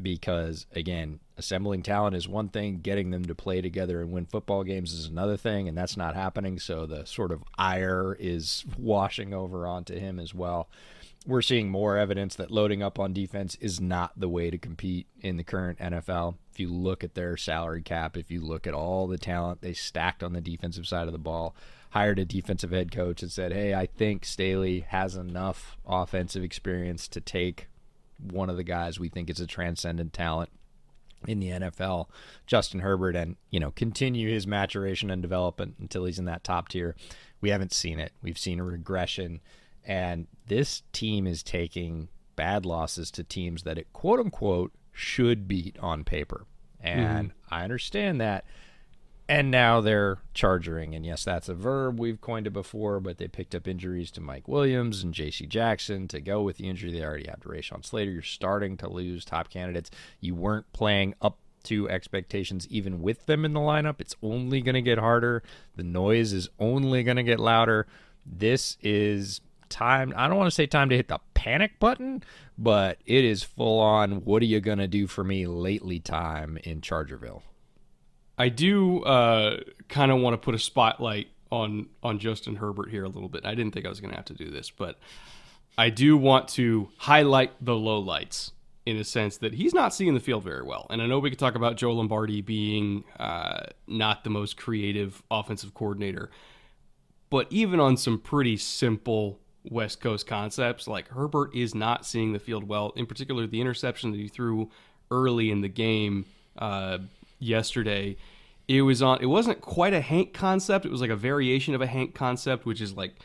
because 0.00 0.66
again, 0.72 1.20
assembling 1.36 1.82
talent 1.82 2.16
is 2.16 2.28
one 2.28 2.48
thing, 2.48 2.78
getting 2.78 3.10
them 3.10 3.24
to 3.24 3.34
play 3.34 3.60
together 3.60 4.00
and 4.00 4.12
win 4.12 4.26
football 4.26 4.64
games 4.64 4.92
is 4.92 5.06
another 5.06 5.36
thing, 5.36 5.68
and 5.68 5.76
that's 5.76 5.96
not 5.96 6.14
happening. 6.14 6.58
So 6.58 6.86
the 6.86 7.04
sort 7.04 7.32
of 7.32 7.42
ire 7.58 8.16
is 8.18 8.64
washing 8.78 9.34
over 9.34 9.66
onto 9.66 9.98
him 9.98 10.18
as 10.18 10.34
well. 10.34 10.68
We're 11.26 11.42
seeing 11.42 11.68
more 11.68 11.98
evidence 11.98 12.34
that 12.36 12.50
loading 12.50 12.82
up 12.82 12.98
on 12.98 13.12
defense 13.12 13.54
is 13.56 13.78
not 13.78 14.18
the 14.18 14.28
way 14.28 14.50
to 14.50 14.56
compete 14.56 15.06
in 15.20 15.36
the 15.36 15.44
current 15.44 15.78
NFL. 15.78 16.36
If 16.52 16.60
you 16.60 16.72
look 16.72 17.04
at 17.04 17.14
their 17.14 17.36
salary 17.36 17.82
cap, 17.82 18.16
if 18.16 18.30
you 18.30 18.40
look 18.40 18.66
at 18.66 18.72
all 18.72 19.06
the 19.06 19.18
talent 19.18 19.60
they 19.60 19.74
stacked 19.74 20.22
on 20.22 20.32
the 20.32 20.40
defensive 20.40 20.86
side 20.86 21.06
of 21.08 21.12
the 21.12 21.18
ball, 21.18 21.54
hired 21.90 22.18
a 22.18 22.24
defensive 22.24 22.70
head 22.70 22.92
coach 22.92 23.22
and 23.22 23.30
said, 23.30 23.52
Hey, 23.52 23.74
I 23.74 23.86
think 23.86 24.24
Staley 24.24 24.80
has 24.88 25.16
enough 25.16 25.76
offensive 25.86 26.42
experience 26.42 27.08
to 27.08 27.20
take 27.20 27.68
one 28.18 28.50
of 28.50 28.56
the 28.56 28.64
guys 28.64 29.00
we 29.00 29.08
think 29.08 29.30
is 29.30 29.40
a 29.40 29.46
transcendent 29.46 30.12
talent 30.12 30.50
in 31.26 31.40
the 31.40 31.48
NFL, 31.48 32.06
Justin 32.46 32.80
Herbert, 32.80 33.16
and 33.16 33.36
you 33.50 33.60
know 33.60 33.70
continue 33.72 34.30
his 34.30 34.46
maturation 34.46 35.10
and 35.10 35.20
development 35.20 35.76
until 35.78 36.04
he's 36.04 36.18
in 36.18 36.24
that 36.26 36.44
top 36.44 36.68
tier. 36.68 36.96
We 37.40 37.50
haven't 37.50 37.72
seen 37.72 37.98
it. 37.98 38.12
We've 38.22 38.38
seen 38.38 38.60
a 38.60 38.64
regression, 38.64 39.40
and 39.84 40.26
this 40.46 40.82
team 40.92 41.26
is 41.26 41.42
taking 41.42 42.08
bad 42.36 42.64
losses 42.64 43.10
to 43.12 43.24
teams 43.24 43.64
that 43.64 43.78
it 43.78 43.92
quote 43.92 44.20
unquote 44.20 44.72
should 44.92 45.46
beat 45.46 45.78
on 45.80 46.04
paper. 46.04 46.46
And 46.80 47.30
mm-hmm. 47.30 47.54
I 47.54 47.64
understand 47.64 48.20
that 48.20 48.44
and 49.30 49.48
now 49.48 49.80
they're 49.80 50.18
charging. 50.34 50.92
And 50.92 51.06
yes, 51.06 51.24
that's 51.24 51.48
a 51.48 51.54
verb. 51.54 52.00
We've 52.00 52.20
coined 52.20 52.48
it 52.48 52.52
before, 52.52 52.98
but 52.98 53.18
they 53.18 53.28
picked 53.28 53.54
up 53.54 53.68
injuries 53.68 54.10
to 54.12 54.20
Mike 54.20 54.48
Williams 54.48 55.04
and 55.04 55.14
J.C. 55.14 55.46
Jackson 55.46 56.08
to 56.08 56.20
go 56.20 56.42
with 56.42 56.56
the 56.56 56.68
injury. 56.68 56.90
They 56.90 57.04
already 57.04 57.28
have 57.28 57.38
to 57.42 57.48
Rashawn 57.48 57.84
Slater. 57.84 58.10
You're 58.10 58.22
starting 58.22 58.76
to 58.78 58.88
lose 58.88 59.24
top 59.24 59.48
candidates. 59.48 59.88
You 60.18 60.34
weren't 60.34 60.70
playing 60.72 61.14
up 61.22 61.38
to 61.62 61.88
expectations 61.88 62.66
even 62.70 63.02
with 63.02 63.26
them 63.26 63.44
in 63.44 63.52
the 63.52 63.60
lineup. 63.60 64.00
It's 64.00 64.16
only 64.20 64.62
going 64.62 64.74
to 64.74 64.82
get 64.82 64.98
harder. 64.98 65.44
The 65.76 65.84
noise 65.84 66.32
is 66.32 66.48
only 66.58 67.04
going 67.04 67.16
to 67.16 67.22
get 67.22 67.38
louder. 67.38 67.86
This 68.26 68.78
is 68.82 69.42
time. 69.68 70.12
I 70.16 70.26
don't 70.26 70.38
want 70.38 70.48
to 70.48 70.54
say 70.54 70.66
time 70.66 70.88
to 70.88 70.96
hit 70.96 71.06
the 71.06 71.20
panic 71.34 71.78
button, 71.78 72.24
but 72.58 72.98
it 73.06 73.24
is 73.24 73.44
full 73.44 73.78
on. 73.78 74.24
What 74.24 74.42
are 74.42 74.46
you 74.46 74.58
going 74.60 74.78
to 74.78 74.88
do 74.88 75.06
for 75.06 75.22
me 75.22 75.46
lately 75.46 76.00
time 76.00 76.58
in 76.64 76.80
Chargerville? 76.80 77.42
I 78.40 78.48
do 78.48 79.02
uh, 79.02 79.60
kind 79.90 80.10
of 80.10 80.18
want 80.20 80.32
to 80.32 80.38
put 80.38 80.54
a 80.54 80.58
spotlight 80.58 81.28
on 81.52 81.90
on 82.02 82.18
Justin 82.18 82.56
Herbert 82.56 82.88
here 82.88 83.04
a 83.04 83.08
little 83.08 83.28
bit. 83.28 83.44
I 83.44 83.54
didn't 83.54 83.74
think 83.74 83.84
I 83.84 83.90
was 83.90 84.00
going 84.00 84.12
to 84.12 84.16
have 84.16 84.24
to 84.26 84.34
do 84.34 84.48
this, 84.48 84.70
but 84.70 84.98
I 85.76 85.90
do 85.90 86.16
want 86.16 86.48
to 86.50 86.88
highlight 86.96 87.52
the 87.62 87.74
lowlights 87.74 88.52
in 88.86 88.96
a 88.96 89.04
sense 89.04 89.36
that 89.36 89.52
he's 89.52 89.74
not 89.74 89.92
seeing 89.92 90.14
the 90.14 90.20
field 90.20 90.42
very 90.42 90.62
well. 90.62 90.86
And 90.88 91.02
I 91.02 91.06
know 91.06 91.18
we 91.18 91.28
could 91.28 91.38
talk 91.38 91.54
about 91.54 91.76
Joe 91.76 91.92
Lombardi 91.92 92.40
being 92.40 93.04
uh, 93.18 93.66
not 93.86 94.24
the 94.24 94.30
most 94.30 94.56
creative 94.56 95.22
offensive 95.30 95.74
coordinator, 95.74 96.30
but 97.28 97.46
even 97.50 97.78
on 97.78 97.98
some 97.98 98.18
pretty 98.18 98.56
simple 98.56 99.38
West 99.70 100.00
Coast 100.00 100.26
concepts, 100.26 100.88
like 100.88 101.08
Herbert 101.08 101.54
is 101.54 101.74
not 101.74 102.06
seeing 102.06 102.32
the 102.32 102.38
field 102.38 102.66
well. 102.66 102.94
In 102.96 103.04
particular, 103.04 103.46
the 103.46 103.60
interception 103.60 104.12
that 104.12 104.18
he 104.18 104.28
threw 104.28 104.70
early 105.10 105.50
in 105.50 105.60
the 105.60 105.68
game. 105.68 106.24
Uh, 106.56 107.00
yesterday. 107.40 108.16
It 108.70 108.82
was 108.82 109.02
on. 109.02 109.20
It 109.20 109.26
wasn't 109.26 109.60
quite 109.60 109.92
a 109.92 110.00
Hank 110.00 110.32
concept. 110.32 110.86
It 110.86 110.92
was 110.92 111.00
like 111.00 111.10
a 111.10 111.16
variation 111.16 111.74
of 111.74 111.80
a 111.80 111.88
Hank 111.88 112.14
concept, 112.14 112.64
which 112.64 112.80
is 112.80 112.92
like 112.92 113.16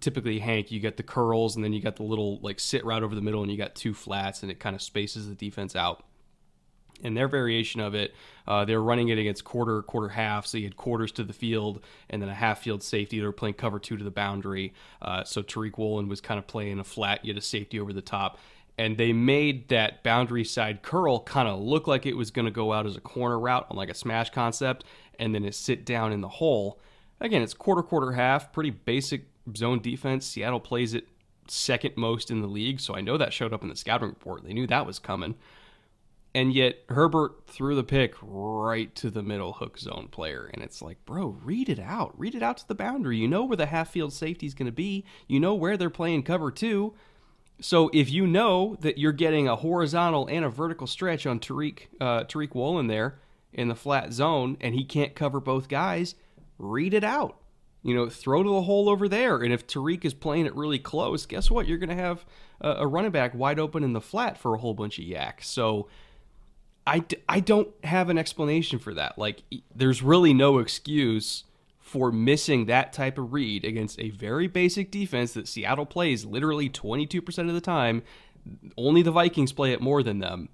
typically 0.00 0.40
Hank. 0.40 0.72
You 0.72 0.80
get 0.80 0.96
the 0.96 1.04
curls, 1.04 1.54
and 1.54 1.64
then 1.64 1.72
you 1.72 1.80
got 1.80 1.94
the 1.94 2.02
little 2.02 2.40
like 2.40 2.58
sit 2.58 2.84
right 2.84 3.00
over 3.00 3.14
the 3.14 3.20
middle, 3.20 3.42
and 3.42 3.50
you 3.52 3.56
got 3.56 3.76
two 3.76 3.94
flats, 3.94 4.42
and 4.42 4.50
it 4.50 4.58
kind 4.58 4.74
of 4.74 4.82
spaces 4.82 5.28
the 5.28 5.36
defense 5.36 5.76
out. 5.76 6.02
And 7.04 7.16
their 7.16 7.28
variation 7.28 7.80
of 7.80 7.94
it, 7.94 8.12
uh, 8.48 8.64
they 8.64 8.74
were 8.74 8.82
running 8.82 9.08
it 9.08 9.18
against 9.18 9.44
quarter, 9.44 9.82
quarter 9.82 10.08
half. 10.08 10.46
So 10.46 10.58
you 10.58 10.64
had 10.64 10.76
quarters 10.76 11.12
to 11.12 11.24
the 11.24 11.32
field 11.32 11.80
and 12.10 12.22
then 12.22 12.28
a 12.28 12.34
half 12.34 12.60
field 12.60 12.82
safety. 12.82 13.18
They 13.18 13.26
were 13.26 13.32
playing 13.32 13.54
cover 13.54 13.80
two 13.80 13.96
to 13.96 14.04
the 14.04 14.12
boundary. 14.12 14.72
Uh, 15.00 15.24
so 15.24 15.42
Tariq 15.42 15.78
Woolen 15.78 16.08
was 16.08 16.20
kind 16.20 16.38
of 16.38 16.46
playing 16.46 16.78
a 16.78 16.84
flat, 16.84 17.24
you 17.24 17.32
had 17.32 17.38
a 17.38 17.44
safety 17.44 17.80
over 17.80 17.92
the 17.92 18.02
top 18.02 18.38
and 18.78 18.96
they 18.96 19.12
made 19.12 19.68
that 19.68 20.02
boundary 20.02 20.44
side 20.44 20.82
curl 20.82 21.20
kind 21.20 21.48
of 21.48 21.60
look 21.60 21.86
like 21.86 22.06
it 22.06 22.16
was 22.16 22.30
going 22.30 22.46
to 22.46 22.50
go 22.50 22.72
out 22.72 22.86
as 22.86 22.96
a 22.96 23.00
corner 23.00 23.38
route 23.38 23.66
on 23.70 23.76
like 23.76 23.90
a 23.90 23.94
smash 23.94 24.30
concept 24.30 24.84
and 25.18 25.34
then 25.34 25.44
it 25.44 25.54
sit 25.54 25.84
down 25.84 26.12
in 26.12 26.20
the 26.20 26.28
hole. 26.28 26.80
Again, 27.20 27.42
it's 27.42 27.54
quarter, 27.54 27.82
quarter, 27.82 28.12
half, 28.12 28.52
pretty 28.52 28.70
basic 28.70 29.26
zone 29.56 29.80
defense. 29.80 30.26
Seattle 30.26 30.60
plays 30.60 30.94
it 30.94 31.06
second 31.48 31.96
most 31.96 32.30
in 32.30 32.40
the 32.40 32.48
league, 32.48 32.80
so 32.80 32.96
I 32.96 33.00
know 33.00 33.16
that 33.18 33.32
showed 33.32 33.52
up 33.52 33.62
in 33.62 33.68
the 33.68 33.76
scouting 33.76 34.08
report. 34.08 34.44
They 34.44 34.52
knew 34.52 34.66
that 34.66 34.86
was 34.86 34.98
coming. 34.98 35.36
And 36.34 36.54
yet 36.54 36.78
Herbert 36.88 37.46
threw 37.46 37.74
the 37.74 37.84
pick 37.84 38.14
right 38.22 38.92
to 38.96 39.10
the 39.10 39.22
middle 39.22 39.52
hook 39.52 39.78
zone 39.78 40.08
player. 40.10 40.50
And 40.52 40.62
it's 40.62 40.80
like, 40.80 41.04
bro, 41.04 41.36
read 41.44 41.68
it 41.68 41.78
out. 41.78 42.18
Read 42.18 42.34
it 42.34 42.42
out 42.42 42.56
to 42.58 42.68
the 42.68 42.74
boundary. 42.74 43.18
You 43.18 43.28
know 43.28 43.44
where 43.44 43.56
the 43.56 43.66
half 43.66 43.90
field 43.90 44.14
safety 44.14 44.46
is 44.46 44.54
going 44.54 44.66
to 44.66 44.72
be. 44.72 45.04
You 45.28 45.40
know 45.40 45.54
where 45.54 45.76
they're 45.76 45.90
playing 45.90 46.22
cover 46.22 46.50
two 46.50 46.94
so 47.62 47.90
if 47.94 48.10
you 48.10 48.26
know 48.26 48.76
that 48.80 48.98
you're 48.98 49.12
getting 49.12 49.48
a 49.48 49.56
horizontal 49.56 50.26
and 50.26 50.44
a 50.44 50.48
vertical 50.48 50.86
stretch 50.86 51.26
on 51.26 51.40
Tariq 51.40 51.86
uh, 52.00 52.24
Tariq 52.24 52.54
Woolen 52.54 52.88
there 52.88 53.18
in 53.52 53.68
the 53.68 53.74
flat 53.74 54.12
zone, 54.12 54.56
and 54.60 54.74
he 54.74 54.84
can't 54.84 55.14
cover 55.14 55.40
both 55.40 55.68
guys, 55.68 56.14
read 56.58 56.94
it 56.94 57.04
out. 57.04 57.38
You 57.84 57.94
know, 57.94 58.08
throw 58.08 58.42
to 58.42 58.48
the 58.48 58.62
hole 58.62 58.88
over 58.88 59.08
there. 59.08 59.38
And 59.38 59.52
if 59.52 59.66
Tariq 59.66 60.04
is 60.04 60.14
playing 60.14 60.46
it 60.46 60.54
really 60.54 60.78
close, 60.78 61.26
guess 61.26 61.50
what? 61.50 61.66
You're 61.66 61.78
going 61.78 61.88
to 61.88 61.96
have 61.96 62.24
a, 62.60 62.70
a 62.78 62.86
running 62.86 63.10
back 63.10 63.34
wide 63.34 63.58
open 63.58 63.82
in 63.82 63.92
the 63.92 64.00
flat 64.00 64.38
for 64.38 64.54
a 64.54 64.58
whole 64.58 64.74
bunch 64.74 64.98
of 64.98 65.04
YAC. 65.04 65.42
So 65.42 65.88
I, 66.86 67.04
I 67.28 67.40
don't 67.40 67.68
have 67.82 68.08
an 68.08 68.18
explanation 68.18 68.78
for 68.78 68.94
that. 68.94 69.18
Like, 69.18 69.42
there's 69.74 70.00
really 70.00 70.32
no 70.32 70.58
excuse 70.58 71.44
for 71.92 72.10
missing 72.10 72.64
that 72.64 72.90
type 72.94 73.18
of 73.18 73.34
read 73.34 73.66
against 73.66 74.00
a 74.00 74.08
very 74.08 74.46
basic 74.46 74.90
defense 74.90 75.34
that 75.34 75.46
Seattle 75.46 75.84
plays 75.84 76.24
literally 76.24 76.70
22% 76.70 77.48
of 77.48 77.54
the 77.54 77.60
time. 77.60 78.02
Only 78.78 79.02
the 79.02 79.10
Vikings 79.10 79.52
play 79.52 79.72
it 79.72 79.82
more 79.82 80.02
than 80.02 80.18
them. 80.18 80.48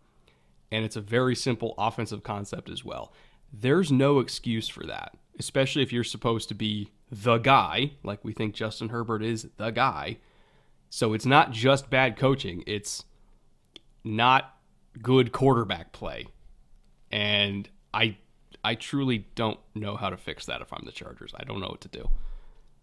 And 0.73 0.85
it's 0.85 0.97
a 0.97 1.01
very 1.01 1.37
simple 1.37 1.77
offensive 1.79 2.25
concept 2.25 2.69
as 2.69 2.85
well. 2.85 3.13
There's 3.53 3.93
no 3.93 4.19
excuse 4.19 4.69
for 4.69 4.85
that, 4.87 5.15
especially 5.39 5.85
if 5.85 5.93
you're 5.93 6.03
supposed 6.03 6.49
to 6.49 6.57
be 6.57 6.91
the 7.09 7.39
guy, 7.39 7.93
like 8.03 8.25
we 8.25 8.33
think 8.33 8.53
Justin 8.53 8.89
Herbert 8.89 9.23
is 9.23 9.47
the 9.59 9.71
guy. 9.71 10.19
So 10.91 11.13
it's 11.13 11.25
not 11.25 11.53
just 11.53 11.89
bad 11.89 12.17
coaching, 12.17 12.65
it's 12.67 13.05
not 14.03 14.57
good 15.01 15.31
quarterback 15.31 15.93
play. 15.93 16.27
And 17.13 17.69
I 17.95 18.17
I 18.65 18.75
truly 18.75 19.27
don't 19.35 19.59
know 19.75 19.97
how 19.97 20.11
to 20.11 20.17
fix 20.17 20.47
that 20.47 20.61
if 20.61 20.73
I'm 20.73 20.85
the 20.85 20.93
Chargers. 20.93 21.33
I 21.37 21.45
don't 21.45 21.61
know 21.61 21.69
what 21.69 21.81
to 21.83 21.89
do. 21.89 22.11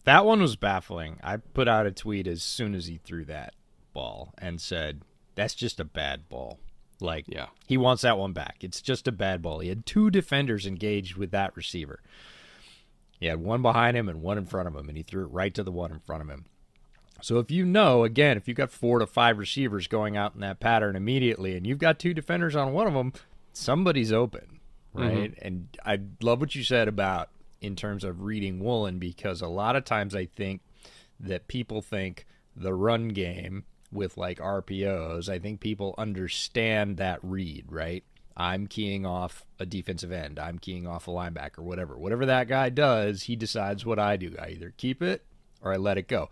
That 0.06 0.26
one 0.26 0.42
was 0.42 0.56
baffling. 0.56 1.20
I 1.24 1.38
put 1.38 1.68
out 1.68 1.88
a 1.88 1.92
tweet 1.92 2.28
as 2.28 2.44
soon 2.44 2.76
as 2.76 2.86
he 2.88 2.98
threw 2.98 3.26
that 3.26 3.54
ball 3.94 4.34
and 4.38 4.62
said, 4.62 5.02
"That's 5.36 5.56
just 5.56 5.80
a 5.80 5.86
bad 5.86 6.30
ball." 6.30 6.60
Like, 7.02 7.26
yeah, 7.28 7.48
he 7.68 7.76
wants 7.76 8.04
that 8.04 8.18
one 8.18 8.32
back. 8.32 8.58
It's 8.62 8.82
just 8.82 9.08
a 9.08 9.12
bad 9.12 9.42
ball. 9.42 9.60
He 9.60 9.70
had 9.70 9.86
two 9.86 10.10
defenders 10.10 10.66
engaged 10.66 11.18
with 11.18 11.32
that 11.32 11.56
receiver. 11.56 12.02
He 13.20 13.26
had 13.26 13.40
one 13.40 13.62
behind 13.62 13.98
him 13.98 14.08
and 14.08 14.22
one 14.22 14.38
in 14.38 14.46
front 14.46 14.68
of 14.68 14.76
him, 14.76 14.88
and 14.88 14.98
he 14.98 15.04
threw 15.04 15.24
it 15.24 15.32
right 15.32 15.54
to 15.56 15.64
the 15.64 15.72
one 15.72 15.92
in 15.92 16.00
front 16.00 16.22
of 16.22 16.30
him. 16.30 16.46
So 17.22 17.40
if 17.40 17.50
you 17.50 17.66
know, 17.66 18.04
again, 18.04 18.38
if 18.38 18.48
you've 18.48 18.58
got 18.58 18.72
four 18.72 19.00
to 19.00 19.08
five 19.08 19.38
receivers 19.38 19.88
going 19.88 20.16
out 20.16 20.36
in 20.36 20.42
that 20.42 20.60
pattern 20.60 20.96
immediately, 20.96 21.56
and 21.56 21.66
you've 21.66 21.80
got 21.80 21.98
two 21.98 22.14
defenders 22.14 22.56
on 22.56 22.74
one 22.74 22.88
of 22.88 22.94
them, 22.94 23.14
somebody's 23.54 24.12
open. 24.12 24.55
Mm-hmm. 24.96 25.18
right? 25.18 25.32
Mm-hmm. 25.32 25.48
And 25.48 25.78
I 25.86 26.00
love 26.22 26.40
what 26.40 26.56
you 26.56 26.64
said 26.64 26.88
about 26.88 27.30
in 27.62 27.76
terms 27.76 28.04
of 28.04 28.22
reading 28.22 28.60
Woolen 28.60 29.00
because 29.00 29.42
a 29.42 29.48
lot 29.48 29.76
of 29.76 29.86
times 29.86 30.16
I 30.16 30.26
think 30.26 30.62
that 31.20 31.48
people 31.48 31.82
think 31.82 32.26
the 32.56 32.74
run 32.74 33.10
game 33.10 33.66
with 33.92 34.18
like 34.18 34.40
RPOs, 34.40 35.30
I 35.30 35.40
think 35.40 35.60
people 35.60 35.96
understand 35.98 36.98
that 36.98 37.20
read, 37.24 37.66
right? 37.70 38.04
I'm 38.38 38.68
keying 38.68 39.06
off 39.06 39.46
a 39.60 39.66
defensive 39.66 40.12
end, 40.12 40.40
I'm 40.40 40.60
keying 40.60 40.86
off 40.86 41.08
a 41.08 41.12
linebacker, 41.12 41.60
whatever. 41.60 41.98
Whatever 41.98 42.26
that 42.26 42.48
guy 42.48 42.70
does, 42.70 43.24
he 43.24 43.36
decides 43.36 43.86
what 43.86 43.98
I 43.98 44.18
do. 44.18 44.36
I 44.40 44.50
either 44.50 44.74
keep 44.76 45.02
it 45.02 45.26
or 45.62 45.74
I 45.74 45.78
let 45.78 45.98
it 45.98 46.08
go. 46.08 46.30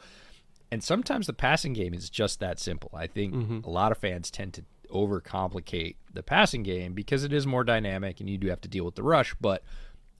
And 0.69 0.83
sometimes 0.83 1.27
the 1.27 1.33
passing 1.33 1.73
game 1.73 1.93
is 1.93 2.09
just 2.09 2.39
that 2.39 2.59
simple. 2.59 2.91
I 2.93 3.07
think 3.07 3.33
mm-hmm. 3.33 3.59
a 3.63 3.69
lot 3.69 3.91
of 3.91 3.99
fans 3.99 4.29
tend 4.29 4.53
to 4.55 4.65
overcomplicate 4.93 5.95
the 6.13 6.23
passing 6.23 6.63
game 6.63 6.93
because 6.93 7.23
it 7.23 7.33
is 7.33 7.47
more 7.47 7.63
dynamic 7.63 8.19
and 8.19 8.29
you 8.29 8.37
do 8.37 8.47
have 8.47 8.61
to 8.61 8.69
deal 8.69 8.85
with 8.85 8.95
the 8.95 9.03
rush, 9.03 9.35
but 9.41 9.63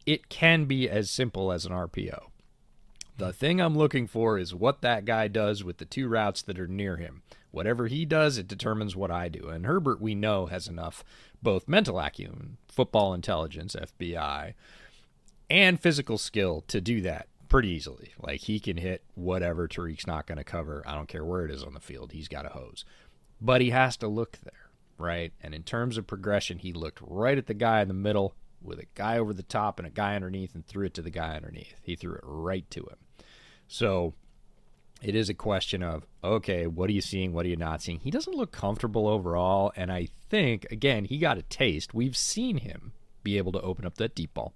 it 0.05 0.29
can 0.29 0.65
be 0.65 0.89
as 0.89 1.09
simple 1.09 1.51
as 1.51 1.65
an 1.65 1.71
RPO. 1.71 2.27
The 3.17 3.31
thing 3.31 3.61
I'm 3.61 3.77
looking 3.77 4.07
for 4.07 4.39
is 4.39 4.55
what 4.55 4.81
that 4.81 5.05
guy 5.05 5.27
does 5.27 5.63
with 5.63 5.77
the 5.77 5.85
two 5.85 6.07
routes 6.07 6.41
that 6.41 6.59
are 6.59 6.67
near 6.67 6.97
him. 6.97 7.21
Whatever 7.51 7.85
he 7.87 8.05
does, 8.05 8.39
it 8.39 8.47
determines 8.47 8.95
what 8.95 9.11
I 9.11 9.29
do. 9.29 9.49
And 9.49 9.67
Herbert, 9.67 10.01
we 10.01 10.15
know, 10.15 10.47
has 10.47 10.67
enough 10.67 11.03
both 11.41 11.67
mental 11.67 11.99
acumen, 11.99 12.57
football 12.67 13.13
intelligence, 13.13 13.75
FBI, 13.75 14.55
and 15.49 15.79
physical 15.79 16.17
skill 16.17 16.63
to 16.67 16.81
do 16.81 17.01
that 17.01 17.27
pretty 17.49 17.69
easily. 17.69 18.13
Like 18.19 18.41
he 18.41 18.59
can 18.59 18.77
hit 18.77 19.03
whatever 19.13 19.67
Tariq's 19.67 20.07
not 20.07 20.25
going 20.25 20.39
to 20.39 20.43
cover. 20.43 20.81
I 20.87 20.95
don't 20.95 21.07
care 21.07 21.23
where 21.23 21.45
it 21.45 21.51
is 21.51 21.63
on 21.63 21.75
the 21.75 21.79
field. 21.79 22.13
He's 22.13 22.27
got 22.27 22.47
a 22.47 22.49
hose. 22.49 22.83
But 23.39 23.61
he 23.61 23.69
has 23.69 23.95
to 23.97 24.07
look 24.07 24.39
there, 24.43 24.62
right? 24.97 25.33
And 25.41 25.53
in 25.53 25.63
terms 25.63 25.97
of 25.97 26.07
progression, 26.07 26.59
he 26.59 26.73
looked 26.73 26.99
right 27.01 27.37
at 27.37 27.47
the 27.47 27.53
guy 27.53 27.81
in 27.81 27.87
the 27.87 27.93
middle 27.93 28.35
with 28.61 28.79
a 28.79 28.87
guy 28.95 29.17
over 29.17 29.33
the 29.33 29.43
top 29.43 29.79
and 29.79 29.87
a 29.87 29.91
guy 29.91 30.15
underneath 30.15 30.55
and 30.55 30.65
threw 30.65 30.85
it 30.85 30.93
to 30.95 31.01
the 31.01 31.09
guy 31.09 31.35
underneath. 31.35 31.75
He 31.81 31.95
threw 31.95 32.13
it 32.13 32.21
right 32.23 32.69
to 32.71 32.81
him. 32.81 32.97
So 33.67 34.13
it 35.01 35.15
is 35.15 35.29
a 35.29 35.33
question 35.33 35.83
of 35.83 36.05
okay, 36.23 36.65
what 36.65 36.89
are 36.89 36.93
you 36.93 37.01
seeing? 37.01 37.33
What 37.33 37.45
are 37.45 37.49
you 37.49 37.57
not 37.57 37.81
seeing? 37.81 37.99
He 37.99 38.11
doesn't 38.11 38.35
look 38.35 38.51
comfortable 38.51 39.07
overall, 39.07 39.73
and 39.75 39.91
I 39.91 40.07
think 40.29 40.65
again 40.71 41.05
he 41.05 41.17
got 41.17 41.37
a 41.37 41.43
taste. 41.43 41.93
We've 41.93 42.15
seen 42.15 42.57
him 42.57 42.93
be 43.23 43.37
able 43.37 43.51
to 43.51 43.61
open 43.61 43.85
up 43.85 43.95
that 43.95 44.15
deep 44.15 44.33
ball, 44.33 44.53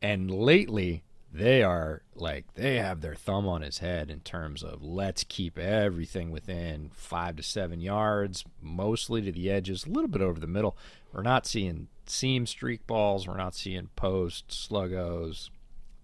and 0.00 0.30
lately 0.30 1.02
they 1.36 1.62
are 1.62 2.02
like 2.14 2.46
they 2.54 2.76
have 2.76 3.00
their 3.00 3.14
thumb 3.14 3.46
on 3.46 3.62
his 3.62 3.78
head 3.78 4.10
in 4.10 4.20
terms 4.20 4.62
of 4.62 4.82
let's 4.82 5.24
keep 5.24 5.58
everything 5.58 6.30
within 6.30 6.90
five 6.94 7.36
to 7.36 7.42
seven 7.42 7.80
yards, 7.80 8.44
mostly 8.60 9.22
to 9.22 9.32
the 9.32 9.50
edges, 9.50 9.84
a 9.84 9.90
little 9.90 10.08
bit 10.08 10.22
over 10.22 10.40
the 10.40 10.46
middle. 10.46 10.76
We're 11.12 11.22
not 11.22 11.46
seeing 11.46 11.88
seam 12.06 12.46
streak 12.46 12.86
balls. 12.86 13.26
We're 13.26 13.36
not 13.36 13.54
seeing 13.54 13.88
post 13.96 14.48
sluggos, 14.48 15.50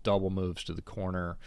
double 0.02 0.30
moves 0.30 0.64
to 0.64 0.72
the 0.72 0.82
corner 0.82 1.38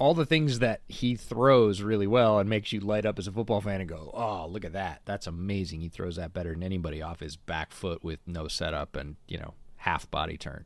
all 0.00 0.14
the 0.14 0.24
things 0.24 0.60
that 0.60 0.80
he 0.88 1.14
throws 1.14 1.82
really 1.82 2.06
well 2.06 2.38
and 2.38 2.48
makes 2.48 2.72
you 2.72 2.80
light 2.80 3.04
up 3.04 3.18
as 3.18 3.26
a 3.26 3.32
football 3.32 3.60
fan 3.60 3.82
and 3.82 3.88
go, 3.88 4.10
"Oh, 4.14 4.46
look 4.46 4.64
at 4.64 4.72
that! 4.72 5.02
That's 5.04 5.26
amazing! 5.26 5.82
He 5.82 5.90
throws 5.90 6.16
that 6.16 6.32
better 6.32 6.54
than 6.54 6.62
anybody 6.62 7.02
off 7.02 7.20
his 7.20 7.36
back 7.36 7.70
foot 7.70 8.02
with 8.02 8.18
no 8.26 8.48
setup 8.48 8.96
and 8.96 9.16
you 9.28 9.36
know 9.36 9.52
half 9.76 10.10
body 10.10 10.38
turn." 10.38 10.64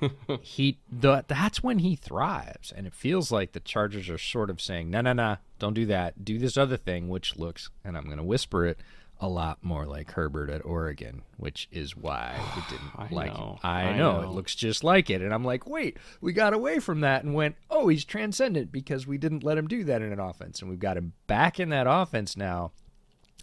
he 0.42 0.78
the, 0.90 1.24
that's 1.26 1.62
when 1.62 1.80
he 1.80 1.96
thrives, 1.96 2.72
and 2.74 2.86
it 2.86 2.94
feels 2.94 3.30
like 3.30 3.52
the 3.52 3.60
Chargers 3.60 4.08
are 4.08 4.18
sort 4.18 4.50
of 4.50 4.60
saying, 4.60 4.90
"No, 4.90 5.00
no, 5.00 5.12
no, 5.12 5.36
don't 5.58 5.74
do 5.74 5.86
that. 5.86 6.24
Do 6.24 6.38
this 6.38 6.56
other 6.56 6.76
thing," 6.76 7.08
which 7.08 7.36
looks, 7.36 7.70
and 7.84 7.96
I'm 7.96 8.04
going 8.04 8.18
to 8.18 8.22
whisper 8.24 8.66
it, 8.66 8.78
a 9.20 9.28
lot 9.28 9.58
more 9.62 9.86
like 9.86 10.12
Herbert 10.12 10.50
at 10.50 10.64
Oregon, 10.64 11.22
which 11.36 11.68
is 11.72 11.96
why 11.96 12.38
we 12.54 12.62
didn't 12.70 12.90
I 12.96 13.08
like 13.10 13.34
know, 13.34 13.58
it. 13.62 13.66
I, 13.66 13.82
I 13.82 13.96
know, 13.96 14.20
know. 14.20 14.28
it 14.28 14.32
looks 14.32 14.54
just 14.54 14.84
like 14.84 15.10
it, 15.10 15.22
and 15.22 15.32
I'm 15.32 15.44
like, 15.44 15.66
wait, 15.66 15.96
we 16.20 16.32
got 16.32 16.52
away 16.52 16.78
from 16.78 17.00
that 17.00 17.24
and 17.24 17.34
went, 17.34 17.56
oh, 17.70 17.88
he's 17.88 18.04
transcendent 18.04 18.72
because 18.72 19.06
we 19.06 19.18
didn't 19.18 19.44
let 19.44 19.58
him 19.58 19.68
do 19.68 19.84
that 19.84 20.02
in 20.02 20.12
an 20.12 20.20
offense, 20.20 20.60
and 20.60 20.70
we've 20.70 20.78
got 20.78 20.96
him 20.96 21.12
back 21.26 21.58
in 21.58 21.70
that 21.70 21.86
offense 21.88 22.36
now. 22.36 22.72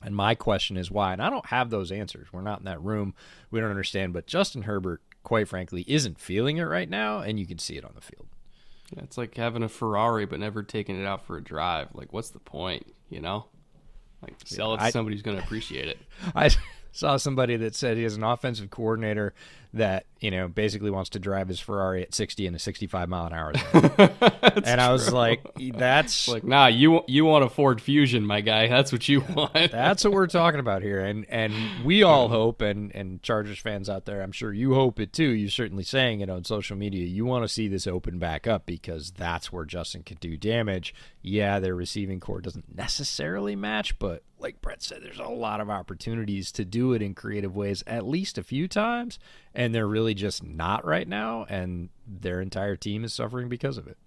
And 0.02 0.16
my 0.16 0.36
question 0.36 0.76
is 0.76 0.92
why? 0.92 1.14
And 1.14 1.22
I 1.22 1.30
don't 1.30 1.46
have 1.46 1.70
those 1.70 1.92
answers. 1.92 2.28
We're 2.34 2.42
not 2.42 2.60
in 2.60 2.66
that 2.66 2.82
room. 2.82 3.14
We 3.52 3.62
don't 3.62 3.70
understand. 3.70 4.12
But 4.12 4.28
Justin 4.28 4.64
Herbert, 4.64 5.02
quite 5.24 5.48
frankly, 5.48 5.84
isn't 5.88 6.20
feeling 6.20 6.58
it 6.58 6.64
right 6.64 6.90
now, 6.90 7.20
and 7.20 7.40
you 7.40 7.46
can 7.46 7.58
see 7.60 7.78
it 7.78 7.86
on 7.86 7.92
the 7.96 8.02
field. 8.02 8.28
Yeah, 8.96 9.04
it's 9.04 9.18
like 9.18 9.36
having 9.36 9.64
a 9.64 9.70
Ferrari 9.70 10.26
but 10.26 10.40
never 10.40 10.62
taking 10.64 11.00
it 11.02 11.06
out 11.06 11.26
for 11.26 11.38
a 11.38 11.42
drive. 11.44 11.90
Like, 11.94 12.14
what's 12.14 12.30
the 12.30 12.40
point? 12.40 12.94
You 13.10 13.22
know, 13.22 13.46
like 14.22 14.36
sell 14.46 14.74
it 14.74 14.78
to 14.78 14.84
I- 14.84 14.90
somebody 14.92 15.16
who's 15.16 15.24
going 15.24 15.38
to 15.38 15.44
appreciate 15.44 15.88
it. 15.88 15.98
I 16.36 16.50
saw 16.94 17.18
somebody 17.18 17.58
that 17.58 17.76
said 17.76 17.98
he 17.98 18.04
has 18.04 18.16
an 18.16 18.24
offensive 18.24 18.70
coordinator 18.70 19.34
that 19.74 20.06
you 20.20 20.30
know 20.30 20.48
basically 20.48 20.92
wants 20.92 21.10
to 21.10 21.20
drive 21.20 21.48
his 21.48 21.60
Ferrari 21.60 22.04
at 22.04 22.14
60 22.14 22.46
in 22.46 22.54
a 22.54 22.60
65 22.60 23.10
mile 23.10 23.26
an 23.26 23.34
hour 23.34 23.54
zone. 23.56 23.92
and 24.64 24.80
I 24.80 24.92
was 24.92 25.12
like, 25.12 25.42
that's 25.74 26.28
Like, 26.28 26.44
nah, 26.44 26.68
you 26.68 27.04
you 27.08 27.26
want 27.26 27.44
a 27.44 27.50
Ford 27.50 27.82
Fusion, 27.82 28.26
my 28.26 28.42
guy? 28.42 28.68
That's 28.68 28.92
what 28.92 29.10
you 29.10 29.22
want. 29.22 29.72
that's 29.72 30.04
what 30.04 30.14
we're 30.14 30.28
talking 30.28 30.60
about 30.60 30.84
here. 30.84 31.00
And 31.04 31.26
and 31.28 31.54
we 31.84 32.04
all 32.04 32.30
hope, 32.30 32.62
and 32.62 32.94
and 32.96 33.22
Chargers 33.24 33.58
fans 33.60 33.90
out 33.90 34.06
there, 34.06 34.22
I'm 34.22 34.32
sure 34.32 34.54
you 34.54 34.76
hope 34.76 35.00
it 35.00 35.12
too. 35.12 35.30
You're 35.30 35.50
certainly 35.50 35.84
saying 35.84 36.22
it 36.22 36.30
on 36.30 36.44
social 36.44 36.78
media. 36.78 37.06
You 37.06 37.26
want 37.26 37.44
to 37.44 37.50
see 37.50 37.68
this 37.68 37.88
open 37.88 38.20
back 38.20 38.46
up 38.46 38.68
because 38.68 39.12
that's 39.12 39.52
where 39.52 39.66
Justin 39.66 40.04
could 40.04 40.20
do 40.20 40.38
damage. 40.38 40.94
Yeah, 41.24 41.60
their 41.60 41.74
receiving 41.74 42.20
corps 42.20 42.42
doesn't 42.42 42.76
necessarily 42.76 43.56
match, 43.56 43.98
but 43.98 44.22
like 44.44 44.62
Brett 44.62 44.84
said, 44.84 45.02
there's 45.02 45.20
a 45.20 45.24
lot 45.24 45.62
of 45.62 45.70
opportunities 45.70 46.52
to 46.52 46.66
do 46.66 46.94
it 46.94 47.02
in 47.02 47.16
creative 47.16 47.56
ways 47.56 47.84
at 47.88 48.06
least 48.06 48.38
a 48.38 48.44
few 48.44 48.68
times, 48.68 49.18
and 49.56 49.74
they're 49.74 49.88
really 49.88 50.14
just 50.14 50.44
not 50.44 50.86
right 50.86 51.08
now, 51.08 51.46
and 51.50 51.90
their 52.06 52.42
entire 52.42 52.76
team 52.76 53.04
is 53.04 53.14
suffering 53.14 53.50
because 53.50 53.78
of 53.78 53.88
it. 53.88 53.98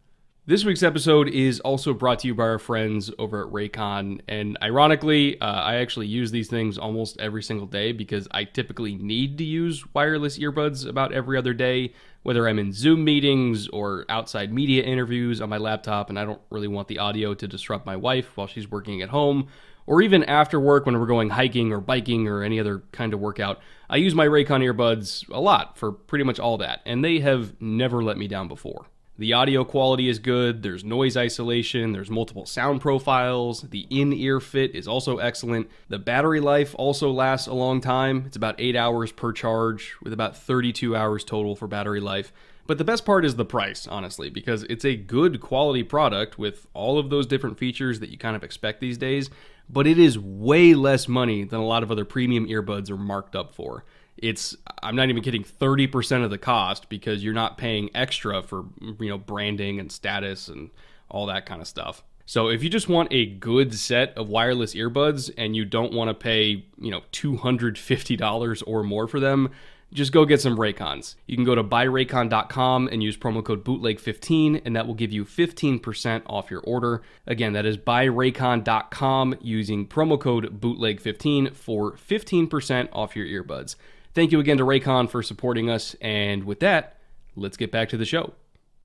This 0.49 0.64
week's 0.64 0.84
episode 0.84 1.28
is 1.28 1.59
also 1.59 1.93
brought 1.93 2.20
to 2.20 2.28
you 2.28 2.34
by 2.37 2.45
our 2.45 2.61
friends 2.61 3.11
over 3.18 3.45
at 3.45 3.53
Raycon. 3.53 4.20
And 4.28 4.57
ironically, 4.62 5.41
uh, 5.41 5.45
I 5.45 5.76
actually 5.76 6.07
use 6.07 6.30
these 6.30 6.47
things 6.47 6.78
almost 6.78 7.18
every 7.18 7.43
single 7.43 7.66
day 7.66 7.91
because 7.91 8.28
I 8.30 8.45
typically 8.45 8.95
need 8.95 9.39
to 9.39 9.45
use 9.45 9.84
wireless 9.93 10.39
earbuds 10.39 10.87
about 10.87 11.12
every 11.12 11.37
other 11.37 11.53
day, 11.53 11.95
whether 12.22 12.47
I'm 12.47 12.61
in 12.61 12.72
Zoom 12.72 13.03
meetings 13.03 13.66
or 13.66 14.05
outside 14.09 14.53
media 14.53 14.84
interviews 14.84 15.41
on 15.41 15.49
my 15.49 15.59
laptop 15.59 16.11
and 16.11 16.18
I 16.18 16.24
don't 16.24 16.41
really 16.51 16.68
want 16.68 16.87
the 16.87 17.01
audio 17.01 17.34
to 17.34 17.49
disrupt 17.49 17.84
my 17.84 17.97
wife 17.97 18.37
while 18.37 18.47
she's 18.47 18.70
working 18.70 19.03
at 19.03 19.09
home, 19.09 19.49
or 19.87 20.03
even 20.03 20.24
after 20.24 20.59
work 20.59 20.87
when 20.87 20.99
we're 20.99 21.07
going 21.07 21.30
hiking 21.30 21.72
or 21.72 21.80
biking 21.80 22.28
or 22.28 22.43
any 22.43 22.59
other 22.59 22.82
kind 22.93 23.14
of 23.14 23.20
workout. 23.20 23.61
I 23.89 23.97
use 23.97 24.14
my 24.14 24.26
Raycon 24.26 24.62
earbuds 24.64 25.28
a 25.30 25.41
lot 25.41 25.78
for 25.78 25.93
pretty 25.93 26.24
much 26.24 26.41
all 26.41 26.59
that, 26.59 26.80
and 26.84 27.05
they 27.05 27.20
have 27.20 27.61
never 27.61 28.03
let 28.03 28.18
me 28.18 28.28
down 28.28 28.49
before. 28.49 28.87
The 29.18 29.32
audio 29.32 29.64
quality 29.64 30.11
is 30.11 30.18
good, 30.18 30.62
there's 30.62 30.84
noise 30.84 31.16
isolation, 31.16 31.93
there's 31.93 32.11
multiple 32.11 32.45
sound 32.45 32.82
profiles, 32.82 33.62
the 33.62 33.87
in 33.89 34.12
ear 34.12 34.41
fit 34.41 34.74
is 34.74 34.87
also 34.87 35.16
excellent. 35.16 35.70
The 35.89 35.99
battery 35.99 36.41
life 36.41 36.74
also 36.76 37.11
lasts 37.11 37.47
a 37.47 37.55
long 37.55 37.80
time. 37.80 38.24
It's 38.26 38.37
about 38.37 38.57
8 38.61 38.76
hours 38.76 39.12
per 39.12 39.32
charge, 39.32 39.95
with 40.03 40.12
about 40.12 40.37
32 40.37 40.95
hours 40.95 41.24
total 41.24 41.57
for 41.57 41.66
battery 41.66 42.01
life. 42.01 42.30
But 42.66 42.76
the 42.76 42.84
best 42.84 43.07
part 43.07 43.24
is 43.24 43.37
the 43.37 43.45
price, 43.47 43.87
honestly, 43.87 44.28
because 44.28 44.64
it's 44.64 44.84
a 44.84 44.97
good 44.97 45.41
quality 45.41 45.82
product 45.82 46.39
with 46.39 46.66
all 46.74 46.99
of 46.99 47.09
those 47.09 47.26
different 47.26 47.59
features 47.59 48.01
that 48.01 48.11
you 48.11 48.18
kind 48.18 48.37
of 48.37 48.45
expect 48.45 48.80
these 48.80 48.99
days, 48.99 49.30
but 49.68 49.86
it 49.86 49.98
is 49.98 50.18
way 50.18 50.74
less 50.74 51.08
money 51.08 51.44
than 51.44 51.60
a 51.60 51.66
lot 51.66 51.82
of 51.82 51.90
other 51.90 52.04
premium 52.04 52.46
earbuds 52.46 52.90
are 52.90 52.96
marked 52.96 53.34
up 53.34 53.54
for 53.54 53.84
it's 54.18 54.56
I'm 54.82 54.96
not 54.96 55.08
even 55.08 55.22
kidding 55.22 55.44
30% 55.44 56.24
of 56.24 56.30
the 56.30 56.38
cost 56.38 56.88
because 56.88 57.22
you're 57.22 57.34
not 57.34 57.58
paying 57.58 57.90
extra 57.94 58.42
for 58.42 58.64
you 58.80 59.08
know 59.08 59.18
branding 59.18 59.78
and 59.78 59.90
status 59.90 60.48
and 60.48 60.70
all 61.08 61.26
that 61.26 61.46
kind 61.46 61.60
of 61.60 61.68
stuff. 61.68 62.02
So 62.28 62.48
if 62.48 62.64
you 62.64 62.70
just 62.70 62.88
want 62.88 63.12
a 63.12 63.26
good 63.26 63.72
set 63.74 64.16
of 64.18 64.28
wireless 64.28 64.74
earbuds 64.74 65.30
and 65.38 65.54
you 65.54 65.64
don't 65.64 65.92
want 65.92 66.08
to 66.08 66.14
pay, 66.14 66.64
you 66.76 66.90
know, 66.90 67.02
$250 67.12 68.62
or 68.66 68.82
more 68.82 69.06
for 69.06 69.20
them, 69.20 69.50
just 69.93 70.12
go 70.12 70.24
get 70.24 70.41
some 70.41 70.57
Raycons. 70.57 71.14
You 71.26 71.37
can 71.37 71.45
go 71.45 71.55
to 71.55 71.62
buyraycon.com 71.62 72.89
and 72.89 73.03
use 73.03 73.16
promo 73.16 73.45
code 73.45 73.64
bootleg15 73.64 74.62
and 74.64 74.74
that 74.74 74.87
will 74.87 74.95
give 74.95 75.12
you 75.12 75.24
15% 75.24 76.22
off 76.26 76.51
your 76.51 76.61
order. 76.61 77.03
Again, 77.26 77.53
that 77.53 77.64
is 77.64 77.78
buyraycon.com 77.78 79.37
using 79.41 79.87
promo 79.87 80.20
code 80.20 80.61
bootleg15 80.61 81.55
for 81.55 81.93
15% 81.93 82.89
off 82.93 83.16
your 83.16 83.26
earbuds. 83.26 83.76
Thank 84.12 84.32
you 84.32 84.41
again 84.41 84.59
to 84.59 84.64
Raycon 84.64 85.09
for 85.09 85.22
supporting 85.22 85.70
us 85.70 85.95
and 86.01 86.45
with 86.45 86.61
that, 86.61 86.99
let's 87.37 87.57
get 87.57 87.70
back 87.70 87.89
to 87.91 87.97
the 87.97 88.05
show. 88.05 88.34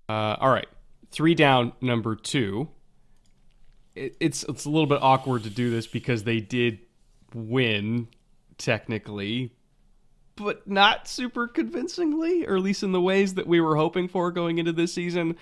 Uh, 0.07 0.35
all 0.39 0.49
right. 0.49 0.67
3 1.11 1.35
down 1.35 1.73
number 1.81 2.15
2. 2.15 2.69
It, 3.95 4.15
it's 4.21 4.43
it's 4.43 4.63
a 4.63 4.69
little 4.69 4.87
bit 4.87 4.99
awkward 5.01 5.43
to 5.43 5.49
do 5.49 5.69
this 5.69 5.87
because 5.87 6.23
they 6.23 6.39
did 6.39 6.79
win 7.33 8.07
technically, 8.57 9.53
but 10.35 10.67
not 10.67 11.07
super 11.07 11.47
convincingly, 11.47 12.45
or 12.45 12.55
at 12.55 12.61
least 12.61 12.83
in 12.83 12.91
the 12.91 13.01
ways 13.01 13.35
that 13.35 13.47
we 13.47 13.59
were 13.59 13.75
hoping 13.75 14.07
for 14.07 14.31
going 14.31 14.57
into 14.57 14.71
this 14.71 14.93
season. 14.93 15.35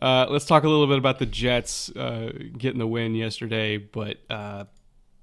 Uh, 0.00 0.26
let's 0.28 0.44
talk 0.44 0.64
a 0.64 0.68
little 0.68 0.86
bit 0.86 0.98
about 0.98 1.18
the 1.18 1.26
Jets 1.26 1.90
uh, 1.90 2.32
getting 2.56 2.78
the 2.78 2.86
win 2.86 3.14
yesterday, 3.14 3.76
but 3.76 4.18
uh, 4.28 4.64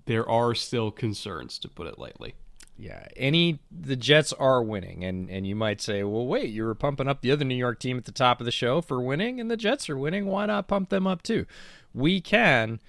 there 0.06 0.28
are 0.28 0.56
still 0.56 0.92
concerns, 0.92 1.60
to 1.60 1.68
put 1.68 1.88
it 1.88 2.00
lightly. 2.00 2.34
Yeah, 2.78 3.06
any 3.18 3.60
the 3.70 3.98
Jets 3.98 4.32
are 4.32 4.64
winning, 4.64 5.04
and 5.04 5.30
and 5.30 5.46
you 5.46 5.54
might 5.54 5.82
say, 5.82 6.02
well, 6.04 6.26
wait, 6.26 6.50
you 6.50 6.64
were 6.64 6.76
pumping 6.76 7.10
up 7.10 7.22
the 7.22 7.30
other 7.30 7.44
New 7.44 7.56
York 7.56 7.78
team 7.78 7.98
at 7.98 8.06
the 8.06 8.14
top 8.14 8.40
of 8.40 8.46
the 8.46 8.54
show 8.54 8.80
for 8.80 9.02
winning, 9.02 9.42
and 9.42 9.52
the 9.52 9.58
Jets 9.58 9.90
are 9.90 9.98
winning. 9.98 10.28
Why 10.28 10.46
not 10.46 10.70
pump 10.70 10.88
them 10.88 11.06
up 11.06 11.22
too? 11.22 11.46
We 11.94 12.22
can, 12.22 12.80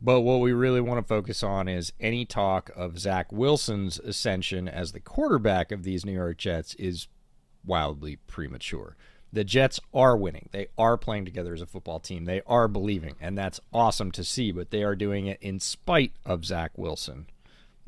but 0.00 0.20
what 0.20 0.40
we 0.40 0.52
really 0.52 0.80
want 0.80 0.98
to 1.00 1.06
focus 1.06 1.42
on 1.42 1.68
is 1.68 1.92
any 2.00 2.24
talk 2.24 2.70
of 2.76 2.98
Zach 2.98 3.32
Wilson's 3.32 3.98
ascension 3.98 4.68
as 4.68 4.92
the 4.92 5.00
quarterback 5.00 5.72
of 5.72 5.82
these 5.82 6.04
New 6.04 6.12
York 6.12 6.38
Jets 6.38 6.74
is 6.74 7.08
wildly 7.64 8.16
premature. 8.26 8.96
The 9.32 9.44
Jets 9.44 9.78
are 9.92 10.16
winning. 10.16 10.48
They 10.52 10.68
are 10.78 10.96
playing 10.96 11.26
together 11.26 11.52
as 11.52 11.60
a 11.60 11.66
football 11.66 12.00
team. 12.00 12.24
They 12.24 12.40
are 12.46 12.68
believing, 12.68 13.16
and 13.20 13.36
that's 13.36 13.60
awesome 13.72 14.10
to 14.12 14.24
see. 14.24 14.52
But 14.52 14.70
they 14.70 14.82
are 14.82 14.96
doing 14.96 15.26
it 15.26 15.38
in 15.42 15.60
spite 15.60 16.12
of 16.24 16.46
Zach 16.46 16.72
Wilson 16.76 17.26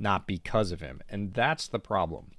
not 0.00 0.26
because 0.26 0.72
of 0.72 0.80
him. 0.80 1.00
And 1.08 1.34
that's 1.34 1.68
the 1.68 1.78
problem. 1.78 2.32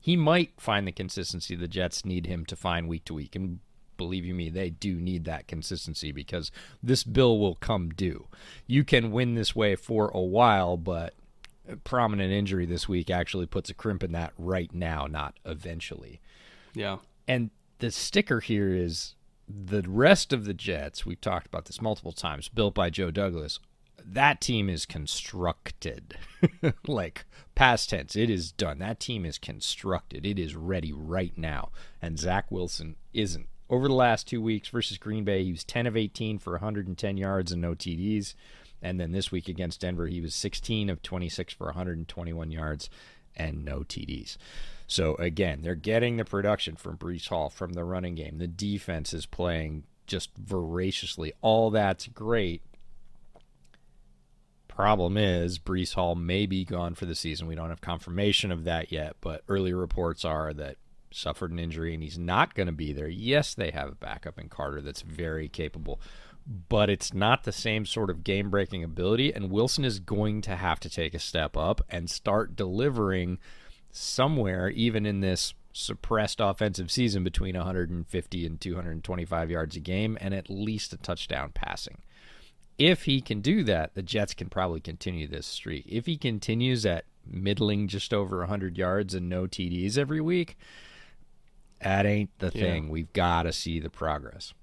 He 0.00 0.16
might 0.16 0.60
find 0.60 0.86
the 0.86 0.92
consistency 0.92 1.54
the 1.54 1.68
Jets 1.68 2.04
need 2.04 2.26
him 2.26 2.44
to 2.46 2.56
find 2.56 2.88
week 2.88 3.04
to 3.06 3.14
week. 3.14 3.36
And 3.36 3.60
believe 4.02 4.24
you 4.24 4.34
me, 4.34 4.50
they 4.50 4.70
do 4.70 4.96
need 4.96 5.24
that 5.24 5.46
consistency 5.46 6.10
because 6.10 6.50
this 6.82 7.04
bill 7.04 7.38
will 7.38 7.54
come 7.54 7.90
due. 7.90 8.26
You 8.66 8.82
can 8.84 9.12
win 9.12 9.34
this 9.34 9.54
way 9.54 9.76
for 9.76 10.08
a 10.08 10.20
while, 10.20 10.76
but 10.76 11.14
a 11.68 11.76
prominent 11.76 12.32
injury 12.32 12.66
this 12.66 12.88
week 12.88 13.10
actually 13.10 13.46
puts 13.46 13.70
a 13.70 13.74
crimp 13.74 14.02
in 14.02 14.10
that 14.12 14.32
right 14.36 14.74
now, 14.74 15.06
not 15.06 15.38
eventually. 15.44 16.20
Yeah. 16.74 16.98
And 17.28 17.50
the 17.78 17.92
sticker 17.92 18.40
here 18.40 18.74
is 18.74 19.14
the 19.48 19.82
rest 19.86 20.32
of 20.32 20.44
the 20.44 20.54
Jets, 20.54 21.06
we've 21.06 21.20
talked 21.20 21.46
about 21.46 21.66
this 21.66 21.80
multiple 21.80 22.12
times, 22.12 22.48
built 22.48 22.74
by 22.74 22.90
Joe 22.90 23.12
Douglas, 23.12 23.60
that 24.04 24.40
team 24.40 24.68
is 24.68 24.84
constructed. 24.84 26.16
like 26.88 27.24
past 27.54 27.90
tense, 27.90 28.16
it 28.16 28.30
is 28.30 28.50
done. 28.50 28.78
That 28.78 28.98
team 28.98 29.24
is 29.24 29.38
constructed. 29.38 30.26
It 30.26 30.38
is 30.38 30.56
ready 30.56 30.92
right 30.92 31.36
now. 31.36 31.70
And 32.00 32.18
Zach 32.18 32.50
Wilson 32.50 32.96
isn't. 33.12 33.46
Over 33.72 33.88
the 33.88 33.94
last 33.94 34.28
two 34.28 34.42
weeks 34.42 34.68
versus 34.68 34.98
Green 34.98 35.24
Bay, 35.24 35.44
he 35.44 35.50
was 35.50 35.64
10 35.64 35.86
of 35.86 35.96
18 35.96 36.38
for 36.38 36.52
110 36.52 37.16
yards 37.16 37.52
and 37.52 37.62
no 37.62 37.74
TDs. 37.74 38.34
And 38.82 39.00
then 39.00 39.12
this 39.12 39.32
week 39.32 39.48
against 39.48 39.80
Denver, 39.80 40.08
he 40.08 40.20
was 40.20 40.34
16 40.34 40.90
of 40.90 41.00
26 41.00 41.54
for 41.54 41.68
121 41.68 42.50
yards 42.50 42.90
and 43.34 43.64
no 43.64 43.78
TDs. 43.78 44.36
So 44.86 45.14
again, 45.14 45.62
they're 45.62 45.74
getting 45.74 46.18
the 46.18 46.24
production 46.26 46.76
from 46.76 46.98
Breece 46.98 47.30
Hall 47.30 47.48
from 47.48 47.72
the 47.72 47.82
running 47.82 48.14
game. 48.14 48.36
The 48.36 48.46
defense 48.46 49.14
is 49.14 49.24
playing 49.24 49.84
just 50.06 50.36
voraciously. 50.36 51.32
All 51.40 51.70
that's 51.70 52.08
great. 52.08 52.60
Problem 54.68 55.16
is, 55.16 55.58
Breece 55.58 55.94
Hall 55.94 56.14
may 56.14 56.44
be 56.44 56.66
gone 56.66 56.94
for 56.94 57.06
the 57.06 57.14
season. 57.14 57.46
We 57.46 57.54
don't 57.54 57.70
have 57.70 57.80
confirmation 57.80 58.52
of 58.52 58.64
that 58.64 58.92
yet, 58.92 59.16
but 59.22 59.44
early 59.48 59.72
reports 59.72 60.26
are 60.26 60.52
that 60.52 60.76
suffered 61.12 61.50
an 61.50 61.58
injury 61.58 61.94
and 61.94 62.02
he's 62.02 62.18
not 62.18 62.54
going 62.54 62.66
to 62.66 62.72
be 62.72 62.92
there. 62.92 63.08
Yes, 63.08 63.54
they 63.54 63.70
have 63.70 63.88
a 63.88 63.94
backup 63.94 64.38
in 64.38 64.48
Carter 64.48 64.80
that's 64.80 65.02
very 65.02 65.48
capable, 65.48 66.00
but 66.68 66.90
it's 66.90 67.14
not 67.14 67.44
the 67.44 67.52
same 67.52 67.86
sort 67.86 68.10
of 68.10 68.24
game 68.24 68.50
breaking 68.50 68.84
ability. 68.84 69.32
And 69.32 69.50
Wilson 69.50 69.84
is 69.84 69.98
going 69.98 70.42
to 70.42 70.56
have 70.56 70.80
to 70.80 70.90
take 70.90 71.14
a 71.14 71.18
step 71.18 71.56
up 71.56 71.80
and 71.88 72.10
start 72.10 72.56
delivering 72.56 73.38
somewhere, 73.90 74.68
even 74.70 75.06
in 75.06 75.20
this 75.20 75.54
suppressed 75.72 76.40
offensive 76.40 76.90
season, 76.90 77.24
between 77.24 77.56
150 77.56 78.46
and 78.46 78.60
225 78.60 79.50
yards 79.50 79.76
a 79.76 79.80
game 79.80 80.18
and 80.20 80.34
at 80.34 80.50
least 80.50 80.92
a 80.92 80.98
touchdown 80.98 81.50
passing 81.54 81.98
if 82.78 83.04
he 83.04 83.20
can 83.20 83.40
do 83.40 83.62
that, 83.64 83.94
the 83.94 84.02
Jets 84.02 84.34
can 84.34 84.48
probably 84.48 84.80
continue 84.80 85.28
this 85.28 85.46
streak. 85.46 85.84
If 85.88 86.06
he 86.06 86.16
continues 86.16 86.84
at 86.86 87.04
middling 87.26 87.88
just 87.88 88.12
over 88.12 88.38
100 88.38 88.76
yards 88.76 89.14
and 89.14 89.28
no 89.28 89.46
TDs 89.46 89.96
every 89.96 90.20
week, 90.20 90.56
that 91.82 92.06
ain't 92.06 92.30
the 92.38 92.50
thing. 92.50 92.84
Yeah. 92.84 92.90
We've 92.90 93.12
got 93.12 93.44
to 93.44 93.52
see 93.52 93.80
the 93.80 93.90
progress. 93.90 94.54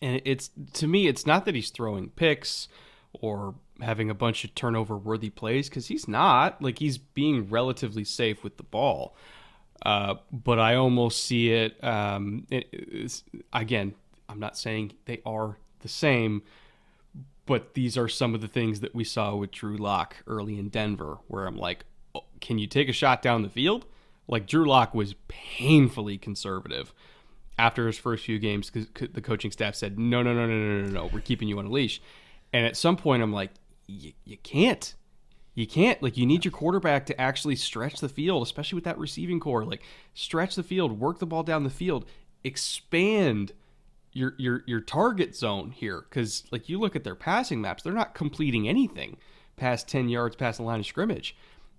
And 0.00 0.20
it's 0.24 0.50
to 0.74 0.86
me, 0.86 1.08
it's 1.08 1.26
not 1.26 1.44
that 1.44 1.54
he's 1.54 1.70
throwing 1.70 2.10
picks 2.10 2.68
or 3.12 3.54
having 3.80 4.10
a 4.10 4.14
bunch 4.14 4.44
of 4.44 4.54
turnover 4.54 4.96
worthy 4.96 5.30
plays 5.30 5.68
because 5.68 5.88
he's 5.88 6.06
not. 6.08 6.62
Like 6.62 6.78
he's 6.78 6.98
being 6.98 7.48
relatively 7.48 8.04
safe 8.04 8.44
with 8.44 8.56
the 8.56 8.62
ball. 8.62 9.16
Uh, 9.84 10.16
but 10.32 10.58
I 10.58 10.74
almost 10.74 11.24
see 11.24 11.52
it, 11.52 11.82
um, 11.84 12.46
it 12.50 13.22
again. 13.52 13.94
I'm 14.28 14.40
not 14.40 14.58
saying 14.58 14.92
they 15.04 15.22
are 15.24 15.56
the 15.80 15.88
same, 15.88 16.42
but 17.46 17.74
these 17.74 17.96
are 17.96 18.08
some 18.08 18.34
of 18.34 18.40
the 18.40 18.48
things 18.48 18.80
that 18.80 18.94
we 18.94 19.04
saw 19.04 19.36
with 19.36 19.52
Drew 19.52 19.76
Lock 19.76 20.16
early 20.26 20.58
in 20.58 20.68
Denver, 20.68 21.18
where 21.28 21.46
I'm 21.46 21.56
like, 21.56 21.84
oh, 22.14 22.24
can 22.40 22.58
you 22.58 22.66
take 22.66 22.88
a 22.88 22.92
shot 22.92 23.22
down 23.22 23.42
the 23.42 23.48
field? 23.48 23.86
Like 24.28 24.46
Drew 24.46 24.68
Lock 24.68 24.94
was 24.94 25.14
painfully 25.26 26.18
conservative 26.18 26.92
after 27.58 27.86
his 27.86 27.98
first 27.98 28.24
few 28.24 28.38
games 28.38 28.70
because 28.70 28.88
the 29.12 29.20
coaching 29.20 29.50
staff 29.50 29.74
said, 29.74 29.98
no, 29.98 30.22
no, 30.22 30.32
no, 30.32 30.46
no, 30.46 30.54
no, 30.54 30.82
no, 30.82 30.90
no, 30.90 31.10
we're 31.12 31.20
keeping 31.20 31.48
you 31.48 31.58
on 31.58 31.66
a 31.66 31.70
leash. 31.70 32.00
And 32.52 32.64
at 32.64 32.76
some 32.76 32.96
point, 32.96 33.22
I'm 33.22 33.32
like, 33.32 33.50
you 33.86 34.36
can't. 34.42 34.94
You 35.54 35.66
can't. 35.66 36.00
Like, 36.02 36.16
you 36.16 36.24
need 36.24 36.44
your 36.44 36.52
quarterback 36.52 37.06
to 37.06 37.20
actually 37.20 37.56
stretch 37.56 38.00
the 38.00 38.08
field, 38.08 38.44
especially 38.44 38.76
with 38.76 38.84
that 38.84 38.98
receiving 38.98 39.40
corps. 39.40 39.64
Like, 39.64 39.82
stretch 40.14 40.54
the 40.54 40.62
field, 40.62 41.00
work 41.00 41.18
the 41.18 41.26
ball 41.26 41.42
down 41.42 41.64
the 41.64 41.70
field, 41.70 42.04
expand– 42.44 43.52
your 44.12 44.34
your 44.38 44.62
your 44.66 44.80
target 44.80 45.36
zone 45.36 45.70
here 45.70 46.04
because 46.08 46.44
like 46.50 46.68
you 46.68 46.78
look 46.78 46.96
at 46.96 47.04
their 47.04 47.14
passing 47.14 47.60
maps, 47.60 47.82
they're 47.82 47.92
not 47.92 48.14
completing 48.14 48.68
anything 48.68 49.16
past 49.56 49.88
ten 49.88 50.08
yards 50.08 50.36
past 50.36 50.58
the 50.58 50.64
line 50.64 50.80
of 50.80 50.86
scrimmage. 50.86 51.36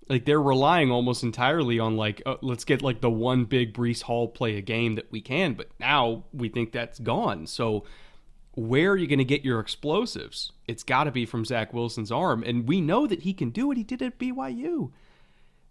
Like 0.08 0.24
they're 0.24 0.42
relying 0.42 0.90
almost 0.90 1.22
entirely 1.22 1.78
on 1.78 1.96
like 1.96 2.20
uh, 2.26 2.36
let's 2.42 2.64
get 2.64 2.82
like 2.82 3.00
the 3.00 3.10
one 3.10 3.44
big 3.44 3.72
Breece 3.74 4.02
Hall 4.02 4.26
play 4.26 4.56
a 4.56 4.60
game 4.60 4.96
that 4.96 5.10
we 5.12 5.20
can, 5.20 5.54
but 5.54 5.68
now 5.78 6.24
we 6.32 6.48
think 6.48 6.72
that's 6.72 6.98
gone. 6.98 7.46
So 7.46 7.84
where 8.54 8.90
are 8.90 8.96
you 8.96 9.06
going 9.06 9.18
to 9.18 9.24
get 9.24 9.44
your 9.44 9.60
explosives? 9.60 10.52
It's 10.66 10.82
got 10.82 11.04
to 11.04 11.12
be 11.12 11.24
from 11.24 11.44
Zach 11.44 11.72
Wilson's 11.72 12.10
arm, 12.10 12.42
and 12.44 12.68
we 12.68 12.80
know 12.80 13.06
that 13.06 13.22
he 13.22 13.32
can 13.32 13.50
do 13.50 13.70
it. 13.70 13.76
He 13.76 13.84
did 13.84 14.02
it 14.02 14.06
at 14.06 14.18
BYU. 14.18 14.90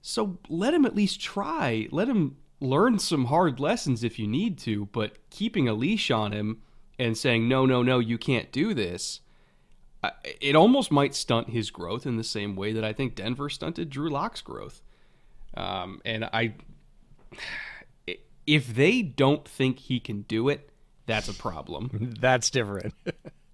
So 0.01 0.39
let 0.47 0.73
him 0.73 0.85
at 0.85 0.95
least 0.95 1.19
try. 1.19 1.87
Let 1.91 2.07
him 2.07 2.37
learn 2.61 2.99
some 2.99 3.25
hard 3.25 3.59
lessons 3.59 4.03
if 4.03 4.17
you 4.17 4.27
need 4.27 4.57
to, 4.59 4.85
but 4.87 5.17
keeping 5.29 5.67
a 5.67 5.73
leash 5.73 6.09
on 6.09 6.31
him 6.31 6.61
and 6.97 7.17
saying, 7.17 7.47
no, 7.47 7.65
no, 7.65 7.83
no, 7.83 7.99
you 7.99 8.17
can't 8.17 8.51
do 8.51 8.73
this, 8.73 9.21
it 10.23 10.55
almost 10.55 10.91
might 10.91 11.13
stunt 11.13 11.49
his 11.49 11.71
growth 11.71 12.05
in 12.05 12.17
the 12.17 12.23
same 12.23 12.55
way 12.55 12.71
that 12.73 12.83
I 12.83 12.93
think 12.93 13.15
Denver 13.15 13.49
stunted 13.49 13.89
Drew 13.89 14.09
Lock's 14.09 14.41
growth. 14.41 14.81
Um, 15.55 16.01
and 16.05 16.25
I, 16.25 16.53
if 18.47 18.73
they 18.73 19.01
don't 19.01 19.47
think 19.47 19.79
he 19.79 19.99
can 19.99 20.21
do 20.21 20.47
it, 20.47 20.69
that's 21.05 21.27
a 21.27 21.33
problem. 21.33 22.13
that's 22.19 22.49
different. 22.49 22.93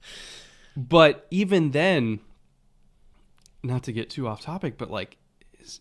but 0.77 1.25
even 1.31 1.71
then, 1.71 2.19
not 3.63 3.83
to 3.83 3.91
get 3.91 4.09
too 4.09 4.27
off 4.27 4.41
topic, 4.41 4.77
but 4.77 4.91
like 4.91 5.17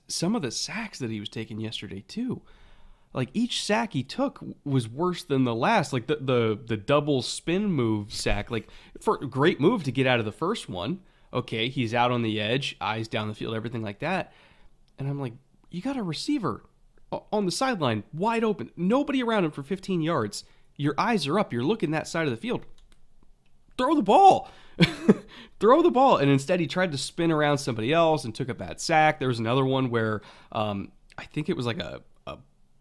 some 0.08 0.34
of 0.34 0.40
the 0.40 0.50
sacks 0.50 0.98
that 0.98 1.10
he 1.10 1.20
was 1.20 1.28
taking 1.28 1.60
yesterday 1.60 2.02
too 2.08 2.40
like 3.14 3.30
each 3.32 3.64
sack 3.64 3.92
he 3.92 4.02
took 4.02 4.44
was 4.64 4.88
worse 4.88 5.22
than 5.22 5.44
the 5.44 5.54
last. 5.54 5.92
Like 5.92 6.08
the 6.08 6.16
the 6.16 6.58
the 6.66 6.76
double 6.76 7.22
spin 7.22 7.66
move 7.66 8.12
sack, 8.12 8.50
like 8.50 8.68
for 9.00 9.16
great 9.18 9.60
move 9.60 9.84
to 9.84 9.92
get 9.92 10.06
out 10.06 10.18
of 10.18 10.24
the 10.24 10.32
first 10.32 10.68
one. 10.68 11.00
Okay, 11.32 11.68
he's 11.68 11.94
out 11.94 12.10
on 12.10 12.22
the 12.22 12.40
edge, 12.40 12.76
eyes 12.80 13.08
down 13.08 13.28
the 13.28 13.34
field, 13.34 13.54
everything 13.54 13.82
like 13.82 14.00
that. 14.00 14.32
And 14.98 15.08
I'm 15.08 15.20
like, 15.20 15.32
you 15.70 15.80
got 15.80 15.96
a 15.96 16.02
receiver 16.02 16.64
on 17.32 17.46
the 17.46 17.52
sideline, 17.52 18.04
wide 18.12 18.44
open, 18.44 18.70
nobody 18.76 19.22
around 19.22 19.44
him 19.44 19.50
for 19.50 19.62
15 19.62 20.02
yards. 20.02 20.44
Your 20.76 20.94
eyes 20.98 21.26
are 21.26 21.38
up. 21.38 21.52
You're 21.52 21.64
looking 21.64 21.92
that 21.92 22.08
side 22.08 22.26
of 22.26 22.30
the 22.30 22.36
field. 22.36 22.66
Throw 23.78 23.94
the 23.94 24.02
ball. 24.02 24.50
Throw 25.60 25.82
the 25.82 25.90
ball. 25.90 26.16
And 26.16 26.30
instead, 26.30 26.60
he 26.60 26.66
tried 26.66 26.92
to 26.92 26.98
spin 26.98 27.30
around 27.30 27.58
somebody 27.58 27.92
else 27.92 28.24
and 28.24 28.34
took 28.34 28.48
a 28.48 28.54
bad 28.54 28.80
sack. 28.80 29.18
There 29.18 29.28
was 29.28 29.38
another 29.38 29.64
one 29.64 29.90
where 29.90 30.20
um, 30.50 30.90
I 31.16 31.24
think 31.24 31.48
it 31.48 31.56
was 31.56 31.66
like 31.66 31.78
a 31.78 32.02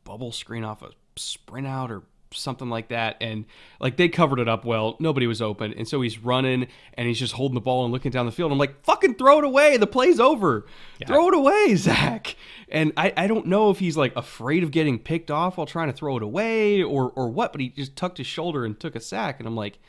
bubble 0.03 0.31
screen 0.31 0.63
off 0.63 0.81
a 0.81 0.91
sprint 1.15 1.67
out 1.67 1.91
or 1.91 2.03
something 2.37 2.69
like 2.69 2.89
that. 2.89 3.17
And 3.21 3.45
like 3.79 3.97
they 3.97 4.09
covered 4.09 4.39
it 4.39 4.49
up 4.49 4.65
well. 4.65 4.95
Nobody 4.99 5.27
was 5.27 5.41
open. 5.41 5.73
And 5.73 5.87
so 5.87 6.01
he's 6.01 6.19
running 6.19 6.67
and 6.95 7.07
he's 7.07 7.19
just 7.19 7.33
holding 7.33 7.55
the 7.55 7.61
ball 7.61 7.83
and 7.83 7.93
looking 7.93 8.11
down 8.11 8.25
the 8.25 8.31
field. 8.31 8.51
I'm 8.51 8.57
like, 8.57 8.83
fucking 8.83 9.15
throw 9.15 9.39
it 9.39 9.43
away. 9.43 9.77
The 9.77 9.87
play's 9.87 10.19
over. 10.19 10.65
Yeah. 10.99 11.07
Throw 11.07 11.27
it 11.29 11.33
away, 11.33 11.75
Zach. 11.75 12.35
And 12.69 12.91
I, 12.97 13.13
I 13.15 13.27
don't 13.27 13.47
know 13.47 13.69
if 13.69 13.79
he's 13.79 13.97
like 13.97 14.15
afraid 14.15 14.63
of 14.63 14.71
getting 14.71 14.99
picked 14.99 15.31
off 15.31 15.57
while 15.57 15.67
trying 15.67 15.87
to 15.87 15.93
throw 15.93 16.17
it 16.17 16.23
away 16.23 16.81
or 16.81 17.11
or 17.15 17.29
what, 17.29 17.51
but 17.51 17.61
he 17.61 17.69
just 17.69 17.95
tucked 17.95 18.17
his 18.17 18.27
shoulder 18.27 18.65
and 18.65 18.79
took 18.79 18.95
a 18.95 18.99
sack. 18.99 19.39
And 19.39 19.47
I'm 19.47 19.55
like, 19.55 19.79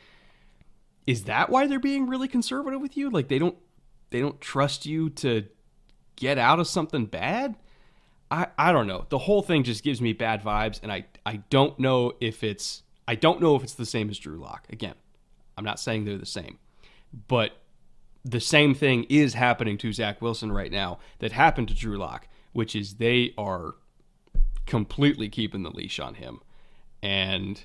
is 1.06 1.24
that 1.24 1.50
why 1.50 1.66
they're 1.66 1.78
being 1.78 2.08
really 2.08 2.28
conservative 2.28 2.80
with 2.80 2.96
you? 2.96 3.10
Like 3.10 3.28
they 3.28 3.38
don't 3.38 3.56
they 4.10 4.20
don't 4.20 4.40
trust 4.40 4.86
you 4.86 5.10
to 5.10 5.46
get 6.16 6.38
out 6.38 6.60
of 6.60 6.68
something 6.68 7.06
bad? 7.06 7.56
I, 8.30 8.46
I 8.58 8.72
don't 8.72 8.86
know. 8.86 9.06
The 9.08 9.18
whole 9.18 9.42
thing 9.42 9.62
just 9.62 9.84
gives 9.84 10.00
me 10.00 10.12
bad 10.12 10.42
vibes, 10.42 10.80
and 10.82 10.90
I, 10.90 11.06
I 11.24 11.36
don't 11.50 11.78
know 11.78 12.14
if 12.20 12.42
it's 12.42 12.82
I 13.06 13.14
don't 13.14 13.40
know 13.40 13.54
if 13.54 13.62
it's 13.62 13.74
the 13.74 13.86
same 13.86 14.08
as 14.08 14.18
Drew 14.18 14.38
Lock. 14.38 14.66
Again, 14.70 14.94
I'm 15.56 15.64
not 15.64 15.78
saying 15.78 16.04
they're 16.04 16.18
the 16.18 16.26
same, 16.26 16.58
but 17.28 17.52
the 18.24 18.40
same 18.40 18.74
thing 18.74 19.04
is 19.08 19.34
happening 19.34 19.76
to 19.78 19.92
Zach 19.92 20.22
Wilson 20.22 20.50
right 20.50 20.72
now 20.72 20.98
that 21.18 21.32
happened 21.32 21.68
to 21.68 21.74
Drew 21.74 21.98
Lock, 21.98 22.26
which 22.52 22.74
is 22.74 22.94
they 22.94 23.34
are 23.36 23.74
completely 24.66 25.28
keeping 25.28 25.62
the 25.62 25.70
leash 25.70 26.00
on 26.00 26.14
him, 26.14 26.40
and 27.02 27.62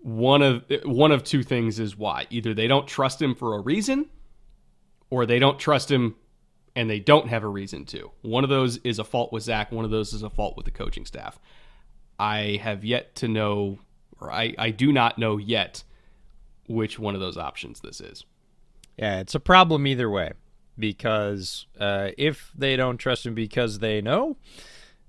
one 0.00 0.42
of 0.42 0.64
one 0.84 1.12
of 1.12 1.24
two 1.24 1.42
things 1.42 1.78
is 1.78 1.96
why 1.96 2.26
either 2.30 2.54
they 2.54 2.66
don't 2.66 2.86
trust 2.86 3.20
him 3.20 3.34
for 3.34 3.56
a 3.56 3.60
reason, 3.60 4.08
or 5.10 5.26
they 5.26 5.38
don't 5.38 5.58
trust 5.58 5.90
him 5.90 6.16
and 6.76 6.90
they 6.90 7.00
don't 7.00 7.28
have 7.28 7.44
a 7.44 7.48
reason 7.48 7.84
to. 7.86 8.10
One 8.22 8.44
of 8.44 8.50
those 8.50 8.78
is 8.78 8.98
a 8.98 9.04
fault 9.04 9.32
with 9.32 9.44
Zach, 9.44 9.70
one 9.70 9.84
of 9.84 9.90
those 9.90 10.12
is 10.12 10.22
a 10.22 10.30
fault 10.30 10.56
with 10.56 10.64
the 10.64 10.72
coaching 10.72 11.06
staff. 11.06 11.38
I 12.18 12.58
have 12.62 12.84
yet 12.84 13.14
to 13.16 13.28
know, 13.28 13.78
or 14.20 14.32
I, 14.32 14.54
I 14.58 14.70
do 14.70 14.92
not 14.92 15.18
know 15.18 15.36
yet 15.36 15.84
which 16.66 16.98
one 16.98 17.14
of 17.14 17.20
those 17.20 17.36
options 17.36 17.80
this 17.80 18.00
is. 18.00 18.24
Yeah, 18.96 19.20
it's 19.20 19.34
a 19.34 19.40
problem 19.40 19.86
either 19.86 20.08
way 20.08 20.32
because 20.78 21.66
uh, 21.78 22.10
if 22.16 22.52
they 22.56 22.76
don't 22.76 22.98
trust 22.98 23.26
him 23.26 23.34
because 23.34 23.78
they 23.78 24.00
know, 24.00 24.36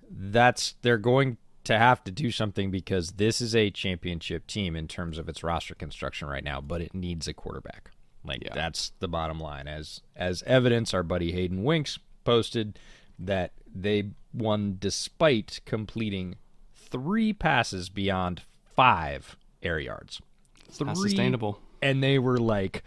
that's 0.10 0.76
they're 0.82 0.98
going 0.98 1.38
to 1.64 1.78
have 1.78 2.04
to 2.04 2.12
do 2.12 2.32
something 2.32 2.70
because 2.70 3.14
this 3.14 3.42
is 3.42 3.56
a 3.56 3.72
championship 3.72 4.46
team 4.48 4.76
in 4.76 4.88
terms 4.88 5.18
of 5.18 5.28
its 5.28 5.44
roster 5.44 5.76
construction 5.76 6.28
right 6.28 6.44
now, 6.44 6.62
but 6.62 6.82
it 6.82 6.94
needs 6.94 7.28
a 7.28 7.34
quarterback. 7.34 7.92
Like 8.26 8.44
Yeah. 8.44 8.54
that's 8.54 8.92
the 9.00 9.08
bottom 9.08 9.40
line. 9.40 9.68
As 9.68 10.02
as 10.16 10.44
evidence, 10.44 10.94
our 10.94 11.04
buddy 11.04 11.32
Hayden 11.32 11.64
Winks 11.64 12.00
posted 12.24 12.78
that 13.20 13.52
they 13.74 14.12
won 14.34 14.78
despite 14.80 15.60
completing 15.66 16.36
three 16.74 17.34
passes 17.34 17.90
beyond 17.90 18.42
five 18.76 19.38
air 19.64 19.80
yards. 19.80 20.22
Three, 20.70 20.88
Not 20.88 20.98
sustainable. 20.98 21.60
and 21.82 22.04
they 22.04 22.20
were 22.20 22.38
like 22.38 22.84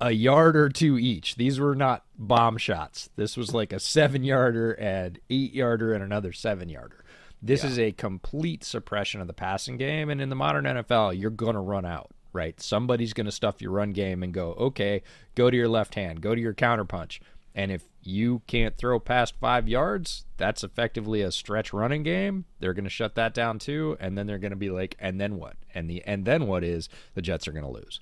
a 0.00 0.12
yard 0.12 0.56
or 0.56 0.68
two 0.68 0.96
each. 0.98 1.34
These 1.36 1.58
were 1.58 1.74
not 1.74 2.04
bomb 2.16 2.56
shots. 2.56 3.10
This 3.16 3.36
was 3.36 3.52
like 3.52 3.72
a 3.72 3.80
seven 3.80 4.22
yarder 4.22 4.72
and 4.72 5.18
eight 5.28 5.52
yarder 5.52 5.92
and 5.92 6.02
another 6.04 6.32
seven 6.32 6.68
yarder. 6.68 7.04
This 7.42 7.62
is 7.64 7.78
a 7.78 7.92
complete 7.92 8.64
suppression 8.64 9.20
of 9.20 9.26
the 9.28 9.32
passing 9.32 9.76
game. 9.76 10.08
And 10.10 10.20
in 10.20 10.28
the 10.28 10.34
modern 10.36 10.64
NFL, 10.64 11.18
you're 11.20 11.30
going 11.30 11.54
to 11.54 11.60
run 11.60 11.84
out, 11.84 12.10
right? 12.32 12.60
Somebody's 12.60 13.12
going 13.12 13.26
to 13.26 13.32
stuff 13.32 13.60
your 13.62 13.72
run 13.72 13.92
game 13.92 14.22
and 14.22 14.32
go, 14.32 14.52
okay, 14.54 15.02
go 15.34 15.50
to 15.50 15.56
your 15.56 15.68
left 15.68 15.94
hand, 15.94 16.20
go 16.20 16.34
to 16.34 16.40
your 16.40 16.54
counterpunch. 16.54 17.20
And 17.54 17.72
if 17.72 17.84
you 18.02 18.42
can't 18.46 18.76
throw 18.76 19.00
past 19.00 19.34
five 19.40 19.68
yards, 19.68 20.26
that's 20.36 20.62
effectively 20.62 21.22
a 21.22 21.32
stretch 21.32 21.72
running 21.72 22.04
game. 22.04 22.44
They're 22.60 22.74
going 22.74 22.84
to 22.84 22.90
shut 22.90 23.16
that 23.16 23.34
down 23.34 23.58
too. 23.58 23.96
And 23.98 24.16
then 24.16 24.26
they're 24.26 24.38
going 24.38 24.52
to 24.52 24.56
be 24.56 24.70
like, 24.70 24.96
and 25.00 25.20
then 25.20 25.36
what? 25.36 25.56
And 25.74 25.90
the 25.90 26.02
and 26.04 26.24
then 26.24 26.46
what 26.46 26.62
is 26.62 26.88
the 27.14 27.22
Jets 27.22 27.48
are 27.48 27.52
going 27.52 27.64
to 27.64 27.70
lose. 27.70 28.00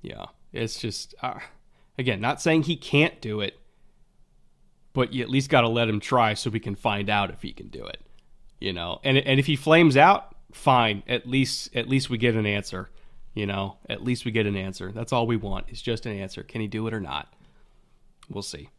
Yeah, 0.00 0.26
it's 0.52 0.78
just 0.80 1.14
uh, 1.22 1.40
again, 1.98 2.20
not 2.20 2.40
saying 2.40 2.62
he 2.62 2.76
can't 2.76 3.20
do 3.20 3.40
it, 3.40 3.60
but 4.94 5.12
you 5.12 5.22
at 5.22 5.30
least 5.30 5.50
got 5.50 5.60
to 5.60 5.68
let 5.68 5.88
him 5.88 6.00
try 6.00 6.34
so 6.34 6.48
we 6.48 6.60
can 6.60 6.74
find 6.74 7.10
out 7.10 7.30
if 7.30 7.42
he 7.42 7.52
can 7.52 7.68
do 7.68 7.84
it. 7.84 8.00
You 8.60 8.72
know, 8.72 9.00
and 9.04 9.18
and 9.18 9.38
if 9.38 9.46
he 9.46 9.56
flames 9.56 9.96
out, 9.96 10.34
fine. 10.52 11.02
At 11.06 11.28
least 11.28 11.74
at 11.76 11.88
least 11.88 12.08
we 12.08 12.18
get 12.18 12.34
an 12.34 12.46
answer. 12.46 12.88
You 13.34 13.46
know, 13.46 13.76
at 13.88 14.02
least 14.02 14.24
we 14.24 14.32
get 14.32 14.46
an 14.46 14.56
answer. 14.56 14.92
That's 14.92 15.12
all 15.12 15.26
we 15.26 15.36
want 15.36 15.70
is 15.70 15.80
just 15.80 16.06
an 16.06 16.18
answer. 16.18 16.42
Can 16.42 16.60
he 16.60 16.66
do 16.66 16.86
it 16.86 16.94
or 16.94 17.00
not? 17.00 17.32
We'll 18.28 18.42
see. 18.42 18.70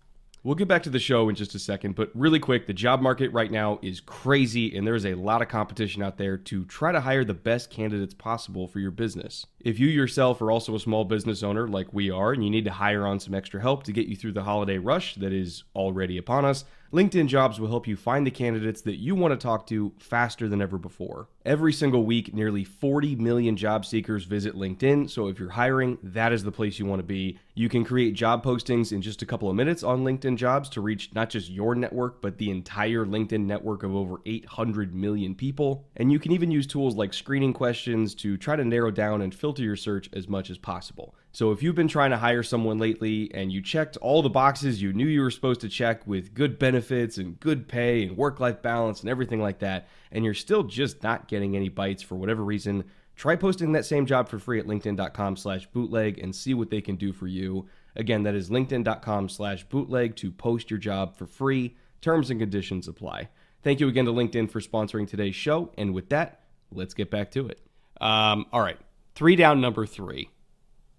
We'll 0.43 0.55
get 0.55 0.67
back 0.67 0.81
to 0.83 0.89
the 0.89 0.97
show 0.97 1.29
in 1.29 1.35
just 1.35 1.53
a 1.53 1.59
second, 1.59 1.93
but 1.93 2.09
really 2.15 2.39
quick, 2.39 2.65
the 2.65 2.73
job 2.73 2.99
market 2.99 3.31
right 3.31 3.51
now 3.51 3.77
is 3.83 3.99
crazy 3.99 4.75
and 4.75 4.87
there's 4.87 5.05
a 5.05 5.13
lot 5.13 5.43
of 5.43 5.49
competition 5.49 6.01
out 6.01 6.17
there 6.17 6.35
to 6.35 6.65
try 6.65 6.91
to 6.91 6.99
hire 6.99 7.23
the 7.23 7.35
best 7.35 7.69
candidates 7.69 8.15
possible 8.15 8.67
for 8.67 8.79
your 8.79 8.89
business. 8.89 9.45
If 9.59 9.79
you 9.79 9.87
yourself 9.87 10.41
are 10.41 10.49
also 10.49 10.73
a 10.73 10.79
small 10.79 11.05
business 11.05 11.43
owner 11.43 11.67
like 11.67 11.93
we 11.93 12.09
are 12.09 12.31
and 12.31 12.43
you 12.43 12.49
need 12.49 12.65
to 12.65 12.71
hire 12.71 13.05
on 13.05 13.19
some 13.19 13.35
extra 13.35 13.61
help 13.61 13.83
to 13.83 13.91
get 13.91 14.07
you 14.07 14.15
through 14.15 14.31
the 14.31 14.43
holiday 14.43 14.79
rush 14.79 15.13
that 15.15 15.31
is 15.31 15.63
already 15.75 16.17
upon 16.17 16.43
us, 16.43 16.65
LinkedIn 16.93 17.27
Jobs 17.27 17.57
will 17.57 17.69
help 17.69 17.87
you 17.87 17.95
find 17.95 18.27
the 18.27 18.31
candidates 18.31 18.81
that 18.81 18.97
you 18.97 19.15
want 19.15 19.31
to 19.31 19.37
talk 19.37 19.65
to 19.67 19.93
faster 19.97 20.49
than 20.49 20.61
ever 20.61 20.77
before. 20.77 21.29
Every 21.45 21.71
single 21.71 22.03
week, 22.03 22.33
nearly 22.33 22.65
40 22.65 23.15
million 23.15 23.55
job 23.55 23.85
seekers 23.85 24.25
visit 24.25 24.55
LinkedIn, 24.55 25.09
so 25.09 25.29
if 25.29 25.39
you're 25.39 25.51
hiring, 25.51 25.97
that 26.03 26.33
is 26.33 26.43
the 26.43 26.51
place 26.51 26.79
you 26.79 26.85
want 26.85 26.99
to 26.99 27.05
be. 27.05 27.39
You 27.53 27.69
can 27.69 27.85
create 27.85 28.13
job 28.13 28.43
postings 28.43 28.91
in 28.91 29.01
just 29.01 29.21
a 29.21 29.25
couple 29.25 29.49
of 29.49 29.55
minutes 29.55 29.83
on 29.83 30.03
LinkedIn 30.03 30.35
Jobs 30.35 30.67
to 30.69 30.81
reach 30.81 31.15
not 31.15 31.29
just 31.29 31.49
your 31.49 31.75
network, 31.75 32.21
but 32.21 32.37
the 32.37 32.51
entire 32.51 33.05
LinkedIn 33.05 33.45
network 33.45 33.83
of 33.83 33.95
over 33.95 34.17
800 34.25 34.93
million 34.93 35.33
people. 35.33 35.87
And 35.95 36.11
you 36.11 36.19
can 36.19 36.33
even 36.33 36.51
use 36.51 36.67
tools 36.67 36.95
like 36.95 37.13
screening 37.13 37.53
questions 37.53 38.13
to 38.15 38.35
try 38.35 38.57
to 38.57 38.65
narrow 38.65 38.91
down 38.91 39.21
and 39.21 39.33
filter 39.33 39.63
your 39.63 39.77
search 39.77 40.09
as 40.11 40.27
much 40.27 40.49
as 40.49 40.57
possible. 40.57 41.15
So 41.33 41.51
if 41.51 41.63
you've 41.63 41.75
been 41.75 41.87
trying 41.87 42.11
to 42.11 42.17
hire 42.17 42.43
someone 42.43 42.77
lately 42.77 43.31
and 43.33 43.51
you 43.51 43.61
checked 43.61 43.95
all 43.97 44.21
the 44.21 44.29
boxes 44.29 44.81
you 44.81 44.91
knew 44.91 45.07
you 45.07 45.21
were 45.21 45.31
supposed 45.31 45.61
to 45.61 45.69
check 45.69 46.05
with 46.05 46.33
good 46.33 46.59
benefits 46.59 47.17
and 47.17 47.39
good 47.39 47.69
pay 47.69 48.03
and 48.03 48.17
work 48.17 48.41
life 48.41 48.61
balance 48.61 48.99
and 48.99 49.09
everything 49.09 49.41
like 49.41 49.59
that, 49.59 49.87
and 50.11 50.25
you're 50.25 50.33
still 50.33 50.63
just 50.63 51.03
not 51.03 51.29
getting 51.29 51.55
any 51.55 51.69
bites 51.69 52.03
for 52.03 52.15
whatever 52.15 52.43
reason, 52.43 52.83
try 53.15 53.37
posting 53.37 53.71
that 53.71 53.85
same 53.85 54.05
job 54.05 54.27
for 54.27 54.39
free 54.39 54.59
at 54.59 54.67
linkedin.com 54.67 55.37
slash 55.37 55.67
bootleg 55.67 56.19
and 56.19 56.35
see 56.35 56.53
what 56.53 56.69
they 56.69 56.81
can 56.81 56.97
do 56.97 57.13
for 57.13 57.27
you. 57.27 57.65
Again, 57.95 58.23
that 58.23 58.35
is 58.35 58.49
linkedin.com 58.49 59.29
slash 59.29 59.63
bootleg 59.63 60.17
to 60.17 60.31
post 60.31 60.69
your 60.69 60.79
job 60.79 61.15
for 61.15 61.27
free. 61.27 61.77
Terms 62.01 62.29
and 62.29 62.39
conditions 62.39 62.87
apply. 62.87 63.29
Thank 63.63 63.79
you 63.79 63.87
again 63.87 64.05
to 64.05 64.11
LinkedIn 64.11 64.49
for 64.49 64.59
sponsoring 64.59 65.07
today's 65.07 65.35
show. 65.35 65.71
And 65.77 65.93
with 65.93 66.09
that, 66.09 66.41
let's 66.71 66.93
get 66.93 67.11
back 67.11 67.31
to 67.31 67.47
it. 67.47 67.61
Um, 68.01 68.47
all 68.51 68.61
right, 68.61 68.79
three 69.13 69.35
down, 69.35 69.61
number 69.61 69.85
three. 69.85 70.29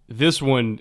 This 0.09 0.43
one, 0.43 0.81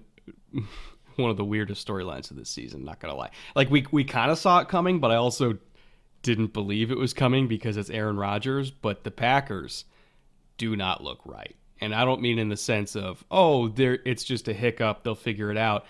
one 1.16 1.30
of 1.30 1.38
the 1.38 1.46
weirdest 1.46 1.88
storylines 1.88 2.32
of 2.32 2.38
this 2.38 2.50
season. 2.50 2.84
Not 2.84 3.00
gonna 3.00 3.16
lie, 3.16 3.32
like 3.56 3.70
we 3.70 3.86
we 3.92 4.04
kind 4.04 4.32
of 4.32 4.38
saw 4.38 4.60
it 4.60 4.68
coming, 4.68 5.00
but 5.00 5.12
I 5.12 5.16
also 5.16 5.58
didn't 6.22 6.54
believe 6.54 6.92
it 6.92 6.98
was 6.98 7.14
coming 7.14 7.48
because 7.48 7.78
it's 7.78 7.90
Aaron 7.90 8.18
Rodgers. 8.18 8.72
But 8.72 9.04
the 9.04 9.12
Packers 9.12 9.86
do 10.58 10.76
not 10.76 11.04
look 11.04 11.20
right, 11.26 11.56
and 11.80 11.94
I 11.94 12.06
don't 12.06 12.22
mean 12.22 12.40
in 12.40 12.50
the 12.50 12.58
sense 12.58 12.96
of 12.96 13.24
oh, 13.32 13.68
there 13.70 14.00
it's 14.06 14.24
just 14.24 14.48
a 14.48 14.54
hiccup, 14.54 15.04
they'll 15.04 15.16
figure 15.16 15.52
it 15.52 15.58
out. 15.58 15.86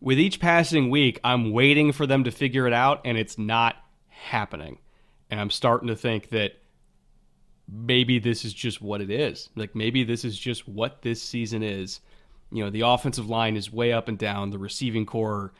With 0.00 0.18
each 0.18 0.40
passing 0.40 0.90
week, 0.90 1.18
I'm 1.24 1.52
waiting 1.52 1.90
for 1.90 2.06
them 2.06 2.24
to 2.24 2.30
figure 2.30 2.66
it 2.66 2.74
out, 2.74 3.00
and 3.04 3.16
it's 3.16 3.38
not 3.38 3.76
happening. 4.08 4.78
And 5.30 5.40
I'm 5.40 5.50
starting 5.50 5.88
to 5.88 5.96
think 5.96 6.28
that 6.30 6.52
maybe 7.68 8.18
this 8.18 8.44
is 8.44 8.52
just 8.52 8.80
what 8.80 9.00
it 9.00 9.10
is. 9.10 9.48
Like 9.56 9.74
maybe 9.74 10.04
this 10.04 10.24
is 10.24 10.38
just 10.38 10.68
what 10.68 11.02
this 11.02 11.22
season 11.22 11.62
is. 11.62 12.00
You 12.50 12.64
know, 12.64 12.70
the 12.70 12.82
offensive 12.82 13.28
line 13.28 13.56
is 13.56 13.72
way 13.72 13.92
up 13.92 14.08
and 14.08 14.18
down. 14.18 14.50
The 14.50 14.58
receiving 14.58 15.06
corps, 15.06 15.52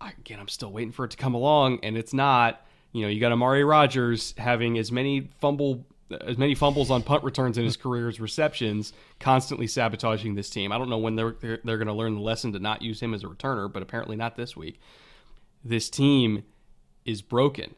again, 0.00 0.40
I'm 0.40 0.48
still 0.48 0.72
waiting 0.72 0.92
for 0.92 1.04
it 1.04 1.10
to 1.12 1.16
come 1.16 1.34
along, 1.34 1.80
and 1.82 1.96
it's 1.96 2.14
not. 2.14 2.66
You 2.92 3.02
know, 3.02 3.08
you 3.08 3.20
got 3.20 3.32
Amari 3.32 3.64
Rogers 3.64 4.34
having 4.36 4.78
as 4.78 4.92
many 4.92 5.30
fumble 5.40 5.86
as 6.20 6.36
many 6.36 6.54
fumbles 6.54 6.90
on 6.90 7.02
punt 7.02 7.24
returns 7.24 7.56
in 7.56 7.64
his 7.64 7.76
career 7.78 8.06
as 8.08 8.20
receptions, 8.20 8.92
constantly 9.18 9.66
sabotaging 9.66 10.34
this 10.34 10.50
team. 10.50 10.70
I 10.70 10.78
don't 10.78 10.90
know 10.90 10.98
when 10.98 11.16
they're 11.16 11.36
they're, 11.40 11.58
they're 11.64 11.78
going 11.78 11.88
to 11.88 11.94
learn 11.94 12.14
the 12.14 12.20
lesson 12.20 12.52
to 12.52 12.58
not 12.58 12.82
use 12.82 13.00
him 13.00 13.14
as 13.14 13.24
a 13.24 13.28
returner, 13.28 13.72
but 13.72 13.82
apparently 13.82 14.16
not 14.16 14.36
this 14.36 14.56
week. 14.56 14.80
This 15.64 15.88
team 15.88 16.44
is 17.04 17.22
broken 17.22 17.74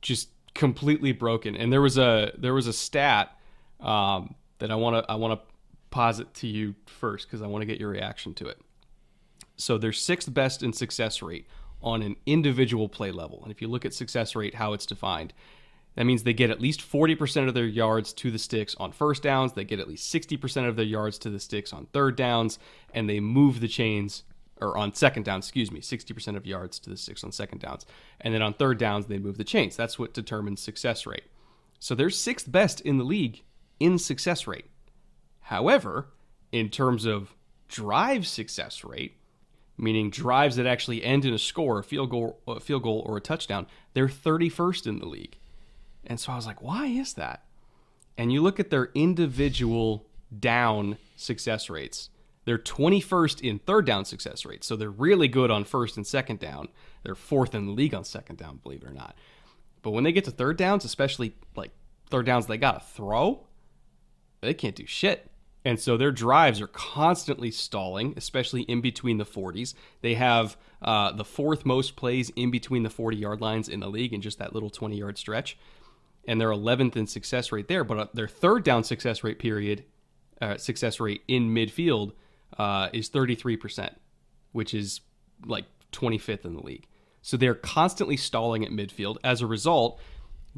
just 0.00 0.28
completely 0.54 1.12
broken. 1.12 1.56
And 1.56 1.72
there 1.72 1.80
was 1.80 1.98
a 1.98 2.32
there 2.36 2.54
was 2.54 2.66
a 2.66 2.72
stat 2.72 3.36
um, 3.80 4.34
that 4.58 4.70
I 4.70 4.74
want 4.74 5.04
to 5.04 5.10
I 5.10 5.16
want 5.16 5.38
to 5.38 5.46
posit 5.90 6.34
to 6.34 6.46
you 6.46 6.74
first 6.86 7.26
because 7.26 7.42
I 7.42 7.46
want 7.46 7.62
to 7.62 7.66
get 7.66 7.80
your 7.80 7.90
reaction 7.90 8.34
to 8.34 8.46
it. 8.46 8.60
So 9.56 9.78
they're 9.78 9.92
sixth 9.92 10.32
best 10.32 10.62
in 10.62 10.72
success 10.72 11.22
rate 11.22 11.46
on 11.82 12.02
an 12.02 12.16
individual 12.26 12.88
play 12.88 13.10
level. 13.10 13.40
And 13.42 13.50
if 13.50 13.62
you 13.62 13.68
look 13.68 13.84
at 13.84 13.94
success 13.94 14.34
rate, 14.34 14.54
how 14.54 14.72
it's 14.72 14.86
defined, 14.86 15.32
that 15.94 16.04
means 16.04 16.22
they 16.22 16.32
get 16.32 16.50
at 16.50 16.60
least 16.60 16.80
40% 16.80 17.48
of 17.48 17.54
their 17.54 17.66
yards 17.66 18.12
to 18.14 18.30
the 18.30 18.38
sticks 18.38 18.76
on 18.78 18.92
first 18.92 19.22
downs, 19.22 19.54
they 19.54 19.64
get 19.64 19.80
at 19.80 19.88
least 19.88 20.12
60% 20.14 20.68
of 20.68 20.76
their 20.76 20.84
yards 20.84 21.18
to 21.18 21.30
the 21.30 21.40
sticks 21.40 21.72
on 21.72 21.86
third 21.86 22.14
downs, 22.14 22.58
and 22.94 23.08
they 23.08 23.18
move 23.18 23.60
the 23.60 23.68
chains 23.68 24.22
or 24.60 24.76
on 24.76 24.94
second 24.94 25.24
down, 25.24 25.38
excuse 25.38 25.70
me, 25.70 25.80
60% 25.80 26.36
of 26.36 26.46
yards 26.46 26.78
to 26.80 26.90
the 26.90 26.96
sticks 26.96 27.24
on 27.24 27.32
second 27.32 27.60
downs. 27.60 27.86
And 28.20 28.34
then 28.34 28.42
on 28.42 28.54
third 28.54 28.78
downs, 28.78 29.06
they 29.06 29.18
move 29.18 29.38
the 29.38 29.44
chains. 29.44 29.76
That's 29.76 29.98
what 29.98 30.14
determines 30.14 30.60
success 30.60 31.06
rate. 31.06 31.24
So 31.78 31.94
they're 31.94 32.10
sixth 32.10 32.50
best 32.50 32.80
in 32.80 32.98
the 32.98 33.04
league 33.04 33.42
in 33.78 33.98
success 33.98 34.46
rate. 34.46 34.66
However, 35.48 36.08
in 36.52 36.68
terms 36.68 37.06
of 37.06 37.34
drive 37.68 38.26
success 38.26 38.84
rate, 38.84 39.16
meaning 39.78 40.10
drives 40.10 40.56
that 40.56 40.66
actually 40.66 41.02
end 41.02 41.24
in 41.24 41.32
a 41.32 41.38
score, 41.38 41.78
a 41.78 41.82
field 41.82 42.10
goal, 42.10 42.38
a 42.46 42.60
field 42.60 42.82
goal 42.82 43.02
or 43.06 43.16
a 43.16 43.22
touchdown, 43.22 43.66
they're 43.94 44.08
31st 44.08 44.86
in 44.86 44.98
the 44.98 45.06
league. 45.06 45.38
And 46.04 46.20
so 46.20 46.32
I 46.32 46.36
was 46.36 46.44
like, 46.44 46.60
why 46.60 46.88
is 46.88 47.14
that? 47.14 47.44
And 48.18 48.30
you 48.30 48.42
look 48.42 48.60
at 48.60 48.68
their 48.68 48.90
individual 48.94 50.04
down 50.38 50.98
success 51.16 51.70
rates. 51.70 52.10
They're 52.44 52.58
21st 52.58 53.40
in 53.40 53.58
third 53.58 53.86
down 53.86 54.04
success 54.04 54.44
rates. 54.44 54.66
So 54.66 54.76
they're 54.76 54.90
really 54.90 55.28
good 55.28 55.50
on 55.50 55.64
first 55.64 55.96
and 55.96 56.06
second 56.06 56.40
down. 56.40 56.68
They're 57.04 57.14
fourth 57.14 57.54
in 57.54 57.64
the 57.64 57.72
league 57.72 57.94
on 57.94 58.04
second 58.04 58.36
down, 58.36 58.60
believe 58.62 58.82
it 58.82 58.90
or 58.90 58.92
not. 58.92 59.16
But 59.80 59.92
when 59.92 60.04
they 60.04 60.12
get 60.12 60.26
to 60.26 60.30
third 60.30 60.58
downs, 60.58 60.84
especially 60.84 61.36
like 61.56 61.70
third 62.10 62.26
downs 62.26 62.48
they 62.48 62.58
got 62.58 62.80
to 62.80 62.86
throw, 62.94 63.46
they 64.42 64.52
can't 64.52 64.76
do 64.76 64.84
shit. 64.84 65.30
And 65.68 65.78
so 65.78 65.98
their 65.98 66.12
drives 66.12 66.62
are 66.62 66.66
constantly 66.66 67.50
stalling, 67.50 68.14
especially 68.16 68.62
in 68.62 68.80
between 68.80 69.18
the 69.18 69.26
40s. 69.26 69.74
They 70.00 70.14
have 70.14 70.56
uh, 70.80 71.12
the 71.12 71.26
fourth 71.26 71.66
most 71.66 71.94
plays 71.94 72.30
in 72.36 72.50
between 72.50 72.84
the 72.84 72.88
40 72.88 73.18
yard 73.18 73.42
lines 73.42 73.68
in 73.68 73.80
the 73.80 73.88
league 73.88 74.14
in 74.14 74.22
just 74.22 74.38
that 74.38 74.54
little 74.54 74.70
20 74.70 74.96
yard 74.96 75.18
stretch. 75.18 75.58
And 76.26 76.40
they're 76.40 76.48
11th 76.48 76.96
in 76.96 77.06
success 77.06 77.52
rate 77.52 77.68
there. 77.68 77.84
But 77.84 77.98
uh, 77.98 78.06
their 78.14 78.26
third 78.26 78.64
down 78.64 78.82
success 78.82 79.22
rate 79.22 79.38
period, 79.38 79.84
uh, 80.40 80.56
success 80.56 81.00
rate 81.00 81.20
in 81.28 81.50
midfield 81.50 82.12
uh, 82.56 82.88
is 82.94 83.10
33%, 83.10 83.90
which 84.52 84.72
is 84.72 85.02
like 85.44 85.66
25th 85.92 86.46
in 86.46 86.54
the 86.54 86.62
league. 86.62 86.86
So 87.20 87.36
they're 87.36 87.54
constantly 87.54 88.16
stalling 88.16 88.64
at 88.64 88.70
midfield. 88.70 89.18
As 89.22 89.42
a 89.42 89.46
result, 89.46 90.00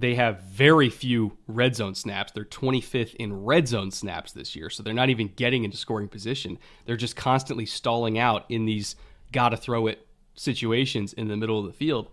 they 0.01 0.15
have 0.15 0.41
very 0.43 0.89
few 0.89 1.37
red 1.47 1.77
zone 1.77 1.95
snaps. 1.95 2.33
They're 2.33 2.45
25th 2.45 3.15
in 3.17 3.45
red 3.45 3.69
zone 3.69 3.91
snaps 3.91 4.33
this 4.33 4.57
year. 4.57 4.71
So 4.71 4.83
they're 4.83 4.95
not 4.95 5.11
even 5.11 5.29
getting 5.37 5.65
into 5.65 5.77
scoring 5.77 6.09
position. 6.09 6.59
They're 6.87 6.97
just 6.97 7.17
constantly 7.17 7.67
stalling 7.67 8.19
out 8.19 8.47
in 8.49 8.65
these 8.65 8.97
gotta 9.33 9.57
throw 9.57 9.87
it 9.87 10.07
situations 10.35 11.13
in 11.13 11.29
the 11.29 11.37
middle 11.37 11.61
of 11.61 11.67
the 11.67 11.73
field. 11.73 12.09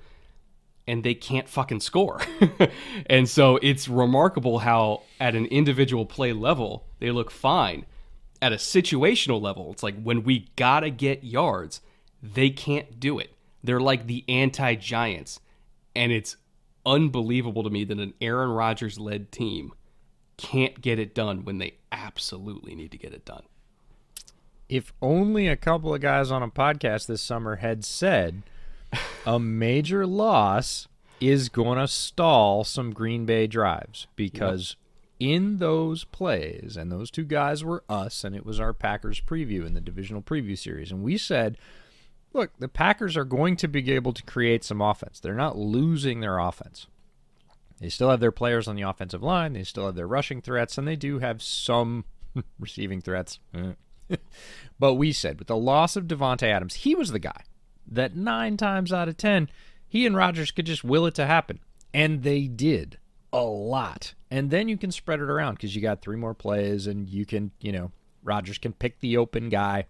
and 0.89 1.03
they 1.03 1.13
can't 1.13 1.49
fucking 1.49 1.81
score. 1.81 2.21
and 3.07 3.27
so 3.27 3.59
it's 3.61 3.89
remarkable 3.89 4.59
how 4.59 5.03
at 5.19 5.35
an 5.35 5.45
individual 5.47 6.05
play 6.05 6.31
level 6.31 6.87
they 6.99 7.11
look 7.11 7.29
fine. 7.29 7.85
At 8.41 8.53
a 8.53 8.57
situational 8.57 9.41
level, 9.41 9.71
it's 9.71 9.83
like 9.83 10.01
when 10.01 10.23
we 10.23 10.47
gotta 10.55 10.89
get 10.89 11.23
yards, 11.25 11.81
they 12.23 12.49
can't 12.49 12.99
do 12.99 13.19
it. 13.19 13.33
They're 13.63 13.81
like 13.81 14.07
the 14.07 14.23
anti 14.29 14.75
Giants. 14.75 15.39
And 15.95 16.11
it's 16.11 16.37
unbelievable 16.87 17.63
to 17.63 17.69
me 17.69 17.83
that 17.83 17.99
an 17.99 18.13
Aaron 18.21 18.49
Rodgers 18.49 18.97
led 18.97 19.31
team 19.31 19.73
can't 20.37 20.81
get 20.81 20.97
it 20.97 21.13
done 21.13 21.43
when 21.43 21.57
they 21.57 21.75
absolutely 21.91 22.73
need 22.73 22.91
to 22.91 22.97
get 22.97 23.13
it 23.13 23.25
done. 23.25 23.43
If 24.69 24.93
only 25.01 25.47
a 25.47 25.57
couple 25.57 25.93
of 25.93 26.01
guys 26.01 26.31
on 26.31 26.43
a 26.43 26.49
podcast 26.49 27.07
this 27.07 27.21
summer 27.21 27.57
had 27.57 27.83
said 27.83 28.43
a 29.25 29.39
major 29.39 30.05
loss 30.05 30.87
is 31.19 31.49
going 31.49 31.79
to 31.79 31.87
stall 31.87 32.63
some 32.63 32.91
Green 32.91 33.25
Bay 33.25 33.47
drives 33.47 34.07
because 34.15 34.75
yep. 35.19 35.31
in 35.31 35.57
those 35.57 36.03
plays, 36.03 36.77
and 36.77 36.91
those 36.91 37.09
two 37.09 37.23
guys 37.23 37.63
were 37.63 37.83
us, 37.89 38.23
and 38.23 38.35
it 38.35 38.45
was 38.45 38.59
our 38.59 38.73
Packers 38.73 39.19
preview 39.19 39.65
in 39.65 39.73
the 39.73 39.81
divisional 39.81 40.21
preview 40.21 40.57
series, 40.57 40.91
and 40.91 41.03
we 41.03 41.17
said 41.17 41.57
look, 42.33 42.51
the 42.59 42.67
Packers 42.67 43.17
are 43.17 43.25
going 43.25 43.55
to 43.57 43.67
be 43.67 43.91
able 43.91 44.13
to 44.13 44.23
create 44.23 44.63
some 44.63 44.81
offense. 44.81 45.19
They're 45.19 45.33
not 45.33 45.57
losing 45.57 46.19
their 46.19 46.39
offense. 46.39 46.87
They 47.79 47.89
still 47.89 48.09
have 48.09 48.19
their 48.19 48.31
players 48.31 48.67
on 48.67 48.75
the 48.75 48.81
offensive 48.81 49.21
line, 49.21 49.53
they 49.53 49.63
still 49.63 49.85
have 49.85 49.95
their 49.95 50.07
rushing 50.07 50.41
threats, 50.41 50.77
and 50.77 50.87
they 50.87 50.95
do 50.95 51.19
have 51.19 51.41
some 51.41 52.05
receiving 52.59 53.01
threats. 53.01 53.39
but 54.79 54.95
we 54.95 55.11
said 55.11 55.37
with 55.37 55.47
the 55.47 55.57
loss 55.57 55.95
of 55.95 56.05
Davante 56.05 56.43
Adams, 56.43 56.75
he 56.75 56.95
was 56.95 57.11
the 57.11 57.19
guy 57.19 57.43
that 57.89 58.15
nine 58.15 58.57
times 58.57 58.91
out 58.91 59.07
of 59.07 59.17
ten, 59.17 59.49
he 59.87 60.05
and 60.05 60.15
Rodgers 60.15 60.51
could 60.51 60.65
just 60.65 60.83
will 60.83 61.05
it 61.05 61.15
to 61.15 61.25
happen. 61.25 61.59
And 61.93 62.23
they 62.23 62.47
did 62.47 62.97
a 63.31 63.43
lot. 63.43 64.13
And 64.29 64.49
then 64.49 64.67
you 64.67 64.77
can 64.77 64.91
spread 64.91 65.19
it 65.19 65.29
around 65.29 65.55
because 65.55 65.75
you 65.75 65.81
got 65.81 66.01
three 66.01 66.17
more 66.17 66.33
plays 66.33 66.87
and 66.87 67.07
you 67.07 67.25
can, 67.25 67.51
you 67.61 67.71
know, 67.71 67.91
Rodgers 68.23 68.57
can 68.57 68.73
pick 68.73 68.99
the 68.99 69.17
open 69.17 69.49
guy 69.49 69.85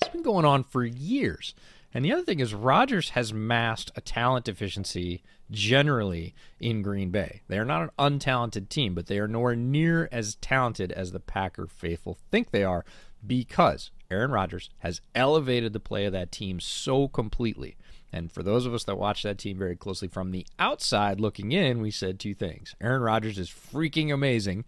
it's 0.00 0.10
been 0.10 0.22
going 0.22 0.44
on 0.44 0.64
for 0.64 0.84
years. 0.84 1.54
And 1.92 2.04
the 2.04 2.12
other 2.12 2.22
thing 2.22 2.40
is, 2.40 2.54
Rodgers 2.54 3.10
has 3.10 3.32
masked 3.32 3.90
a 3.96 4.00
talent 4.00 4.44
deficiency 4.44 5.22
generally 5.50 6.34
in 6.60 6.82
Green 6.82 7.10
Bay. 7.10 7.42
They 7.48 7.58
are 7.58 7.64
not 7.64 7.82
an 7.82 7.90
untalented 7.98 8.68
team, 8.68 8.94
but 8.94 9.06
they 9.06 9.18
are 9.18 9.28
nowhere 9.28 9.56
near 9.56 10.08
as 10.12 10.34
talented 10.36 10.92
as 10.92 11.12
the 11.12 11.20
Packer 11.20 11.66
faithful 11.66 12.18
think 12.30 12.50
they 12.50 12.64
are 12.64 12.84
because 13.26 13.90
Aaron 14.10 14.30
Rodgers 14.30 14.70
has 14.78 15.00
elevated 15.14 15.72
the 15.72 15.80
play 15.80 16.04
of 16.04 16.12
that 16.12 16.30
team 16.30 16.60
so 16.60 17.08
completely. 17.08 17.76
And 18.12 18.30
for 18.30 18.42
those 18.42 18.64
of 18.64 18.74
us 18.74 18.84
that 18.84 18.98
watch 18.98 19.22
that 19.22 19.38
team 19.38 19.58
very 19.58 19.76
closely 19.76 20.08
from 20.08 20.30
the 20.30 20.46
outside 20.58 21.20
looking 21.20 21.52
in, 21.52 21.80
we 21.80 21.90
said 21.90 22.18
two 22.18 22.34
things. 22.34 22.74
Aaron 22.80 23.02
Rodgers 23.02 23.38
is 23.38 23.50
freaking 23.50 24.12
amazing 24.12 24.64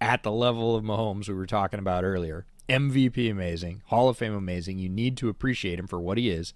at 0.00 0.22
the 0.22 0.32
level 0.32 0.74
of 0.74 0.84
Mahomes 0.84 1.28
we 1.28 1.34
were 1.34 1.46
talking 1.46 1.78
about 1.78 2.04
earlier. 2.04 2.44
MVP 2.68 3.30
amazing, 3.30 3.82
Hall 3.86 4.08
of 4.08 4.16
Fame 4.16 4.34
amazing. 4.34 4.78
You 4.78 4.88
need 4.88 5.16
to 5.18 5.28
appreciate 5.28 5.78
him 5.78 5.86
for 5.86 6.00
what 6.00 6.18
he 6.18 6.30
is. 6.30 6.54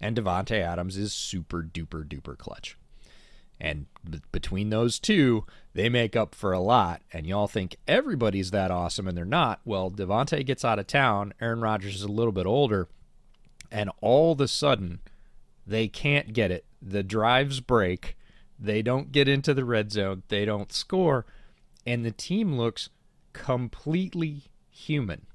And 0.00 0.16
Davante 0.16 0.58
Adams 0.58 0.96
is 0.96 1.12
super 1.12 1.62
duper 1.62 2.04
duper 2.04 2.36
clutch. 2.36 2.76
And 3.60 3.86
b- 4.08 4.20
between 4.32 4.70
those 4.70 4.98
two, 4.98 5.46
they 5.74 5.88
make 5.88 6.16
up 6.16 6.34
for 6.34 6.52
a 6.52 6.60
lot. 6.60 7.02
And 7.12 7.26
y'all 7.26 7.46
think 7.46 7.76
everybody's 7.86 8.50
that 8.50 8.72
awesome, 8.72 9.06
and 9.06 9.16
they're 9.16 9.24
not. 9.24 9.60
Well, 9.64 9.90
Davante 9.90 10.44
gets 10.44 10.64
out 10.64 10.80
of 10.80 10.88
town. 10.88 11.32
Aaron 11.40 11.60
Rodgers 11.60 11.94
is 11.94 12.02
a 12.02 12.08
little 12.08 12.32
bit 12.32 12.46
older. 12.46 12.88
And 13.70 13.90
all 14.00 14.32
of 14.32 14.40
a 14.40 14.48
sudden, 14.48 15.00
they 15.64 15.86
can't 15.86 16.32
get 16.32 16.50
it. 16.50 16.64
The 16.80 17.04
drives 17.04 17.60
break. 17.60 18.16
They 18.58 18.82
don't 18.82 19.12
get 19.12 19.28
into 19.28 19.54
the 19.54 19.64
red 19.64 19.92
zone. 19.92 20.24
They 20.28 20.44
don't 20.44 20.72
score. 20.72 21.24
And 21.86 22.04
the 22.04 22.10
team 22.10 22.56
looks 22.56 22.90
completely 23.32 24.44
human. 24.70 25.26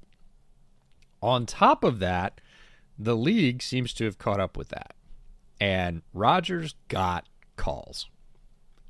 On 1.22 1.46
top 1.46 1.84
of 1.84 2.00
that, 2.00 2.40
the 2.98 3.16
league 3.16 3.62
seems 3.62 3.94
to 3.94 4.06
have 4.06 4.18
caught 4.18 4.40
up 4.40 4.58
with 4.58 4.70
that. 4.70 4.94
And 5.60 6.02
Rodgers 6.14 6.76
got 6.88 7.28
calls. 7.56 8.08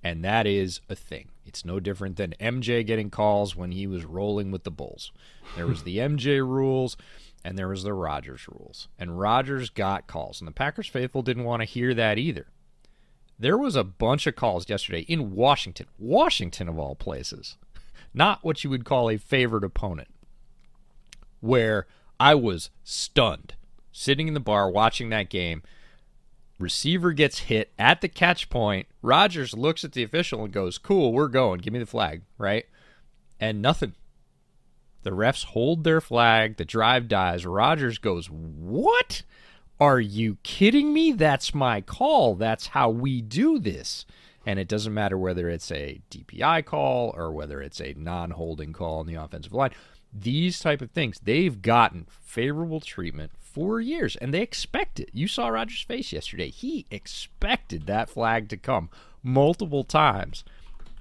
And 0.04 0.24
that 0.24 0.46
is 0.46 0.82
a 0.90 0.96
thing. 0.96 1.30
It's 1.46 1.66
no 1.66 1.80
different 1.80 2.18
than 2.18 2.36
MJ 2.40 2.86
getting 2.86 3.10
calls 3.10 3.56
when 3.56 3.72
he 3.72 3.88
was 3.88 4.06
rolling 4.06 4.52
with 4.52 4.64
the 4.64 4.72
Bulls. 4.72 5.12
There 5.56 5.68
was 5.68 5.84
the 5.84 5.98
MJ 5.98 6.40
rules 6.40 6.98
and 7.44 7.58
there 7.58 7.70
was 7.70 7.84
the 7.84 7.94
Rodgers 7.94 8.48
rules. 8.48 8.88
And 9.00 9.20
Rodgers 9.20 9.70
got 9.70 10.08
calls. 10.08 10.42
And 10.42 10.48
the 10.48 10.54
Packers 10.54 10.88
faithful 10.88 11.22
didn't 11.22 11.46
want 11.46 11.62
to 11.62 11.66
hear 11.66 11.94
that 11.94 12.18
either. 12.18 12.48
There 13.40 13.58
was 13.58 13.76
a 13.76 13.84
bunch 13.84 14.28
of 14.28 14.36
calls 14.36 14.68
yesterday 14.68 15.02
in 15.02 15.34
Washington. 15.36 15.88
Washington, 15.98 16.68
of 16.68 16.80
all 16.80 16.96
places. 16.96 17.56
Not 18.14 18.44
what 18.44 18.64
you 18.64 18.70
would 18.70 18.86
call 18.86 19.10
a 19.10 19.18
favored 19.18 19.64
opponent. 19.64 20.10
Where 21.40 21.88
I 22.20 22.36
was 22.36 22.70
stunned 22.84 23.56
sitting 23.92 24.28
in 24.28 24.34
the 24.34 24.40
bar 24.40 24.70
watching 24.70 25.10
that 25.10 25.30
game. 25.30 25.64
Receiver 26.60 27.14
gets 27.14 27.40
hit 27.40 27.72
at 27.78 28.02
the 28.02 28.08
catch 28.08 28.50
point. 28.50 28.88
Rodgers 29.02 29.56
looks 29.56 29.84
at 29.84 29.92
the 29.92 30.04
official 30.04 30.44
and 30.44 30.54
goes, 30.54 30.78
Cool, 30.78 31.14
we're 31.14 31.28
going. 31.28 31.60
Give 31.60 31.74
me 31.74 31.80
the 31.80 31.86
flag, 31.86 32.22
right? 32.38 32.66
And 33.40 33.62
nothing. 33.62 33.94
The 35.04 35.12
refs 35.12 35.46
hold 35.46 35.84
their 35.84 36.02
flag. 36.02 36.58
The 36.58 36.66
drive 36.66 37.08
dies. 37.08 37.46
Rodgers 37.46 37.98
goes, 37.98 38.28
What? 38.28 39.24
Are 39.80 40.00
you 40.00 40.38
kidding 40.42 40.92
me? 40.92 41.12
That's 41.12 41.54
my 41.54 41.82
call. 41.82 42.36
That's 42.36 42.68
how 42.68 42.90
we 42.90 43.22
do 43.22 43.60
this. 43.60 44.06
And 44.44 44.58
it 44.58 44.68
doesn't 44.68 44.94
matter 44.94 45.18
whether 45.18 45.50
it's 45.50 45.72
a 45.72 46.02
DPI 46.10 46.66
call 46.66 47.14
or 47.16 47.32
whether 47.32 47.62
it's 47.62 47.80
a 47.80 47.94
non 47.94 48.32
holding 48.32 48.74
call 48.74 49.00
on 49.00 49.06
the 49.06 49.16
offensive 49.16 49.54
line 49.54 49.72
these 50.14 50.60
type 50.60 50.82
of 50.82 50.92
things. 50.92 51.20
They've 51.24 51.62
gotten 51.62 52.08
favorable 52.10 52.80
treatment 52.80 53.32
for 53.40 53.82
years 53.82 54.16
and 54.18 54.34
they 54.34 54.42
expect 54.42 55.00
it. 55.00 55.10
You 55.14 55.28
saw 55.28 55.48
Rodgers' 55.48 55.82
face 55.82 56.12
yesterday. 56.12 56.50
He 56.50 56.86
expected 56.92 57.88
that 57.88 58.10
flag 58.10 58.50
to 58.50 58.58
come 58.58 58.90
multiple 59.24 59.84
times. 59.84 60.44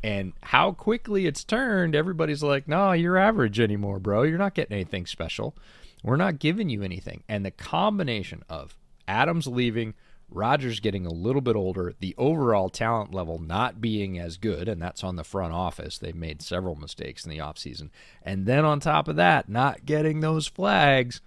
And 0.03 0.33
how 0.43 0.73
quickly 0.73 1.27
it's 1.27 1.45
turned 1.45 1.95
everybody's 1.95 2.43
like 2.43 2.69
no 2.69 2.93
you're 2.93 3.17
average 3.17 3.61
anymore 3.61 3.99
bro. 3.99 4.23
You're 4.23 4.39
not 4.39 4.55
getting 4.55 4.75
anything 4.75 5.07
special. 5.07 5.57
We're 6.03 6.17
not 6.17 6.39
giving 6.39 6.69
you 6.69 6.83
anything. 6.83 7.23
And 7.29 7.45
the 7.45 7.51
combination 7.51 8.43
of 8.49 8.77
adams 9.09 9.47
leaving 9.47 9.95
Rodgers 10.29 10.81
getting 10.81 11.07
a 11.07 11.13
little 11.13 11.41
bit 11.41 11.57
older, 11.57 11.95
the 12.01 12.15
overall 12.19 12.69
talent 12.69 13.15
level 13.15 13.39
not 13.39 13.81
being 13.81 14.19
as 14.19 14.37
good, 14.37 14.69
and 14.69 14.83
that's 14.83 15.05
on 15.05 15.17
the 15.17 15.25
front 15.25 15.53
office. 15.53 15.99
They've 15.99 16.15
made 16.15 16.43
several 16.43 16.75
mistakes 16.75 17.25
in 17.25 17.31
the 17.31 17.39
offseason. 17.39 17.91
And 18.23 18.45
then 18.45 18.65
on 18.65 18.81
top 18.81 19.09
of 19.09 19.17
that, 19.17 19.49
not 19.49 19.87
getting 19.87 20.21
those 20.21 20.47
flags, 20.47 21.21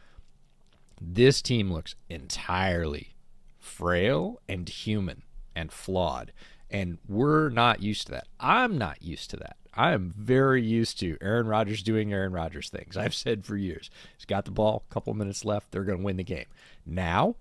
this 1.02 1.42
team 1.42 1.72
looks 1.72 1.96
entirely 2.10 3.14
frail 3.58 4.42
and 4.50 4.68
human 4.68 5.24
and 5.56 5.72
flawed. 5.72 6.34
And 6.70 6.98
we're 7.08 7.50
not 7.50 7.82
used 7.82 8.08
to 8.08 8.12
that. 8.14 8.28
I'm 8.40 8.78
not 8.78 9.02
used 9.02 9.30
to 9.32 9.38
that. 9.38 9.56
I 9.74 9.94
am 9.94 10.14
very 10.18 10.62
used 10.62 11.00
to 11.00 11.18
Aaron 11.22 11.48
Rodgers 11.48 11.82
doing 11.84 12.12
Aaron 12.12 12.34
Rodgers 12.34 12.70
things. 12.70 12.98
I've 12.98 13.16
said 13.16 13.46
for 13.46 13.56
years. 13.56 13.90
He's 14.18 14.26
got 14.26 14.46
the 14.46 14.52
ball, 14.52 14.84
a 14.90 14.94
couple 14.94 15.14
minutes 15.14 15.46
left, 15.46 15.72
they're 15.72 15.84
going 15.84 16.00
to 16.00 16.04
win 16.04 16.18
the 16.18 16.24
game. 16.24 16.46
Now, 16.86 17.36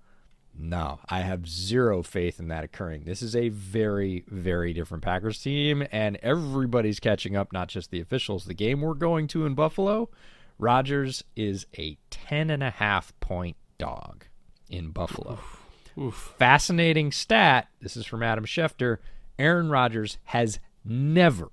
no, 0.58 0.98
I 1.08 1.20
have 1.20 1.48
zero 1.48 2.02
faith 2.02 2.40
in 2.40 2.48
that 2.48 2.64
occurring. 2.64 3.04
This 3.04 3.22
is 3.22 3.36
a 3.36 3.48
very, 3.48 4.24
very 4.26 4.72
different 4.72 5.04
Packers 5.04 5.40
team, 5.40 5.86
and 5.92 6.18
everybody's 6.22 6.98
catching 6.98 7.36
up, 7.36 7.52
not 7.52 7.68
just 7.68 7.90
the 7.90 8.00
officials. 8.00 8.44
The 8.44 8.54
game 8.54 8.80
we're 8.80 8.94
going 8.94 9.28
to 9.28 9.46
in 9.46 9.54
Buffalo, 9.54 10.10
Rodgers 10.58 11.22
is 11.36 11.66
a 11.78 11.96
10 12.10 12.50
and 12.50 12.62
a 12.62 12.70
half 12.70 13.18
point 13.20 13.56
dog 13.78 14.26
in 14.68 14.90
Buffalo. 14.90 15.34
Oof. 15.34 15.64
Oof. 15.98 16.34
Fascinating 16.38 17.12
stat. 17.12 17.68
This 17.80 17.96
is 17.96 18.06
from 18.06 18.22
Adam 18.22 18.44
Schefter. 18.44 18.98
Aaron 19.38 19.68
Rodgers 19.68 20.18
has 20.24 20.58
never, 20.84 21.48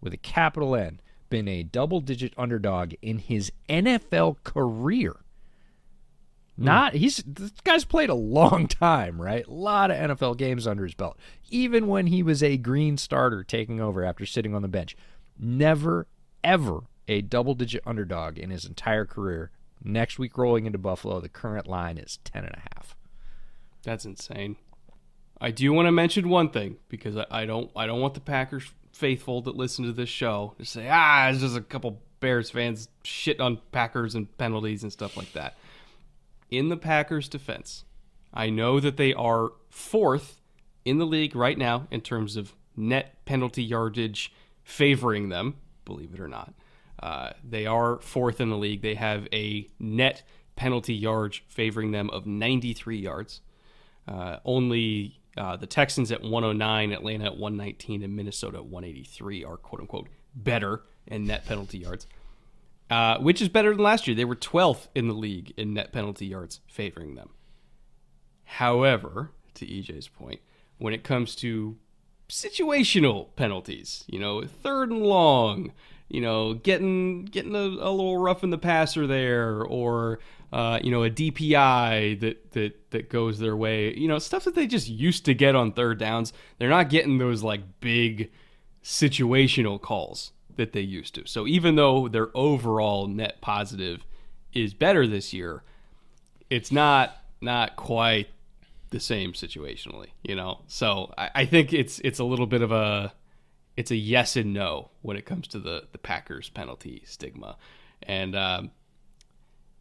with 0.00 0.12
a 0.12 0.18
capital 0.18 0.74
N, 0.74 1.00
been 1.30 1.48
a 1.48 1.62
double 1.62 2.00
digit 2.00 2.32
underdog 2.36 2.94
in 3.02 3.18
his 3.18 3.52
NFL 3.68 4.36
career. 4.44 5.16
Hmm. 6.58 6.64
Not 6.64 6.94
he's 6.94 7.22
this 7.26 7.52
guy's 7.62 7.84
played 7.84 8.10
a 8.10 8.14
long 8.14 8.66
time, 8.66 9.20
right? 9.20 9.46
A 9.46 9.52
lot 9.52 9.90
of 9.90 9.96
NFL 9.96 10.36
games 10.36 10.66
under 10.66 10.84
his 10.84 10.94
belt. 10.94 11.16
Even 11.50 11.86
when 11.86 12.08
he 12.08 12.22
was 12.22 12.42
a 12.42 12.56
green 12.56 12.96
starter 12.96 13.44
taking 13.44 13.80
over 13.80 14.04
after 14.04 14.26
sitting 14.26 14.54
on 14.54 14.62
the 14.62 14.68
bench. 14.68 14.96
Never 15.38 16.08
ever 16.42 16.80
a 17.06 17.22
double 17.22 17.54
digit 17.54 17.82
underdog 17.86 18.38
in 18.38 18.50
his 18.50 18.64
entire 18.64 19.04
career. 19.04 19.50
Next 19.82 20.18
week 20.18 20.36
rolling 20.36 20.66
into 20.66 20.78
Buffalo, 20.78 21.20
the 21.20 21.28
current 21.28 21.68
line 21.68 21.96
is 21.96 22.18
ten 22.24 22.44
and 22.44 22.54
a 22.54 22.62
half. 22.74 22.96
That's 23.84 24.04
insane. 24.04 24.56
I 25.40 25.52
do 25.52 25.72
want 25.72 25.86
to 25.86 25.92
mention 25.92 26.28
one 26.28 26.50
thing 26.50 26.78
because 26.88 27.16
I, 27.16 27.26
I 27.30 27.46
don't 27.46 27.70
I 27.76 27.86
don't 27.86 28.00
want 28.00 28.14
the 28.14 28.20
Packers 28.20 28.72
faithful 28.92 29.42
that 29.42 29.54
listen 29.54 29.84
to 29.84 29.92
this 29.92 30.08
show 30.08 30.54
to 30.58 30.64
say, 30.64 30.88
ah, 30.90 31.28
it's 31.28 31.38
just 31.38 31.56
a 31.56 31.60
couple 31.60 32.02
Bears 32.18 32.50
fans 32.50 32.88
shit 33.04 33.40
on 33.40 33.60
Packers 33.70 34.16
and 34.16 34.36
penalties 34.38 34.82
and 34.82 34.90
stuff 34.90 35.16
like 35.16 35.32
that 35.34 35.56
in 36.50 36.68
the 36.68 36.76
Packers' 36.76 37.28
defense, 37.28 37.84
I 38.32 38.50
know 38.50 38.80
that 38.80 38.96
they 38.96 39.14
are 39.14 39.52
fourth 39.68 40.40
in 40.84 40.98
the 40.98 41.06
league 41.06 41.34
right 41.34 41.58
now 41.58 41.86
in 41.90 42.00
terms 42.00 42.36
of 42.36 42.54
net 42.76 43.24
penalty 43.24 43.62
yardage 43.62 44.32
favoring 44.62 45.28
them, 45.28 45.56
believe 45.84 46.14
it 46.14 46.20
or 46.20 46.28
not. 46.28 46.54
Uh, 47.02 47.30
they 47.48 47.66
are 47.66 48.00
fourth 48.00 48.40
in 48.40 48.50
the 48.50 48.56
league. 48.56 48.82
They 48.82 48.94
have 48.94 49.28
a 49.32 49.68
net 49.78 50.22
penalty 50.56 50.94
yardage 50.94 51.44
favoring 51.48 51.92
them 51.92 52.10
of 52.10 52.26
93 52.26 52.98
yards. 52.98 53.40
Uh, 54.06 54.38
only 54.44 55.20
uh, 55.36 55.56
the 55.56 55.66
Texans 55.66 56.10
at 56.10 56.22
109, 56.22 56.92
Atlanta 56.92 57.26
at 57.26 57.36
119, 57.36 58.02
and 58.02 58.16
Minnesota 58.16 58.58
at 58.58 58.66
183 58.66 59.44
are 59.44 59.56
quote 59.56 59.80
unquote 59.80 60.08
better 60.34 60.82
in 61.06 61.26
net 61.26 61.46
penalty 61.46 61.78
yards, 61.78 62.06
uh, 62.90 63.18
which 63.18 63.42
is 63.42 63.48
better 63.48 63.70
than 63.70 63.82
last 63.82 64.06
year. 64.06 64.16
They 64.16 64.24
were 64.24 64.36
12th 64.36 64.88
in 64.94 65.08
the 65.08 65.14
league 65.14 65.52
in 65.56 65.74
net 65.74 65.92
penalty 65.92 66.26
yards 66.26 66.60
favoring 66.66 67.14
them. 67.14 67.30
However, 68.44 69.32
to 69.54 69.66
EJ's 69.66 70.08
point, 70.08 70.40
when 70.78 70.94
it 70.94 71.04
comes 71.04 71.34
to 71.36 71.76
situational 72.28 73.34
penalties, 73.36 74.04
you 74.06 74.18
know, 74.18 74.42
third 74.42 74.90
and 74.90 75.02
long, 75.02 75.72
you 76.08 76.20
know, 76.20 76.54
getting 76.54 77.26
getting 77.26 77.54
a, 77.54 77.58
a 77.58 77.90
little 77.90 78.16
rough 78.16 78.42
in 78.42 78.50
the 78.50 78.58
passer 78.58 79.06
there, 79.06 79.62
or 79.62 80.20
uh, 80.50 80.80
you 80.82 80.90
know, 80.90 81.04
a 81.04 81.10
DPI 81.10 82.18
that 82.20 82.52
that 82.52 82.90
that 82.90 83.10
goes 83.10 83.38
their 83.38 83.56
way. 83.56 83.94
You 83.94 84.08
know, 84.08 84.18
stuff 84.18 84.44
that 84.44 84.54
they 84.54 84.66
just 84.66 84.88
used 84.88 85.26
to 85.26 85.34
get 85.34 85.54
on 85.54 85.72
third 85.72 85.98
downs. 85.98 86.32
They're 86.58 86.70
not 86.70 86.88
getting 86.88 87.18
those 87.18 87.42
like 87.42 87.80
big 87.80 88.30
situational 88.82 89.78
calls 89.78 90.32
that 90.58 90.72
they 90.72 90.80
used 90.82 91.14
to. 91.14 91.26
So 91.26 91.46
even 91.46 91.76
though 91.76 92.08
their 92.08 92.28
overall 92.36 93.06
net 93.06 93.40
positive 93.40 94.04
is 94.52 94.74
better 94.74 95.06
this 95.06 95.32
year, 95.32 95.62
it's 96.50 96.70
not 96.70 97.16
not 97.40 97.76
quite 97.76 98.28
the 98.90 99.00
same 99.00 99.32
situationally, 99.32 100.08
you 100.22 100.34
know. 100.34 100.60
So 100.66 101.14
I, 101.16 101.30
I 101.34 101.44
think 101.46 101.72
it's 101.72 102.00
it's 102.00 102.18
a 102.18 102.24
little 102.24 102.46
bit 102.46 102.60
of 102.60 102.72
a 102.72 103.14
it's 103.76 103.92
a 103.92 103.96
yes 103.96 104.36
and 104.36 104.52
no 104.52 104.90
when 105.00 105.16
it 105.16 105.24
comes 105.24 105.46
to 105.48 105.58
the 105.58 105.84
the 105.92 105.98
Packers 105.98 106.50
penalty 106.50 107.02
stigma, 107.06 107.56
and 108.02 108.34
um, 108.34 108.70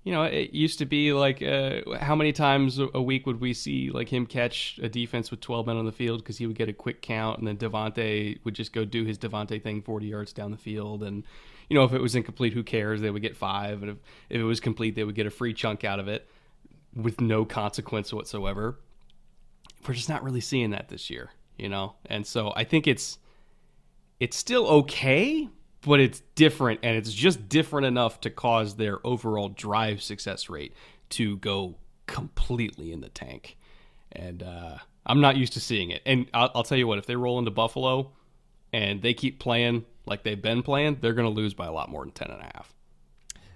you 0.08 0.14
know 0.14 0.24
it 0.24 0.54
used 0.54 0.80
to 0.80 0.86
be 0.86 1.12
like 1.12 1.44
uh, 1.44 1.82
how 2.00 2.16
many 2.16 2.32
times 2.32 2.80
a 2.80 3.02
week 3.02 3.26
would 3.28 3.42
we 3.42 3.54
see 3.54 3.90
like 3.90 4.08
him 4.08 4.26
catch 4.26 4.80
a 4.82 4.88
defense 4.88 5.30
with 5.30 5.42
12 5.42 5.68
men 5.68 5.76
on 5.76 5.86
the 5.86 5.92
field 5.92 6.20
because 6.24 6.38
he 6.38 6.48
would 6.48 6.56
get 6.56 6.70
a 6.70 6.74
quick 6.74 7.02
count, 7.02 7.40
and 7.40 7.46
then 7.46 7.58
Davante 7.58 8.40
would 8.46 8.54
just 8.54 8.72
go 8.72 8.86
do 8.86 9.04
his 9.04 9.18
Davante 9.18 9.62
thing 9.62 9.82
40 9.82 10.06
yards 10.06 10.32
down 10.32 10.52
the 10.52 10.58
field, 10.58 11.04
and 11.04 11.26
you 11.70 11.76
know 11.76 11.84
if 11.84 11.92
it 11.92 12.02
was 12.02 12.16
incomplete, 12.16 12.54
who 12.54 12.64
cares? 12.64 13.02
They 13.02 13.12
would 13.12 13.22
get 13.22 13.36
five, 13.36 13.82
and 13.82 13.92
if, 13.92 13.98
if 14.30 14.40
it 14.40 14.46
was 14.46 14.62
complete, 14.62 14.96
they 14.96 15.04
would 15.04 15.14
get 15.14 15.26
a 15.26 15.30
free 15.30 15.54
chunk 15.54 15.84
out 15.84 16.00
of 16.00 16.08
it 16.08 16.26
with 16.96 17.20
no 17.20 17.44
consequence 17.44 18.14
whatsoever. 18.14 18.80
We're 19.86 19.94
just 19.94 20.08
not 20.08 20.24
really 20.24 20.40
seeing 20.40 20.70
that 20.70 20.88
this 20.88 21.10
year, 21.10 21.32
you 21.58 21.68
know, 21.68 21.96
and 22.06 22.26
so 22.26 22.54
I 22.56 22.64
think 22.64 22.88
it's 22.88 23.18
it's 24.22 24.38
still 24.38 24.68
okay, 24.68 25.50
but 25.88 26.00
it's 26.00 26.22
different 26.36 26.82
and 26.84 26.98
it's 26.98 27.14
just 27.14 27.48
different 27.50 27.88
enough 27.88 28.22
to 28.22 28.30
cause 28.30 28.76
their 28.76 29.06
overall 29.06 29.50
drive 29.50 30.02
success 30.02 30.50
rate 30.50 30.74
to 31.10 31.38
go 31.38 31.76
completely 32.06 32.92
in 32.92 33.02
the 33.02 33.10
tank. 33.10 33.58
And 34.12 34.44
uh, 34.44 34.78
I'm 35.06 35.22
not 35.22 35.38
used 35.38 35.54
to 35.54 35.60
seeing 35.60 35.92
it. 35.92 36.02
And 36.06 36.28
I'll, 36.34 36.52
I'll 36.56 36.64
tell 36.64 36.78
you 36.78 36.88
what, 36.88 37.00
if 37.00 37.06
they 37.06 37.16
roll 37.16 37.40
into 37.40 37.52
Buffalo 37.52 38.12
and 38.74 39.02
they 39.02 39.14
keep 39.14 39.40
playing 39.40 39.86
like 40.06 40.24
they've 40.24 40.42
been 40.42 40.62
playing, 40.62 40.98
they're 41.02 41.14
going 41.14 41.28
to 41.28 41.34
lose 41.34 41.54
by 41.54 41.66
a 41.66 41.72
lot 41.72 41.90
more 41.90 42.04
than 42.04 42.12
10 42.12 42.32
and 42.32 42.42
a 42.42 42.46
half. 42.46 42.74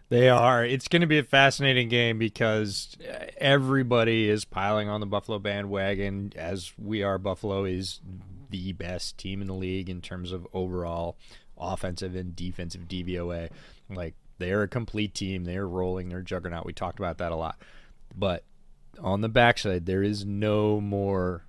They 0.09 0.27
are. 0.27 0.65
It's 0.65 0.89
going 0.89 1.01
to 1.01 1.07
be 1.07 1.19
a 1.19 1.23
fascinating 1.23 1.87
game 1.87 2.17
because 2.17 2.97
everybody 3.37 4.29
is 4.29 4.43
piling 4.43 4.89
on 4.89 4.99
the 4.99 5.05
Buffalo 5.05 5.39
bandwagon, 5.39 6.33
as 6.35 6.73
we 6.77 7.01
are. 7.01 7.17
Buffalo 7.17 7.63
is 7.63 8.01
the 8.49 8.73
best 8.73 9.17
team 9.17 9.41
in 9.41 9.47
the 9.47 9.53
league 9.53 9.89
in 9.89 10.01
terms 10.01 10.33
of 10.33 10.45
overall 10.53 11.17
offensive 11.61 12.15
and 12.15 12.35
defensive 12.35 12.87
DVOA. 12.87 13.49
Like 13.89 14.15
they're 14.37 14.63
a 14.63 14.67
complete 14.67 15.13
team. 15.13 15.43
They're 15.43 15.67
rolling. 15.67 16.09
They're 16.09 16.21
juggernaut. 16.21 16.65
We 16.65 16.73
talked 16.73 16.99
about 16.99 17.19
that 17.19 17.31
a 17.31 17.35
lot. 17.35 17.57
But 18.15 18.43
on 18.99 19.21
the 19.21 19.29
backside, 19.29 19.85
there 19.85 20.03
is 20.03 20.25
no 20.25 20.81
more 20.81 21.45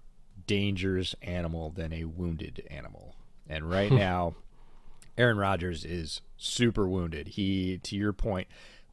dangerous 0.47 1.15
animal 1.23 1.71
than 1.71 1.93
a 1.93 2.05
wounded 2.05 2.63
animal. 2.71 3.17
And 3.49 3.69
right 3.69 3.91
now, 3.93 4.35
Aaron 5.17 5.39
Rodgers 5.39 5.85
is 5.85 6.21
super 6.37 6.89
wounded. 6.89 7.29
He, 7.29 7.79
to 7.79 7.97
your 7.97 8.13
point, 8.13 8.49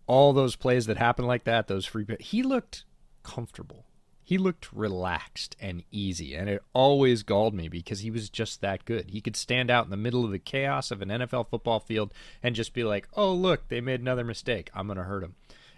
all 0.07 0.33
those 0.33 0.55
plays 0.55 0.85
that 0.87 0.97
happened 0.97 1.27
like 1.27 1.43
that, 1.43 1.67
those 1.67 1.85
free, 1.85 2.05
he 2.19 2.41
looked 2.43 2.83
comfortable 3.23 3.85
he 4.29 4.37
looked 4.37 4.71
relaxed 4.71 5.55
and 5.59 5.81
easy, 5.89 6.35
and 6.35 6.47
it 6.47 6.61
always 6.71 7.23
galled 7.23 7.55
me 7.55 7.67
because 7.67 8.01
he 8.01 8.11
was 8.11 8.29
just 8.29 8.61
that 8.61 8.85
good. 8.85 9.09
He 9.09 9.21
could 9.21 9.35
stand 9.35 9.71
out 9.71 9.85
in 9.85 9.89
the 9.89 9.97
middle 9.97 10.23
of 10.23 10.29
the 10.29 10.37
chaos 10.37 10.91
of 10.91 11.01
an 11.01 11.09
NFL 11.09 11.49
football 11.49 11.79
field 11.79 12.13
and 12.43 12.53
just 12.53 12.75
be 12.75 12.83
like, 12.83 13.07
"Oh, 13.15 13.33
look, 13.33 13.69
they 13.69 13.81
made 13.81 14.01
another 14.01 14.23
mistake. 14.23 14.69
I'm 14.71 14.85
going 14.85 14.99
to 14.99 15.05
hurt 15.05 15.23
him." 15.23 15.33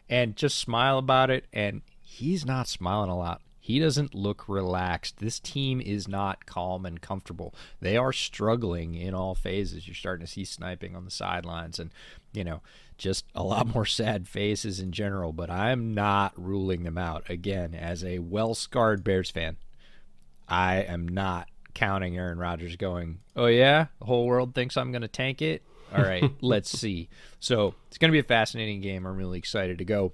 And 0.10 0.36
just 0.36 0.60
smile 0.60 0.98
about 0.98 1.30
it, 1.30 1.46
and 1.54 1.82
he's 2.02 2.46
not 2.46 2.68
smiling 2.68 3.10
a 3.10 3.18
lot. 3.18 3.42
He 3.62 3.80
doesn't 3.80 4.14
look 4.14 4.50
relaxed. 4.50 5.20
This 5.20 5.40
team 5.40 5.80
is 5.80 6.10
not 6.10 6.46
calm 6.46 6.86
and 6.86 7.00
comfortable. 7.00 7.56
They 7.80 7.96
are 7.96 8.12
struggling 8.12 8.96
in 8.96 9.14
all 9.14 9.34
phases. 9.34 9.88
You're 9.88 9.96
starting 9.96 10.26
to 10.26 10.32
see 10.32 10.44
sniping 10.44 10.94
on 10.94 11.06
the 11.06 11.12
sidelines 11.12 11.80
and, 11.80 11.92
you 12.34 12.44
know, 12.44 12.62
just 13.02 13.26
a 13.34 13.44
lot 13.44 13.74
more 13.74 13.86
sad 13.86 14.28
faces 14.28 14.80
in 14.80 14.92
general, 14.92 15.34
but 15.34 15.50
I'm 15.50 15.94
not 15.94 16.34
ruling 16.38 16.84
them 16.84 16.98
out. 16.98 17.30
Again, 17.30 17.74
as 17.74 18.04
a 18.04 18.20
well 18.20 18.54
scarred 18.54 19.04
Bears 19.04 19.32
fan, 19.32 19.58
I 20.48 20.78
am 20.84 21.08
not 21.08 21.50
counting 21.74 22.16
Aaron 22.16 22.38
Rodgers 22.38 22.76
going, 22.76 23.20
oh, 23.36 23.48
yeah, 23.48 23.88
the 24.00 24.06
whole 24.06 24.28
world 24.28 24.54
thinks 24.54 24.78
I'm 24.78 24.92
going 24.92 25.02
to 25.02 25.08
tank 25.08 25.42
it. 25.42 25.64
All 25.94 26.04
right, 26.04 26.32
let's 26.42 26.70
see. 26.70 27.10
So 27.40 27.74
it's 27.88 27.98
going 27.98 28.10
to 28.10 28.16
be 28.16 28.20
a 28.20 28.24
fascinating 28.24 28.82
game. 28.82 29.06
I'm 29.06 29.18
really 29.18 29.40
excited 29.40 29.80
to 29.80 29.86
go. 29.86 30.14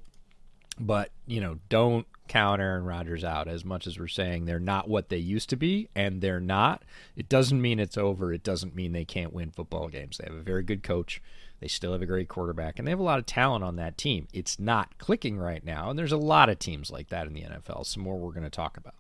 But, 0.80 1.12
you 1.26 1.42
know, 1.42 1.60
don't 1.70 2.08
count 2.28 2.62
Aaron 2.62 2.86
Rodgers 2.86 3.24
out 3.24 3.48
as 3.48 3.66
much 3.66 3.88
as 3.88 4.00
we're 4.00 4.08
saying 4.08 4.46
they're 4.46 4.60
not 4.60 4.88
what 4.88 5.10
they 5.10 5.18
used 5.18 5.50
to 5.50 5.56
be, 5.56 5.90
and 5.96 6.22
they're 6.22 6.40
not. 6.40 6.84
It 7.16 7.28
doesn't 7.28 7.62
mean 7.62 7.80
it's 7.80 7.98
over. 7.98 8.32
It 8.32 8.44
doesn't 8.44 8.76
mean 8.76 8.92
they 8.92 9.06
can't 9.06 9.34
win 9.34 9.52
football 9.52 9.90
games. 9.90 10.18
They 10.18 10.26
have 10.26 10.40
a 10.40 10.44
very 10.44 10.64
good 10.64 10.84
coach. 10.84 11.22
They 11.60 11.68
still 11.68 11.94
have 11.94 12.02
a 12.02 12.08
great 12.08 12.28
quarterback, 12.28 12.78
and 12.78 12.88
they 12.88 12.92
have 12.92 13.00
a 13.00 13.04
lot 13.04 13.20
of 13.20 13.26
talent 13.26 13.64
on 13.64 13.78
that 13.78 13.98
team. 13.98 14.28
It's 14.32 14.60
not 14.60 14.98
clicking 14.98 15.38
right 15.38 15.64
now, 15.66 15.90
and 15.90 15.98
there's 15.98 16.12
a 16.12 16.18
lot 16.18 16.50
of 16.50 16.60
teams 16.60 16.92
like 16.92 17.10
that 17.10 17.28
in 17.28 17.34
the 17.34 17.42
NFL. 17.42 17.86
Some 17.86 18.04
more 18.04 18.18
we're 18.18 18.32
going 18.32 18.44
to 18.44 18.50
talk 18.50 18.78
about. 18.78 18.96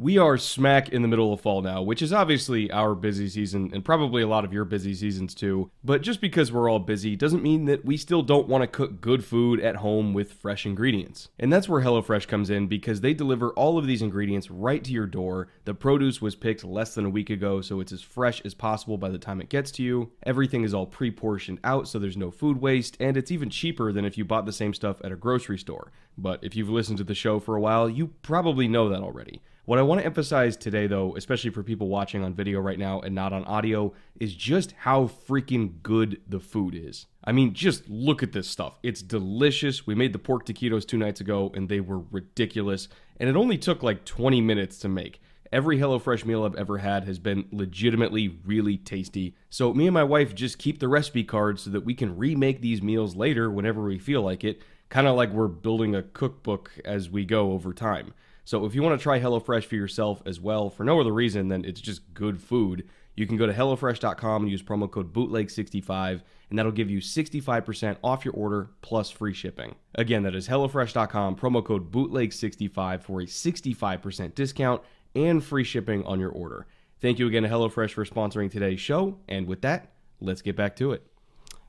We 0.00 0.16
are 0.16 0.38
smack 0.38 0.88
in 0.88 1.02
the 1.02 1.08
middle 1.08 1.30
of 1.30 1.42
fall 1.42 1.60
now, 1.60 1.82
which 1.82 2.00
is 2.00 2.10
obviously 2.10 2.70
our 2.70 2.94
busy 2.94 3.28
season 3.28 3.70
and 3.74 3.84
probably 3.84 4.22
a 4.22 4.26
lot 4.26 4.46
of 4.46 4.52
your 4.54 4.64
busy 4.64 4.94
seasons 4.94 5.34
too. 5.34 5.70
But 5.84 6.00
just 6.00 6.22
because 6.22 6.50
we're 6.50 6.70
all 6.70 6.78
busy 6.78 7.16
doesn't 7.16 7.42
mean 7.42 7.66
that 7.66 7.84
we 7.84 7.98
still 7.98 8.22
don't 8.22 8.48
want 8.48 8.62
to 8.62 8.66
cook 8.66 9.02
good 9.02 9.22
food 9.22 9.60
at 9.60 9.76
home 9.76 10.14
with 10.14 10.32
fresh 10.32 10.64
ingredients. 10.64 11.28
And 11.38 11.52
that's 11.52 11.68
where 11.68 11.82
HelloFresh 11.82 12.28
comes 12.28 12.48
in 12.48 12.66
because 12.66 13.02
they 13.02 13.12
deliver 13.12 13.50
all 13.50 13.76
of 13.76 13.86
these 13.86 14.00
ingredients 14.00 14.50
right 14.50 14.82
to 14.82 14.90
your 14.90 15.04
door. 15.04 15.48
The 15.66 15.74
produce 15.74 16.22
was 16.22 16.34
picked 16.34 16.64
less 16.64 16.94
than 16.94 17.04
a 17.04 17.10
week 17.10 17.28
ago, 17.28 17.60
so 17.60 17.80
it's 17.80 17.92
as 17.92 18.00
fresh 18.00 18.40
as 18.42 18.54
possible 18.54 18.96
by 18.96 19.10
the 19.10 19.18
time 19.18 19.38
it 19.38 19.50
gets 19.50 19.70
to 19.72 19.82
you. 19.82 20.12
Everything 20.22 20.64
is 20.64 20.72
all 20.72 20.86
pre 20.86 21.10
portioned 21.10 21.60
out, 21.62 21.88
so 21.88 21.98
there's 21.98 22.16
no 22.16 22.30
food 22.30 22.58
waste, 22.58 22.96
and 23.00 23.18
it's 23.18 23.30
even 23.30 23.50
cheaper 23.50 23.92
than 23.92 24.06
if 24.06 24.16
you 24.16 24.24
bought 24.24 24.46
the 24.46 24.50
same 24.50 24.72
stuff 24.72 24.96
at 25.04 25.12
a 25.12 25.16
grocery 25.16 25.58
store. 25.58 25.92
But 26.16 26.42
if 26.42 26.56
you've 26.56 26.70
listened 26.70 26.96
to 26.98 27.04
the 27.04 27.14
show 27.14 27.38
for 27.38 27.54
a 27.54 27.60
while, 27.60 27.90
you 27.90 28.14
probably 28.22 28.66
know 28.66 28.88
that 28.88 29.02
already. 29.02 29.42
What 29.70 29.78
I 29.78 29.82
want 29.82 30.00
to 30.00 30.04
emphasize 30.04 30.56
today, 30.56 30.88
though, 30.88 31.14
especially 31.14 31.50
for 31.50 31.62
people 31.62 31.86
watching 31.86 32.24
on 32.24 32.34
video 32.34 32.58
right 32.58 32.76
now 32.76 32.98
and 33.02 33.14
not 33.14 33.32
on 33.32 33.44
audio, 33.44 33.92
is 34.18 34.34
just 34.34 34.72
how 34.72 35.04
freaking 35.28 35.80
good 35.84 36.20
the 36.26 36.40
food 36.40 36.74
is. 36.74 37.06
I 37.22 37.30
mean, 37.30 37.54
just 37.54 37.88
look 37.88 38.24
at 38.24 38.32
this 38.32 38.48
stuff. 38.48 38.80
It's 38.82 39.00
delicious. 39.00 39.86
We 39.86 39.94
made 39.94 40.12
the 40.12 40.18
pork 40.18 40.44
taquitos 40.44 40.84
two 40.84 40.98
nights 40.98 41.20
ago, 41.20 41.52
and 41.54 41.68
they 41.68 41.78
were 41.78 42.00
ridiculous. 42.10 42.88
And 43.20 43.30
it 43.30 43.36
only 43.36 43.56
took 43.56 43.84
like 43.84 44.04
20 44.04 44.40
minutes 44.40 44.76
to 44.80 44.88
make. 44.88 45.22
Every 45.52 45.78
HelloFresh 45.78 46.24
meal 46.24 46.42
I've 46.42 46.56
ever 46.56 46.78
had 46.78 47.04
has 47.04 47.20
been 47.20 47.46
legitimately 47.52 48.40
really 48.44 48.76
tasty. 48.76 49.36
So, 49.50 49.72
me 49.72 49.86
and 49.86 49.94
my 49.94 50.02
wife 50.02 50.34
just 50.34 50.58
keep 50.58 50.80
the 50.80 50.88
recipe 50.88 51.22
card 51.22 51.60
so 51.60 51.70
that 51.70 51.84
we 51.84 51.94
can 51.94 52.16
remake 52.16 52.60
these 52.60 52.82
meals 52.82 53.14
later 53.14 53.48
whenever 53.48 53.84
we 53.84 54.00
feel 54.00 54.22
like 54.22 54.42
it, 54.42 54.62
kind 54.88 55.06
of 55.06 55.14
like 55.14 55.30
we're 55.30 55.46
building 55.46 55.94
a 55.94 56.02
cookbook 56.02 56.72
as 56.84 57.08
we 57.08 57.24
go 57.24 57.52
over 57.52 57.72
time. 57.72 58.14
So 58.50 58.64
if 58.64 58.74
you 58.74 58.82
want 58.82 58.98
to 58.98 59.02
try 59.02 59.20
HelloFresh 59.20 59.66
for 59.66 59.76
yourself 59.76 60.22
as 60.26 60.40
well, 60.40 60.70
for 60.70 60.82
no 60.82 61.00
other 61.00 61.12
reason 61.12 61.46
than 61.46 61.64
it's 61.64 61.80
just 61.80 62.12
good 62.14 62.40
food, 62.40 62.88
you 63.14 63.24
can 63.24 63.36
go 63.36 63.46
to 63.46 63.52
HelloFresh.com 63.52 64.42
and 64.42 64.50
use 64.50 64.60
promo 64.60 64.90
code 64.90 65.12
BOOTLEG65, 65.12 66.22
and 66.50 66.58
that'll 66.58 66.72
give 66.72 66.90
you 66.90 66.98
65% 66.98 67.98
off 68.02 68.24
your 68.24 68.34
order 68.34 68.70
plus 68.82 69.08
free 69.08 69.34
shipping. 69.34 69.76
Again, 69.94 70.24
that 70.24 70.34
is 70.34 70.48
HelloFresh.com, 70.48 71.36
promo 71.36 71.64
code 71.64 71.92
BOOTLEG65 71.92 73.02
for 73.02 73.20
a 73.20 73.24
65% 73.24 74.34
discount 74.34 74.82
and 75.14 75.44
free 75.44 75.62
shipping 75.62 76.02
on 76.02 76.18
your 76.18 76.32
order. 76.32 76.66
Thank 77.00 77.20
you 77.20 77.28
again 77.28 77.44
to 77.44 77.48
HelloFresh 77.48 77.92
for 77.92 78.04
sponsoring 78.04 78.50
today's 78.50 78.80
show, 78.80 79.16
and 79.28 79.46
with 79.46 79.60
that, 79.60 79.92
let's 80.20 80.42
get 80.42 80.56
back 80.56 80.74
to 80.74 80.90
it. 80.90 81.06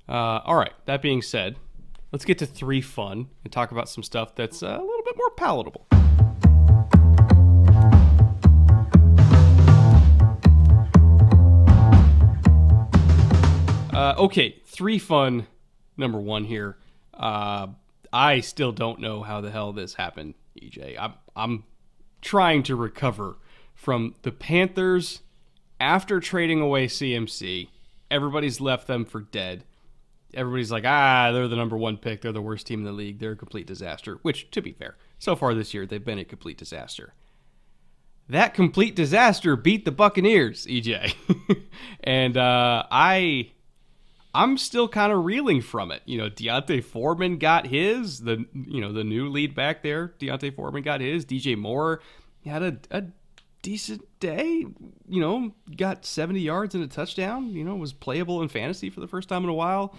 Uh, 0.10 0.42
all 0.46 0.56
right, 0.56 0.74
that 0.86 1.04
being 1.04 1.22
said, 1.22 1.58
let's 2.12 2.26
get 2.26 2.40
to 2.40 2.48
three 2.48 2.82
fun 2.82 3.28
and 3.44 3.54
talk 3.54 3.72
about 3.72 3.88
some 3.88 4.02
stuff 4.02 4.34
that's 4.34 4.64
uh, 4.64 4.80
a 4.80 4.84
little 4.84 5.04
bit 5.06 5.16
more 5.16 5.30
palatable. 5.38 5.86
Uh, 13.92 14.16
okay, 14.18 14.58
three 14.66 15.00
fun. 15.00 15.48
Number 15.98 16.20
one 16.20 16.46
here. 16.46 16.78
Uh, 17.14 17.68
I 18.14 18.40
still 18.40 18.72
don't 18.72 19.00
know 19.00 19.22
how 19.22 19.42
the 19.42 19.52
hell 19.52 19.74
this 19.74 19.94
happened, 19.96 20.36
EJ. 20.60 20.98
I'm 21.00 21.14
I'm 21.36 21.64
trying 22.22 22.64
to 22.64 22.76
recover 22.76 23.38
from 23.74 24.16
the 24.22 24.32
Panthers 24.32 25.22
after 25.80 26.20
trading 26.20 26.62
away 26.62 26.88
CMC. 26.88 27.68
Everybody's 28.10 28.62
left 28.62 28.88
them 28.88 29.06
for 29.06 29.22
dead. 29.22 29.64
Everybody's 30.34 30.72
like, 30.72 30.86
ah, 30.86 31.32
they're 31.32 31.48
the 31.48 31.56
number 31.56 31.78
one 31.78 31.98
pick. 31.98 32.22
They're 32.22 32.32
the 32.32 32.42
worst 32.42 32.68
team 32.68 32.80
in 32.80 32.86
the 32.86 32.92
league. 32.92 33.20
They're 33.20 33.32
a 33.34 33.38
complete 33.38 33.68
disaster. 33.68 34.20
Which, 34.22 34.50
to 34.52 34.62
be 34.62 34.72
fair, 34.72 34.96
so 35.20 35.36
far 35.36 35.54
this 35.54 35.74
year 35.74 35.86
they've 35.86 36.04
been 36.04 36.20
a 36.20 36.26
complete 36.26 36.58
disaster. 36.58 37.14
That 38.30 38.54
complete 38.54 38.96
disaster 38.96 39.58
beat 39.58 39.84
the 39.84 39.92
Buccaneers, 39.92 40.66
EJ, 40.66 41.14
and 42.04 42.38
uh, 42.38 42.86
I 42.90 43.52
I'm 44.34 44.58
still 44.58 44.88
kind 44.88 45.12
of 45.12 45.26
reeling 45.26 45.62
from 45.62 45.92
it. 45.92 46.02
You 46.06 46.18
know, 46.18 46.30
D'Onta 46.30 46.84
Foreman 46.84 47.38
got 47.38 47.68
his. 47.68 48.20
The 48.20 48.46
you 48.54 48.80
know 48.80 48.92
the 48.94 49.04
new 49.04 49.30
lead 49.30 49.54
back 49.54 49.84
there, 49.84 50.14
D'Onta 50.20 50.56
Foreman 50.56 50.84
got 50.84 51.02
his. 51.02 51.26
DJ 51.26 51.58
Moore 51.58 52.02
had 52.46 52.64
a, 52.64 52.78
a 52.92 53.04
decent 53.62 54.08
day. 54.20 54.66
You 55.08 55.22
know, 55.22 55.52
got 55.76 56.06
70 56.06 56.40
yards 56.40 56.76
and 56.76 56.84
a 56.84 56.88
touchdown. 56.88 57.50
You 57.52 57.64
know, 57.64 57.76
was 57.76 57.94
playable 57.94 58.42
in 58.42 58.48
fantasy 58.48 58.90
for 58.90 59.02
the 59.02 59.08
first 59.08 59.28
time 59.28 59.44
in 59.44 59.50
a 59.50 59.54
while. 59.54 59.96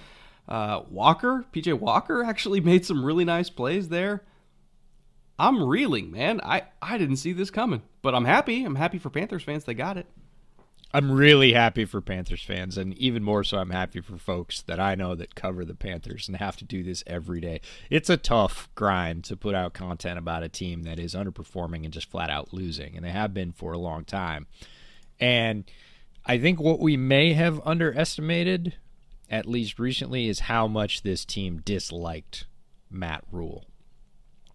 Uh, 0.48 0.82
Walker, 0.90 1.44
PJ 1.52 1.78
Walker, 1.78 2.24
actually 2.24 2.60
made 2.62 2.86
some 2.86 3.04
really 3.04 3.24
nice 3.24 3.50
plays 3.50 3.88
there. 3.88 4.22
I'm 5.38 5.62
reeling, 5.62 6.10
man. 6.10 6.40
I 6.42 6.62
I 6.80 6.96
didn't 6.96 7.16
see 7.16 7.32
this 7.32 7.50
coming, 7.50 7.82
but 8.00 8.14
I'm 8.14 8.24
happy. 8.24 8.64
I'm 8.64 8.76
happy 8.76 8.98
for 8.98 9.10
Panthers 9.10 9.42
fans. 9.42 9.64
They 9.64 9.74
got 9.74 9.96
it. 9.96 10.06
I'm 10.94 11.10
really 11.10 11.54
happy 11.54 11.86
for 11.86 12.02
Panthers 12.02 12.42
fans, 12.42 12.76
and 12.76 12.92
even 12.98 13.22
more 13.22 13.44
so, 13.44 13.58
I'm 13.58 13.70
happy 13.70 14.00
for 14.00 14.18
folks 14.18 14.60
that 14.62 14.78
I 14.78 14.94
know 14.94 15.14
that 15.14 15.34
cover 15.34 15.64
the 15.64 15.74
Panthers 15.74 16.28
and 16.28 16.36
have 16.36 16.56
to 16.58 16.66
do 16.66 16.82
this 16.82 17.02
every 17.06 17.40
day. 17.40 17.62
It's 17.88 18.10
a 18.10 18.18
tough 18.18 18.68
grind 18.74 19.24
to 19.24 19.36
put 19.36 19.54
out 19.54 19.72
content 19.72 20.18
about 20.18 20.42
a 20.42 20.50
team 20.50 20.82
that 20.82 20.98
is 20.98 21.14
underperforming 21.14 21.84
and 21.84 21.92
just 21.92 22.10
flat 22.10 22.28
out 22.28 22.52
losing, 22.52 22.94
and 22.94 23.04
they 23.04 23.10
have 23.10 23.32
been 23.32 23.52
for 23.52 23.72
a 23.72 23.78
long 23.78 24.04
time. 24.04 24.46
And 25.18 25.64
I 26.26 26.38
think 26.38 26.60
what 26.60 26.78
we 26.78 26.98
may 26.98 27.32
have 27.32 27.60
underestimated, 27.64 28.74
at 29.30 29.46
least 29.46 29.78
recently, 29.78 30.28
is 30.28 30.40
how 30.40 30.66
much 30.66 31.02
this 31.02 31.24
team 31.24 31.62
disliked 31.64 32.44
Matt 32.90 33.24
Rhule. 33.32 33.64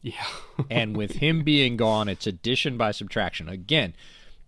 Yeah. 0.03 0.23
and 0.69 0.95
with 0.95 1.13
him 1.13 1.43
being 1.43 1.77
gone, 1.77 2.07
it's 2.07 2.27
addition 2.27 2.77
by 2.77 2.91
subtraction. 2.91 3.49
Again, 3.49 3.95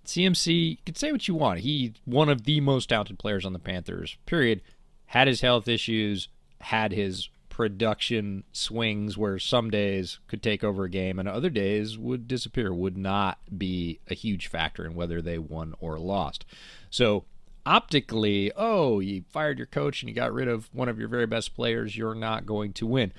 CMC, 0.10 0.72
you 0.72 0.78
can 0.86 0.96
say 0.96 1.12
what 1.12 1.28
you 1.28 1.36
want. 1.36 1.60
He 1.60 1.94
one 2.06 2.30
of 2.30 2.46
the 2.46 2.60
most 2.62 2.90
talented 2.90 3.20
players 3.20 3.46
on 3.46 3.54
the 3.54 3.60
Panthers. 3.60 4.18
Period. 4.26 4.62
Had 5.08 5.28
his 5.28 5.42
health 5.42 5.68
issues, 5.68 6.30
had 6.62 6.92
his 6.92 7.30
production 7.50 8.44
swings 8.52 9.18
where 9.18 9.38
some 9.38 9.70
days 9.70 10.20
could 10.28 10.42
take 10.42 10.64
over 10.64 10.86
a 10.86 10.90
game 10.90 11.20
and 11.20 11.28
other 11.28 11.50
days 11.50 11.98
would 11.98 12.28
disappear, 12.28 12.74
would 12.74 12.98
not 12.98 13.38
be 13.56 14.00
a 14.08 14.14
huge 14.14 14.48
factor 14.48 14.86
in 14.86 14.96
whether 14.96 15.22
they 15.22 15.38
won 15.38 15.74
or 15.80 16.00
lost. 16.00 16.46
So 16.90 17.26
optically, 17.66 18.52
oh, 18.56 19.00
you 19.00 19.24
fired 19.30 19.58
your 19.58 19.68
coach 19.68 20.02
and 20.02 20.10
you 20.10 20.16
got 20.16 20.34
rid 20.34 20.48
of 20.48 20.70
one 20.74 20.90
of 20.90 20.98
your 20.98 21.10
very 21.10 21.26
best 21.28 21.56
players, 21.56 21.98
you're 21.98 22.16
not 22.16 22.46
going 22.46 22.74
to 22.74 22.88
win. 22.88 23.12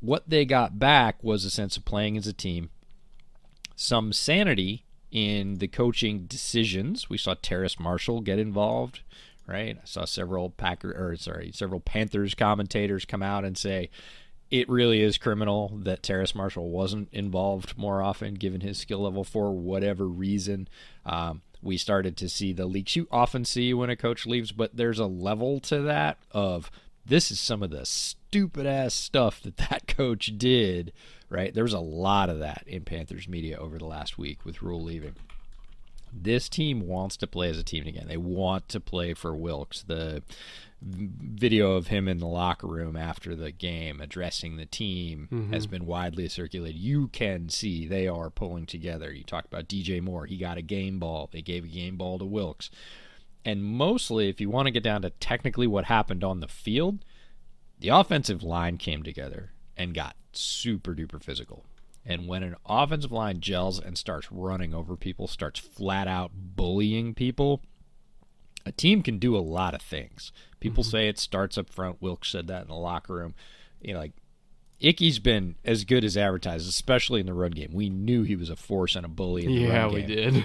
What 0.00 0.28
they 0.28 0.44
got 0.44 0.78
back 0.78 1.22
was 1.22 1.44
a 1.44 1.50
sense 1.50 1.76
of 1.76 1.84
playing 1.84 2.16
as 2.16 2.26
a 2.26 2.32
team, 2.32 2.70
some 3.76 4.12
sanity 4.12 4.83
in 5.14 5.58
the 5.58 5.68
coaching 5.68 6.26
decisions. 6.26 7.08
We 7.08 7.16
saw 7.16 7.36
Terrace 7.40 7.78
Marshall 7.78 8.20
get 8.20 8.40
involved, 8.40 9.00
right? 9.46 9.78
I 9.80 9.86
saw 9.86 10.04
several 10.04 10.50
Packer 10.50 10.90
or 10.90 11.16
sorry, 11.16 11.52
several 11.54 11.80
Panthers 11.80 12.34
commentators 12.34 13.04
come 13.04 13.22
out 13.22 13.44
and 13.44 13.56
say 13.56 13.90
it 14.50 14.68
really 14.68 15.00
is 15.00 15.16
criminal 15.16 15.70
that 15.84 16.02
Terrace 16.02 16.34
Marshall 16.34 16.68
wasn't 16.68 17.08
involved 17.12 17.78
more 17.78 18.02
often, 18.02 18.34
given 18.34 18.60
his 18.60 18.76
skill 18.76 19.00
level 19.00 19.22
for 19.22 19.52
whatever 19.52 20.06
reason. 20.06 20.68
Um, 21.06 21.42
we 21.62 21.78
started 21.78 22.16
to 22.18 22.28
see 22.28 22.52
the 22.52 22.66
leaks 22.66 22.96
you 22.96 23.06
often 23.10 23.44
see 23.44 23.72
when 23.72 23.90
a 23.90 23.96
coach 23.96 24.26
leaves, 24.26 24.50
but 24.50 24.76
there's 24.76 24.98
a 24.98 25.06
level 25.06 25.60
to 25.60 25.80
that 25.82 26.18
of 26.32 26.72
this 27.06 27.30
is 27.30 27.38
some 27.38 27.62
of 27.62 27.70
the 27.70 27.86
stupid 27.86 28.66
ass 28.66 28.94
stuff 28.94 29.40
that 29.42 29.58
that 29.58 29.86
coach 29.86 30.36
did 30.36 30.92
right? 31.28 31.54
There 31.54 31.64
was 31.64 31.72
a 31.72 31.80
lot 31.80 32.28
of 32.28 32.38
that 32.40 32.64
in 32.66 32.84
Panthers 32.84 33.28
media 33.28 33.58
over 33.58 33.78
the 33.78 33.86
last 33.86 34.18
week 34.18 34.44
with 34.44 34.62
Rhule 34.62 34.82
leaving. 34.82 35.16
This 36.12 36.48
team 36.48 36.86
wants 36.86 37.16
to 37.18 37.26
play 37.26 37.50
as 37.50 37.58
a 37.58 37.64
team 37.64 37.86
again. 37.86 38.06
They 38.06 38.16
want 38.16 38.68
to 38.68 38.80
play 38.80 39.14
for 39.14 39.34
Wilks. 39.34 39.82
The 39.82 40.22
video 40.80 41.72
of 41.72 41.86
him 41.86 42.06
in 42.08 42.18
the 42.18 42.26
locker 42.26 42.66
room 42.66 42.94
after 42.94 43.34
the 43.34 43.50
game 43.50 44.00
addressing 44.00 44.56
the 44.56 44.66
team 44.66 45.28
mm-hmm. 45.32 45.52
has 45.52 45.66
been 45.66 45.86
widely 45.86 46.28
circulated. 46.28 46.76
You 46.76 47.08
can 47.08 47.48
see 47.48 47.86
they 47.86 48.06
are 48.06 48.28
pulling 48.28 48.66
together. 48.66 49.10
You 49.12 49.24
talked 49.24 49.46
about 49.46 49.66
DJ 49.66 50.02
Moore. 50.02 50.26
He 50.26 50.36
got 50.36 50.58
a 50.58 50.62
game 50.62 50.98
ball. 50.98 51.30
They 51.32 51.42
gave 51.42 51.64
a 51.64 51.68
game 51.68 51.96
ball 51.96 52.18
to 52.18 52.24
Wilks. 52.24 52.70
And 53.44 53.62
mostly, 53.62 54.28
if 54.28 54.40
you 54.40 54.50
want 54.50 54.66
to 54.66 54.72
get 54.72 54.82
down 54.82 55.02
to 55.02 55.10
technically 55.10 55.66
what 55.66 55.86
happened 55.86 56.22
on 56.22 56.40
the 56.40 56.48
field, 56.48 57.04
the 57.78 57.88
offensive 57.88 58.42
line 58.42 58.76
came 58.76 59.02
together 59.02 59.52
and 59.76 59.94
got 59.94 60.16
super 60.36 60.94
duper 60.94 61.22
physical. 61.22 61.64
And 62.06 62.28
when 62.28 62.42
an 62.42 62.56
offensive 62.66 63.12
line 63.12 63.40
gels 63.40 63.80
and 63.80 63.96
starts 63.96 64.30
running 64.30 64.74
over 64.74 64.96
people, 64.96 65.26
starts 65.26 65.58
flat 65.58 66.06
out 66.06 66.32
bullying 66.34 67.14
people, 67.14 67.62
a 68.66 68.72
team 68.72 69.02
can 69.02 69.18
do 69.18 69.36
a 69.36 69.38
lot 69.38 69.74
of 69.74 69.82
things. 69.82 70.32
People 70.60 70.84
mm-hmm. 70.84 70.90
say 70.90 71.08
it 71.08 71.18
starts 71.18 71.56
up 71.56 71.70
front. 71.70 72.02
Wilks 72.02 72.30
said 72.30 72.46
that 72.48 72.62
in 72.62 72.68
the 72.68 72.74
locker 72.74 73.14
room. 73.14 73.34
You 73.80 73.94
know, 73.94 74.00
like 74.00 74.12
Icky's 74.84 75.18
been 75.18 75.54
as 75.64 75.84
good 75.84 76.04
as 76.04 76.14
advertised, 76.14 76.68
especially 76.68 77.20
in 77.20 77.26
the 77.26 77.32
run 77.32 77.52
game. 77.52 77.70
We 77.72 77.88
knew 77.88 78.22
he 78.22 78.36
was 78.36 78.50
a 78.50 78.56
force 78.56 78.94
and 78.96 79.06
a 79.06 79.08
bully. 79.08 79.46
In 79.46 79.54
the 79.54 79.60
yeah, 79.62 79.82
run 79.84 79.94
we 79.94 80.02
did. 80.02 80.44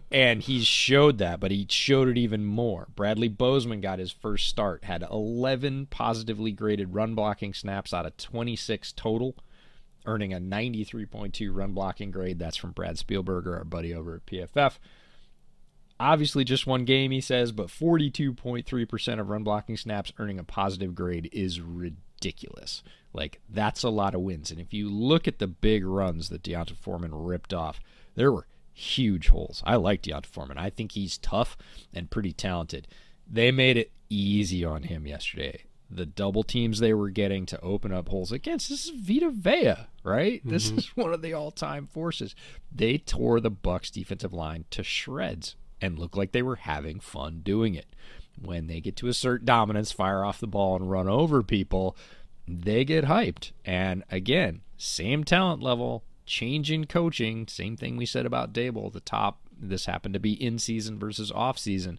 and 0.10 0.42
he 0.42 0.64
showed 0.64 1.18
that, 1.18 1.38
but 1.38 1.52
he 1.52 1.64
showed 1.70 2.08
it 2.08 2.18
even 2.18 2.44
more. 2.44 2.88
Bradley 2.96 3.28
Bozeman 3.28 3.80
got 3.80 4.00
his 4.00 4.10
first 4.10 4.48
start, 4.48 4.82
had 4.84 5.04
11 5.08 5.86
positively 5.86 6.50
graded 6.50 6.94
run 6.94 7.14
blocking 7.14 7.54
snaps 7.54 7.94
out 7.94 8.06
of 8.06 8.16
26 8.16 8.92
total, 8.92 9.36
earning 10.04 10.34
a 10.34 10.40
93.2 10.40 11.54
run 11.54 11.72
blocking 11.74 12.10
grade. 12.10 12.40
That's 12.40 12.56
from 12.56 12.72
Brad 12.72 12.96
Spielberger, 12.96 13.56
our 13.56 13.64
buddy 13.64 13.94
over 13.94 14.16
at 14.16 14.26
PFF. 14.26 14.78
Obviously, 16.00 16.42
just 16.42 16.66
one 16.66 16.84
game, 16.84 17.12
he 17.12 17.20
says, 17.20 17.52
but 17.52 17.68
42.3% 17.68 19.20
of 19.20 19.28
run 19.28 19.44
blocking 19.44 19.76
snaps 19.76 20.12
earning 20.18 20.40
a 20.40 20.44
positive 20.44 20.96
grade 20.96 21.30
is 21.32 21.60
ridiculous. 21.60 22.03
Like 23.12 23.40
that's 23.48 23.82
a 23.82 23.90
lot 23.90 24.14
of 24.14 24.20
wins. 24.20 24.50
And 24.50 24.60
if 24.60 24.72
you 24.74 24.88
look 24.88 25.28
at 25.28 25.38
the 25.38 25.46
big 25.46 25.84
runs 25.84 26.28
that 26.28 26.42
D'Onta 26.42 26.74
Foreman 26.74 27.14
ripped 27.14 27.54
off, 27.54 27.80
there 28.14 28.32
were 28.32 28.46
huge 28.72 29.28
holes. 29.28 29.62
I 29.64 29.76
like 29.76 30.02
D'Onta 30.02 30.26
Foreman. 30.26 30.58
I 30.58 30.70
think 30.70 30.92
he's 30.92 31.18
tough 31.18 31.56
and 31.92 32.10
pretty 32.10 32.32
talented. 32.32 32.88
They 33.30 33.50
made 33.52 33.76
it 33.76 33.92
easy 34.10 34.64
on 34.64 34.84
him 34.84 35.06
yesterday. 35.06 35.64
The 35.90 36.06
double 36.06 36.42
teams 36.42 36.80
they 36.80 36.92
were 36.92 37.10
getting 37.10 37.46
to 37.46 37.60
open 37.60 37.92
up 37.92 38.08
holes 38.08 38.32
against 38.32 38.68
this 38.68 38.86
is 38.86 38.90
Vita 38.90 39.30
Vea, 39.30 39.86
right? 40.02 40.40
Mm-hmm. 40.40 40.50
This 40.50 40.70
is 40.70 40.86
one 40.96 41.12
of 41.12 41.22
the 41.22 41.32
all-time 41.32 41.86
forces. 41.86 42.34
They 42.74 42.98
tore 42.98 43.38
the 43.38 43.50
Bucs 43.50 43.92
defensive 43.92 44.32
line 44.32 44.64
to 44.70 44.82
shreds 44.82 45.56
and 45.80 45.98
looked 45.98 46.16
like 46.16 46.32
they 46.32 46.42
were 46.42 46.56
having 46.56 46.98
fun 46.98 47.42
doing 47.44 47.74
it. 47.74 47.86
When 48.40 48.66
they 48.66 48.80
get 48.80 48.96
to 48.96 49.08
assert 49.08 49.44
dominance, 49.44 49.92
fire 49.92 50.24
off 50.24 50.40
the 50.40 50.46
ball 50.46 50.76
and 50.76 50.90
run 50.90 51.08
over 51.08 51.42
people, 51.42 51.96
they 52.46 52.84
get 52.84 53.04
hyped. 53.04 53.52
And 53.64 54.04
again, 54.10 54.62
same 54.76 55.24
talent 55.24 55.62
level, 55.62 56.04
change 56.26 56.70
in 56.70 56.86
coaching, 56.86 57.46
same 57.46 57.76
thing 57.76 57.96
we 57.96 58.06
said 58.06 58.26
about 58.26 58.52
Daboll. 58.52 58.92
The 58.92 59.00
top, 59.00 59.40
this 59.58 59.86
happened 59.86 60.14
to 60.14 60.20
be 60.20 60.32
in 60.32 60.58
season 60.58 60.98
versus 60.98 61.30
off 61.32 61.58
season. 61.58 61.98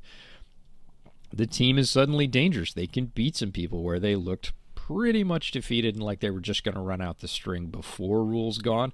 The 1.33 1.47
team 1.47 1.77
is 1.77 1.89
suddenly 1.89 2.27
dangerous. 2.27 2.73
They 2.73 2.87
can 2.87 3.07
beat 3.07 3.35
some 3.35 3.51
people 3.51 3.83
where 3.83 3.99
they 3.99 4.15
looked 4.15 4.53
pretty 4.75 5.23
much 5.23 5.51
defeated 5.51 5.95
and 5.95 6.03
like 6.03 6.19
they 6.19 6.29
were 6.29 6.39
just 6.39 6.63
going 6.63 6.75
to 6.75 6.81
run 6.81 7.01
out 7.01 7.19
the 7.19 7.27
string 7.27 7.67
before 7.67 8.23
Rhule's 8.23 8.59
gone. 8.59 8.93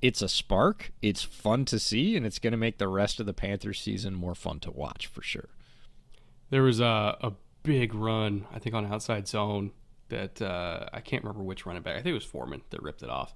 It's 0.00 0.22
a 0.22 0.28
spark. 0.28 0.92
It's 1.00 1.22
fun 1.22 1.64
to 1.66 1.78
see, 1.78 2.16
and 2.16 2.26
it's 2.26 2.38
going 2.38 2.52
to 2.52 2.56
make 2.56 2.78
the 2.78 2.88
rest 2.88 3.20
of 3.20 3.26
the 3.26 3.32
Panthers 3.32 3.80
season 3.80 4.14
more 4.14 4.34
fun 4.34 4.58
to 4.60 4.70
watch 4.70 5.06
for 5.06 5.22
sure. 5.22 5.48
There 6.52 6.62
was 6.62 6.80
a, 6.80 7.16
a 7.22 7.32
big 7.62 7.94
run, 7.94 8.44
I 8.52 8.58
think, 8.58 8.74
on 8.74 8.84
outside 8.84 9.26
zone 9.26 9.70
that 10.10 10.42
uh, 10.42 10.84
I 10.92 11.00
can't 11.00 11.24
remember 11.24 11.42
which 11.42 11.64
running 11.64 11.80
back. 11.80 11.94
I 11.94 12.02
think 12.02 12.08
it 12.08 12.12
was 12.12 12.26
Foreman 12.26 12.60
that 12.68 12.82
ripped 12.82 13.02
it 13.02 13.08
off. 13.08 13.34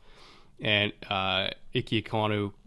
And 0.61 0.93
uh, 1.09 1.49
Ike 1.75 2.05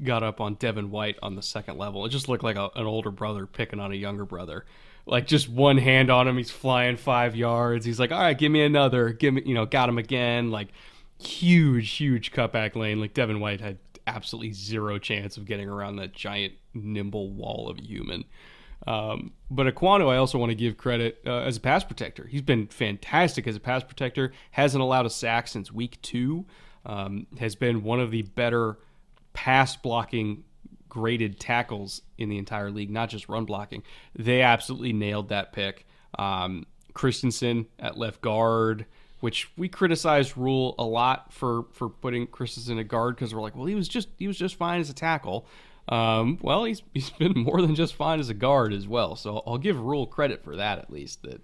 got 0.04 0.24
up 0.24 0.42
on 0.42 0.56
Devin 0.56 0.90
White 0.90 1.20
on 1.22 1.36
the 1.36 1.44
second 1.44 1.78
level. 1.78 2.04
It 2.04 2.10
just 2.10 2.28
looked 2.28 2.44
like 2.44 2.56
a, 2.56 2.72
an 2.76 2.88
older 2.88 3.12
brother 3.12 3.46
picking 3.46 3.80
on 3.80 3.92
a 3.92 3.96
younger 3.96 4.26
brother. 4.26 4.66
Like 5.06 5.28
just 5.28 5.48
one 5.50 5.78
hand 5.78 6.10
on 6.10 6.28
him, 6.28 6.38
he's 6.38 6.50
flying 6.50 6.98
five 6.98 7.36
yards. 7.36 7.86
He's 7.86 8.00
like, 8.00 8.12
"All 8.12 8.20
right, 8.20 8.38
give 8.38 8.52
me 8.52 8.64
another. 8.64 9.10
Give 9.10 9.36
me, 9.36 9.44
you 9.46 9.54
know, 9.54 9.68
got 9.68 9.88
him 9.88 10.00
again." 10.00 10.50
Like 10.50 10.70
huge, 11.20 11.92
huge 11.92 12.32
cutback 12.32 12.76
lane. 12.76 13.00
Like 13.00 13.14
Devin 13.14 13.40
White 13.40 13.62
had 13.62 13.78
absolutely 14.08 14.54
zero 14.54 14.98
chance 14.98 15.38
of 15.38 15.46
getting 15.46 15.70
around 15.70 15.98
that 15.98 16.14
giant, 16.14 16.54
nimble 16.74 17.30
wall 17.30 17.70
of 17.70 17.78
human. 17.80 18.24
Um, 18.88 19.34
but 19.52 19.68
Ekwonu, 19.68 20.10
I 20.10 20.18
also 20.18 20.38
want 20.38 20.52
to 20.52 20.56
give 20.56 20.78
credit 20.78 21.22
uh, 21.26 21.40
as 21.40 21.58
a 21.58 21.60
pass 21.60 21.84
protector. 21.84 22.28
He's 22.28 22.42
been 22.42 22.68
fantastic 22.68 23.48
as 23.48 23.56
a 23.56 23.60
pass 23.60 23.84
protector. 23.84 24.32
Hasn't 24.52 24.82
allowed 24.82 25.06
a 25.06 25.10
sack 25.10 25.48
since 25.48 25.72
week 25.72 26.02
two. 26.02 26.46
Um, 26.86 27.28
has 27.40 27.56
been 27.56 27.84
one 27.84 28.00
of 28.00 28.10
the 28.10 28.22
better 28.22 28.78
pass 29.34 29.76
blocking 29.76 30.44
graded 30.88 31.40
tackles 31.40 32.02
in 32.18 32.30
the 32.30 32.38
entire 32.38 32.72
league, 32.72 32.90
not 32.90 33.10
just 33.10 33.30
run 33.30 33.46
blocking. 33.46 33.84
They 34.16 34.42
absolutely 34.42 34.94
nailed 34.94 35.30
that 35.30 35.54
pick. 35.54 35.86
Um, 36.18 36.66
Christensen 36.94 37.68
at 37.78 37.98
left 37.98 38.22
guard, 38.22 38.86
which 39.20 39.52
we 39.58 39.70
criticized 39.70 40.36
Rhule 40.36 40.76
a 40.80 40.84
lot 40.84 41.32
for 41.32 41.66
for 41.72 41.90
putting 41.90 42.28
Christensen 42.28 42.80
at 42.80 42.88
guard 42.88 43.16
because 43.16 43.34
we're 43.34 43.42
like, 43.42 43.56
well, 43.56 43.68
he 43.68 43.76
was 43.76 43.88
just 43.88 44.10
he 44.18 44.28
was 44.28 44.38
just 44.38 44.56
fine 44.56 44.82
as 44.82 44.90
a 44.90 44.94
tackle. 44.94 45.46
Um, 45.90 46.38
well, 46.42 46.64
he's 46.64 46.82
he's 46.94 47.10
been 47.10 47.34
more 47.34 47.62
than 47.62 47.76
just 47.76 47.96
fine 47.96 48.20
as 48.20 48.30
a 48.30 48.34
guard 48.34 48.74
as 48.74 48.88
well. 48.88 49.16
So 49.16 49.44
I'll 49.46 49.58
give 49.58 49.80
Rhule 49.80 50.08
credit 50.08 50.44
for 50.44 50.56
that 50.56 50.80
at 50.80 50.92
least 50.92 51.24
that. 51.24 51.42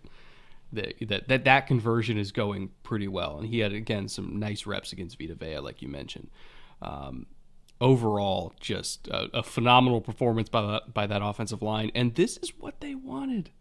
That, 0.74 0.96
that, 1.08 1.28
that 1.30 1.46
that 1.46 1.68
conversion 1.68 2.18
is 2.18 2.34
going 2.34 2.70
pretty 2.84 3.08
well, 3.08 3.38
and 3.38 3.48
he 3.48 3.60
had 3.60 3.72
again 3.72 4.10
some 4.10 4.40
nice 4.40 4.66
reps 4.66 4.92
against 4.92 5.18
Vita 5.18 5.36
Vea, 5.36 5.60
like 5.60 5.82
you 5.82 5.88
mentioned. 5.88 6.30
Um, 6.82 7.28
overall, 7.80 8.52
just 8.60 9.08
a, 9.08 9.30
a 9.38 9.44
phenomenal 9.44 10.02
performance 10.02 10.50
by 10.50 10.82
by 10.92 11.08
that 11.08 11.22
offensive 11.24 11.62
line, 11.62 11.92
and 11.96 12.16
this 12.16 12.38
is 12.38 12.52
what 12.60 12.82
they 12.82 12.94
wanted 12.94 13.52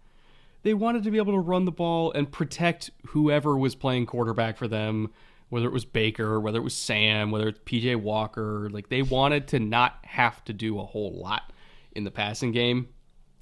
they 0.65 0.75
wanted 0.75 1.05
to 1.05 1.11
be 1.11 1.19
able 1.19 1.35
to 1.35 1.39
run 1.39 1.67
the 1.67 1.71
ball 1.71 2.11
and 2.13 2.33
protect 2.33 2.91
whoever 3.09 3.57
was 3.57 3.75
playing 3.75 4.07
quarterback 4.07 4.57
for 4.57 4.67
them, 4.67 5.13
whether 5.49 5.67
it 5.67 5.73
was 5.73 5.85
Baker, 5.85 6.41
whether 6.41 6.59
it 6.59 6.65
was 6.65 6.75
Sam, 6.75 7.31
whether 7.31 7.49
it's 7.49 7.61
PJ 7.61 7.97
Walker. 7.97 8.69
Like 8.71 8.89
they 8.89 9.03
wanted 9.03 9.49
to 9.49 9.61
not 9.61 9.99
have 10.05 10.45
to 10.45 10.53
do 10.53 10.79
a 10.81 10.85
whole 10.85 11.13
lot 11.13 11.53
in 11.93 12.05
the 12.05 12.11
passing 12.11 12.53
game. 12.53 12.89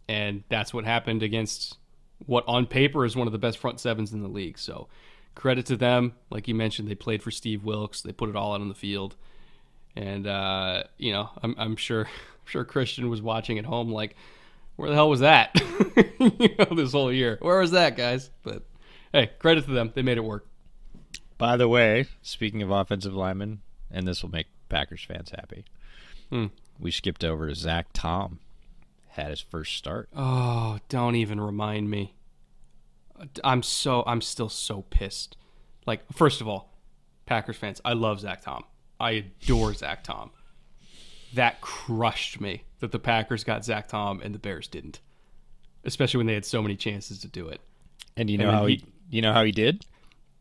And 0.08 0.44
that's 0.48 0.74
what 0.74 0.84
happened 0.84 1.22
against 1.22 1.78
what 2.26 2.44
on 2.46 2.66
paper 2.66 3.04
is 3.04 3.16
one 3.16 3.26
of 3.26 3.32
the 3.32 3.38
best 3.38 3.58
front 3.58 3.80
sevens 3.80 4.12
in 4.12 4.22
the 4.22 4.28
league. 4.28 4.58
So 4.58 4.88
credit 5.34 5.66
to 5.66 5.76
them. 5.76 6.12
Like 6.30 6.48
you 6.48 6.54
mentioned, 6.54 6.88
they 6.88 6.94
played 6.94 7.22
for 7.22 7.30
Steve 7.30 7.64
Wilks. 7.64 8.02
They 8.02 8.12
put 8.12 8.28
it 8.28 8.36
all 8.36 8.54
out 8.54 8.60
on 8.60 8.68
the 8.68 8.74
field. 8.74 9.16
And 9.96 10.26
uh, 10.26 10.84
you 10.98 11.12
know, 11.12 11.30
I'm, 11.42 11.54
I'm 11.58 11.76
sure 11.76 12.04
I'm 12.06 12.46
sure 12.46 12.64
Christian 12.64 13.08
was 13.08 13.22
watching 13.22 13.58
at 13.58 13.64
home 13.64 13.90
like, 13.90 14.16
where 14.76 14.88
the 14.88 14.94
hell 14.94 15.10
was 15.10 15.20
that? 15.20 15.50
you 16.18 16.54
know, 16.58 16.74
this 16.74 16.92
whole 16.92 17.12
year. 17.12 17.38
Where 17.40 17.60
was 17.60 17.72
that, 17.72 17.96
guys? 17.96 18.30
But 18.42 18.64
hey, 19.12 19.30
credit 19.38 19.64
to 19.66 19.70
them. 19.72 19.92
They 19.94 20.02
made 20.02 20.18
it 20.18 20.24
work. 20.24 20.46
By 21.42 21.56
the 21.56 21.66
way, 21.66 22.06
speaking 22.22 22.62
of 22.62 22.70
offensive 22.70 23.14
linemen, 23.14 23.62
and 23.90 24.06
this 24.06 24.22
will 24.22 24.30
make 24.30 24.46
Packers 24.68 25.02
fans 25.02 25.30
happy, 25.30 25.64
Hmm. 26.30 26.46
we 26.78 26.92
skipped 26.92 27.24
over 27.24 27.48
to 27.48 27.54
Zach 27.56 27.88
Tom. 27.92 28.38
Had 29.08 29.30
his 29.30 29.40
first 29.40 29.74
start. 29.76 30.08
Oh, 30.14 30.78
don't 30.88 31.16
even 31.16 31.40
remind 31.40 31.90
me. 31.90 32.14
I'm 33.42 33.64
so 33.64 34.04
I'm 34.06 34.20
still 34.20 34.48
so 34.48 34.82
pissed. 34.82 35.36
Like, 35.84 36.04
first 36.12 36.40
of 36.40 36.46
all, 36.46 36.78
Packers 37.26 37.56
fans, 37.56 37.80
I 37.84 37.94
love 37.94 38.20
Zach 38.20 38.42
Tom. 38.42 38.62
I 39.00 39.10
adore 39.10 39.74
Zach 39.74 40.04
Tom. 40.04 40.30
That 41.34 41.60
crushed 41.60 42.40
me 42.40 42.62
that 42.78 42.92
the 42.92 43.00
Packers 43.00 43.42
got 43.42 43.64
Zach 43.64 43.88
Tom 43.88 44.20
and 44.22 44.32
the 44.32 44.38
Bears 44.38 44.68
didn't. 44.68 45.00
Especially 45.82 46.18
when 46.18 46.28
they 46.28 46.34
had 46.34 46.44
so 46.44 46.62
many 46.62 46.76
chances 46.76 47.18
to 47.18 47.26
do 47.28 47.48
it. 47.48 47.60
And 48.16 48.30
you 48.30 48.38
know 48.38 48.48
And 48.48 48.56
how 48.56 48.66
he, 48.66 48.76
he- 48.76 48.84
you 49.16 49.22
know 49.22 49.32
how 49.32 49.42
he 49.42 49.50
did? 49.50 49.84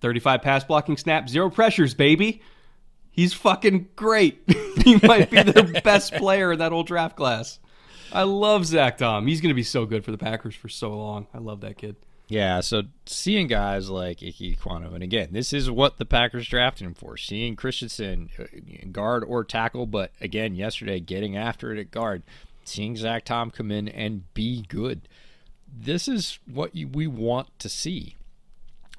35 0.02 0.42
pass 0.42 0.64
blocking 0.64 0.98
snap, 0.98 1.30
zero 1.30 1.50
pressures, 1.50 1.94
baby. 1.94 2.42
He's 3.12 3.34
fucking 3.34 3.90
great. 3.96 4.42
he 4.84 4.96
might 5.04 5.30
be 5.30 5.42
their 5.44 5.82
best 5.84 6.14
player 6.14 6.54
in 6.54 6.60
that 6.60 6.72
whole 6.72 6.84
draft 6.84 7.16
class. 7.16 7.60
I 8.12 8.24
love 8.24 8.66
Zach 8.66 8.98
Tom. 8.98 9.28
He's 9.28 9.42
going 9.42 9.50
to 9.50 9.56
be 9.56 9.64
so 9.64 9.86
good 9.86 10.04
for 10.04 10.12
the 10.12 10.18
Packers 10.18 10.56
for 10.56 10.70
so 10.70 10.92
long. 10.92 11.28
I 11.34 11.38
love 11.38 11.62
that 11.62 11.78
kid. 11.78 11.96
Yeah, 12.28 12.62
so 12.62 12.84
seeing 13.06 13.48
guys 13.48 13.90
like 13.90 14.24
Ike 14.24 14.36
Ekwonu, 14.36 14.94
and 14.94 15.04
again, 15.04 15.30
this 15.32 15.52
is 15.52 15.70
what 15.70 15.98
the 15.98 16.06
Packers 16.06 16.48
drafted 16.48 16.88
him 16.88 16.94
for. 16.94 17.18
Seeing 17.18 17.58
Christensen, 17.58 18.30
uh, 18.40 18.46
guard 18.90 19.26
or 19.26 19.44
tackle, 19.44 19.86
but 19.86 20.14
again, 20.22 20.56
yesterday 20.56 21.02
getting 21.02 21.36
after 21.36 21.74
it 21.74 21.80
at 21.80 21.92
guard, 21.92 22.24
seeing 22.64 22.96
Zach 22.96 23.26
Tom 23.26 23.52
come 23.52 23.70
in 23.70 23.90
and 23.90 24.34
be 24.34 24.62
good. 24.70 25.02
This 25.68 26.08
is 26.08 26.40
what 26.46 26.74
you, 26.74 26.88
we 26.88 27.06
want 27.06 27.48
to 27.60 27.68
see. 27.68 28.16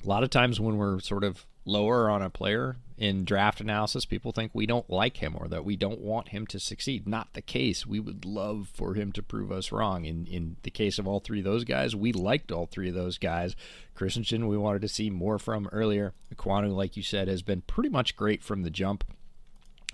A 0.05 0.09
lot 0.09 0.25
of 0.25 0.31
times 0.31 0.59
when 0.59 0.77
we're 0.79 0.99
sort 1.01 1.23
of 1.23 1.47
lower 1.65 2.11
on 2.11 2.23
a 2.23 2.31
player 2.31 2.77
in 2.99 3.25
draft 3.25 3.61
analysis, 3.61 4.05
people 4.05 4.33
think 4.33 4.51
we 4.53 4.67
don't 4.67 4.91
like 4.91 5.19
him 5.19 5.37
or 5.39 5.47
that 5.49 5.65
we 5.65 5.77
don't 5.77 6.01
want 6.01 6.29
him 6.29 6.47
to 6.49 6.59
succeed. 6.59 7.07
Not 7.07 7.33
the 7.35 7.43
case. 7.43 7.87
We 7.87 8.01
would 8.01 8.25
love 8.25 8.69
for 8.73 8.95
him 8.95 9.13
to 9.13 9.23
prove 9.23 9.53
us 9.53 9.71
wrong. 9.71 10.05
In 10.05 10.27
in 10.27 10.57
the 10.63 10.71
case 10.71 10.99
of 10.99 11.07
all 11.07 11.21
three 11.21 11.39
of 11.39 11.45
those 11.45 11.65
guys, 11.65 11.95
we 11.95 12.13
liked 12.13 12.51
all 12.51 12.67
three 12.67 12.89
of 12.89 12.95
those 12.95 13.19
guys. 13.19 13.55
Christensen, 13.95 14.49
we 14.49 14.57
wanted 14.57 14.83
to 14.83 14.89
see 14.89 15.09
more 15.09 15.39
from 15.39 15.69
earlier. 15.73 16.15
Ekwonu, 16.35 16.75
like 16.75 16.97
you 16.97 17.03
said, 17.03 17.29
has 17.29 17.43
been 17.43 17.63
pretty 17.63 17.89
much 17.89 18.17
great 18.17 18.43
from 18.43 18.63
the 18.63 18.71
jump. 18.71 19.05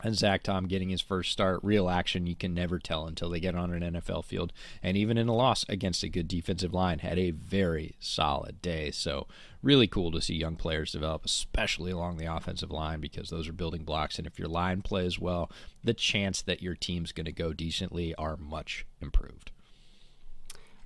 And 0.02 0.16
Zach 0.16 0.44
Tom 0.44 0.66
getting 0.66 0.90
his 0.90 1.00
first 1.00 1.32
start, 1.32 1.60
real 1.62 1.88
action, 1.88 2.26
you 2.26 2.36
can 2.36 2.54
never 2.54 2.78
tell 2.78 3.06
until 3.06 3.30
they 3.30 3.40
get 3.40 3.56
on 3.56 3.72
an 3.72 3.94
NFL 3.94 4.24
field. 4.24 4.52
And 4.82 4.96
even 4.96 5.18
in 5.18 5.28
a 5.28 5.34
loss 5.34 5.64
against 5.68 6.04
a 6.04 6.08
good 6.08 6.28
defensive 6.28 6.72
line, 6.72 7.00
had 7.00 7.18
a 7.18 7.32
very 7.32 7.96
solid 7.98 8.62
day. 8.62 8.92
So, 8.92 9.26
really 9.60 9.88
cool 9.88 10.12
to 10.12 10.20
see 10.20 10.34
young 10.34 10.54
players 10.54 10.92
develop, 10.92 11.24
especially 11.24 11.90
along 11.90 12.16
the 12.16 12.32
offensive 12.32 12.70
line, 12.70 13.00
because 13.00 13.30
those 13.30 13.48
are 13.48 13.52
building 13.52 13.82
blocks. 13.82 14.18
And 14.18 14.26
if 14.26 14.38
your 14.38 14.48
line 14.48 14.82
plays 14.82 15.18
well, 15.18 15.50
the 15.82 15.94
chance 15.94 16.42
that 16.42 16.62
your 16.62 16.76
team's 16.76 17.10
going 17.10 17.26
to 17.26 17.32
go 17.32 17.52
decently 17.52 18.14
are 18.14 18.36
much 18.36 18.86
improved. 19.00 19.50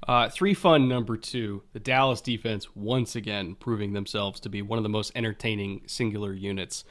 Uh, 0.09 0.29
three 0.29 0.55
fun 0.55 0.89
number 0.89 1.17
two. 1.17 1.63
The 1.75 1.81
Dallas 1.81 2.21
defense 2.21 2.75
once 2.75 3.15
again 3.15 3.55
proving 3.55 3.93
themselves 3.93 4.41
to 4.41 4.49
be 4.49 4.63
one 4.63 4.79
of 4.79 4.83
the 4.83 4.89
most 4.89 5.13
entertaining 5.15 5.83
singular 5.87 6.33
units 6.33 6.85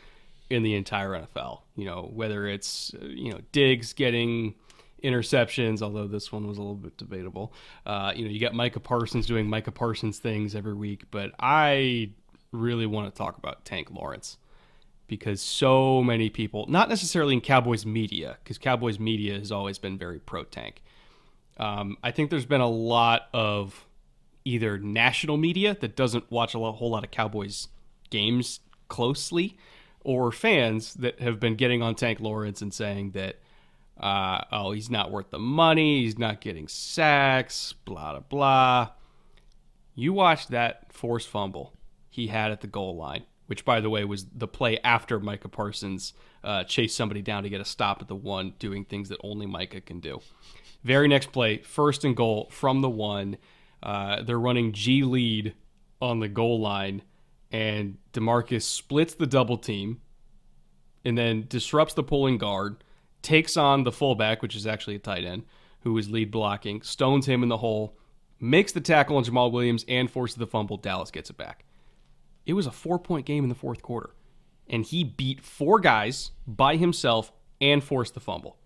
in 0.51 0.63
the 0.63 0.75
entire 0.75 1.09
NFL. 1.09 1.61
You 1.75 1.85
know, 1.85 2.09
whether 2.13 2.47
it's 2.47 2.93
uh, 3.01 3.05
you 3.05 3.31
know 3.31 3.39
Diggs 3.51 3.93
getting 3.93 4.55
interceptions, 5.03 5.81
although 5.81 6.07
this 6.07 6.31
one 6.31 6.47
was 6.47 6.57
a 6.57 6.61
little 6.61 6.75
bit 6.75 6.97
debatable. 6.97 7.53
Uh, 7.85 8.13
you 8.15 8.23
know, 8.23 8.29
you 8.29 8.39
got 8.39 8.53
Micah 8.53 8.79
Parsons 8.79 9.25
doing 9.25 9.47
Micah 9.47 9.71
Parsons 9.71 10.19
things 10.19 10.55
every 10.55 10.75
week, 10.75 11.05
but 11.09 11.31
I 11.39 12.11
really 12.51 12.85
want 12.85 13.13
to 13.13 13.17
talk 13.17 13.37
about 13.37 13.65
Tank 13.65 13.89
Lawrence 13.91 14.37
because 15.07 15.41
so 15.41 16.01
many 16.01 16.29
people, 16.29 16.65
not 16.69 16.87
necessarily 16.87 17.33
in 17.33 17.41
Cowboys 17.41 17.85
media, 17.85 18.37
because 18.43 18.57
Cowboys 18.57 18.99
media 18.99 19.37
has 19.37 19.51
always 19.51 19.77
been 19.77 19.97
very 19.97 20.19
pro 20.19 20.43
Tank. 20.43 20.81
Um, 21.57 21.97
I 22.03 22.11
think 22.11 22.29
there's 22.29 22.45
been 22.45 22.61
a 22.61 22.69
lot 22.69 23.23
of 23.33 23.85
either 24.45 24.77
national 24.79 25.37
media 25.37 25.77
that 25.81 25.95
doesn't 25.95 26.31
watch 26.31 26.53
a 26.53 26.59
lo- 26.59 26.71
whole 26.71 26.91
lot 26.91 27.03
of 27.03 27.11
Cowboys 27.11 27.67
games 28.09 28.61
closely, 28.87 29.57
or 30.03 30.31
fans 30.31 30.93
that 30.95 31.19
have 31.19 31.39
been 31.39 31.55
getting 31.55 31.81
on 31.81 31.95
Tank 31.95 32.19
Lawrence 32.19 32.61
and 32.61 32.73
saying 32.73 33.11
that, 33.11 33.37
uh, 33.99 34.41
oh, 34.51 34.71
he's 34.71 34.89
not 34.89 35.11
worth 35.11 35.29
the 35.29 35.39
money, 35.39 36.01
he's 36.03 36.17
not 36.17 36.41
getting 36.41 36.67
sacks, 36.67 37.73
blah, 37.85 38.11
blah, 38.11 38.19
blah. 38.21 38.89
You 39.95 40.13
watch 40.13 40.47
that 40.47 40.91
forced 40.91 41.27
fumble 41.27 41.73
he 42.09 42.27
had 42.27 42.51
at 42.51 42.61
the 42.61 42.67
goal 42.67 42.95
line, 42.95 43.23
which, 43.47 43.63
by 43.65 43.79
the 43.79 43.89
way, 43.89 44.03
was 44.03 44.25
the 44.35 44.47
play 44.47 44.79
after 44.83 45.19
Micah 45.19 45.49
Parsons 45.49 46.13
uh, 46.43 46.63
chased 46.63 46.97
somebody 46.97 47.21
down 47.21 47.43
to 47.43 47.49
get 47.49 47.61
a 47.61 47.65
stop 47.65 48.01
at 48.01 48.07
the 48.07 48.15
one, 48.15 48.53
doing 48.59 48.85
things 48.85 49.09
that 49.09 49.19
only 49.23 49.45
Micah 49.45 49.81
can 49.81 49.99
do. 49.99 50.21
Very 50.83 51.07
next 51.07 51.31
play, 51.31 51.59
first 51.59 52.03
and 52.03 52.15
goal 52.15 52.47
from 52.49 52.81
the 52.81 52.89
one. 52.89 53.37
Uh, 53.83 54.23
they're 54.23 54.39
running 54.39 54.73
G 54.73 55.03
lead 55.03 55.53
on 56.01 56.19
the 56.19 56.27
goal 56.27 56.59
line, 56.59 57.03
and 57.51 57.97
Demarcus 58.13 58.63
splits 58.63 59.13
the 59.13 59.27
double 59.27 59.57
team 59.57 60.01
and 61.03 61.17
then 61.17 61.45
disrupts 61.49 61.93
the 61.93 62.03
pulling 62.03 62.37
guard, 62.37 62.83
takes 63.21 63.57
on 63.57 63.83
the 63.83 63.91
fullback, 63.91 64.41
which 64.41 64.55
is 64.55 64.67
actually 64.67 64.95
a 64.95 64.99
tight 64.99 65.23
end, 65.23 65.43
who 65.81 65.97
is 65.97 66.09
lead 66.09 66.31
blocking, 66.31 66.81
stones 66.81 67.25
him 67.25 67.43
in 67.43 67.49
the 67.49 67.57
hole, 67.57 67.97
makes 68.39 68.71
the 68.71 68.81
tackle 68.81 69.17
on 69.17 69.23
Jamaal 69.23 69.51
Williams, 69.51 69.85
and 69.87 70.09
forces 70.09 70.37
the 70.37 70.47
fumble. 70.47 70.77
Dallas 70.77 71.11
gets 71.11 71.29
it 71.29 71.37
back. 71.37 71.65
It 72.45 72.53
was 72.53 72.67
a 72.67 72.71
four 72.71 72.99
point 72.99 73.25
game 73.25 73.43
in 73.43 73.49
the 73.49 73.55
fourth 73.55 73.81
quarter, 73.81 74.11
and 74.67 74.85
he 74.85 75.03
beat 75.03 75.41
four 75.41 75.79
guys 75.79 76.31
by 76.47 76.75
himself 76.75 77.31
and 77.59 77.83
forced 77.83 78.13
the 78.13 78.19
fumble. 78.19 78.57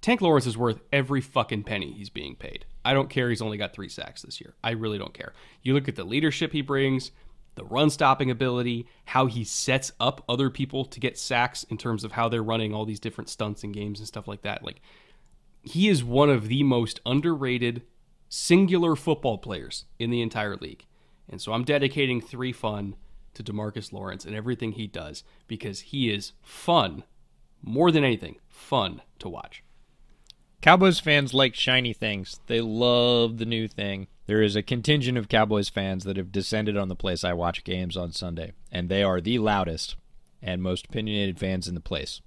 Tank 0.00 0.20
Lawrence 0.20 0.46
is 0.46 0.56
worth 0.56 0.80
every 0.92 1.20
fucking 1.20 1.64
penny 1.64 1.92
he's 1.92 2.10
being 2.10 2.36
paid. 2.36 2.64
I 2.84 2.94
don't 2.94 3.10
care 3.10 3.28
he's 3.28 3.42
only 3.42 3.58
got 3.58 3.72
three 3.72 3.88
sacks 3.88 4.22
this 4.22 4.40
year. 4.40 4.54
I 4.62 4.70
really 4.70 4.98
don't 4.98 5.14
care. 5.14 5.32
You 5.62 5.74
look 5.74 5.88
at 5.88 5.96
the 5.96 6.04
leadership 6.04 6.52
he 6.52 6.62
brings, 6.62 7.10
the 7.56 7.64
run 7.64 7.90
stopping 7.90 8.30
ability, 8.30 8.86
how 9.06 9.26
he 9.26 9.42
sets 9.42 9.92
up 9.98 10.22
other 10.28 10.48
people 10.48 10.84
to 10.84 11.00
get 11.00 11.18
sacks 11.18 11.64
in 11.64 11.76
terms 11.76 12.04
of 12.04 12.12
how 12.12 12.28
they're 12.28 12.42
running 12.42 12.72
all 12.72 12.84
these 12.84 13.00
different 13.00 13.28
stunts 13.28 13.64
and 13.64 13.74
games 13.74 13.98
and 13.98 14.06
stuff 14.06 14.28
like 14.28 14.42
that. 14.42 14.62
Like, 14.62 14.80
he 15.62 15.88
is 15.88 16.04
one 16.04 16.30
of 16.30 16.48
the 16.48 16.62
most 16.62 17.00
underrated 17.04 17.82
singular 18.28 18.94
football 18.94 19.38
players 19.38 19.86
in 19.98 20.10
the 20.10 20.22
entire 20.22 20.56
league. 20.56 20.84
And 21.28 21.40
so 21.40 21.52
I'm 21.52 21.64
dedicating 21.64 22.20
three 22.20 22.52
fun 22.52 22.94
to 23.34 23.42
Demarcus 23.42 23.92
Lawrence 23.92 24.24
and 24.24 24.34
everything 24.34 24.72
he 24.72 24.86
does 24.86 25.24
because 25.46 25.80
he 25.80 26.12
is 26.12 26.32
fun, 26.42 27.04
more 27.62 27.90
than 27.90 28.04
anything, 28.04 28.36
fun 28.48 29.02
to 29.18 29.28
watch. 29.28 29.62
Cowboys 30.60 30.98
fans 30.98 31.32
like 31.32 31.54
shiny 31.54 31.92
things. 31.92 32.40
They 32.46 32.60
love 32.60 33.38
the 33.38 33.44
new 33.44 33.68
thing. 33.68 34.08
There 34.26 34.42
is 34.42 34.56
a 34.56 34.62
contingent 34.62 35.16
of 35.16 35.28
Cowboys 35.28 35.68
fans 35.68 36.04
that 36.04 36.16
have 36.16 36.32
descended 36.32 36.76
on 36.76 36.88
the 36.88 36.96
place 36.96 37.22
I 37.22 37.32
watch 37.32 37.62
games 37.62 37.96
on 37.96 38.12
Sunday, 38.12 38.52
and 38.72 38.88
they 38.88 39.02
are 39.02 39.20
the 39.20 39.38
loudest 39.38 39.96
and 40.42 40.62
most 40.62 40.86
opinionated 40.86 41.38
fans 41.38 41.68
in 41.68 41.74
the 41.74 41.80
place. 41.80 42.20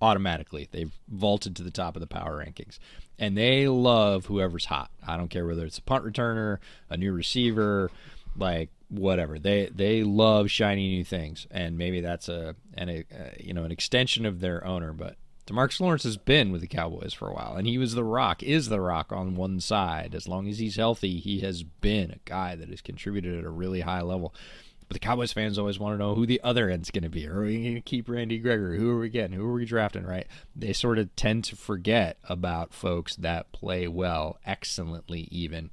Automatically, 0.00 0.68
they've 0.70 0.98
vaulted 1.08 1.54
to 1.56 1.62
the 1.62 1.70
top 1.70 1.96
of 1.96 2.00
the 2.00 2.06
power 2.06 2.44
rankings, 2.44 2.78
and 3.18 3.36
they 3.36 3.68
love 3.68 4.26
whoever's 4.26 4.66
hot. 4.66 4.90
I 5.06 5.16
don't 5.16 5.28
care 5.28 5.46
whether 5.46 5.64
it's 5.64 5.78
a 5.78 5.82
punt 5.82 6.04
returner, 6.04 6.58
a 6.88 6.96
new 6.96 7.12
receiver, 7.12 7.90
like 8.36 8.70
whatever. 8.88 9.38
They 9.38 9.70
they 9.74 10.02
love 10.02 10.50
shiny 10.50 10.88
new 10.88 11.04
things, 11.04 11.46
and 11.50 11.78
maybe 11.78 12.00
that's 12.00 12.28
a 12.28 12.56
an 12.74 12.88
a, 12.88 13.04
you 13.38 13.54
know 13.54 13.64
an 13.64 13.72
extension 13.72 14.26
of 14.26 14.40
their 14.40 14.66
owner, 14.66 14.92
but 14.92 15.16
Demarcus 15.46 15.78
Lawrence 15.78 16.04
has 16.04 16.16
been 16.16 16.52
with 16.52 16.62
the 16.62 16.66
Cowboys 16.66 17.12
for 17.12 17.28
a 17.28 17.34
while, 17.34 17.56
and 17.56 17.66
he 17.66 17.76
was 17.76 17.94
the 17.94 18.04
rock, 18.04 18.42
is 18.42 18.68
the 18.68 18.80
rock 18.80 19.12
on 19.12 19.34
one 19.34 19.60
side. 19.60 20.14
As 20.14 20.26
long 20.26 20.48
as 20.48 20.58
he's 20.58 20.76
healthy, 20.76 21.18
he 21.18 21.40
has 21.40 21.62
been 21.62 22.10
a 22.10 22.20
guy 22.24 22.54
that 22.54 22.70
has 22.70 22.80
contributed 22.80 23.38
at 23.38 23.44
a 23.44 23.50
really 23.50 23.82
high 23.82 24.00
level. 24.00 24.34
But 24.88 24.94
the 24.94 25.00
Cowboys 25.00 25.32
fans 25.32 25.58
always 25.58 25.78
want 25.78 25.94
to 25.94 25.98
know 25.98 26.14
who 26.14 26.24
the 26.24 26.40
other 26.42 26.70
end's 26.70 26.90
going 26.90 27.04
to 27.04 27.10
be. 27.10 27.26
Are 27.26 27.42
we 27.42 27.62
going 27.62 27.74
to 27.74 27.80
keep 27.82 28.08
Randy 28.08 28.38
Gregory? 28.38 28.78
Who 28.78 28.90
are 28.90 29.00
we 29.00 29.10
getting? 29.10 29.36
Who 29.36 29.46
are 29.46 29.52
we 29.52 29.66
drafting? 29.66 30.04
Right? 30.04 30.26
They 30.56 30.72
sort 30.72 30.98
of 30.98 31.14
tend 31.14 31.44
to 31.44 31.56
forget 31.56 32.16
about 32.26 32.72
folks 32.72 33.14
that 33.16 33.52
play 33.52 33.86
well, 33.86 34.38
excellently, 34.46 35.28
even 35.30 35.70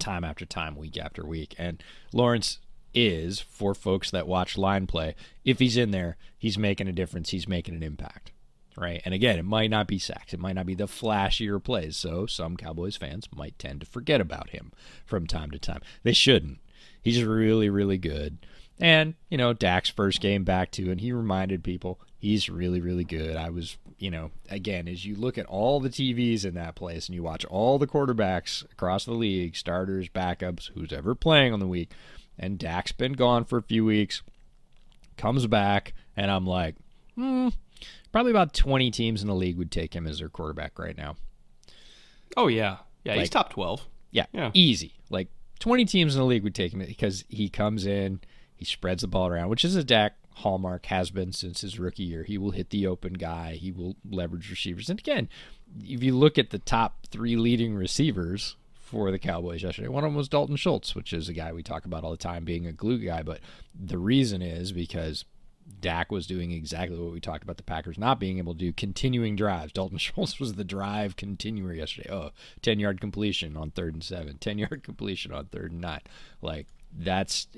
time 0.00 0.24
after 0.24 0.44
time, 0.44 0.74
week 0.74 0.98
after 0.98 1.24
week. 1.24 1.54
And 1.56 1.82
Lawrence 2.12 2.58
is 2.92 3.38
for 3.38 3.74
folks 3.76 4.10
that 4.10 4.26
watch 4.26 4.58
line 4.58 4.88
play. 4.88 5.14
If 5.44 5.60
he's 5.60 5.76
in 5.76 5.92
there, 5.92 6.16
he's 6.36 6.58
making 6.58 6.88
a 6.88 6.92
difference. 6.92 7.30
He's 7.30 7.46
making 7.46 7.76
an 7.76 7.82
impact 7.84 8.32
right? 8.76 9.02
And 9.04 9.14
again, 9.14 9.38
it 9.38 9.44
might 9.44 9.70
not 9.70 9.86
be 9.86 9.98
sacks, 9.98 10.32
it 10.32 10.40
might 10.40 10.54
not 10.54 10.66
be 10.66 10.74
the 10.74 10.86
flashier 10.86 11.62
plays, 11.62 11.96
so 11.96 12.26
some 12.26 12.56
Cowboys 12.56 12.96
fans 12.96 13.28
might 13.34 13.58
tend 13.58 13.80
to 13.80 13.86
forget 13.86 14.20
about 14.20 14.50
him 14.50 14.72
from 15.04 15.26
time 15.26 15.50
to 15.50 15.58
time. 15.58 15.80
They 16.02 16.12
shouldn't. 16.12 16.58
He's 17.02 17.22
really, 17.22 17.70
really 17.70 17.98
good. 17.98 18.38
And, 18.78 19.14
you 19.30 19.38
know, 19.38 19.52
Dak's 19.52 19.88
first 19.88 20.20
game 20.20 20.44
back 20.44 20.70
too, 20.70 20.90
and 20.90 21.00
he 21.00 21.12
reminded 21.12 21.64
people 21.64 22.00
he's 22.18 22.48
really, 22.48 22.80
really 22.80 23.04
good. 23.04 23.36
I 23.36 23.50
was, 23.50 23.78
you 23.98 24.10
know, 24.10 24.30
again, 24.50 24.88
as 24.88 25.04
you 25.04 25.14
look 25.14 25.38
at 25.38 25.46
all 25.46 25.80
the 25.80 25.88
TVs 25.88 26.44
in 26.44 26.54
that 26.54 26.74
place 26.74 27.06
and 27.06 27.14
you 27.14 27.22
watch 27.22 27.44
all 27.46 27.78
the 27.78 27.86
quarterbacks 27.86 28.64
across 28.72 29.04
the 29.04 29.12
league, 29.12 29.56
starters, 29.56 30.08
backups, 30.08 30.70
who's 30.74 30.92
ever 30.92 31.14
playing 31.14 31.52
on 31.52 31.60
the 31.60 31.66
week, 31.66 31.90
and 32.38 32.58
Dak's 32.58 32.92
been 32.92 33.12
gone 33.12 33.44
for 33.44 33.58
a 33.58 33.62
few 33.62 33.84
weeks, 33.84 34.22
comes 35.16 35.46
back, 35.46 35.94
and 36.16 36.30
I'm 36.30 36.46
like, 36.46 36.74
hmm, 37.14 37.48
probably 38.12 38.30
about 38.32 38.54
20 38.54 38.90
teams 38.90 39.22
in 39.22 39.28
the 39.28 39.34
league 39.34 39.56
would 39.58 39.70
take 39.70 39.94
him 39.94 40.06
as 40.06 40.18
their 40.18 40.28
quarterback 40.28 40.78
right 40.78 40.96
now. 40.96 41.16
Oh 42.36 42.48
yeah, 42.48 42.78
yeah, 43.04 43.12
Like- 43.12 43.20
he's 43.20 43.30
top 43.30 43.50
twelve. 43.50 43.86
Yeah, 44.10 44.26
Yeah. 44.32 44.50
easy. 44.54 44.94
Like 45.10 45.28
20 45.58 45.84
teams 45.84 46.14
in 46.14 46.20
the 46.20 46.26
league 46.26 46.42
would 46.42 46.54
take 46.54 46.72
him 46.72 46.80
because 46.80 47.24
he 47.28 47.48
comes 47.48 47.86
in, 47.86 48.20
he 48.54 48.64
spreads 48.64 49.02
the 49.02 49.08
ball 49.08 49.26
around, 49.28 49.48
which 49.48 49.64
is 49.64 49.74
a 49.76 49.84
Dak 49.84 50.14
hallmark, 50.36 50.86
has 50.86 51.10
been 51.10 51.32
since 51.32 51.60
his 51.62 51.78
rookie 51.78 52.02
year. 52.04 52.24
He 52.24 52.38
will 52.38 52.50
hit 52.52 52.70
the 52.70 52.86
open 52.86 53.14
guy, 53.14 53.54
he 53.54 53.72
will 53.72 53.96
leverage 54.08 54.50
receivers. 54.50 54.88
And 54.90 54.98
again, 54.98 55.28
if 55.82 56.02
you 56.02 56.14
look 56.14 56.38
at 56.38 56.50
the 56.50 56.58
top 56.58 57.06
three 57.06 57.36
leading 57.36 57.74
receivers 57.74 58.56
for 58.74 59.10
the 59.10 59.18
Cowboys 59.18 59.62
yesterday, 59.62 59.88
one 59.88 60.04
of 60.04 60.10
them 60.10 60.16
was 60.16 60.28
Dalton 60.28 60.56
Schultz, 60.56 60.94
which 60.94 61.12
is 61.12 61.28
a 61.28 61.32
guy 61.32 61.52
we 61.52 61.62
talk 61.62 61.84
about 61.84 62.04
all 62.04 62.10
the 62.10 62.16
time 62.16 62.44
being 62.44 62.66
a 62.66 62.72
glue 62.72 62.98
guy. 62.98 63.22
But 63.22 63.40
the 63.74 63.98
reason 63.98 64.42
is 64.42 64.72
because 64.72 65.24
Dak 65.80 66.10
was 66.10 66.26
doing 66.26 66.52
exactly 66.52 66.98
what 66.98 67.12
we 67.12 67.20
talked 67.20 67.42
about 67.42 67.56
the 67.56 67.62
Packers 67.62 67.98
not 67.98 68.20
being 68.20 68.38
able 68.38 68.54
to 68.54 68.58
do 68.58 68.72
continuing 68.72 69.36
drives. 69.36 69.72
Dalton 69.72 69.98
Schultz 69.98 70.38
was 70.38 70.54
the 70.54 70.64
drive 70.64 71.16
continuer 71.16 71.72
yesterday. 71.72 72.10
Oh, 72.10 72.30
10 72.62 72.78
yard 72.80 73.00
completion 73.00 73.56
on 73.56 73.70
third 73.70 73.94
and 73.94 74.04
seven, 74.04 74.38
10 74.40 74.58
yard 74.58 74.82
completion 74.82 75.32
on 75.32 75.46
third 75.46 75.72
and 75.72 75.80
nine. 75.80 76.02
Like, 76.40 76.66
that's 76.98 77.48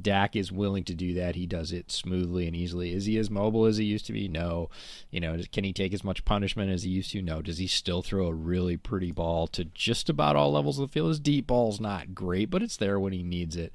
Dak 0.00 0.36
is 0.36 0.50
willing 0.50 0.84
to 0.84 0.94
do 0.94 1.14
that. 1.14 1.34
He 1.34 1.46
does 1.46 1.70
it 1.72 1.90
smoothly 1.90 2.46
and 2.46 2.56
easily. 2.56 2.92
Is 2.92 3.04
he 3.04 3.18
as 3.18 3.28
mobile 3.28 3.66
as 3.66 3.76
he 3.76 3.84
used 3.84 4.06
to 4.06 4.12
be? 4.12 4.26
No. 4.26 4.70
You 5.10 5.20
know, 5.20 5.38
can 5.52 5.64
he 5.64 5.72
take 5.72 5.92
as 5.92 6.04
much 6.04 6.24
punishment 6.24 6.70
as 6.70 6.84
he 6.84 6.90
used 6.90 7.10
to? 7.10 7.20
No. 7.20 7.42
Does 7.42 7.58
he 7.58 7.66
still 7.66 8.02
throw 8.02 8.28
a 8.28 8.34
really 8.34 8.76
pretty 8.76 9.10
ball 9.10 9.48
to 9.48 9.64
just 9.64 10.08
about 10.08 10.36
all 10.36 10.52
levels 10.52 10.78
of 10.78 10.88
the 10.88 10.92
field? 10.92 11.08
His 11.08 11.20
deep 11.20 11.48
ball's 11.48 11.80
not 11.80 12.14
great, 12.14 12.48
but 12.48 12.62
it's 12.62 12.76
there 12.76 12.98
when 12.98 13.12
he 13.12 13.22
needs 13.22 13.56
it. 13.56 13.72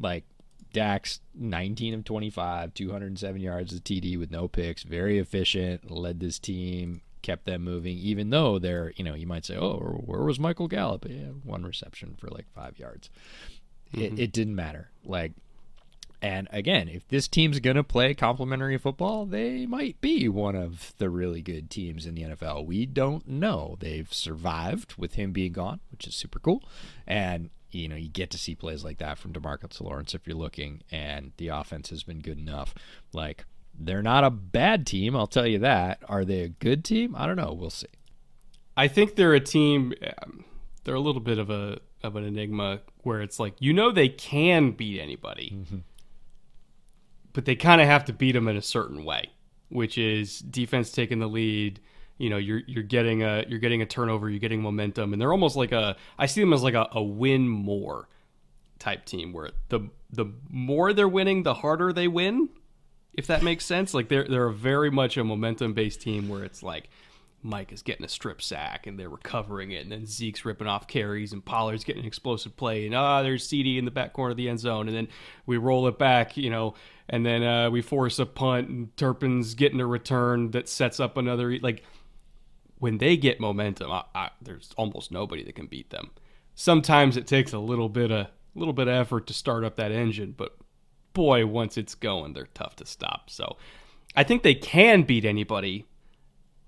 Like, 0.00 0.24
Dak's 0.74 1.20
19 1.34 1.94
of 1.94 2.04
25, 2.04 2.74
207 2.74 3.40
yards 3.40 3.72
of 3.72 3.82
TD 3.82 4.18
with 4.18 4.30
no 4.30 4.46
picks, 4.48 4.82
very 4.82 5.18
efficient, 5.18 5.90
led 5.90 6.20
this 6.20 6.38
team, 6.38 7.00
kept 7.22 7.46
them 7.46 7.62
moving, 7.62 7.96
even 7.96 8.28
though 8.28 8.58
they're, 8.58 8.92
you 8.96 9.04
know, 9.04 9.14
you 9.14 9.26
might 9.26 9.46
say, 9.46 9.56
oh, 9.56 10.02
where 10.04 10.22
was 10.22 10.38
Michael 10.38 10.68
Gallup? 10.68 11.06
Yeah, 11.08 11.28
one 11.42 11.64
reception 11.64 12.16
for 12.18 12.28
like 12.28 12.46
five 12.54 12.78
yards. 12.78 13.08
It, 13.94 13.98
mm-hmm. 13.98 14.20
it 14.20 14.32
didn't 14.32 14.56
matter. 14.56 14.90
Like, 15.04 15.32
and 16.20 16.48
again, 16.50 16.88
if 16.88 17.06
this 17.08 17.28
team's 17.28 17.60
going 17.60 17.76
to 17.76 17.84
play 17.84 18.14
complementary 18.14 18.78
football, 18.78 19.26
they 19.26 19.66
might 19.66 20.00
be 20.00 20.28
one 20.28 20.56
of 20.56 20.94
the 20.98 21.10
really 21.10 21.42
good 21.42 21.70
teams 21.70 22.06
in 22.06 22.14
the 22.14 22.22
NFL. 22.22 22.66
We 22.66 22.86
don't 22.86 23.28
know. 23.28 23.76
They've 23.78 24.12
survived 24.12 24.94
with 24.96 25.14
him 25.14 25.32
being 25.32 25.52
gone, 25.52 25.80
which 25.90 26.06
is 26.06 26.14
super 26.14 26.38
cool. 26.38 26.62
And, 27.06 27.50
you 27.78 27.88
know, 27.88 27.96
you 27.96 28.08
get 28.08 28.30
to 28.30 28.38
see 28.38 28.54
plays 28.54 28.84
like 28.84 28.98
that 28.98 29.18
from 29.18 29.32
DeMarcus 29.32 29.80
Lawrence 29.80 30.14
if 30.14 30.26
you're 30.26 30.36
looking, 30.36 30.82
and 30.90 31.32
the 31.36 31.48
offense 31.48 31.90
has 31.90 32.02
been 32.02 32.20
good 32.20 32.38
enough. 32.38 32.74
Like, 33.12 33.44
they're 33.78 34.02
not 34.02 34.24
a 34.24 34.30
bad 34.30 34.86
team, 34.86 35.16
I'll 35.16 35.26
tell 35.26 35.46
you 35.46 35.58
that. 35.60 36.02
Are 36.08 36.24
they 36.24 36.40
a 36.40 36.48
good 36.48 36.84
team? 36.84 37.14
I 37.16 37.26
don't 37.26 37.36
know. 37.36 37.52
We'll 37.52 37.70
see. 37.70 37.86
I 38.76 38.88
think 38.88 39.16
they're 39.16 39.34
a 39.34 39.40
team. 39.40 39.94
Um, 40.22 40.44
they're 40.84 40.94
a 40.94 41.00
little 41.00 41.20
bit 41.20 41.38
of 41.38 41.50
a 41.50 41.78
of 42.02 42.16
an 42.16 42.24
enigma 42.24 42.80
where 43.02 43.22
it's 43.22 43.40
like 43.40 43.54
you 43.58 43.72
know 43.72 43.90
they 43.90 44.08
can 44.08 44.72
beat 44.72 45.00
anybody, 45.00 45.56
but 47.32 47.44
they 47.44 47.56
kind 47.56 47.80
of 47.80 47.86
have 47.86 48.04
to 48.06 48.12
beat 48.12 48.32
them 48.32 48.48
in 48.48 48.56
a 48.56 48.62
certain 48.62 49.04
way, 49.04 49.30
which 49.68 49.96
is 49.96 50.40
defense 50.40 50.90
taking 50.90 51.18
the 51.20 51.28
lead. 51.28 51.80
You 52.18 52.30
know, 52.30 52.36
you're 52.36 52.62
you're 52.66 52.84
getting 52.84 53.22
a 53.22 53.44
you're 53.48 53.58
getting 53.58 53.82
a 53.82 53.86
turnover, 53.86 54.30
you're 54.30 54.38
getting 54.38 54.62
momentum, 54.62 55.12
and 55.12 55.20
they're 55.20 55.32
almost 55.32 55.56
like 55.56 55.72
a 55.72 55.96
I 56.18 56.26
see 56.26 56.40
them 56.40 56.52
as 56.52 56.62
like 56.62 56.74
a, 56.74 56.88
a 56.92 57.02
win 57.02 57.48
more 57.48 58.08
type 58.78 59.04
team 59.04 59.32
where 59.32 59.50
the 59.68 59.88
the 60.10 60.26
more 60.48 60.92
they're 60.92 61.08
winning, 61.08 61.42
the 61.42 61.54
harder 61.54 61.92
they 61.92 62.08
win. 62.08 62.50
If 63.12 63.26
that 63.28 63.42
makes 63.42 63.64
sense, 63.64 63.94
like 63.94 64.08
they're 64.08 64.26
they're 64.28 64.50
very 64.50 64.90
much 64.90 65.16
a 65.16 65.24
momentum 65.24 65.72
based 65.72 66.00
team 66.00 66.28
where 66.28 66.44
it's 66.44 66.62
like 66.62 66.88
Mike 67.44 67.72
is 67.72 67.82
getting 67.82 68.04
a 68.04 68.08
strip 68.08 68.40
sack 68.40 68.86
and 68.86 68.98
they're 68.98 69.08
recovering 69.08 69.70
it, 69.70 69.82
and 69.82 69.92
then 69.92 70.06
Zeke's 70.06 70.44
ripping 70.44 70.66
off 70.66 70.88
carries 70.88 71.32
and 71.32 71.44
Pollard's 71.44 71.84
getting 71.84 72.02
an 72.02 72.08
explosive 72.08 72.56
play, 72.56 72.86
and 72.86 72.94
ah, 72.94 73.22
there's 73.22 73.46
CD 73.46 73.78
in 73.78 73.84
the 73.84 73.90
back 73.90 74.12
corner 74.12 74.32
of 74.32 74.36
the 74.36 74.48
end 74.48 74.60
zone, 74.60 74.88
and 74.88 74.96
then 74.96 75.08
we 75.46 75.56
roll 75.58 75.86
it 75.86 75.98
back, 75.98 76.36
you 76.36 76.50
know, 76.50 76.74
and 77.08 77.24
then 77.24 77.42
uh, 77.42 77.70
we 77.70 77.82
force 77.82 78.18
a 78.18 78.26
punt, 78.26 78.68
and 78.68 78.96
Turpin's 78.96 79.54
getting 79.54 79.80
a 79.80 79.86
return 79.86 80.50
that 80.52 80.68
sets 80.68 80.98
up 80.98 81.16
another 81.16 81.58
like 81.60 81.84
when 82.84 82.98
they 82.98 83.16
get 83.16 83.40
momentum, 83.40 83.90
I, 83.90 84.04
I, 84.14 84.30
there's 84.42 84.68
almost 84.76 85.10
nobody 85.10 85.42
that 85.44 85.54
can 85.54 85.68
beat 85.68 85.88
them. 85.88 86.10
Sometimes 86.54 87.16
it 87.16 87.26
takes 87.26 87.54
a 87.54 87.58
little 87.58 87.88
bit 87.88 88.12
of 88.12 88.26
little 88.54 88.74
bit 88.74 88.88
of 88.88 88.94
effort 88.94 89.26
to 89.28 89.32
start 89.32 89.64
up 89.64 89.76
that 89.76 89.90
engine, 89.90 90.34
but 90.36 90.54
boy, 91.14 91.46
once 91.46 91.78
it's 91.78 91.94
going, 91.94 92.34
they're 92.34 92.48
tough 92.52 92.76
to 92.76 92.84
stop. 92.84 93.30
So 93.30 93.56
I 94.14 94.22
think 94.22 94.42
they 94.42 94.54
can 94.54 95.04
beat 95.04 95.24
anybody. 95.24 95.86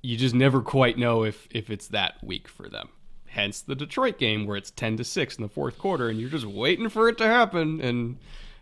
You 0.00 0.16
just 0.16 0.34
never 0.34 0.62
quite 0.62 0.96
know 0.96 1.22
if 1.22 1.48
if 1.50 1.68
it's 1.68 1.88
that 1.88 2.14
week 2.24 2.48
for 2.48 2.66
them. 2.66 2.88
Hence 3.26 3.60
the 3.60 3.74
Detroit 3.74 4.18
game 4.18 4.46
where 4.46 4.56
it's 4.56 4.70
10 4.70 4.96
to 4.96 5.04
6 5.04 5.36
in 5.36 5.42
the 5.42 5.50
fourth 5.50 5.76
quarter 5.76 6.08
and 6.08 6.18
you're 6.18 6.30
just 6.30 6.46
waiting 6.46 6.88
for 6.88 7.10
it 7.10 7.18
to 7.18 7.26
happen 7.26 7.78
and 7.82 8.16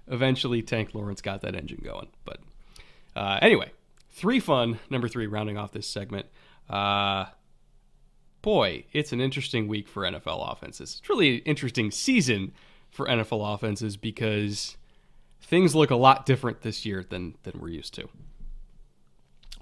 eventually 0.08 0.60
Tank 0.60 0.92
Lawrence 0.92 1.20
got 1.20 1.42
that 1.42 1.54
engine 1.54 1.82
going. 1.84 2.08
But 2.24 2.40
uh, 3.14 3.38
anyway, 3.40 3.70
three 4.10 4.40
fun, 4.40 4.80
number 4.90 5.06
3 5.06 5.28
rounding 5.28 5.56
off 5.56 5.70
this 5.70 5.86
segment. 5.86 6.26
Uh 6.68 7.26
boy, 8.44 8.84
it's 8.92 9.10
an 9.10 9.22
interesting 9.22 9.66
week 9.66 9.88
for 9.88 10.02
NFL 10.02 10.52
offenses. 10.52 10.98
It's 11.00 11.08
really 11.08 11.38
an 11.38 11.42
interesting 11.46 11.90
season 11.90 12.52
for 12.90 13.06
NFL 13.06 13.54
offenses 13.54 13.96
because 13.96 14.76
things 15.40 15.74
look 15.74 15.90
a 15.90 15.96
lot 15.96 16.26
different 16.26 16.60
this 16.60 16.84
year 16.84 17.02
than 17.08 17.36
than 17.44 17.58
we're 17.58 17.70
used 17.70 17.94
to. 17.94 18.08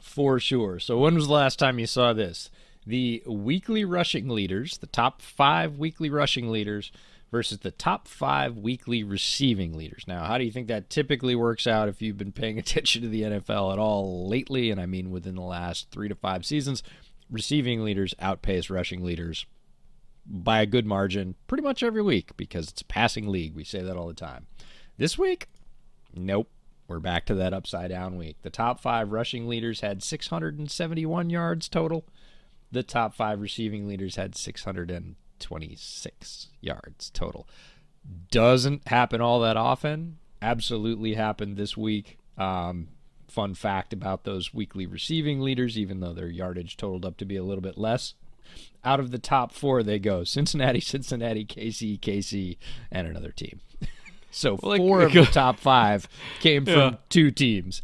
For 0.01 0.41
sure. 0.41 0.81
So, 0.81 0.99
when 0.99 1.15
was 1.15 1.29
the 1.29 1.33
last 1.33 1.61
time 1.61 1.79
you 1.79 1.87
saw 1.87 2.13
this? 2.13 2.51
The 2.85 3.23
weekly 3.25 3.85
rushing 3.85 4.29
leaders, 4.29 4.79
the 4.79 4.89
top 4.89 5.23
five 5.23 5.79
weekly 5.79 6.11
rushing 6.11 6.51
leaders, 6.51 6.91
versus 7.31 7.59
the 7.61 7.71
top 7.71 8.09
five 8.09 8.57
weekly 8.57 9.05
receiving 9.05 9.75
leaders. 9.75 10.05
Now, 10.09 10.25
how 10.25 10.39
do 10.39 10.45
you 10.45 10.51
think 10.51 10.67
that 10.67 10.91
typically 10.91 11.37
works 11.37 11.69
out 11.69 11.89
if 11.89 12.03
you've 12.03 12.19
been 12.19 12.33
paying 12.33 12.59
attention 12.59 13.03
to 13.03 13.09
the 13.09 13.23
NFL 13.23 13.73
at 13.73 13.79
all 13.79 14.29
lately? 14.29 14.73
And 14.73 14.81
I 14.81 14.87
mean 14.87 15.13
within 15.13 15.37
the 15.37 15.43
last 15.43 15.89
three 15.93 16.09
to 16.09 16.17
five 16.17 16.45
seasons, 16.45 16.83
receiving 17.33 17.83
leaders 17.83 18.15
outpace 18.21 18.71
rushing 18.71 19.03
leaders 19.03 19.45
by 20.25 20.61
a 20.61 20.67
good 20.67 20.87
margin 20.87 21.35
pretty 21.49 21.65
much 21.65 21.83
every 21.83 22.03
week 22.03 22.31
because 22.37 22.69
it's 22.69 22.83
a 22.83 22.85
passing 22.85 23.27
league. 23.27 23.57
We 23.57 23.65
say 23.65 23.83
that 23.83 23.97
all 23.97 24.07
the 24.07 24.15
time. 24.15 24.47
This 24.99 25.19
week, 25.19 25.49
nope. 26.15 26.49
We're 26.87 27.01
back 27.01 27.25
to 27.27 27.35
that 27.37 27.55
upside 27.55 27.89
down 27.91 28.17
week. 28.17 28.37
The 28.43 28.51
top 28.51 28.79
five 28.79 29.11
rushing 29.13 29.49
leaders 29.49 29.81
had 29.81 30.03
671 30.03 31.31
yards 31.31 31.69
total. 31.69 32.05
the 32.71 32.83
top 32.83 33.15
five 33.15 33.41
receiving 33.41 33.89
leaders 33.89 34.17
had 34.17 34.37
626 34.37 36.49
yards 36.61 37.11
total. 37.11 37.49
Doesn't 38.31 38.89
happen 38.89 39.21
all 39.21 39.41
that 39.41 39.57
often. 39.57 40.19
Absolutely 40.41 41.15
happened 41.15 41.57
this 41.57 41.77
week. 41.77 42.19
Um, 42.37 42.89
fun 43.33 43.55
fact 43.55 43.93
about 43.93 44.25
those 44.25 44.53
weekly 44.55 44.87
receiving 44.87 45.41
leaders, 45.41 45.79
even 45.79 46.01
though 46.01 46.13
their 46.13 46.29
yardage 46.29 46.77
totaled 46.77 47.05
up 47.05 47.17
to 47.17 47.25
be 47.25 47.37
a 47.37 47.43
little 47.43 47.63
bit 47.63 47.79
less. 47.79 48.15
Out 48.85 49.01
of 49.01 49.11
the 49.11 49.19
top 49.19 49.53
four, 49.53 49.83
they 49.83 49.99
go 49.99 50.25
Cincinnati, 50.25 50.81
Cincinnati, 50.95 51.45
KC, 51.45 51.99
KC, 52.01 52.57
and 52.91 53.07
another 53.07 53.31
team. 53.33 53.61
so 54.31 54.59
Well, 54.63 54.71
like- 54.73 54.79
four 54.81 55.03
of 55.03 55.13
the 55.13 55.25
top 55.25 55.59
five 55.59 56.09
came 56.41 56.65
from 56.67 56.99
two 57.09 57.31
teams. 57.31 57.83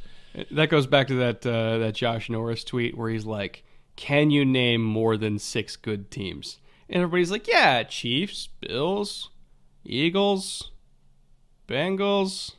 That 0.51 0.69
goes 0.69 0.87
back 0.87 1.09
to 1.09 1.15
that 1.15 1.45
uh, 1.47 1.79
that 1.79 1.95
Josh 1.95 2.29
Norris 2.31 2.63
tweet 2.63 2.97
where 2.97 3.11
he's 3.11 3.25
like, 3.25 3.65
"Can 3.97 4.31
you 4.31 4.45
name 4.45 4.83
more 4.85 5.17
than 5.17 5.39
six 5.39 5.75
good 5.75 6.11
teams?" 6.13 6.59
And 6.89 7.03
everybody's 7.03 7.31
like, 7.33 7.49
"Yeah, 7.49 7.83
Chiefs, 7.83 8.49
Bills, 8.61 9.31
Eagles, 9.85 10.71
Bengals." 11.67 12.53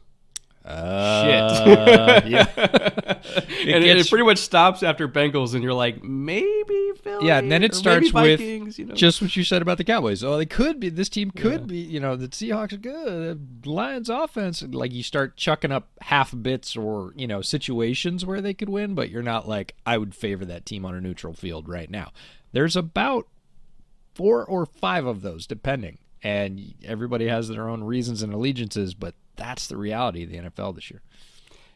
Uh, 0.69 2.21
yeah. 2.27 2.45
and 2.57 3.23
it, 3.67 3.83
gets- 3.83 4.05
it 4.05 4.09
pretty 4.09 4.23
much 4.25 4.37
stops 4.37 4.83
after 4.83 5.07
Bengals, 5.07 5.53
and 5.55 5.63
you're 5.63 5.73
like, 5.73 6.03
maybe 6.03 6.91
Philly. 7.01 7.27
Yeah, 7.27 7.39
and 7.39 7.51
then 7.51 7.63
it 7.63 7.73
starts 7.73 8.13
maybe 8.13 8.61
with 8.61 8.77
you 8.79 8.85
know? 8.85 8.93
just 8.93 9.21
what 9.21 9.35
you 9.35 9.43
said 9.43 9.61
about 9.61 9.77
the 9.77 9.83
Cowboys. 9.83 10.23
Oh, 10.23 10.37
they 10.37 10.45
could 10.45 10.79
be. 10.79 10.89
This 10.89 11.09
team 11.09 11.31
could 11.31 11.67
be. 11.67 11.77
You 11.79 11.99
know, 11.99 12.15
the 12.15 12.27
Seahawks 12.27 12.73
are 12.73 12.77
good. 12.77 13.63
The 13.63 13.69
Lions 13.69 14.09
offense. 14.09 14.61
Like 14.61 14.93
you 14.93 15.01
start 15.01 15.37
chucking 15.37 15.71
up 15.71 15.89
half 16.01 16.33
bits 16.39 16.75
or 16.77 17.13
you 17.15 17.27
know 17.27 17.41
situations 17.41 18.25
where 18.25 18.41
they 18.41 18.53
could 18.53 18.69
win, 18.69 18.93
but 18.93 19.09
you're 19.09 19.23
not 19.23 19.47
like 19.47 19.75
I 19.85 19.97
would 19.97 20.13
favor 20.13 20.45
that 20.45 20.65
team 20.65 20.85
on 20.85 20.93
a 20.93 21.01
neutral 21.01 21.33
field 21.33 21.67
right 21.67 21.89
now. 21.89 22.11
There's 22.51 22.75
about 22.75 23.27
four 24.13 24.45
or 24.45 24.65
five 24.65 25.05
of 25.05 25.21
those, 25.21 25.47
depending, 25.47 25.97
and 26.21 26.73
everybody 26.83 27.27
has 27.27 27.47
their 27.47 27.67
own 27.69 27.83
reasons 27.83 28.21
and 28.21 28.33
allegiances. 28.33 28.93
But 28.93 29.15
that's 29.39 29.67
the 29.67 29.77
reality 29.77 30.23
of 30.23 30.29
the 30.29 30.37
NFL 30.37 30.75
this 30.75 30.91
year. 30.91 31.01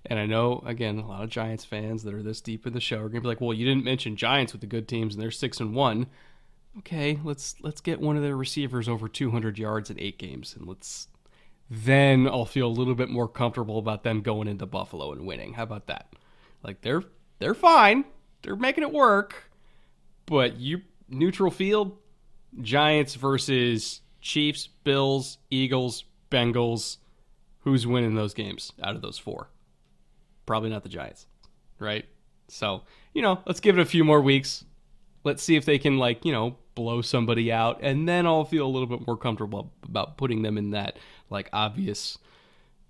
And 0.05 0.19
I 0.19 0.25
know, 0.25 0.61
again, 0.65 0.99
a 0.99 1.07
lot 1.07 1.23
of 1.23 1.29
Giants 1.29 1.63
fans 1.63 2.03
that 2.03 2.13
are 2.13 2.21
this 2.21 2.41
deep 2.41 2.67
in 2.67 2.73
the 2.73 2.81
show 2.81 2.99
are 2.99 3.09
gonna 3.09 3.21
be 3.21 3.27
like, 3.27 3.41
"Well, 3.41 3.53
you 3.53 3.65
didn't 3.65 3.85
mention 3.85 4.17
Giants 4.17 4.51
with 4.51 4.61
the 4.61 4.67
good 4.67 4.87
teams, 4.87 5.15
and 5.15 5.23
they're 5.23 5.31
six 5.31 5.59
and 5.59 5.73
one." 5.73 6.07
Okay, 6.79 7.19
let's 7.23 7.55
let's 7.61 7.81
get 7.81 8.01
one 8.01 8.17
of 8.17 8.23
their 8.23 8.35
receivers 8.35 8.89
over 8.89 9.07
200 9.07 9.57
yards 9.57 9.89
in 9.89 9.99
eight 9.99 10.17
games, 10.17 10.55
and 10.57 10.67
let's 10.67 11.07
then 11.69 12.27
I'll 12.27 12.45
feel 12.45 12.67
a 12.67 12.69
little 12.69 12.95
bit 12.95 13.09
more 13.09 13.27
comfortable 13.27 13.79
about 13.79 14.03
them 14.03 14.21
going 14.21 14.47
into 14.47 14.65
Buffalo 14.65 15.11
and 15.11 15.25
winning. 15.25 15.53
How 15.53 15.63
about 15.63 15.87
that? 15.87 16.13
Like 16.63 16.81
they're 16.81 17.03
they're 17.39 17.53
fine, 17.53 18.05
they're 18.41 18.55
making 18.55 18.83
it 18.83 18.91
work, 18.91 19.49
but 20.25 20.57
you 20.57 20.81
neutral 21.07 21.51
field, 21.51 21.97
Giants 22.61 23.15
versus 23.15 24.01
Chiefs, 24.21 24.67
Bills, 24.83 25.37
Eagles, 25.49 26.05
Bengals. 26.29 26.97
Who's 27.63 27.87
winning 27.87 28.15
those 28.15 28.33
games 28.33 28.73
out 28.81 28.95
of 28.95 29.01
those 29.01 29.17
four? 29.17 29.49
Probably 30.45 30.69
not 30.69 30.83
the 30.83 30.89
Giants, 30.89 31.27
right? 31.79 32.05
So, 32.49 32.83
you 33.13 33.21
know, 33.21 33.41
let's 33.45 33.59
give 33.59 33.77
it 33.77 33.81
a 33.81 33.85
few 33.85 34.03
more 34.03 34.21
weeks. 34.21 34.65
Let's 35.23 35.41
see 35.41 35.55
if 35.55 35.63
they 35.65 35.77
can, 35.77 35.97
like, 35.97 36.25
you 36.25 36.33
know, 36.33 36.57
blow 36.75 37.01
somebody 37.01 37.51
out. 37.51 37.79
And 37.81 38.07
then 38.07 38.25
I'll 38.25 38.43
feel 38.43 38.65
a 38.65 38.67
little 38.67 38.87
bit 38.87 39.07
more 39.07 39.15
comfortable 39.15 39.71
about 39.83 40.17
putting 40.17 40.41
them 40.41 40.57
in 40.57 40.71
that, 40.71 40.97
like, 41.29 41.49
obvious 41.53 42.17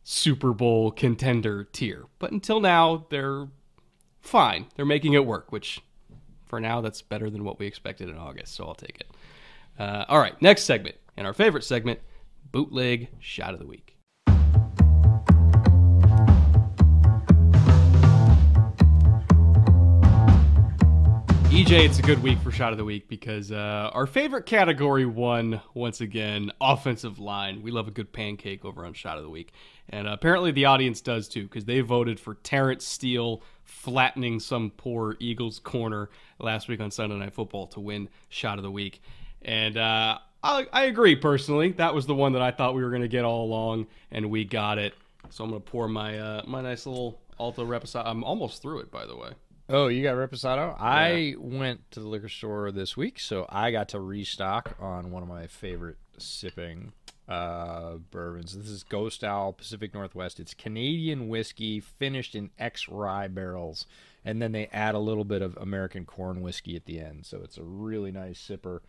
Super 0.03 0.53
Bowl 0.53 0.89
contender 0.91 1.65
tier. 1.65 2.05
But 2.17 2.31
until 2.31 2.59
now, 2.59 3.05
they're 3.09 3.47
fine. 4.21 4.65
They're 4.75 4.85
making 4.85 5.13
it 5.13 5.25
work, 5.25 5.51
which 5.51 5.81
for 6.45 6.59
now, 6.59 6.81
that's 6.81 7.01
better 7.01 7.29
than 7.29 7.43
what 7.43 7.59
we 7.59 7.67
expected 7.67 8.09
in 8.09 8.17
August. 8.17 8.55
So 8.55 8.65
I'll 8.65 8.73
take 8.73 8.99
it. 8.99 9.07
Uh, 9.77 10.05
all 10.07 10.19
right, 10.19 10.39
next 10.41 10.63
segment. 10.63 10.95
And 11.15 11.27
our 11.27 11.33
favorite 11.33 11.63
segment 11.63 11.99
bootleg 12.51 13.09
shot 13.19 13.53
of 13.53 13.59
the 13.59 13.67
week. 13.67 13.92
EJ, 21.53 21.85
it's 21.85 21.99
a 21.99 22.01
good 22.01 22.23
week 22.23 22.39
for 22.39 22.51
shot 22.51 22.71
of 22.71 22.79
the 22.79 22.83
week 22.83 23.07
because 23.07 23.51
uh, 23.51 23.91
our 23.93 24.07
favorite 24.07 24.47
category 24.47 25.05
won 25.05 25.61
once 25.75 26.01
again 26.01 26.51
offensive 26.59 27.19
line. 27.19 27.61
We 27.61 27.69
love 27.69 27.87
a 27.87 27.91
good 27.91 28.11
pancake 28.11 28.65
over 28.65 28.83
on 28.83 28.95
shot 28.95 29.17
of 29.17 29.23
the 29.23 29.29
week, 29.29 29.53
and 29.87 30.07
apparently 30.07 30.49
the 30.49 30.65
audience 30.65 30.99
does 30.99 31.27
too 31.27 31.43
because 31.43 31.65
they 31.65 31.81
voted 31.81 32.19
for 32.19 32.33
Terence 32.33 32.87
Steele 32.87 33.43
flattening 33.65 34.39
some 34.39 34.71
poor 34.75 35.15
Eagles 35.19 35.59
corner 35.59 36.09
last 36.39 36.67
week 36.67 36.79
on 36.79 36.89
Sunday 36.89 37.17
Night 37.17 37.35
Football 37.35 37.67
to 37.67 37.79
win 37.79 38.09
shot 38.29 38.57
of 38.57 38.63
the 38.63 38.71
week, 38.71 39.03
and 39.43 39.77
uh, 39.77 40.17
I, 40.41 40.65
I 40.73 40.85
agree 40.85 41.15
personally. 41.15 41.73
That 41.73 41.93
was 41.93 42.07
the 42.07 42.15
one 42.15 42.33
that 42.33 42.41
I 42.41 42.49
thought 42.49 42.73
we 42.73 42.83
were 42.83 42.89
going 42.89 43.03
to 43.03 43.07
get 43.07 43.25
all 43.25 43.45
along, 43.45 43.85
and 44.09 44.31
we 44.31 44.43
got 44.43 44.79
it. 44.79 44.95
So 45.29 45.43
I'm 45.43 45.51
going 45.51 45.61
to 45.61 45.69
pour 45.69 45.87
my 45.87 46.17
uh, 46.17 46.41
my 46.47 46.61
nice 46.61 46.87
little 46.87 47.21
Alto 47.39 47.63
Reposado. 47.63 48.07
I'm 48.07 48.23
almost 48.23 48.63
through 48.63 48.79
it, 48.79 48.89
by 48.89 49.05
the 49.05 49.15
way. 49.15 49.33
Oh, 49.69 49.87
you 49.87 50.03
got 50.03 50.15
Reposado? 50.15 50.75
I 50.77 51.35
went 51.37 51.89
to 51.91 52.01
the 52.01 52.07
liquor 52.07 52.27
store 52.27 52.71
this 52.71 52.97
week, 52.97 53.19
so 53.19 53.45
I 53.49 53.71
got 53.71 53.89
to 53.89 53.99
restock 53.99 54.75
on 54.79 55.09
one 55.09 55.23
of 55.23 55.29
my 55.29 55.47
favorite 55.47 55.97
sipping 56.17 56.91
uh, 57.29 57.95
bourbons. 58.11 58.57
This 58.57 58.67
is 58.67 58.83
Ghost 58.83 59.23
Owl 59.23 59.53
Pacific 59.53 59.93
Northwest. 59.93 60.41
It's 60.41 60.53
Canadian 60.53 61.29
whiskey 61.29 61.79
finished 61.79 62.35
in 62.35 62.49
X 62.59 62.89
rye 62.89 63.29
barrels, 63.29 63.85
and 64.25 64.41
then 64.41 64.51
they 64.51 64.67
add 64.67 64.95
a 64.95 64.99
little 64.99 65.23
bit 65.23 65.41
of 65.41 65.55
American 65.55 66.03
corn 66.03 66.41
whiskey 66.41 66.75
at 66.75 66.83
the 66.83 66.99
end. 66.99 67.25
So 67.25 67.39
it's 67.41 67.57
a 67.57 67.63
really 67.63 68.11
nice 68.11 68.45
sipper. 68.45 68.81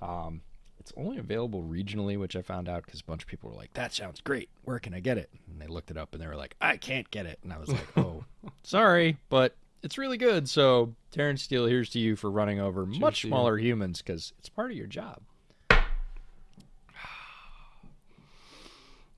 Um, 0.00 0.40
it's 0.80 0.94
only 0.96 1.18
available 1.18 1.62
regionally, 1.62 2.18
which 2.18 2.36
I 2.36 2.42
found 2.42 2.70
out 2.70 2.86
because 2.86 3.00
a 3.00 3.04
bunch 3.04 3.22
of 3.22 3.28
people 3.28 3.50
were 3.50 3.56
like, 3.56 3.74
"That 3.74 3.92
sounds 3.92 4.22
great. 4.22 4.48
Where 4.64 4.78
can 4.78 4.94
I 4.94 5.00
get 5.00 5.18
it?" 5.18 5.28
And 5.46 5.60
they 5.60 5.66
looked 5.66 5.90
it 5.90 5.98
up, 5.98 6.14
and 6.14 6.22
they 6.22 6.26
were 6.26 6.36
like, 6.36 6.56
"I 6.60 6.78
can't 6.78 7.08
get 7.10 7.26
it." 7.26 7.38
And 7.44 7.52
I 7.52 7.58
was 7.58 7.68
like, 7.68 7.86
"Oh, 7.98 8.24
sorry, 8.64 9.18
but 9.28 9.54
it's 9.82 9.98
really 9.98 10.16
good." 10.18 10.48
So, 10.48 10.94
Terence 11.10 11.42
Steele, 11.42 11.66
here's 11.66 11.90
to 11.90 11.98
you 11.98 12.16
for 12.16 12.30
running 12.30 12.60
over 12.60 12.86
much 12.86 13.22
to 13.22 13.28
you. 13.28 13.30
smaller 13.30 13.58
humans 13.58 14.02
because 14.02 14.32
it's 14.38 14.48
part 14.48 14.70
of 14.70 14.76
your 14.76 14.86
job. 14.86 15.20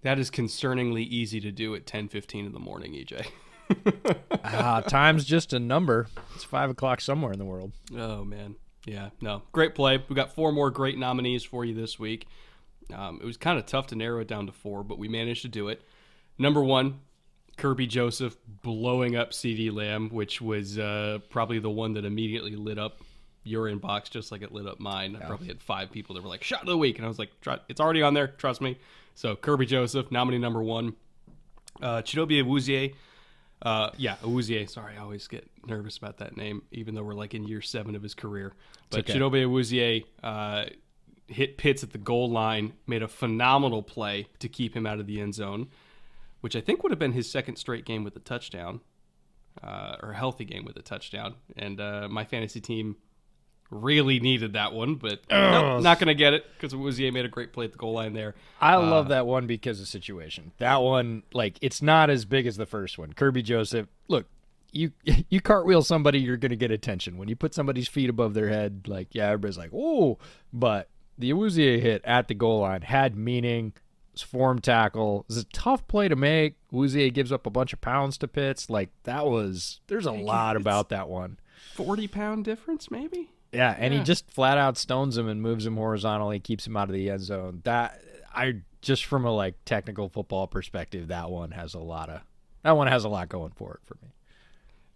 That 0.02 0.18
is 0.18 0.30
concerningly 0.30 1.06
easy 1.06 1.40
to 1.40 1.50
do 1.50 1.74
at 1.74 1.86
10:15 1.86 2.46
in 2.46 2.52
the 2.52 2.58
morning, 2.58 2.92
EJ. 2.92 3.26
Ah, 4.46 4.82
time's 4.86 5.24
just 5.24 5.54
a 5.54 5.58
number. 5.58 6.06
It's 6.34 6.44
five 6.44 6.68
o'clock 6.68 7.00
somewhere 7.00 7.32
in 7.32 7.38
the 7.38 7.46
world. 7.46 7.72
Oh 7.96 8.22
man, 8.22 8.56
yeah, 8.84 9.08
no, 9.22 9.40
great 9.52 9.74
play. 9.74 10.04
We 10.06 10.14
got 10.14 10.34
four 10.34 10.52
more 10.52 10.70
great 10.70 10.98
nominees 10.98 11.44
for 11.44 11.64
you 11.64 11.72
this 11.74 11.98
week. 11.98 12.26
Um, 12.92 13.18
it 13.22 13.24
was 13.24 13.38
kind 13.38 13.58
of 13.58 13.64
tough 13.64 13.86
to 13.88 13.96
narrow 13.96 14.20
it 14.20 14.28
down 14.28 14.44
to 14.46 14.52
four, 14.52 14.84
but 14.84 14.98
we 14.98 15.08
managed 15.08 15.40
to 15.42 15.48
do 15.48 15.68
it. 15.68 15.80
Number 16.38 16.62
one, 16.62 17.00
Kerby 17.56 17.88
Joseph 17.88 18.36
blowing 18.62 19.16
up 19.16 19.32
CD 19.32 19.70
Lamb, 19.70 20.10
which 20.10 20.40
was 20.40 20.78
uh, 20.78 21.18
probably 21.30 21.58
the 21.58 21.70
one 21.70 21.94
that 21.94 22.04
immediately 22.04 22.56
lit 22.56 22.78
up 22.78 23.02
your 23.44 23.70
inbox, 23.70 24.10
just 24.10 24.32
like 24.32 24.42
it 24.42 24.52
lit 24.52 24.66
up 24.66 24.80
mine. 24.80 25.16
I 25.16 25.26
probably 25.26 25.48
had 25.48 25.60
five 25.60 25.90
people 25.90 26.14
that 26.14 26.22
were 26.22 26.28
like 26.28 26.42
"shot 26.42 26.62
of 26.62 26.66
the 26.66 26.78
week," 26.78 26.96
and 26.96 27.04
I 27.04 27.08
was 27.08 27.18
like, 27.18 27.30
"It's 27.68 27.80
already 27.80 28.02
on 28.02 28.14
there, 28.14 28.28
trust 28.28 28.60
me." 28.60 28.78
So 29.14 29.36
Kerby 29.36 29.66
Joseph, 29.66 30.10
nominee 30.10 30.38
number 30.38 30.62
one. 30.62 30.94
Uh, 31.82 32.02
Chidobe 32.02 32.42
Awuzie, 32.42 32.94
uh, 33.62 33.90
yeah, 33.96 34.16
Awuzie. 34.22 34.68
Sorry, 34.68 34.96
I 34.96 35.00
always 35.00 35.26
get 35.26 35.50
nervous 35.66 35.96
about 35.96 36.18
that 36.18 36.36
name, 36.36 36.62
even 36.70 36.94
though 36.94 37.02
we're 37.02 37.14
like 37.14 37.34
in 37.34 37.44
year 37.44 37.62
seven 37.62 37.94
of 37.94 38.02
his 38.02 38.14
career. 38.14 38.52
But 38.90 39.00
okay. 39.00 39.14
Chidobe 39.14 39.44
Awuzie 39.44 40.04
uh, 40.22 40.66
hit 41.28 41.56
Pitts 41.56 41.82
at 41.82 41.92
the 41.92 41.98
goal 41.98 42.30
line, 42.30 42.74
made 42.86 43.02
a 43.02 43.08
phenomenal 43.08 43.82
play 43.82 44.28
to 44.40 44.48
keep 44.48 44.76
him 44.76 44.86
out 44.86 45.00
of 45.00 45.06
the 45.06 45.20
end 45.20 45.34
zone, 45.34 45.68
which 46.44 46.54
I 46.54 46.60
think 46.60 46.82
would 46.82 46.92
have 46.92 46.98
been 46.98 47.12
his 47.12 47.30
second 47.30 47.56
straight 47.56 47.86
game 47.86 48.04
with 48.04 48.14
a 48.16 48.20
touchdown, 48.20 48.82
uh, 49.62 49.96
or 50.02 50.10
a 50.10 50.14
healthy 50.14 50.44
game 50.44 50.66
with 50.66 50.76
a 50.76 50.82
touchdown. 50.82 51.36
And 51.56 51.80
uh, 51.80 52.06
my 52.10 52.26
fantasy 52.26 52.60
team 52.60 52.96
really 53.70 54.20
needed 54.20 54.52
that 54.52 54.74
one, 54.74 54.96
but 54.96 55.20
nope, 55.30 55.82
not 55.82 55.98
going 55.98 56.08
to 56.08 56.14
get 56.14 56.34
it 56.34 56.44
because 56.52 56.74
Awuzie 56.74 57.10
made 57.10 57.24
a 57.24 57.30
great 57.30 57.54
play 57.54 57.64
at 57.64 57.72
the 57.72 57.78
goal 57.78 57.94
line 57.94 58.12
there. 58.12 58.34
I 58.60 58.76
love 58.76 59.08
that 59.08 59.26
one 59.26 59.46
because 59.46 59.80
of 59.80 59.88
situation. 59.88 60.52
That 60.58 60.82
one, 60.82 61.22
like, 61.32 61.56
it's 61.62 61.80
not 61.80 62.10
as 62.10 62.26
big 62.26 62.46
as 62.46 62.58
the 62.58 62.66
first 62.66 62.98
one. 62.98 63.14
Kerby 63.14 63.42
Joseph, 63.42 63.88
look, 64.08 64.26
you 64.70 64.92
you 65.30 65.40
cartwheel 65.40 65.80
somebody, 65.80 66.20
you're 66.20 66.36
gonna 66.36 66.56
get 66.56 66.70
attention. 66.70 67.16
When 67.16 67.28
you 67.28 67.36
put 67.36 67.54
somebody's 67.54 67.88
feet 67.88 68.10
above 68.10 68.34
their 68.34 68.50
head, 68.50 68.82
like, 68.86 69.14
yeah, 69.14 69.28
everybody's 69.28 69.56
like, 69.56 69.70
oh. 69.74 70.18
But 70.52 70.90
the 71.16 71.30
Awuzie 71.30 71.80
hit 71.80 72.04
at 72.04 72.28
the 72.28 72.34
goal 72.34 72.60
line 72.60 72.82
had 72.82 73.16
meaning. 73.16 73.72
It 74.14 74.20
form 74.20 74.60
tackle. 74.60 75.20
It 75.20 75.28
was 75.28 75.36
a 75.38 75.44
tough 75.44 75.86
play 75.88 76.08
to 76.08 76.16
make. 76.16 76.56
Awuzie 76.72 77.12
gives 77.12 77.32
up 77.32 77.46
a 77.46 77.50
bunch 77.50 77.72
of 77.72 77.80
pounds 77.80 78.16
to 78.18 78.28
Pitts. 78.28 78.68
Like 78.70 78.90
that 79.04 79.26
was. 79.26 79.80
There's 79.86 80.06
a 80.06 80.12
lot 80.12 80.56
it's- 80.56 80.62
about 80.62 80.88
that 80.90 81.08
one. 81.08 81.38
40 81.74 82.08
pound 82.08 82.44
difference, 82.44 82.90
maybe? 82.90 83.30
Yeah, 83.52 83.74
and 83.78 83.92
Yeah. 83.94 84.00
he 84.00 84.04
just 84.04 84.30
flat 84.30 84.58
out 84.58 84.76
stones 84.76 85.16
him 85.16 85.28
and 85.28 85.40
moves 85.40 85.64
him 85.66 85.76
horizontally, 85.76 86.40
keeps 86.40 86.66
him 86.66 86.76
out 86.76 86.88
of 86.88 86.94
the 86.94 87.10
end 87.10 87.20
zone. 87.22 87.60
That 87.64 88.00
I 88.34 88.62
just 88.82 89.04
from 89.06 89.24
a 89.24 89.30
like 89.30 89.54
technical 89.64 90.08
football 90.08 90.46
perspective, 90.46 91.08
that 91.08 91.30
one 91.30 91.52
has 91.52 91.74
a 91.74 91.78
lot 91.80 92.08
of 92.10 92.20
that 92.62 92.76
one 92.76 92.86
has 92.88 93.04
a 93.04 93.08
lot 93.08 93.28
going 93.28 93.52
for 93.56 93.74
it 93.74 93.80
for 93.84 93.96
me. 94.02 94.10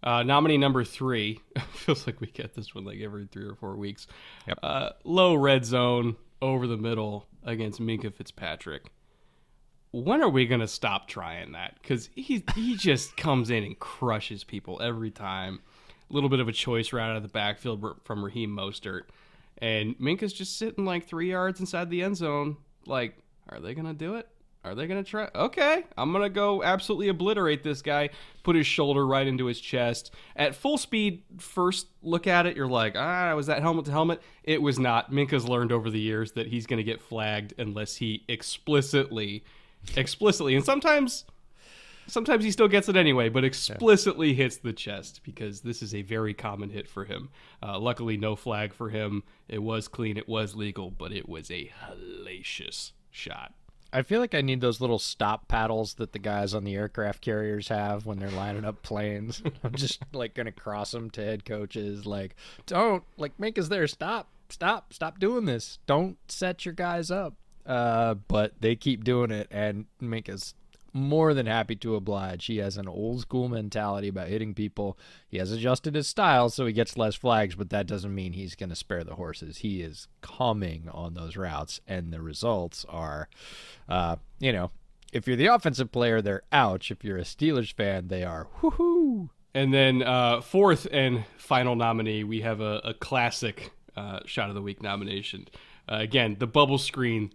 Uh, 0.01 0.23
nominee 0.23 0.57
number 0.57 0.83
three 0.85 1.39
feels 1.73 2.05
like 2.07 2.21
we 2.21 2.27
get 2.27 2.53
this 2.53 2.73
one 2.75 2.85
like 2.85 2.99
every 2.99 3.27
three 3.31 3.45
or 3.45 3.55
four 3.55 3.75
weeks. 3.75 4.07
Yep. 4.47 4.59
Uh, 4.63 4.89
low 5.03 5.35
red 5.35 5.65
zone 5.65 6.15
over 6.41 6.67
the 6.67 6.77
middle 6.77 7.27
against 7.43 7.81
Minkah 7.81 8.13
Fitzpatrick. 8.13 8.91
When 9.91 10.21
are 10.21 10.29
we 10.29 10.45
gonna 10.45 10.67
stop 10.67 11.07
trying 11.07 11.53
that? 11.53 11.75
Because 11.81 12.09
he 12.15 12.43
he 12.55 12.75
just 12.75 13.17
comes 13.17 13.49
in 13.49 13.63
and 13.63 13.77
crushes 13.79 14.43
people 14.43 14.81
every 14.81 15.11
time. 15.11 15.61
A 16.09 16.13
little 16.13 16.29
bit 16.29 16.39
of 16.39 16.47
a 16.47 16.51
choice 16.51 16.91
right 16.91 17.09
out 17.09 17.17
of 17.17 17.23
the 17.23 17.29
backfield 17.29 17.85
from 18.03 18.25
Raheem 18.25 18.49
Mostert, 18.55 19.03
and 19.59 19.97
Minkah's 19.99 20.33
just 20.33 20.57
sitting 20.57 20.85
like 20.85 21.07
three 21.07 21.29
yards 21.29 21.59
inside 21.59 21.89
the 21.89 22.01
end 22.01 22.17
zone. 22.17 22.57
Like, 22.85 23.17
are 23.47 23.59
they 23.59 23.75
gonna 23.75 23.93
do 23.93 24.15
it? 24.15 24.27
Are 24.63 24.75
they 24.75 24.87
going 24.87 25.01
to 25.01 25.09
try? 25.09 25.29
Okay, 25.33 25.85
I'm 25.97 26.11
going 26.11 26.23
to 26.23 26.29
go 26.29 26.61
absolutely 26.63 27.07
obliterate 27.07 27.63
this 27.63 27.81
guy, 27.81 28.09
put 28.43 28.57
his 28.57 28.67
shoulder 28.67 29.07
right 29.07 29.25
into 29.25 29.45
his 29.45 29.59
chest. 29.59 30.13
At 30.35 30.53
full 30.53 30.77
speed, 30.77 31.23
first 31.37 31.87
look 32.03 32.27
at 32.27 32.45
it, 32.45 32.57
you're 32.57 32.67
like, 32.67 32.95
ah, 32.97 33.33
was 33.35 33.47
that 33.47 33.61
helmet 33.61 33.85
to 33.85 33.91
helmet? 33.91 34.21
It 34.43 34.61
was 34.61 34.77
not. 34.77 35.13
Minkah's 35.13 35.47
learned 35.47 35.71
over 35.71 35.89
the 35.89 35.99
years 35.99 36.33
that 36.33 36.47
he's 36.47 36.67
going 36.67 36.77
to 36.77 36.83
get 36.83 37.01
flagged 37.01 37.53
unless 37.57 37.95
he 37.95 38.25
explicitly, 38.27 39.45
explicitly, 39.95 40.55
and 40.55 40.65
sometimes. 40.65 41.25
Sometimes 42.07 42.43
he 42.43 42.49
still 42.49 42.67
gets 42.67 42.89
it 42.89 42.95
anyway, 42.95 43.29
but 43.29 43.43
explicitly 43.43 44.33
hits 44.33 44.57
the 44.57 44.73
chest 44.73 45.21
because 45.23 45.61
this 45.61 45.83
is 45.83 45.93
a 45.93 46.01
very 46.01 46.33
common 46.33 46.71
hit 46.71 46.87
for 46.87 47.05
him. 47.05 47.29
Uh, 47.61 47.77
luckily, 47.77 48.17
no 48.17 48.35
flag 48.35 48.73
for 48.73 48.89
him. 48.89 49.21
It 49.47 49.61
was 49.61 49.87
clean, 49.87 50.17
it 50.17 50.27
was 50.27 50.55
legal, 50.55 50.89
but 50.89 51.11
it 51.11 51.29
was 51.29 51.51
a 51.51 51.71
hellacious 51.85 52.93
shot. 53.11 53.53
I 53.91 54.03
feel 54.03 54.19
like 54.19 54.35
I 54.35 54.41
need 54.41 54.61
those 54.61 54.81
little 54.81 54.99
stop 54.99 55.47
paddles 55.47 55.95
that 55.95 56.13
the 56.13 56.19
guys 56.19 56.53
on 56.53 56.63
the 56.63 56.75
aircraft 56.75 57.21
carriers 57.21 57.69
have 57.69 58.05
when 58.05 58.19
they're 58.19 58.29
lining 58.29 58.65
up 58.65 58.83
planes. 58.83 59.41
I'm 59.63 59.73
just 59.73 60.03
like 60.13 60.35
gonna 60.35 60.51
cross 60.51 60.91
them 60.91 61.09
to 61.11 61.23
head 61.23 61.43
coaches, 61.45 62.05
like, 62.05 62.35
don't 62.65 63.03
like 63.17 63.39
make 63.39 63.57
us 63.57 63.67
there. 63.67 63.87
Stop, 63.87 64.29
stop, 64.49 64.93
stop 64.93 65.19
doing 65.19 65.45
this. 65.45 65.79
Don't 65.87 66.17
set 66.27 66.65
your 66.65 66.73
guys 66.73 67.09
up. 67.09 67.33
Uh, 67.65 68.15
but 68.15 68.53
they 68.61 68.75
keep 68.75 69.03
doing 69.03 69.31
it 69.31 69.47
and 69.51 69.85
make 69.99 70.27
us 70.29 70.53
more 70.93 71.33
than 71.33 71.45
happy 71.45 71.75
to 71.75 71.95
oblige. 71.95 72.45
He 72.45 72.57
has 72.57 72.77
an 72.77 72.87
old 72.87 73.21
school 73.21 73.47
mentality 73.47 74.07
about 74.07 74.27
hitting 74.27 74.53
people. 74.53 74.97
He 75.27 75.37
has 75.37 75.51
adjusted 75.51 75.95
his 75.95 76.07
style 76.07 76.49
so 76.49 76.65
he 76.65 76.73
gets 76.73 76.97
less 76.97 77.15
flags, 77.15 77.55
but 77.55 77.69
that 77.69 77.87
doesn't 77.87 78.13
mean 78.13 78.33
he's 78.33 78.55
going 78.55 78.69
to 78.69 78.75
spare 78.75 79.03
the 79.03 79.15
horses. 79.15 79.57
He 79.57 79.81
is 79.81 80.07
coming 80.21 80.89
on 80.91 81.13
those 81.13 81.37
routes, 81.37 81.79
and 81.87 82.11
the 82.11 82.21
results 82.21 82.85
are, 82.89 83.29
uh, 83.87 84.17
you 84.39 84.51
know, 84.51 84.71
if 85.11 85.27
you're 85.27 85.37
the 85.37 85.47
offensive 85.47 85.91
player, 85.91 86.21
they're 86.21 86.43
ouch. 86.51 86.91
If 86.91 87.03
you're 87.03 87.17
a 87.17 87.23
Steelers 87.23 87.73
fan, 87.73 88.07
they 88.07 88.23
are 88.23 88.47
whoo 88.61 89.29
And 89.55 89.73
then 89.73 90.03
uh, 90.03 90.41
fourth 90.41 90.87
and 90.91 91.25
final 91.37 91.75
nominee, 91.75 92.23
we 92.23 92.41
have 92.41 92.61
a, 92.61 92.81
a 92.83 92.93
classic 92.93 93.71
uh, 93.97 94.19
shot 94.25 94.49
of 94.49 94.55
the 94.55 94.61
week 94.61 94.81
nomination. 94.83 95.47
Uh, 95.91 95.97
again, 95.97 96.35
the 96.39 96.45
bubble 96.47 96.77
screen 96.77 97.33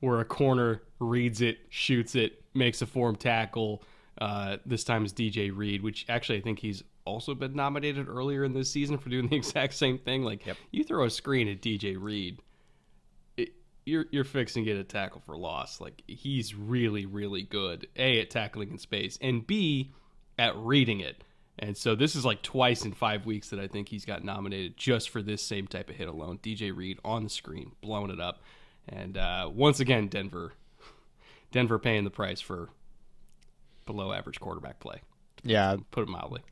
where 0.00 0.20
a 0.20 0.24
corner 0.24 0.82
reads 0.98 1.40
it, 1.40 1.58
shoots 1.68 2.14
it, 2.14 2.42
makes 2.54 2.82
a 2.82 2.86
form 2.86 3.16
tackle. 3.16 3.82
Uh, 4.20 4.56
this 4.64 4.84
time 4.84 5.04
is 5.04 5.12
DJ 5.12 5.54
Reed, 5.54 5.82
which 5.82 6.06
actually 6.08 6.38
I 6.38 6.40
think 6.40 6.58
he's 6.58 6.82
also 7.04 7.34
been 7.34 7.54
nominated 7.54 8.08
earlier 8.08 8.44
in 8.44 8.52
this 8.52 8.70
season 8.70 8.98
for 8.98 9.08
doing 9.08 9.28
the 9.28 9.36
exact 9.36 9.74
same 9.74 9.98
thing. 9.98 10.22
Like 10.22 10.44
yep. 10.46 10.56
you 10.70 10.84
throw 10.84 11.04
a 11.04 11.10
screen 11.10 11.48
at 11.48 11.60
DJ 11.60 11.96
Reed, 11.98 12.40
it, 13.36 13.50
you're 13.84 14.06
you're 14.10 14.24
fixing 14.24 14.64
to 14.64 14.72
get 14.72 14.78
a 14.78 14.84
tackle 14.84 15.22
for 15.24 15.36
loss. 15.36 15.80
Like 15.80 16.02
he's 16.06 16.54
really 16.54 17.06
really 17.06 17.42
good. 17.42 17.86
A 17.96 18.20
at 18.20 18.30
tackling 18.30 18.70
in 18.70 18.78
space, 18.78 19.18
and 19.20 19.46
B 19.46 19.92
at 20.38 20.56
reading 20.56 21.00
it. 21.00 21.22
And 21.58 21.74
so 21.74 21.94
this 21.94 22.14
is 22.14 22.24
like 22.24 22.42
twice 22.42 22.84
in 22.84 22.92
five 22.92 23.24
weeks 23.24 23.48
that 23.48 23.58
I 23.58 23.66
think 23.66 23.88
he's 23.88 24.04
got 24.04 24.22
nominated 24.22 24.76
just 24.76 25.08
for 25.08 25.22
this 25.22 25.42
same 25.42 25.66
type 25.66 25.88
of 25.88 25.96
hit 25.96 26.06
alone. 26.06 26.38
DJ 26.42 26.76
Reed 26.76 26.98
on 27.02 27.24
the 27.24 27.30
screen, 27.30 27.72
blowing 27.80 28.10
it 28.10 28.20
up. 28.20 28.42
And 28.88 29.16
uh, 29.16 29.50
once 29.52 29.80
again, 29.80 30.08
Denver 30.08 30.52
Denver 31.52 31.78
paying 31.78 32.04
the 32.04 32.10
price 32.10 32.40
for 32.40 32.68
below 33.86 34.12
average 34.12 34.40
quarterback 34.40 34.80
play. 34.80 35.00
Yeah, 35.42 35.76
put 35.90 36.02
it 36.02 36.08
mildly. 36.08 36.42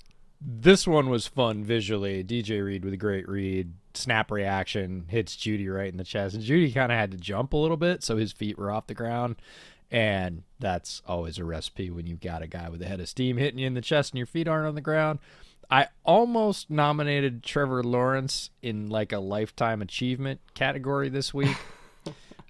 This 0.41 0.87
one 0.87 1.09
was 1.09 1.27
fun 1.27 1.65
visually. 1.65 2.23
DJ 2.23 2.65
Reed 2.65 2.85
with 2.85 2.95
a 2.95 2.99
great 2.99 3.29
read, 3.29 3.73
snap 3.95 4.31
reaction, 4.31 5.07
hits 5.09 5.37
Jeudy 5.37 5.69
right 5.69 5.91
in 5.91 5.97
the 5.97 6.05
chest, 6.05 6.35
and 6.35 6.45
Jeudy 6.45 6.73
kind 6.73 6.93
of 6.93 6.99
had 6.99 7.11
to 7.13 7.17
jump 7.17 7.53
a 7.53 7.57
little 7.57 7.77
bit, 7.77 8.03
so 8.03 8.17
his 8.17 8.33
feet 8.33 8.59
were 8.59 8.71
off 8.71 8.87
the 8.87 8.95
ground. 8.95 9.37
And 9.91 10.43
that's 10.59 11.03
always 11.07 11.39
a 11.39 11.45
recipe 11.45 11.91
when 11.91 12.07
you've 12.07 12.21
got 12.21 12.43
a 12.43 12.47
guy 12.47 12.69
with 12.69 12.83
a 12.83 12.87
head 12.87 13.01
of 13.01 13.09
steam 13.09 13.37
hitting 13.37 13.61
you 13.61 13.67
in 13.67 13.75
the 13.75 13.81
chest 13.81 14.13
and 14.13 14.19
your 14.19 14.27
feet 14.27 14.49
aren't 14.49 14.67
on 14.67 14.75
the 14.75 14.81
ground. 14.81 15.19
I 15.71 15.89
almost 16.05 16.69
nominated 16.69 17.43
Trevor 17.43 17.83
Lawrence 17.83 18.51
in 18.61 18.89
like 18.91 19.13
a 19.13 19.19
lifetime 19.19 19.83
achievement 19.83 20.41
category 20.55 21.09
this 21.09 21.33
week. 21.33 21.57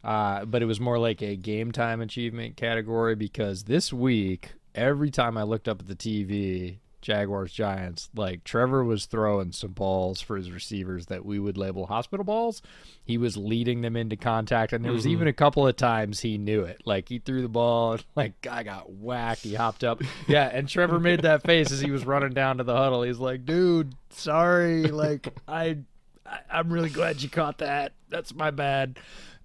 Uh, 0.05 0.44
but 0.44 0.60
it 0.62 0.66
was 0.66 0.81
more 0.81 0.98
like 0.98 1.22
a 1.22 1.35
game 1.35 1.72
time 1.72 2.02
achievement 2.02 2.56
category 2.56 3.14
because 3.14 3.64
this 3.64 3.90
week, 3.90 4.52
every 4.74 5.10
time 5.10 5.39
I 5.39 5.44
looked 5.44 5.66
up 5.66 5.81
at 5.81 5.89
the 5.89 5.97
TV, 5.97 6.76
Jaguars 7.05 7.52
Giants, 7.52 8.10
like 8.14 8.44
Trevor 8.44 8.85
was 8.85 9.06
throwing 9.06 9.52
some 9.52 9.72
balls 9.72 10.20
for 10.20 10.36
his 10.36 10.51
receivers 10.51 11.06
that 11.06 11.24
we 11.24 11.39
would 11.39 11.56
label 11.56 11.86
hospital 11.86 12.24
balls. 12.24 12.60
He 13.05 13.18
was 13.18 13.36
leading 13.36 13.82
them 13.82 13.94
into 13.94 14.16
contact, 14.16 14.72
and 14.72 14.85
there 14.85 14.93
was 14.93 15.02
mm-hmm. 15.05 15.12
even 15.12 15.28
a 15.28 15.32
couple 15.32 15.66
of 15.66 15.76
times 15.76 16.20
he 16.20 16.36
knew 16.36 16.62
it. 16.62 16.82
Like 16.85 17.09
he 17.09 17.18
threw 17.18 17.40
the 17.40 17.48
ball, 17.48 17.98
like 18.16 18.40
guy 18.43 18.62
got 18.62 18.90
whacked. 18.90 19.43
He 19.43 19.55
hopped 19.55 19.85
up, 19.85 20.02
yeah, 20.26 20.51
and 20.52 20.68
Trevor 20.68 20.98
made 20.98 21.22
that 21.22 21.43
face 21.43 21.72
as 21.72 21.81
he 21.81 21.90
was 21.90 22.05
running 22.05 22.32
down 22.32 22.59
to 22.59 22.64
the 22.64 22.76
huddle. 22.76 23.02
He's 23.02 23.18
like, 23.18 23.47
"Dude, 23.47 23.94
sorry, 24.10 24.85
like 24.85 25.28
I, 25.48 25.78
I 26.26 26.39
I'm 26.51 26.70
really 26.70 26.90
glad 26.90 27.22
you 27.22 27.28
caught 27.31 27.59
that. 27.59 27.93
That's 28.10 28.35
my 28.35 28.51
bad." 28.51 28.98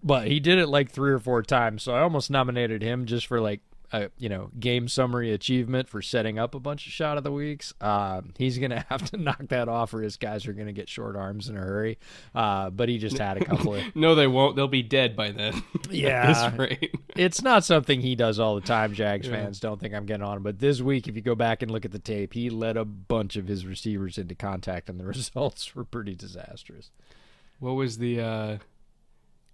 But 0.04 0.28
he 0.28 0.40
did 0.40 0.60
it 0.60 0.68
like 0.68 0.92
three 0.92 1.12
or 1.12 1.20
four 1.20 1.44
times. 1.44 1.84
So 1.84 1.94
I 1.94 2.02
almost 2.02 2.30
nominated 2.30 2.82
him 2.82 3.06
just 3.06 3.28
for 3.28 3.42
like 3.42 3.62
a 3.92 4.10
you 4.18 4.30
know 4.30 4.52
game 4.60 4.88
summary 4.88 5.32
achievement 5.34 5.90
for 5.90 6.02
setting 6.02 6.38
up 6.38 6.54
a 6.54 6.60
bunch 6.60 6.86
of 6.86 6.94
shot 6.94 7.18
of 7.18 7.24
the 7.24 7.32
weeks. 7.32 7.74
Uh, 7.82 8.22
he's 8.38 8.58
gonna 8.58 8.86
have 8.90 9.10
to 9.12 9.18
knock 9.18 9.48
that 9.50 9.68
off, 9.68 9.94
or 9.94 10.02
his 10.02 10.18
guys 10.18 10.48
are 10.48 10.54
gonna 10.54 10.74
get 10.74 10.90
short 10.90 11.16
arms 11.16 11.50
in 11.50 11.58
a 11.58 11.60
hurry. 11.60 11.98
Uh, 12.36 12.70
but 12.70 12.90
he 12.90 12.98
just 12.98 13.18
had 13.18 13.38
a 13.38 13.46
couple 13.46 13.76
of. 13.76 13.84
no, 13.96 14.16
they 14.16 14.28
won't. 14.28 14.56
They'll 14.56 14.68
be 14.68 14.84
dead 14.84 15.16
by 15.16 15.32
then. 15.32 15.64
Yeah, 15.90 16.56
it's 17.16 17.42
not 17.42 17.64
something 17.64 18.02
he 18.02 18.16
does 18.16 18.40
all 18.40 18.54
the 18.54 18.62
time. 18.62 18.94
Jags 18.94 19.28
yeah. 19.28 19.34
fans 19.34 19.60
don't 19.60 19.80
think 19.80 19.94
I'm 19.96 20.06
getting 20.06 20.24
on 20.24 20.38
him, 20.38 20.44
but 20.44 20.60
this 20.60 20.82
week, 20.82 21.08
if 21.08 21.16
you 21.16 21.22
go 21.22 21.34
back 21.34 21.64
and 21.64 21.72
look 21.72 21.84
at 21.84 21.92
the 21.92 22.00
tape, 22.00 22.34
he 22.34 22.52
led 22.52 22.78
a 22.78 22.86
bunch 22.86 23.36
of 23.36 23.48
his 23.48 23.66
receivers 23.66 24.20
into 24.20 24.36
contact, 24.36 24.88
and 24.88 25.00
the 25.00 25.06
results 25.06 25.74
were 25.74 25.84
pretty 25.84 26.14
disastrous. 26.14 26.92
What 27.60 27.72
was 27.72 27.98
the? 27.98 28.22
Uh 28.22 28.58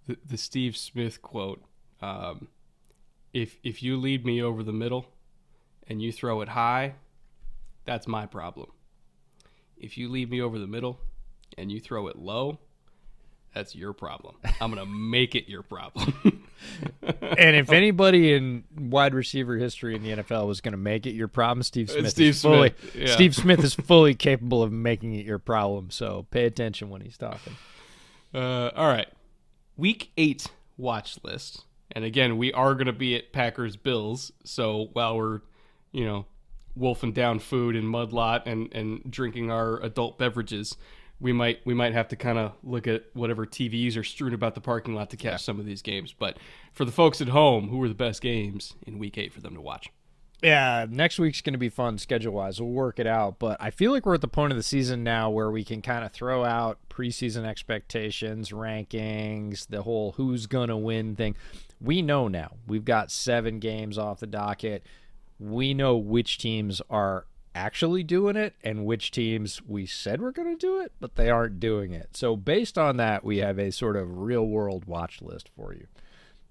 the, 0.06 0.16
the 0.28 0.36
Steve 0.36 0.76
Smith 0.76 1.20
quote. 1.22 1.62
Um, 2.00 2.48
if 3.32 3.58
if 3.62 3.82
you 3.82 3.96
lead 3.96 4.24
me 4.24 4.42
over 4.42 4.62
the 4.62 4.72
middle 4.72 5.06
and 5.88 6.00
you 6.00 6.12
throw 6.12 6.40
it 6.40 6.48
high, 6.48 6.94
that's 7.84 8.06
my 8.06 8.26
problem. 8.26 8.70
If 9.76 9.98
you 9.98 10.08
lead 10.08 10.30
me 10.30 10.40
over 10.40 10.58
the 10.58 10.66
middle 10.66 10.98
and 11.58 11.70
you 11.70 11.80
throw 11.80 12.06
it 12.08 12.16
low, 12.16 12.58
that's 13.54 13.74
your 13.74 13.92
problem. 13.92 14.36
I'm 14.60 14.70
gonna 14.70 14.86
make 14.86 15.34
it 15.34 15.48
your 15.48 15.62
problem. 15.62 16.14
and 17.02 17.56
if 17.56 17.70
anybody 17.70 18.32
in 18.32 18.64
wide 18.74 19.14
receiver 19.14 19.56
history 19.56 19.94
in 19.94 20.02
the 20.02 20.22
NFL 20.22 20.46
was 20.46 20.60
gonna 20.60 20.76
make 20.76 21.06
it 21.06 21.12
your 21.12 21.28
problem, 21.28 21.62
Steve 21.62 21.90
Smith. 21.90 22.10
Steve 22.10 22.30
is 22.30 22.42
fully, 22.42 22.74
Smith. 22.78 22.96
Yeah. 22.96 23.14
Steve 23.14 23.34
Smith 23.34 23.62
is 23.62 23.74
fully 23.74 24.14
capable 24.14 24.62
of 24.62 24.72
making 24.72 25.14
it 25.14 25.26
your 25.26 25.38
problem. 25.38 25.90
So 25.90 26.26
pay 26.30 26.46
attention 26.46 26.88
when 26.88 27.02
he's 27.02 27.18
talking. 27.18 27.56
Uh, 28.34 28.70
all 28.74 28.88
right 28.88 29.08
week 29.76 30.10
eight 30.16 30.46
watch 30.76 31.18
list. 31.22 31.64
And 31.92 32.04
again, 32.04 32.36
we 32.36 32.52
are 32.52 32.74
going 32.74 32.86
to 32.86 32.92
be 32.92 33.16
at 33.16 33.32
Packers 33.32 33.76
Bills. 33.76 34.32
So 34.44 34.90
while 34.92 35.16
we're, 35.16 35.40
you 35.92 36.04
know, 36.04 36.26
wolfing 36.74 37.12
down 37.12 37.38
food 37.38 37.76
and 37.76 37.88
mud 37.88 38.12
lot 38.12 38.46
and, 38.46 38.72
and 38.74 39.02
drinking 39.10 39.50
our 39.50 39.80
adult 39.82 40.18
beverages, 40.18 40.76
we 41.18 41.32
might 41.32 41.64
we 41.64 41.72
might 41.72 41.94
have 41.94 42.08
to 42.08 42.16
kind 42.16 42.38
of 42.38 42.52
look 42.62 42.86
at 42.86 43.04
whatever 43.14 43.46
TVs 43.46 43.96
are 43.96 44.04
strewn 44.04 44.34
about 44.34 44.54
the 44.54 44.60
parking 44.60 44.94
lot 44.94 45.10
to 45.10 45.16
catch 45.16 45.32
yeah. 45.32 45.36
some 45.36 45.58
of 45.58 45.64
these 45.64 45.80
games. 45.80 46.12
But 46.12 46.38
for 46.74 46.84
the 46.84 46.92
folks 46.92 47.20
at 47.20 47.28
home, 47.28 47.68
who 47.68 47.82
are 47.82 47.88
the 47.88 47.94
best 47.94 48.20
games 48.20 48.74
in 48.86 48.98
week 48.98 49.16
eight 49.16 49.32
for 49.32 49.40
them 49.40 49.54
to 49.54 49.60
watch? 49.60 49.88
Yeah, 50.42 50.86
next 50.90 51.18
week's 51.18 51.40
going 51.40 51.54
to 51.54 51.58
be 51.58 51.70
fun 51.70 51.96
schedule 51.98 52.34
wise. 52.34 52.60
We'll 52.60 52.70
work 52.70 52.98
it 52.98 53.06
out. 53.06 53.38
But 53.38 53.56
I 53.58 53.70
feel 53.70 53.90
like 53.92 54.04
we're 54.04 54.14
at 54.14 54.20
the 54.20 54.28
point 54.28 54.52
of 54.52 54.56
the 54.56 54.62
season 54.62 55.02
now 55.02 55.30
where 55.30 55.50
we 55.50 55.64
can 55.64 55.80
kind 55.80 56.04
of 56.04 56.12
throw 56.12 56.44
out 56.44 56.78
preseason 56.90 57.44
expectations, 57.44 58.50
rankings, 58.50 59.66
the 59.68 59.82
whole 59.82 60.12
who's 60.12 60.46
going 60.46 60.68
to 60.68 60.76
win 60.76 61.16
thing. 61.16 61.36
We 61.80 62.02
know 62.02 62.28
now. 62.28 62.56
We've 62.66 62.84
got 62.84 63.10
seven 63.10 63.60
games 63.60 63.96
off 63.96 64.20
the 64.20 64.26
docket. 64.26 64.84
We 65.38 65.74
know 65.74 65.96
which 65.96 66.38
teams 66.38 66.82
are 66.90 67.26
actually 67.54 68.02
doing 68.02 68.36
it 68.36 68.54
and 68.62 68.84
which 68.84 69.10
teams 69.10 69.62
we 69.62 69.86
said 69.86 70.20
we're 70.20 70.30
going 70.30 70.54
to 70.54 70.66
do 70.66 70.80
it, 70.80 70.92
but 71.00 71.16
they 71.16 71.30
aren't 71.30 71.60
doing 71.60 71.92
it. 71.92 72.10
So, 72.14 72.36
based 72.36 72.76
on 72.76 72.98
that, 72.98 73.24
we 73.24 73.38
have 73.38 73.58
a 73.58 73.72
sort 73.72 73.96
of 73.96 74.18
real 74.18 74.46
world 74.46 74.84
watch 74.84 75.22
list 75.22 75.48
for 75.56 75.72
you. 75.72 75.86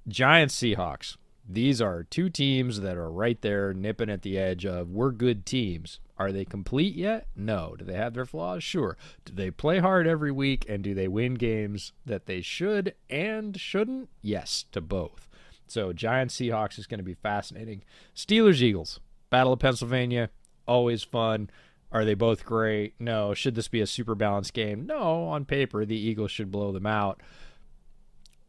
Giants 0.07 0.56
Seahawks 0.56 1.18
these 1.47 1.81
are 1.81 2.03
two 2.03 2.30
teams 2.30 2.81
that 2.81 2.97
are 2.97 3.11
right 3.11 3.39
there 3.41 3.73
nipping 3.73 4.09
at 4.09 4.23
the 4.23 4.38
edge 4.38 4.65
of 4.65 4.89
we're 4.89 5.11
good 5.11 5.45
teams. 5.45 5.99
Are 6.17 6.31
they 6.31 6.45
complete 6.45 6.95
yet? 6.95 7.27
No. 7.35 7.76
Do 7.77 7.85
they 7.85 7.95
have 7.95 8.13
their 8.13 8.26
flaws? 8.26 8.63
Sure. 8.63 8.97
Do 9.26 9.34
they 9.34 9.51
play 9.51 9.80
hard 9.80 10.07
every 10.07 10.31
week 10.31 10.65
and 10.67 10.84
do 10.84 10.93
they 10.93 11.07
win 11.07 11.35
games 11.35 11.91
that 12.05 12.26
they 12.26 12.41
should 12.41 12.95
and 13.09 13.59
shouldn't? 13.59 14.09
Yes, 14.22 14.65
to 14.72 14.81
both. 14.81 15.27
So 15.67 15.93
Giants 15.93 16.35
Seahawks 16.35 16.80
is 16.80 16.88
going 16.88 16.99
to 16.99 17.03
be 17.03 17.15
fascinating. 17.15 17.84
Steelers 18.15 18.61
Eagles, 18.61 18.99
Battle 19.30 19.53
of 19.53 19.59
Pennsylvania, 19.59 20.30
always 20.67 21.03
fun. 21.03 21.49
Are 21.91 22.05
they 22.05 22.13
both 22.13 22.45
great? 22.45 22.95
No. 22.99 23.34
Should 23.34 23.55
this 23.55 23.67
be 23.67 23.81
a 23.81 23.88
super 23.88 24.15
balanced 24.15 24.53
game? 24.53 24.85
No. 24.85 25.26
On 25.27 25.45
paper, 25.45 25.85
the 25.85 25.97
Eagles 25.97 26.31
should 26.31 26.51
blow 26.51 26.72
them 26.72 26.88
out. 26.88 27.22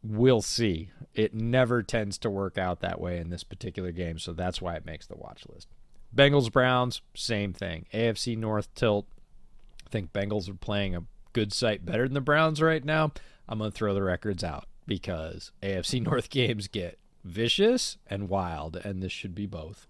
We'll 0.07 0.41
see. 0.41 0.91
It 1.13 1.33
never 1.33 1.83
tends 1.83 2.17
to 2.19 2.29
work 2.29 2.57
out 2.57 2.79
that 2.79 3.01
way 3.01 3.17
in 3.17 3.29
this 3.29 3.43
particular 3.43 3.91
game, 3.91 4.19
so 4.19 4.31
that's 4.31 4.61
why 4.61 4.75
it 4.75 4.85
makes 4.85 5.05
the 5.05 5.17
watch 5.17 5.43
list. 5.51 5.67
Bengals 6.15 6.51
Browns, 6.51 7.01
same 7.13 7.51
thing. 7.51 7.87
AFC 7.93 8.37
North 8.37 8.73
tilt. 8.73 9.05
I 9.85 9.89
think 9.89 10.13
Bengals 10.13 10.49
are 10.49 10.53
playing 10.53 10.95
a 10.95 11.03
good 11.33 11.51
sight 11.51 11.85
better 11.85 12.03
than 12.03 12.13
the 12.13 12.21
Browns 12.21 12.61
right 12.61 12.83
now. 12.83 13.11
I'm 13.49 13.59
going 13.59 13.71
to 13.71 13.75
throw 13.75 13.93
the 13.93 14.03
records 14.03 14.43
out 14.43 14.65
because 14.85 15.51
AFC 15.61 16.01
North 16.05 16.29
games 16.29 16.67
get 16.67 16.99
vicious 17.25 17.97
and 18.07 18.29
wild, 18.29 18.77
and 18.77 19.03
this 19.03 19.11
should 19.11 19.35
be 19.35 19.45
both. 19.45 19.87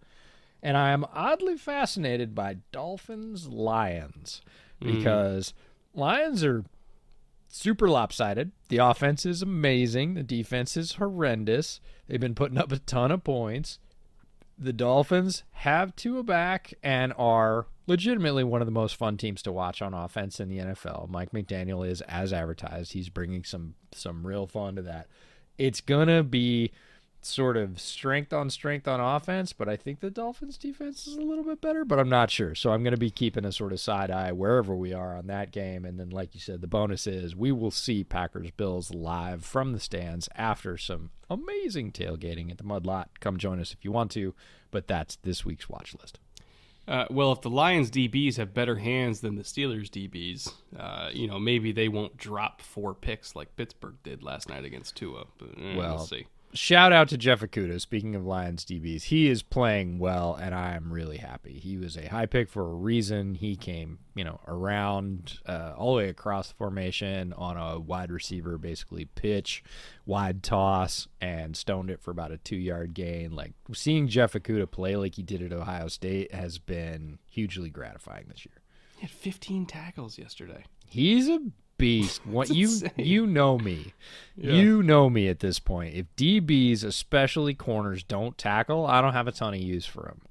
And 0.63 0.75
I 0.75 0.89
am 0.89 1.05
oddly 1.13 1.57
fascinated 1.57 2.33
by 2.33 2.57
Dolphins 2.71 3.47
Lions 3.47 4.41
because 4.79 5.51
mm. 5.51 5.99
Lions 5.99 6.43
are 6.43 6.63
super 7.47 7.89
lopsided. 7.89 8.51
The 8.69 8.77
offense 8.77 9.25
is 9.25 9.41
amazing. 9.41 10.13
The 10.13 10.23
defense 10.23 10.77
is 10.77 10.93
horrendous. 10.93 11.79
They've 12.07 12.19
been 12.19 12.35
putting 12.35 12.57
up 12.57 12.71
a 12.71 12.79
ton 12.79 13.11
of 13.11 13.23
points. 13.23 13.79
The 14.57 14.73
Dolphins 14.73 15.43
have 15.51 15.95
Tua 15.95 16.23
back 16.23 16.73
and 16.81 17.13
are 17.17 17.67
legitimately 17.85 18.43
one 18.43 18.61
of 18.61 18.65
the 18.65 18.71
most 18.71 18.95
fun 18.95 19.17
teams 19.17 19.41
to 19.43 19.51
watch 19.51 19.81
on 19.81 19.93
offense 19.93 20.39
in 20.39 20.49
the 20.49 20.57
NFL. 20.57 21.09
Mike 21.09 21.31
McDaniel 21.31 21.87
is 21.87 22.01
as 22.01 22.33
advertised. 22.33 22.93
He's 22.93 23.09
bringing 23.09 23.43
some 23.43 23.75
some 23.93 24.25
real 24.25 24.47
fun 24.47 24.75
to 24.75 24.81
that. 24.83 25.07
It's 25.57 25.81
gonna 25.81 26.23
be 26.23 26.71
sort 27.27 27.57
of 27.57 27.79
strength 27.79 28.33
on 28.33 28.49
strength 28.49 28.87
on 28.87 28.99
offense, 28.99 29.53
but 29.53 29.69
I 29.69 29.75
think 29.75 29.99
the 29.99 30.09
Dolphins 30.09 30.57
defense 30.57 31.07
is 31.07 31.15
a 31.15 31.21
little 31.21 31.43
bit 31.43 31.61
better, 31.61 31.85
but 31.85 31.99
I'm 31.99 32.09
not 32.09 32.31
sure. 32.31 32.55
So 32.55 32.71
I'm 32.71 32.83
going 32.83 32.93
to 32.93 32.99
be 32.99 33.11
keeping 33.11 33.45
a 33.45 33.51
sort 33.51 33.73
of 33.73 33.79
side 33.79 34.09
eye 34.09 34.31
wherever 34.31 34.75
we 34.75 34.93
are 34.93 35.15
on 35.15 35.27
that 35.27 35.51
game. 35.51 35.85
And 35.85 35.99
then, 35.99 36.09
like 36.09 36.33
you 36.33 36.41
said, 36.41 36.61
the 36.61 36.67
bonus 36.67 37.07
is 37.07 37.35
we 37.35 37.51
will 37.51 37.71
see 37.71 38.03
Packers 38.03 38.51
Bills 38.51 38.93
live 38.93 39.45
from 39.45 39.73
the 39.73 39.79
stands 39.79 40.29
after 40.35 40.77
some 40.77 41.11
amazing 41.29 41.91
tailgating 41.91 42.49
at 42.51 42.57
the 42.57 42.63
Mud 42.63 42.85
Lot. 42.85 43.19
Come 43.19 43.37
join 43.37 43.59
us 43.59 43.73
if 43.73 43.83
you 43.83 43.91
want 43.91 44.11
to, 44.11 44.33
but 44.71 44.87
that's 44.87 45.17
this 45.17 45.45
week's 45.45 45.69
watch 45.69 45.95
list. 45.99 46.19
Uh, 46.87 47.05
well, 47.09 47.33
if 47.33 47.41
the 47.41 47.49
Lions 47.49 47.91
DBs 47.91 48.37
have 48.37 48.53
better 48.53 48.77
hands 48.77 49.19
than 49.19 49.35
the 49.35 49.43
Steelers 49.43 49.89
DBs, 49.89 50.53
uh, 50.79 51.09
you 51.11 51.27
know 51.27 51.37
maybe 51.37 51.73
they 51.73 51.89
won't 51.89 52.15
drop 52.15 52.61
four 52.61 52.93
picks 52.93 53.35
like 53.35 53.53
Pittsburgh 53.57 53.95
did 54.03 54.23
last 54.23 54.47
night 54.47 54.63
against 54.63 54.95
Tua. 54.95 55.25
But 55.37 55.49
eh, 55.57 55.75
well, 55.75 55.97
we'll 55.97 56.05
see 56.05 56.27
shout 56.53 56.91
out 56.91 57.09
to 57.09 57.17
Jeff 57.17 57.41
Okudah. 57.41 57.79
Speaking 57.79 58.15
of 58.15 58.25
Lions 58.25 58.65
DBs, 58.65 59.03
he 59.03 59.27
is 59.27 59.43
playing 59.43 59.99
well, 59.99 60.35
and 60.35 60.53
I 60.55 60.75
am 60.75 60.91
really 60.91 61.17
happy. 61.17 61.59
He 61.59 61.77
was 61.77 61.97
a 61.97 62.07
high 62.07 62.25
pick 62.25 62.49
for 62.49 62.63
a 62.63 62.75
reason. 62.75 63.35
He 63.35 63.55
came, 63.55 63.99
you 64.15 64.23
know, 64.23 64.39
around 64.47 65.39
uh, 65.45 65.73
all 65.77 65.95
the 65.95 66.03
way 66.03 66.09
across 66.09 66.49
the 66.49 66.55
formation 66.55 67.33
on 67.33 67.57
a 67.57 67.79
wide 67.79 68.11
receiver, 68.11 68.57
basically 68.57 69.05
pitch, 69.05 69.63
wide 70.05 70.43
toss, 70.43 71.07
and 71.21 71.55
stoned 71.55 71.89
it 71.89 72.01
for 72.01 72.11
about 72.11 72.31
a 72.31 72.37
two 72.37 72.57
yard 72.57 72.93
gain. 72.93 73.31
Like 73.31 73.53
seeing 73.73 74.07
Jeff 74.07 74.33
Okudah 74.33 74.69
play 74.71 74.95
like 74.95 75.15
he 75.15 75.23
did 75.23 75.41
at 75.41 75.53
Ohio 75.53 75.87
State 75.87 76.33
has 76.33 76.57
been 76.59 77.19
hugely 77.25 77.69
gratifying 77.69 78.25
this 78.29 78.45
year. 78.45 78.55
He 78.95 79.01
had 79.01 79.11
15 79.11 79.67
tackles 79.67 80.17
yesterday. 80.17 80.65
He's 80.87 81.29
a 81.29 81.39
beast. 81.77 82.21
What 82.25 82.49
you 82.49 82.67
insane. 82.67 82.91
you 82.97 83.25
know 83.25 83.57
me, 83.57 83.93
yeah. 84.35 84.53
you 84.53 84.83
know 84.83 85.09
me 85.09 85.27
at 85.27 85.39
this 85.39 85.59
point. 85.59 85.95
If 85.95 86.07
DBs, 86.15 86.83
especially 86.83 87.53
corners, 87.53 88.03
don't 88.03 88.37
tackle, 88.37 88.85
I 88.85 89.01
don't 89.01 89.13
have 89.13 89.27
a 89.27 89.31
ton 89.31 89.53
of 89.53 89.59
use 89.59 89.85
for 89.85 90.03
them. 90.03 90.21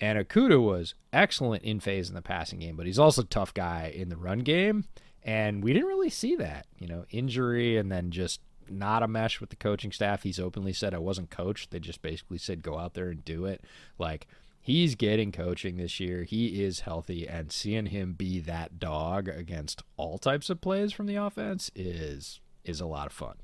And 0.00 0.18
Okudah 0.18 0.60
was 0.60 0.94
excellent 1.12 1.62
in 1.62 1.78
phase 1.78 2.08
in 2.08 2.14
the 2.14 2.22
passing 2.22 2.58
game, 2.58 2.76
but 2.76 2.86
he's 2.86 2.98
also 2.98 3.22
a 3.22 3.26
tough 3.26 3.54
guy 3.54 3.92
in 3.94 4.08
the 4.08 4.16
run 4.16 4.40
game. 4.40 4.84
And 5.22 5.62
we 5.62 5.72
didn't 5.72 5.88
really 5.88 6.10
see 6.10 6.34
that, 6.36 6.66
you 6.78 6.88
know, 6.88 7.04
injury 7.10 7.76
and 7.76 7.90
then 7.90 8.10
just 8.10 8.40
not 8.68 9.02
a 9.02 9.08
mesh 9.08 9.40
with 9.40 9.50
the 9.50 9.56
coaching 9.56 9.92
staff. 9.92 10.22
He's 10.22 10.40
openly 10.40 10.72
said 10.72 10.94
I 10.94 10.98
wasn't 10.98 11.30
coached. 11.30 11.70
They 11.70 11.78
just 11.78 12.02
basically 12.02 12.38
said 12.38 12.62
go 12.62 12.78
out 12.78 12.94
there 12.94 13.10
and 13.10 13.24
do 13.24 13.44
it. 13.44 13.62
Like 13.98 14.26
he's 14.62 14.94
getting 14.94 15.32
coaching 15.32 15.76
this 15.76 16.00
year. 16.00 16.22
He 16.22 16.62
is 16.62 16.80
healthy, 16.80 17.28
and 17.28 17.52
seeing 17.52 17.86
him 17.86 18.14
be 18.14 18.40
that 18.40 18.78
dog 18.78 19.28
against 19.28 19.82
all 19.96 20.16
types 20.18 20.48
of 20.48 20.60
plays 20.60 20.92
from 20.92 21.06
the 21.06 21.16
offense 21.16 21.70
is 21.74 22.40
is 22.64 22.80
a 22.80 22.86
lot 22.86 23.06
of 23.06 23.12
fun. 23.12 23.34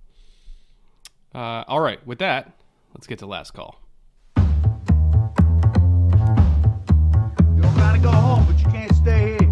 Uh, 1.35 1.65
all 1.67 1.81
right, 1.81 2.05
with 2.07 2.21
that, 2.21 2.53
let's 2.95 3.07
get 3.07 3.19
to 3.19 3.27
last 3.27 3.53
call. 3.53 3.83
You 4.37 4.45
don't 7.63 7.77
gotta 7.77 7.99
go 7.99 8.11
home, 8.11 8.47
but 8.47 8.59
you 8.61 8.71
can't 8.71 8.95
stay 8.95 9.37
here. 9.39 9.49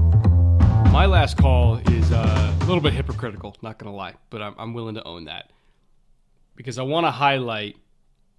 My 0.93 1.05
last 1.07 1.37
call 1.37 1.77
is 1.91 2.13
uh, 2.13 2.55
a 2.61 2.65
little 2.65 2.81
bit 2.81 2.95
hypocritical, 2.95 3.57
not 3.61 3.77
gonna 3.79 3.95
lie, 3.95 4.15
but 4.31 4.41
I'm, 4.41 4.55
I'm 4.57 4.73
willing 4.73 4.95
to 4.95 5.05
own 5.05 5.25
that 5.25 5.51
because 6.55 6.79
I 6.79 6.83
want 6.83 7.07
to 7.07 7.11
highlight 7.11 7.77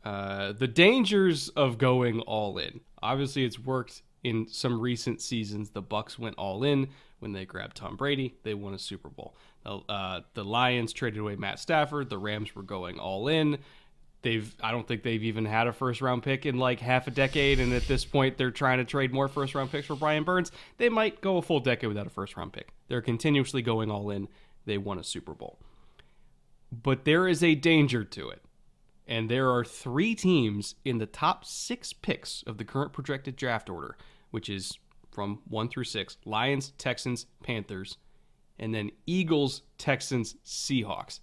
uh, 0.08 0.54
the 0.54 0.70
dangers 0.70 1.50
of 1.50 1.78
going 1.78 2.22
all 2.22 2.58
in. 2.58 2.80
Obviously, 3.04 3.44
it's 3.44 3.60
worked 3.60 4.04
in 4.24 4.48
some 4.48 4.80
recent 4.80 5.22
seasons. 5.22 5.72
The 5.72 5.84
Bucs 5.84 6.18
went 6.18 6.36
all 6.38 6.64
in 6.64 6.88
when 7.20 7.34
they 7.34 7.44
grabbed 7.44 7.76
Tom 7.76 7.98
Brady. 7.98 8.34
They 8.44 8.54
won 8.54 8.74
a 8.74 8.80
Super 8.80 9.10
Bowl. 9.10 9.36
Uh, 9.66 10.22
the 10.34 10.46
Lions 10.46 10.94
traded 10.94 11.20
away 11.20 11.36
Matt 11.36 11.60
Stafford. 11.60 12.10
The 12.10 12.18
Rams 12.18 12.56
were 12.56 12.64
going 12.64 13.00
all 13.00 13.28
in. 13.28 13.58
They've 14.22 14.56
I 14.64 14.72
don't 14.72 14.88
think 14.88 15.04
they've 15.04 15.24
even 15.26 15.44
had 15.44 15.68
a 15.68 15.74
first 15.74 16.02
round 16.02 16.24
pick 16.24 16.46
in 16.46 16.58
like 16.58 16.80
half 16.80 17.08
a 17.08 17.12
decade, 17.12 17.60
and 17.60 17.74
at 17.74 17.86
this 17.90 18.06
point 18.06 18.38
they're 18.38 18.50
trying 18.50 18.78
to 18.78 18.86
trade 18.86 19.12
more 19.12 19.28
first 19.28 19.56
round 19.56 19.72
picks 19.72 19.88
for 19.88 19.98
Brian 19.98 20.24
Burns. 20.24 20.54
They 20.78 20.88
might 20.88 21.20
go 21.20 21.36
a 21.36 21.42
full 21.42 21.60
decade 21.60 21.90
without 21.90 22.08
a 22.08 22.12
first 22.12 22.38
round 22.38 22.54
pick. 22.54 22.70
They're 22.88 23.02
continuously 23.02 23.62
going 23.62 23.92
all 23.92 24.10
in. 24.10 24.30
They 24.66 24.78
won 24.78 25.00
a 25.00 25.04
Super 25.04 25.34
Bowl. 25.34 25.60
But 26.72 27.04
there 27.04 27.28
is 27.28 27.44
a 27.44 27.56
danger 27.56 28.06
to 28.06 28.30
it. 28.30 28.42
And 29.08 29.30
there 29.30 29.50
are 29.52 29.64
three 29.64 30.16
teams 30.16 30.76
in 30.84 30.98
the 30.98 31.06
top 31.06 31.46
six 31.46 31.94
picks 31.94 32.44
of 32.46 32.58
the 32.58 32.66
current 32.66 32.92
projected 32.92 33.36
draft 33.36 33.70
order, 33.70 33.98
which 34.32 34.50
is 34.50 34.78
from 35.12 35.40
one 35.48 35.70
through 35.70 35.86
six 35.86 36.18
Lions, 36.26 36.74
Texans, 36.78 37.26
Panthers, 37.42 37.98
and 38.60 38.74
then 38.74 38.92
Eagles, 39.06 39.62
Texans, 39.78 40.36
Seahawks. 40.46 41.22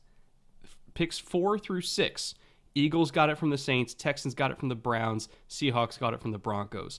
Picks 0.95 1.19
four 1.19 1.59
through 1.59 1.83
six. 1.83 2.35
Eagles 2.75 3.11
got 3.11 3.31
it 3.31 3.39
from 3.39 3.51
the 3.51 3.59
Saints, 3.59 3.95
Texans 3.95 4.35
got 4.35 4.51
it 4.51 4.59
from 4.59 4.69
the 4.69 4.75
Browns, 4.75 5.29
Seahawks 5.49 5.99
got 5.99 6.13
it 6.13 6.21
from 6.21 6.33
the 6.33 6.39
Broncos. 6.39 6.99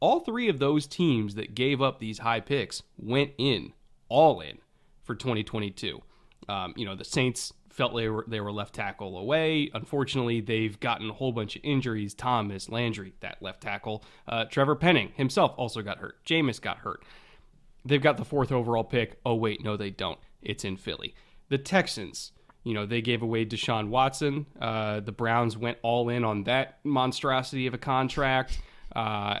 All 0.00 0.20
three 0.20 0.48
of 0.48 0.58
those 0.58 0.86
teams 0.86 1.34
that 1.34 1.54
gave 1.54 1.82
up 1.82 1.98
these 1.98 2.18
high 2.18 2.40
picks 2.40 2.82
went 2.96 3.32
in, 3.36 3.74
all 4.08 4.40
in, 4.40 4.58
for 5.02 5.14
2022. 5.14 6.00
Um, 6.48 6.72
you 6.74 6.86
know, 6.86 6.96
the 6.96 7.04
Saints 7.04 7.52
felt 7.70 7.94
they 7.94 8.08
were 8.08 8.24
they 8.28 8.40
were 8.40 8.52
left 8.52 8.74
tackle 8.74 9.16
away. 9.16 9.70
Unfortunately, 9.72 10.40
they've 10.40 10.78
gotten 10.80 11.10
a 11.10 11.14
whole 11.14 11.32
bunch 11.32 11.56
of 11.56 11.62
injuries. 11.64 12.14
Thomas 12.14 12.68
Landry, 12.68 13.14
that 13.20 13.40
left 13.40 13.62
tackle. 13.62 14.04
Uh, 14.28 14.44
Trevor 14.44 14.76
Penning 14.76 15.12
himself 15.14 15.54
also 15.56 15.82
got 15.82 15.98
hurt. 15.98 16.22
Jameis 16.24 16.60
got 16.60 16.78
hurt. 16.78 17.02
They've 17.84 18.02
got 18.02 18.16
the 18.16 18.24
fourth 18.24 18.52
overall 18.52 18.84
pick. 18.84 19.18
Oh 19.24 19.34
wait, 19.34 19.64
no, 19.64 19.76
they 19.76 19.90
don't. 19.90 20.18
It's 20.42 20.64
in 20.64 20.76
Philly. 20.76 21.14
The 21.48 21.58
Texans. 21.58 22.32
You 22.62 22.74
know, 22.74 22.84
they 22.84 23.00
gave 23.00 23.22
away 23.22 23.46
Deshaun 23.46 23.88
Watson. 23.88 24.44
Uh, 24.60 25.00
the 25.00 25.12
Browns 25.12 25.56
went 25.56 25.78
all 25.80 26.10
in 26.10 26.24
on 26.24 26.44
that 26.44 26.78
monstrosity 26.84 27.66
of 27.66 27.72
a 27.72 27.78
contract. 27.78 28.60
Uh, 28.94 29.38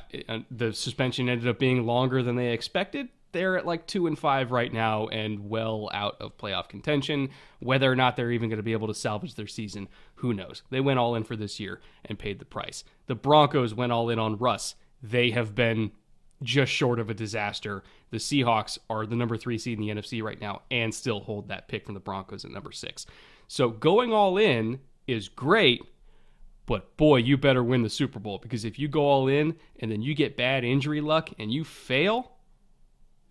the 0.50 0.72
suspension 0.72 1.28
ended 1.28 1.46
up 1.46 1.58
being 1.58 1.84
longer 1.84 2.22
than 2.22 2.36
they 2.36 2.52
expected 2.52 3.08
they're 3.32 3.56
at 3.56 3.66
like 3.66 3.86
two 3.86 4.06
and 4.06 4.18
five 4.18 4.50
right 4.50 4.72
now 4.72 5.06
and 5.08 5.48
well 5.48 5.88
out 5.92 6.16
of 6.20 6.36
playoff 6.36 6.68
contention. 6.68 7.30
Whether 7.60 7.90
or 7.90 7.96
not 7.96 8.16
they're 8.16 8.32
even 8.32 8.48
going 8.48 8.58
to 8.58 8.62
be 8.62 8.72
able 8.72 8.88
to 8.88 8.94
salvage 8.94 9.34
their 9.34 9.46
season, 9.46 9.88
who 10.16 10.34
knows? 10.34 10.62
They 10.70 10.80
went 10.80 10.98
all 10.98 11.14
in 11.14 11.24
for 11.24 11.36
this 11.36 11.60
year 11.60 11.80
and 12.04 12.18
paid 12.18 12.38
the 12.38 12.44
price. 12.44 12.84
The 13.06 13.14
Broncos 13.14 13.74
went 13.74 13.92
all 13.92 14.10
in 14.10 14.18
on 14.18 14.36
Russ. 14.36 14.74
They 15.02 15.30
have 15.30 15.54
been 15.54 15.92
just 16.42 16.72
short 16.72 16.98
of 16.98 17.10
a 17.10 17.14
disaster. 17.14 17.82
The 18.10 18.18
Seahawks 18.18 18.78
are 18.88 19.06
the 19.06 19.16
number 19.16 19.36
three 19.36 19.58
seed 19.58 19.78
in 19.78 19.86
the 19.86 19.94
NFC 19.94 20.22
right 20.22 20.40
now 20.40 20.62
and 20.70 20.94
still 20.94 21.20
hold 21.20 21.48
that 21.48 21.68
pick 21.68 21.84
from 21.84 21.94
the 21.94 22.00
Broncos 22.00 22.44
at 22.44 22.50
number 22.50 22.72
six. 22.72 23.06
So 23.48 23.68
going 23.68 24.12
all 24.12 24.38
in 24.38 24.80
is 25.06 25.28
great, 25.28 25.82
but 26.66 26.96
boy, 26.96 27.16
you 27.16 27.36
better 27.36 27.64
win 27.64 27.82
the 27.82 27.90
Super 27.90 28.18
Bowl 28.18 28.38
because 28.38 28.64
if 28.64 28.78
you 28.78 28.88
go 28.88 29.02
all 29.02 29.28
in 29.28 29.56
and 29.80 29.90
then 29.90 30.02
you 30.02 30.14
get 30.14 30.36
bad 30.36 30.64
injury 30.64 31.00
luck 31.00 31.30
and 31.38 31.52
you 31.52 31.64
fail, 31.64 32.32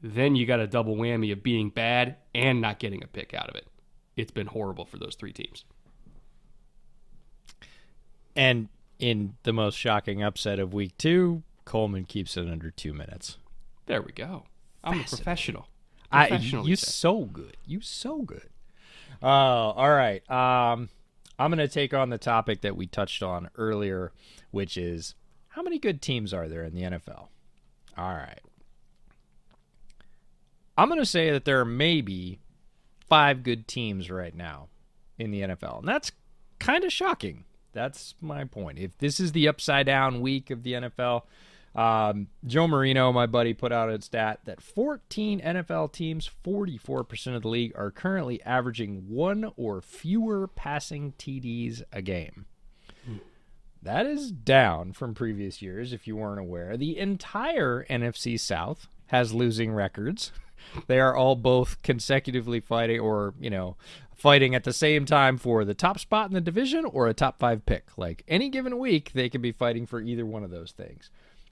then 0.01 0.35
you 0.35 0.45
got 0.45 0.59
a 0.59 0.67
double 0.67 0.95
whammy 0.95 1.31
of 1.31 1.43
being 1.43 1.69
bad 1.69 2.15
and 2.33 2.61
not 2.61 2.79
getting 2.79 3.03
a 3.03 3.07
pick 3.07 3.33
out 3.33 3.49
of 3.49 3.55
it. 3.55 3.67
It's 4.15 4.31
been 4.31 4.47
horrible 4.47 4.85
for 4.85 4.97
those 4.97 5.15
three 5.15 5.33
teams. 5.33 5.65
And 8.35 8.69
in 8.99 9.35
the 9.43 9.53
most 9.53 9.75
shocking 9.75 10.23
upset 10.23 10.59
of 10.59 10.73
week 10.73 10.97
two, 10.97 11.43
Coleman 11.65 12.05
keeps 12.05 12.37
it 12.37 12.47
under 12.47 12.71
two 12.71 12.93
minutes. 12.93 13.37
There 13.85 14.01
we 14.01 14.11
go. 14.11 14.45
I'm 14.83 15.01
a 15.01 15.03
professional. 15.03 15.67
I, 16.11 16.27
you 16.37 16.75
said. 16.75 16.89
so 16.89 17.21
good. 17.25 17.57
You 17.65 17.81
so 17.81 18.21
good. 18.21 18.49
Uh, 19.21 19.25
all 19.25 19.91
right. 19.91 20.27
Um, 20.29 20.89
I'm 21.37 21.51
going 21.51 21.59
to 21.59 21.67
take 21.67 21.93
on 21.93 22.09
the 22.09 22.17
topic 22.17 22.61
that 22.61 22.75
we 22.75 22.87
touched 22.87 23.21
on 23.21 23.49
earlier, 23.55 24.11
which 24.51 24.77
is 24.77 25.15
how 25.49 25.61
many 25.61 25.79
good 25.79 26.01
teams 26.01 26.33
are 26.33 26.47
there 26.47 26.63
in 26.63 26.73
the 26.73 26.81
NFL? 26.81 27.27
All 27.97 28.13
right. 28.13 28.39
I'm 30.79 30.87
going 30.87 30.99
to 30.99 31.05
say 31.05 31.31
that 31.31 31.43
there 31.43 31.59
are 31.59 31.65
maybe 31.65 32.39
five 33.07 33.43
good 33.43 33.67
teams 33.67 34.09
right 34.09 34.33
now 34.33 34.69
in 35.17 35.31
the 35.31 35.41
NFL. 35.41 35.79
And 35.79 35.87
that's 35.87 36.11
kind 36.57 36.85
of 36.85 36.93
shocking. 36.93 37.43
That's 37.73 38.15
my 38.21 38.45
point. 38.45 38.79
If 38.79 38.97
this 38.97 39.19
is 39.19 39.33
the 39.33 39.47
upside 39.47 39.87
down 39.87 40.21
week 40.21 40.49
of 40.49 40.63
the 40.63 40.73
NFL, 40.73 41.23
um, 41.75 42.27
Joe 42.45 42.67
Marino, 42.67 43.11
my 43.11 43.25
buddy, 43.25 43.53
put 43.53 43.73
out 43.73 43.89
a 43.89 44.01
stat 44.01 44.39
that 44.45 44.61
14 44.61 45.41
NFL 45.41 45.91
teams, 45.91 46.29
44% 46.45 47.35
of 47.35 47.41
the 47.41 47.49
league, 47.49 47.73
are 47.75 47.91
currently 47.91 48.41
averaging 48.43 49.09
one 49.09 49.51
or 49.57 49.81
fewer 49.81 50.47
passing 50.47 51.13
TDs 51.19 51.83
a 51.91 52.01
game. 52.01 52.45
That 53.81 54.05
is 54.05 54.31
down 54.31 54.93
from 54.93 55.13
previous 55.13 55.61
years, 55.61 55.93
if 55.93 56.05
you 56.07 56.15
weren't 56.15 56.39
aware. 56.39 56.75
The 56.75 56.97
entire 56.97 57.85
NFC 57.89 58.39
South 58.39 58.87
has 59.07 59.33
losing 59.33 59.73
records. 59.73 60.31
They 60.87 60.99
are 60.99 61.15
all 61.15 61.35
both 61.35 61.81
consecutively 61.81 62.59
fighting, 62.59 62.99
or, 62.99 63.33
you 63.39 63.49
know, 63.49 63.77
fighting 64.19 64.53
at 64.53 64.65
the 64.65 64.73
same 64.73 65.05
time 65.05 65.37
for 65.37 65.63
the 65.63 65.73
top 65.73 65.97
spot 65.97 66.29
in 66.29 66.33
the 66.33 66.41
division 66.41 66.85
or 66.85 67.07
a 67.07 67.13
top 67.13 67.39
five 67.39 67.65
pick. 67.65 67.97
Like 67.97 68.23
any 68.27 68.49
given 68.49 68.77
week, 68.77 69.11
they 69.13 69.29
could 69.29 69.41
be 69.41 69.51
fighting 69.51 69.85
for 69.85 70.01
either 70.01 70.25
one 70.25 70.43
of 70.43 70.51
those 70.51 70.71
things. 70.71 71.09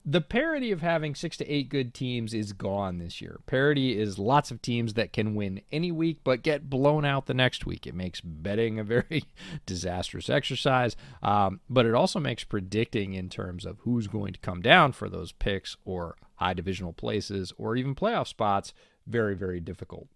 The 0.09 0.21
parity 0.21 0.71
of 0.71 0.81
having 0.81 1.15
six 1.15 1.35
to 1.38 1.51
eight 1.51 1.67
good 1.67 1.93
teams 1.93 2.34
is 2.34 2.53
gone 2.53 2.97
this 2.97 3.19
year. 3.19 3.41
Parity 3.45 3.99
is 3.99 4.17
lots 4.17 4.51
of 4.51 4.61
teams 4.61 4.93
that 4.93 5.11
can 5.11 5.35
win 5.35 5.61
any 5.69 5.91
week 5.91 6.19
but 6.23 6.43
get 6.43 6.69
blown 6.69 7.03
out 7.03 7.25
the 7.25 7.34
next 7.34 7.65
week. 7.65 7.85
It 7.85 7.95
makes 7.95 8.21
betting 8.21 8.79
a 8.79 8.85
very 8.85 9.23
disastrous 9.65 10.29
exercise, 10.29 10.95
um, 11.21 11.59
but 11.69 11.85
it 11.85 11.93
also 11.93 12.21
makes 12.21 12.45
predicting 12.45 13.15
in 13.15 13.27
terms 13.27 13.65
of 13.65 13.79
who's 13.79 14.07
going 14.07 14.31
to 14.31 14.39
come 14.39 14.61
down 14.61 14.93
for 14.93 15.09
those 15.09 15.34
picks 15.34 15.75
or 15.84 16.15
high 16.35 16.53
divisional 16.53 16.93
places 16.93 17.51
or 17.57 17.75
even 17.75 17.95
playoff 17.95 18.27
spots 18.27 18.73
very, 19.07 19.35
very 19.35 19.59
difficult. 19.59 20.07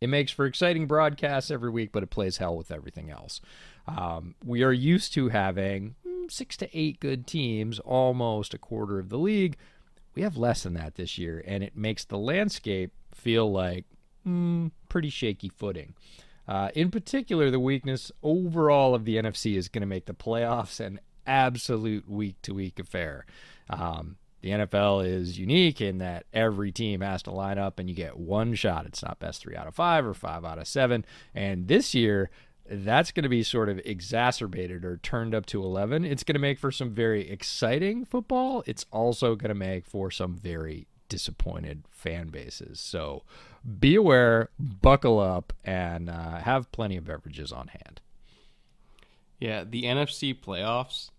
It 0.00 0.08
makes 0.08 0.30
for 0.30 0.44
exciting 0.44 0.86
broadcasts 0.86 1.50
every 1.50 1.70
week, 1.70 1.90
but 1.90 2.02
it 2.02 2.10
plays 2.10 2.36
hell 2.36 2.56
with 2.56 2.70
everything 2.70 3.10
else. 3.10 3.40
Um, 3.88 4.34
we 4.44 4.62
are 4.62 4.72
used 4.72 5.14
to 5.14 5.30
having 5.30 5.94
mm, 6.06 6.30
six 6.30 6.56
to 6.58 6.78
eight 6.78 7.00
good 7.00 7.26
teams, 7.26 7.78
almost 7.80 8.52
a 8.52 8.58
quarter 8.58 8.98
of 8.98 9.08
the 9.08 9.18
league. 9.18 9.56
We 10.14 10.22
have 10.22 10.36
less 10.36 10.62
than 10.64 10.74
that 10.74 10.96
this 10.96 11.16
year, 11.16 11.42
and 11.46 11.62
it 11.64 11.76
makes 11.76 12.04
the 12.04 12.18
landscape 12.18 12.92
feel 13.14 13.50
like 13.50 13.86
mm, 14.26 14.70
pretty 14.88 15.10
shaky 15.10 15.48
footing. 15.48 15.94
Uh, 16.46 16.70
in 16.74 16.90
particular, 16.90 17.50
the 17.50 17.60
weakness 17.60 18.12
overall 18.22 18.94
of 18.94 19.04
the 19.04 19.16
NFC 19.16 19.56
is 19.56 19.68
going 19.68 19.80
to 19.80 19.86
make 19.86 20.06
the 20.06 20.14
playoffs 20.14 20.78
an 20.78 21.00
absolute 21.26 22.08
week 22.08 22.36
to 22.42 22.54
week 22.54 22.78
affair. 22.78 23.26
Um, 23.68 24.16
the 24.46 24.52
NFL 24.52 25.04
is 25.04 25.40
unique 25.40 25.80
in 25.80 25.98
that 25.98 26.24
every 26.32 26.70
team 26.70 27.00
has 27.00 27.20
to 27.24 27.32
line 27.32 27.58
up 27.58 27.80
and 27.80 27.88
you 27.88 27.96
get 27.96 28.16
one 28.16 28.54
shot. 28.54 28.86
It's 28.86 29.02
not 29.02 29.18
best 29.18 29.40
three 29.40 29.56
out 29.56 29.66
of 29.66 29.74
five 29.74 30.06
or 30.06 30.14
five 30.14 30.44
out 30.44 30.60
of 30.60 30.68
seven. 30.68 31.04
And 31.34 31.66
this 31.66 31.96
year, 31.96 32.30
that's 32.64 33.10
going 33.10 33.24
to 33.24 33.28
be 33.28 33.42
sort 33.42 33.68
of 33.68 33.80
exacerbated 33.84 34.84
or 34.84 34.98
turned 34.98 35.34
up 35.34 35.46
to 35.46 35.64
11. 35.64 36.04
It's 36.04 36.22
going 36.22 36.36
to 36.36 36.40
make 36.40 36.60
for 36.60 36.70
some 36.70 36.90
very 36.90 37.28
exciting 37.28 38.04
football. 38.04 38.62
It's 38.66 38.86
also 38.92 39.34
going 39.34 39.48
to 39.48 39.56
make 39.56 39.84
for 39.84 40.12
some 40.12 40.36
very 40.36 40.86
disappointed 41.08 41.82
fan 41.90 42.28
bases. 42.28 42.78
So 42.78 43.24
be 43.80 43.96
aware, 43.96 44.50
buckle 44.60 45.18
up, 45.18 45.54
and 45.64 46.08
uh, 46.08 46.38
have 46.38 46.70
plenty 46.70 46.96
of 46.96 47.04
beverages 47.04 47.50
on 47.50 47.66
hand. 47.66 48.00
Yeah, 49.40 49.64
the 49.64 49.82
NFC 49.82 50.38
playoffs. 50.38 51.10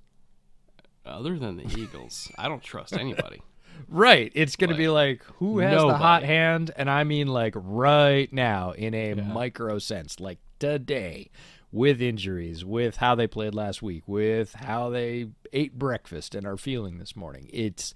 Other 1.08 1.38
than 1.38 1.58
the 1.58 1.80
Eagles, 1.80 2.32
I 2.38 2.48
don't 2.48 2.64
trust 2.64 2.94
anybody. 2.94 3.42
Right. 3.88 4.32
It's 4.34 4.56
going 4.56 4.72
to 4.72 4.76
be 4.76 4.90
like 4.90 5.24
who 5.36 5.60
has 5.60 5.80
the 5.80 5.96
hot 5.96 6.24
hand? 6.24 6.72
And 6.76 6.90
I 6.90 7.04
mean 7.04 7.28
like 7.28 7.54
right 7.56 8.32
now 8.34 8.72
in 8.72 8.96
a 8.96 9.14
micro 9.14 9.78
sense, 9.78 10.20
like 10.20 10.40
today, 10.58 11.30
with 11.72 12.02
injuries, 12.02 12.66
with 12.66 12.98
how 12.98 13.16
they 13.16 13.28
played 13.28 13.54
last 13.54 13.82
week, 13.82 14.04
with 14.08 14.54
how 14.54 14.90
they 14.90 15.28
ate 15.54 15.78
breakfast 15.78 16.34
and 16.34 16.48
are 16.48 16.58
feeling 16.58 16.98
this 16.98 17.16
morning. 17.16 17.50
It's 17.54 17.94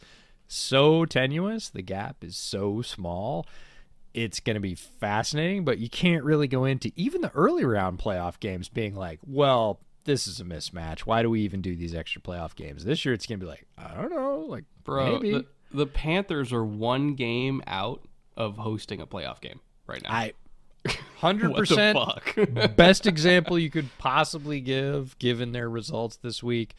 so 0.47 1.05
tenuous. 1.05 1.69
The 1.69 1.81
gap 1.81 2.23
is 2.23 2.35
so 2.35 2.81
small. 2.81 3.47
It's 4.13 4.39
going 4.41 4.55
to 4.55 4.59
be 4.61 4.75
fascinating, 4.75 5.63
but 5.63 5.79
you 5.79 5.89
can't 5.89 6.23
really 6.23 6.47
go 6.47 6.65
into 6.65 6.91
even 6.95 7.21
the 7.21 7.31
early 7.31 7.63
round 7.63 7.97
playoff 7.99 8.39
games 8.39 8.67
being 8.67 8.93
like, 8.93 9.19
well, 9.25 9.79
this 10.05 10.27
is 10.27 10.39
a 10.39 10.43
mismatch. 10.43 11.01
Why 11.01 11.21
do 11.21 11.29
we 11.29 11.41
even 11.41 11.61
do 11.61 11.75
these 11.75 11.93
extra 11.93 12.21
playoff 12.21 12.55
games? 12.55 12.83
This 12.83 13.05
year 13.05 13.13
it's 13.13 13.25
going 13.25 13.39
to 13.39 13.45
be 13.45 13.49
like, 13.49 13.65
I 13.77 13.93
don't 13.93 14.11
know, 14.11 14.39
like 14.47 14.65
Bro, 14.83 15.19
maybe. 15.19 15.31
the, 15.31 15.45
the 15.71 15.87
Panthers 15.87 16.51
are 16.53 16.65
one 16.65 17.15
game 17.15 17.61
out 17.67 18.01
of 18.35 18.57
hosting 18.57 19.01
a 19.01 19.07
playoff 19.07 19.41
game 19.41 19.59
right 19.87 20.01
now. 20.03 20.11
I 20.11 20.33
100% 21.21 21.93
fuck? 21.93 22.75
best 22.75 23.05
example 23.05 23.59
you 23.59 23.69
could 23.69 23.89
possibly 23.97 24.59
give, 24.59 25.17
given 25.19 25.51
their 25.51 25.69
results 25.69 26.17
this 26.17 26.41
week. 26.41 26.75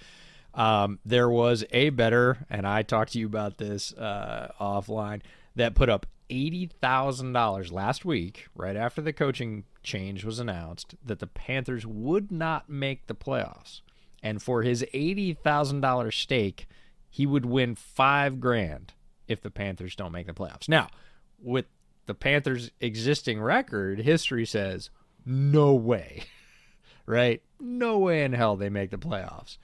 Um, 0.54 0.98
there 1.04 1.30
was 1.30 1.64
a 1.70 1.90
better, 1.90 2.46
and 2.50 2.66
I 2.66 2.82
talked 2.82 3.12
to 3.12 3.18
you 3.18 3.26
about 3.26 3.58
this 3.58 3.92
uh, 3.94 4.52
offline, 4.60 5.22
that 5.56 5.74
put 5.74 5.88
up 5.88 6.06
eighty 6.32 6.66
thousand 6.80 7.34
dollars 7.34 7.70
last 7.70 8.04
week, 8.04 8.46
right 8.54 8.76
after 8.76 9.02
the 9.02 9.12
coaching 9.12 9.64
change 9.82 10.24
was 10.24 10.38
announced, 10.38 10.94
that 11.04 11.18
the 11.18 11.26
Panthers 11.26 11.86
would 11.86 12.32
not 12.32 12.68
make 12.68 13.06
the 13.06 13.14
playoffs, 13.14 13.82
and 14.22 14.42
for 14.42 14.62
his 14.62 14.84
eighty 14.94 15.34
thousand 15.34 15.82
dollars 15.82 16.16
stake, 16.16 16.66
he 17.10 17.26
would 17.26 17.44
win 17.44 17.74
five 17.74 18.40
grand 18.40 18.94
if 19.28 19.42
the 19.42 19.50
Panthers 19.50 19.94
don't 19.94 20.12
make 20.12 20.26
the 20.26 20.32
playoffs. 20.32 20.68
Now, 20.68 20.88
with 21.38 21.66
the 22.06 22.14
Panthers' 22.14 22.70
existing 22.80 23.40
record, 23.40 24.00
history 24.00 24.46
says 24.46 24.90
no 25.26 25.74
way, 25.74 26.24
right? 27.06 27.42
No 27.60 27.98
way 27.98 28.24
in 28.24 28.32
hell 28.32 28.56
they 28.56 28.70
make 28.70 28.90
the 28.90 28.96
playoffs. 28.96 29.58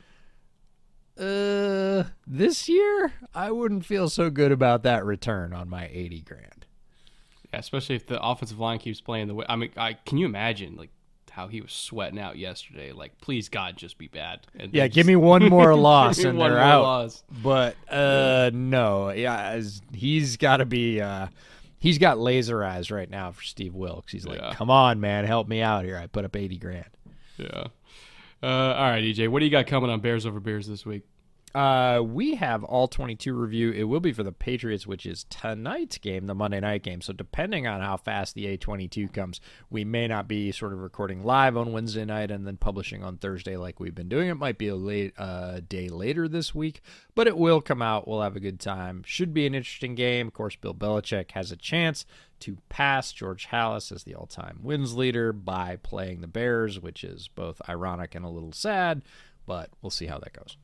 Uh, 1.19 2.05
this 2.27 2.69
year, 2.69 3.13
I 3.35 3.51
wouldn't 3.51 3.85
feel 3.85 4.09
so 4.09 4.31
good 4.31 4.53
about 4.53 4.85
that 4.85 5.05
return 5.05 5.53
on 5.53 5.69
my 5.69 5.89
80 5.93 6.21
grand. 6.21 6.58
Yeah, 7.53 7.61
especially 7.61 7.97
if 7.97 8.07
the 8.07 8.23
offensive 8.23 8.59
line 8.59 8.79
keeps 8.79 9.01
playing 9.01 9.29
the 9.29 9.35
way. 9.35 9.47
I 9.49 9.57
mean, 9.57 9.71
I 9.77 9.95
can 9.95 10.19
you 10.19 10.27
imagine 10.27 10.77
like 10.77 10.91
how 11.31 11.47
he 11.49 11.61
was 11.61 11.73
sweating 11.73 12.19
out 12.19 12.37
yesterday? 12.37 12.93
Like, 12.93 13.19
please 13.21 13.49
God, 13.49 13.77
just 13.77 13.97
be 13.97 14.09
bad. 14.09 14.41
And 14.59 14.75
Yeah, 14.75 14.85
they 14.85 14.89
give 14.91 15.07
me 15.07 15.17
one 15.17 15.49
more 15.49 15.75
loss 15.77 16.19
and 16.23 16.39
they're 16.41 16.59
out. 16.59 16.83
loss. 16.83 17.23
But 17.43 17.77
uh, 17.91 18.51
no, 18.53 19.11
yeah, 19.11 19.51
as- 19.51 19.81
he's 19.95 20.37
got 20.37 20.59
to 20.59 20.67
be. 20.67 21.01
Uh, 21.01 21.29
he's 21.79 21.99
got 21.99 22.19
laser 22.19 22.65
eyes 22.65 22.91
right 22.91 23.09
now 23.09 23.31
for 23.33 23.43
Steve 23.45 23.75
Wilks. 23.75 24.13
He's 24.13 24.27
like, 24.27 24.41
Yeah. 24.41 24.53
"Come 24.55 24.69
on, 24.71 25.01
man, 25.01 25.25
help 25.25 25.49
me 25.49 25.63
out 25.63 25.85
here. 25.85 25.97
I 25.97 26.07
put 26.07 26.25
up 26.25 26.35
80 26.37 26.59
grand." 26.59 26.87
Yeah. 27.37 27.69
Uh, 28.43 28.47
all 28.47 28.91
right, 28.91 29.03
EJ, 29.03 29.29
what 29.29 29.39
do 29.41 29.45
you 29.47 29.51
got 29.51 29.67
coming 29.67 29.91
on 29.91 30.01
Bears 30.01 30.27
over 30.27 30.39
Bears 30.41 30.67
this 30.67 30.85
week? 30.85 31.03
Uh, 31.55 32.03
we 32.05 32.35
have 32.35 32.63
all 32.63 32.89
22 32.89 33.33
review. 33.33 33.71
It 33.71 33.85
will 33.85 34.01
be 34.01 34.13
for 34.13 34.23
the 34.23 34.33
Patriots, 34.33 34.87
which 34.87 35.07
is 35.07 35.25
tonight's 35.25 35.97
game, 35.97 36.27
the 36.27 36.35
Monday 36.35 36.61
night 36.61 36.83
game. 36.83 37.01
So 37.01 37.13
depending 37.13 37.67
on 37.67 37.81
how 37.81 37.97
fast 37.97 38.35
the 38.35 38.57
A22 38.57 39.13
comes, 39.13 39.41
we 39.71 39.85
may 39.85 40.07
not 40.07 40.29
be 40.29 40.53
sort 40.53 40.75
of 40.75 40.81
recording 40.81 41.25
live 41.25 41.57
on 41.57 41.73
Wednesday 41.73 42.05
night 42.05 42.31
and 42.31 42.47
then 42.47 42.59
publishing 42.59 43.03
on 43.03 43.17
Thursday 43.17 43.57
like 43.57 43.81
we've 43.81 43.95
been 43.95 44.11
doing. 44.11 44.29
It 44.29 44.35
might 44.35 44.59
be 44.59 44.69
a 44.69 44.77
late 44.77 45.15
uh, 45.17 45.61
day 45.67 45.89
later 45.89 46.29
this 46.29 46.55
week, 46.55 46.83
but 47.15 47.27
it 47.27 47.39
will 47.39 47.63
come 47.63 47.81
out. 47.81 48.07
We'll 48.07 48.23
have 48.23 48.37
a 48.37 48.41
good 48.41 48.61
time. 48.61 49.03
Should 49.07 49.33
be 49.33 49.47
an 49.47 49.55
interesting 49.55 49.95
game. 49.95 50.27
Of 50.27 50.35
course, 50.35 50.57
Bill 50.57 50.75
Belichick 50.75 51.31
has 51.31 51.51
a 51.51 51.57
chance 51.57 52.05
to 52.41 52.59
pass 52.69 53.11
George 53.11 53.49
Halas 53.49 53.91
as 53.91 54.05
the 54.05 54.15
all-time 54.15 54.61
wins 54.63 54.95
leader 54.95 55.33
by 55.33 55.77
playing 55.83 56.21
the 56.21 56.29
Bears, 56.29 56.79
which 56.79 57.03
is 57.03 57.29
both 57.29 57.63
ironic 57.69 58.15
and 58.15 58.25
a 58.25 58.29
little 58.29 58.53
sad. 58.53 59.03
But 59.47 59.71
we'll 59.81 59.91
see 59.91 60.07
how 60.07 60.19
that 60.19 60.35
goes. 60.35 60.59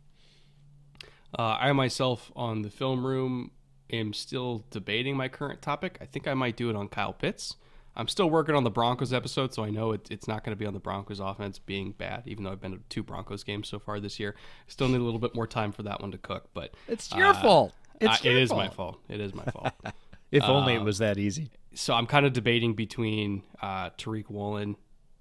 Uh, 1.38 1.56
I 1.60 1.72
myself 1.72 2.30
on 2.36 2.62
the 2.62 2.70
film 2.70 3.04
room 3.06 3.50
am 3.90 4.12
still 4.12 4.64
debating 4.70 5.16
my 5.16 5.28
current 5.28 5.62
topic. 5.62 5.98
I 6.00 6.06
think 6.06 6.26
I 6.28 6.34
might 6.34 6.56
do 6.56 6.70
it 6.70 6.76
on 6.76 6.88
Kyle 6.88 7.12
Pitts. 7.12 7.56
I'm 7.96 8.08
still 8.08 8.28
working 8.28 8.56
on 8.56 8.64
the 8.64 8.70
Broncos 8.70 9.12
episode, 9.12 9.54
so 9.54 9.62
I 9.64 9.70
know 9.70 9.92
it, 9.92 10.08
it's 10.10 10.26
not 10.26 10.42
going 10.42 10.50
to 10.56 10.58
be 10.58 10.66
on 10.66 10.74
the 10.74 10.80
Broncos 10.80 11.20
offense 11.20 11.60
being 11.60 11.92
bad, 11.92 12.24
even 12.26 12.42
though 12.42 12.50
I've 12.50 12.60
been 12.60 12.72
to 12.72 12.80
two 12.88 13.04
Broncos 13.04 13.44
games 13.44 13.68
so 13.68 13.78
far 13.78 14.00
this 14.00 14.18
year. 14.18 14.34
Still 14.66 14.88
need 14.88 15.00
a 15.00 15.04
little 15.04 15.20
bit 15.20 15.34
more 15.34 15.46
time 15.46 15.70
for 15.70 15.84
that 15.84 16.00
one 16.00 16.10
to 16.10 16.18
cook, 16.18 16.48
but 16.54 16.74
It's 16.88 17.12
your 17.14 17.28
uh, 17.28 17.34
fault. 17.40 17.72
It's 18.00 18.20
I- 18.20 18.28
your 18.28 18.36
it 18.36 18.42
is 18.42 18.48
fault. 18.50 18.58
my 18.60 18.68
fault. 18.68 18.98
It 19.08 19.20
is 19.20 19.34
my 19.34 19.44
fault. 19.44 19.72
If 20.32 20.42
only 20.42 20.74
it 20.74 20.82
was 20.82 20.98
that 20.98 21.16
easy. 21.16 21.50
so 21.74 21.94
I'm 21.94 22.06
kind 22.08 22.26
of 22.26 22.32
debating 22.32 22.74
between 22.74 23.44
uh, 23.62 23.90
Tariq 23.90 24.28
Woolen, 24.28 24.74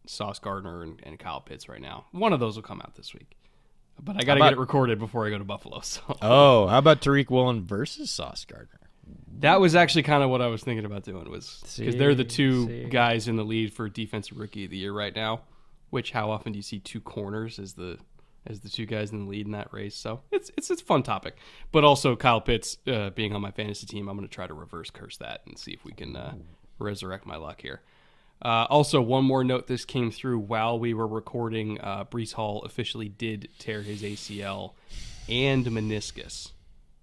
Sauce 0.08 0.40
Gardner, 0.40 0.82
and, 0.82 1.00
and 1.04 1.20
Kyle 1.20 1.40
Pitts 1.40 1.70
right 1.70 1.82
now. 1.82 2.06
One 2.14 2.34
of 2.34 2.40
those 2.40 2.56
will 2.56 2.64
come 2.64 2.82
out 2.82 2.96
this 2.96 3.14
week, 3.14 3.36
but 4.02 4.16
I 4.18 4.24
got 4.24 4.36
to 4.36 4.40
get 4.42 4.54
it 4.54 4.60
recorded 4.60 5.00
before 5.00 5.26
I 5.26 5.30
go 5.30 5.38
to 5.38 5.44
Buffalo. 5.44 5.80
So 5.84 6.02
Oh, 6.22 6.68
how 6.68 6.78
about 6.78 7.02
Tariq 7.02 7.30
Woolen 7.30 7.64
versus 7.66 8.12
Sauce 8.12 8.46
Gardner? 8.46 8.80
That 9.40 9.60
was 9.60 9.76
actually 9.76 10.04
kind 10.04 10.24
of 10.24 10.30
what 10.30 10.42
I 10.42 10.48
was 10.48 10.64
thinking 10.64 10.86
about 10.86 11.04
doing 11.04 11.30
was 11.30 11.62
because 11.78 11.96
they're 11.96 12.16
the 12.16 12.24
two 12.24 12.68
see. 12.68 12.84
guys 12.86 13.28
in 13.28 13.36
the 13.36 13.44
lead 13.44 13.74
for 13.74 13.90
defensive 13.90 14.38
rookie 14.38 14.66
of 14.66 14.72
the 14.72 14.78
year 14.78 14.94
right 14.94 15.14
now. 15.16 15.42
Which 15.90 16.12
how 16.12 16.32
often 16.32 16.54
do 16.54 16.58
you 16.58 16.64
see 16.64 16.80
two 16.80 17.02
corners 17.02 17.60
as 17.60 17.74
the 17.74 17.98
as 18.48 18.62
the 18.62 18.70
two 18.70 18.86
guys 18.86 19.12
in 19.12 19.26
the 19.26 19.30
lead 19.30 19.46
in 19.46 19.52
that 19.52 19.72
race? 19.74 19.96
So 19.96 20.22
it's 20.32 20.50
it's 20.58 20.72
it's 20.72 20.82
a 20.82 20.86
fun 20.86 21.04
topic, 21.04 21.38
but 21.72 21.84
also 21.84 22.16
Kyle 22.16 22.42
Pitts 22.42 22.78
uh, 22.88 23.10
being 23.12 23.34
on 23.34 23.42
my 23.42 23.52
fantasy 23.52 23.86
team, 23.86 24.08
I'm 24.08 24.16
going 24.18 24.28
to 24.28 24.34
try 24.34 24.48
to 24.48 24.54
reverse 24.54 24.90
curse 24.90 25.18
that 25.18 25.42
and 25.46 25.58
see 25.58 25.72
if 25.72 25.84
we 25.84 25.92
can 25.92 26.16
uh, 26.16 26.34
resurrect 26.80 27.26
my 27.26 27.36
luck 27.36 27.62
here. 27.62 27.82
Uh, 28.44 28.68
also, 28.70 29.02
one 29.02 29.24
more 29.24 29.44
note: 29.44 29.68
this 29.68 29.86
came 29.86 30.12
through 30.12 30.40
while 30.40 30.78
we 30.78 30.94
were 30.94 31.08
recording. 31.08 31.80
Uh, 31.80 32.04
Breece 32.04 32.34
Hall 32.34 32.62
officially 32.64 33.08
did 33.08 33.48
tear 33.58 33.82
his 33.82 34.02
ACL 34.02 34.74
and 35.30 35.66
meniscus, 35.66 36.52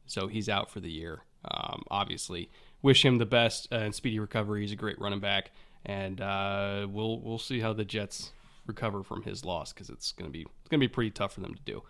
so 0.06 0.26
he's 0.26 0.48
out 0.48 0.70
for 0.70 0.80
the 0.80 0.90
year. 0.90 1.22
Um, 1.50 1.84
obviously, 1.90 2.50
wish 2.82 3.04
him 3.04 3.16
the 3.16 3.26
best 3.26 3.68
uh, 3.72 3.76
and 3.76 3.94
speedy 3.94 4.18
recovery. 4.18 4.60
He's 4.60 4.72
a 4.72 4.76
great 4.76 5.00
running 5.00 5.20
back, 5.20 5.50
and 5.86 6.20
uh, 6.20 6.86
we'll 6.90 7.20
we'll 7.20 7.38
see 7.38 7.60
how 7.60 7.72
the 7.72 7.86
Jets 7.86 8.32
recover 8.66 9.02
from 9.02 9.22
his 9.22 9.44
loss 9.44 9.72
because 9.72 9.88
it's 9.88 10.12
gonna 10.12 10.30
be 10.30 10.42
it's 10.42 10.68
gonna 10.68 10.80
be 10.80 10.88
pretty 10.88 11.10
tough 11.10 11.32
for 11.32 11.40
them 11.40 11.54
to 11.54 11.62
do. 11.62 11.82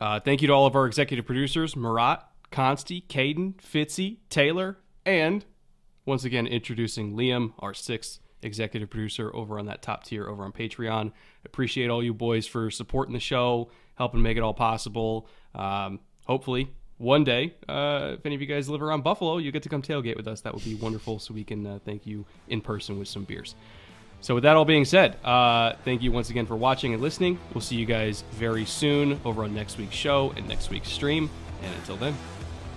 Uh, 0.00 0.18
thank 0.20 0.40
you 0.40 0.48
to 0.48 0.54
all 0.54 0.66
of 0.66 0.74
our 0.74 0.86
executive 0.86 1.26
producers: 1.26 1.76
Marat, 1.76 2.20
Consti, 2.50 3.06
Caden, 3.06 3.56
Fitzy, 3.56 4.18
Taylor, 4.30 4.78
and 5.04 5.44
once 6.06 6.24
again 6.24 6.46
introducing 6.46 7.14
Liam, 7.14 7.52
our 7.58 7.74
sixth 7.74 8.20
executive 8.44 8.90
producer 8.90 9.34
over 9.34 9.58
on 9.58 9.66
that 9.66 9.82
top 9.82 10.04
tier 10.04 10.28
over 10.28 10.44
on 10.44 10.52
Patreon. 10.52 11.12
Appreciate 11.44 11.90
all 11.90 12.02
you 12.02 12.14
boys 12.14 12.46
for 12.46 12.70
supporting 12.70 13.14
the 13.14 13.20
show, 13.20 13.70
helping 13.96 14.22
make 14.22 14.36
it 14.36 14.40
all 14.40 14.54
possible. 14.54 15.26
Um, 15.54 16.00
hopefully, 16.26 16.70
one 16.98 17.24
day, 17.24 17.54
uh, 17.68 18.12
if 18.14 18.24
any 18.24 18.34
of 18.34 18.40
you 18.40 18.46
guys 18.46 18.68
live 18.68 18.82
around 18.82 19.02
Buffalo, 19.02 19.38
you 19.38 19.50
get 19.50 19.62
to 19.64 19.68
come 19.68 19.82
tailgate 19.82 20.16
with 20.16 20.28
us. 20.28 20.42
That 20.42 20.54
would 20.54 20.64
be 20.64 20.74
wonderful, 20.74 21.18
so 21.18 21.34
we 21.34 21.44
can 21.44 21.66
uh, 21.66 21.78
thank 21.84 22.06
you 22.06 22.24
in 22.48 22.60
person 22.60 22.98
with 22.98 23.08
some 23.08 23.24
beers. 23.24 23.54
So, 24.20 24.34
with 24.34 24.44
that 24.44 24.56
all 24.56 24.64
being 24.64 24.84
said, 24.84 25.16
uh, 25.24 25.74
thank 25.84 26.02
you 26.02 26.10
once 26.10 26.30
again 26.30 26.46
for 26.46 26.56
watching 26.56 26.94
and 26.94 27.02
listening. 27.02 27.38
We'll 27.52 27.60
see 27.60 27.76
you 27.76 27.84
guys 27.84 28.24
very 28.32 28.64
soon 28.64 29.20
over 29.24 29.44
on 29.44 29.54
next 29.54 29.76
week's 29.76 29.96
show 29.96 30.32
and 30.36 30.48
next 30.48 30.70
week's 30.70 30.88
stream. 30.88 31.28
And 31.62 31.74
until 31.74 31.96
then, 31.96 32.16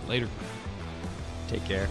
later. 0.08 0.28
Take 1.48 1.64
care. 1.66 1.88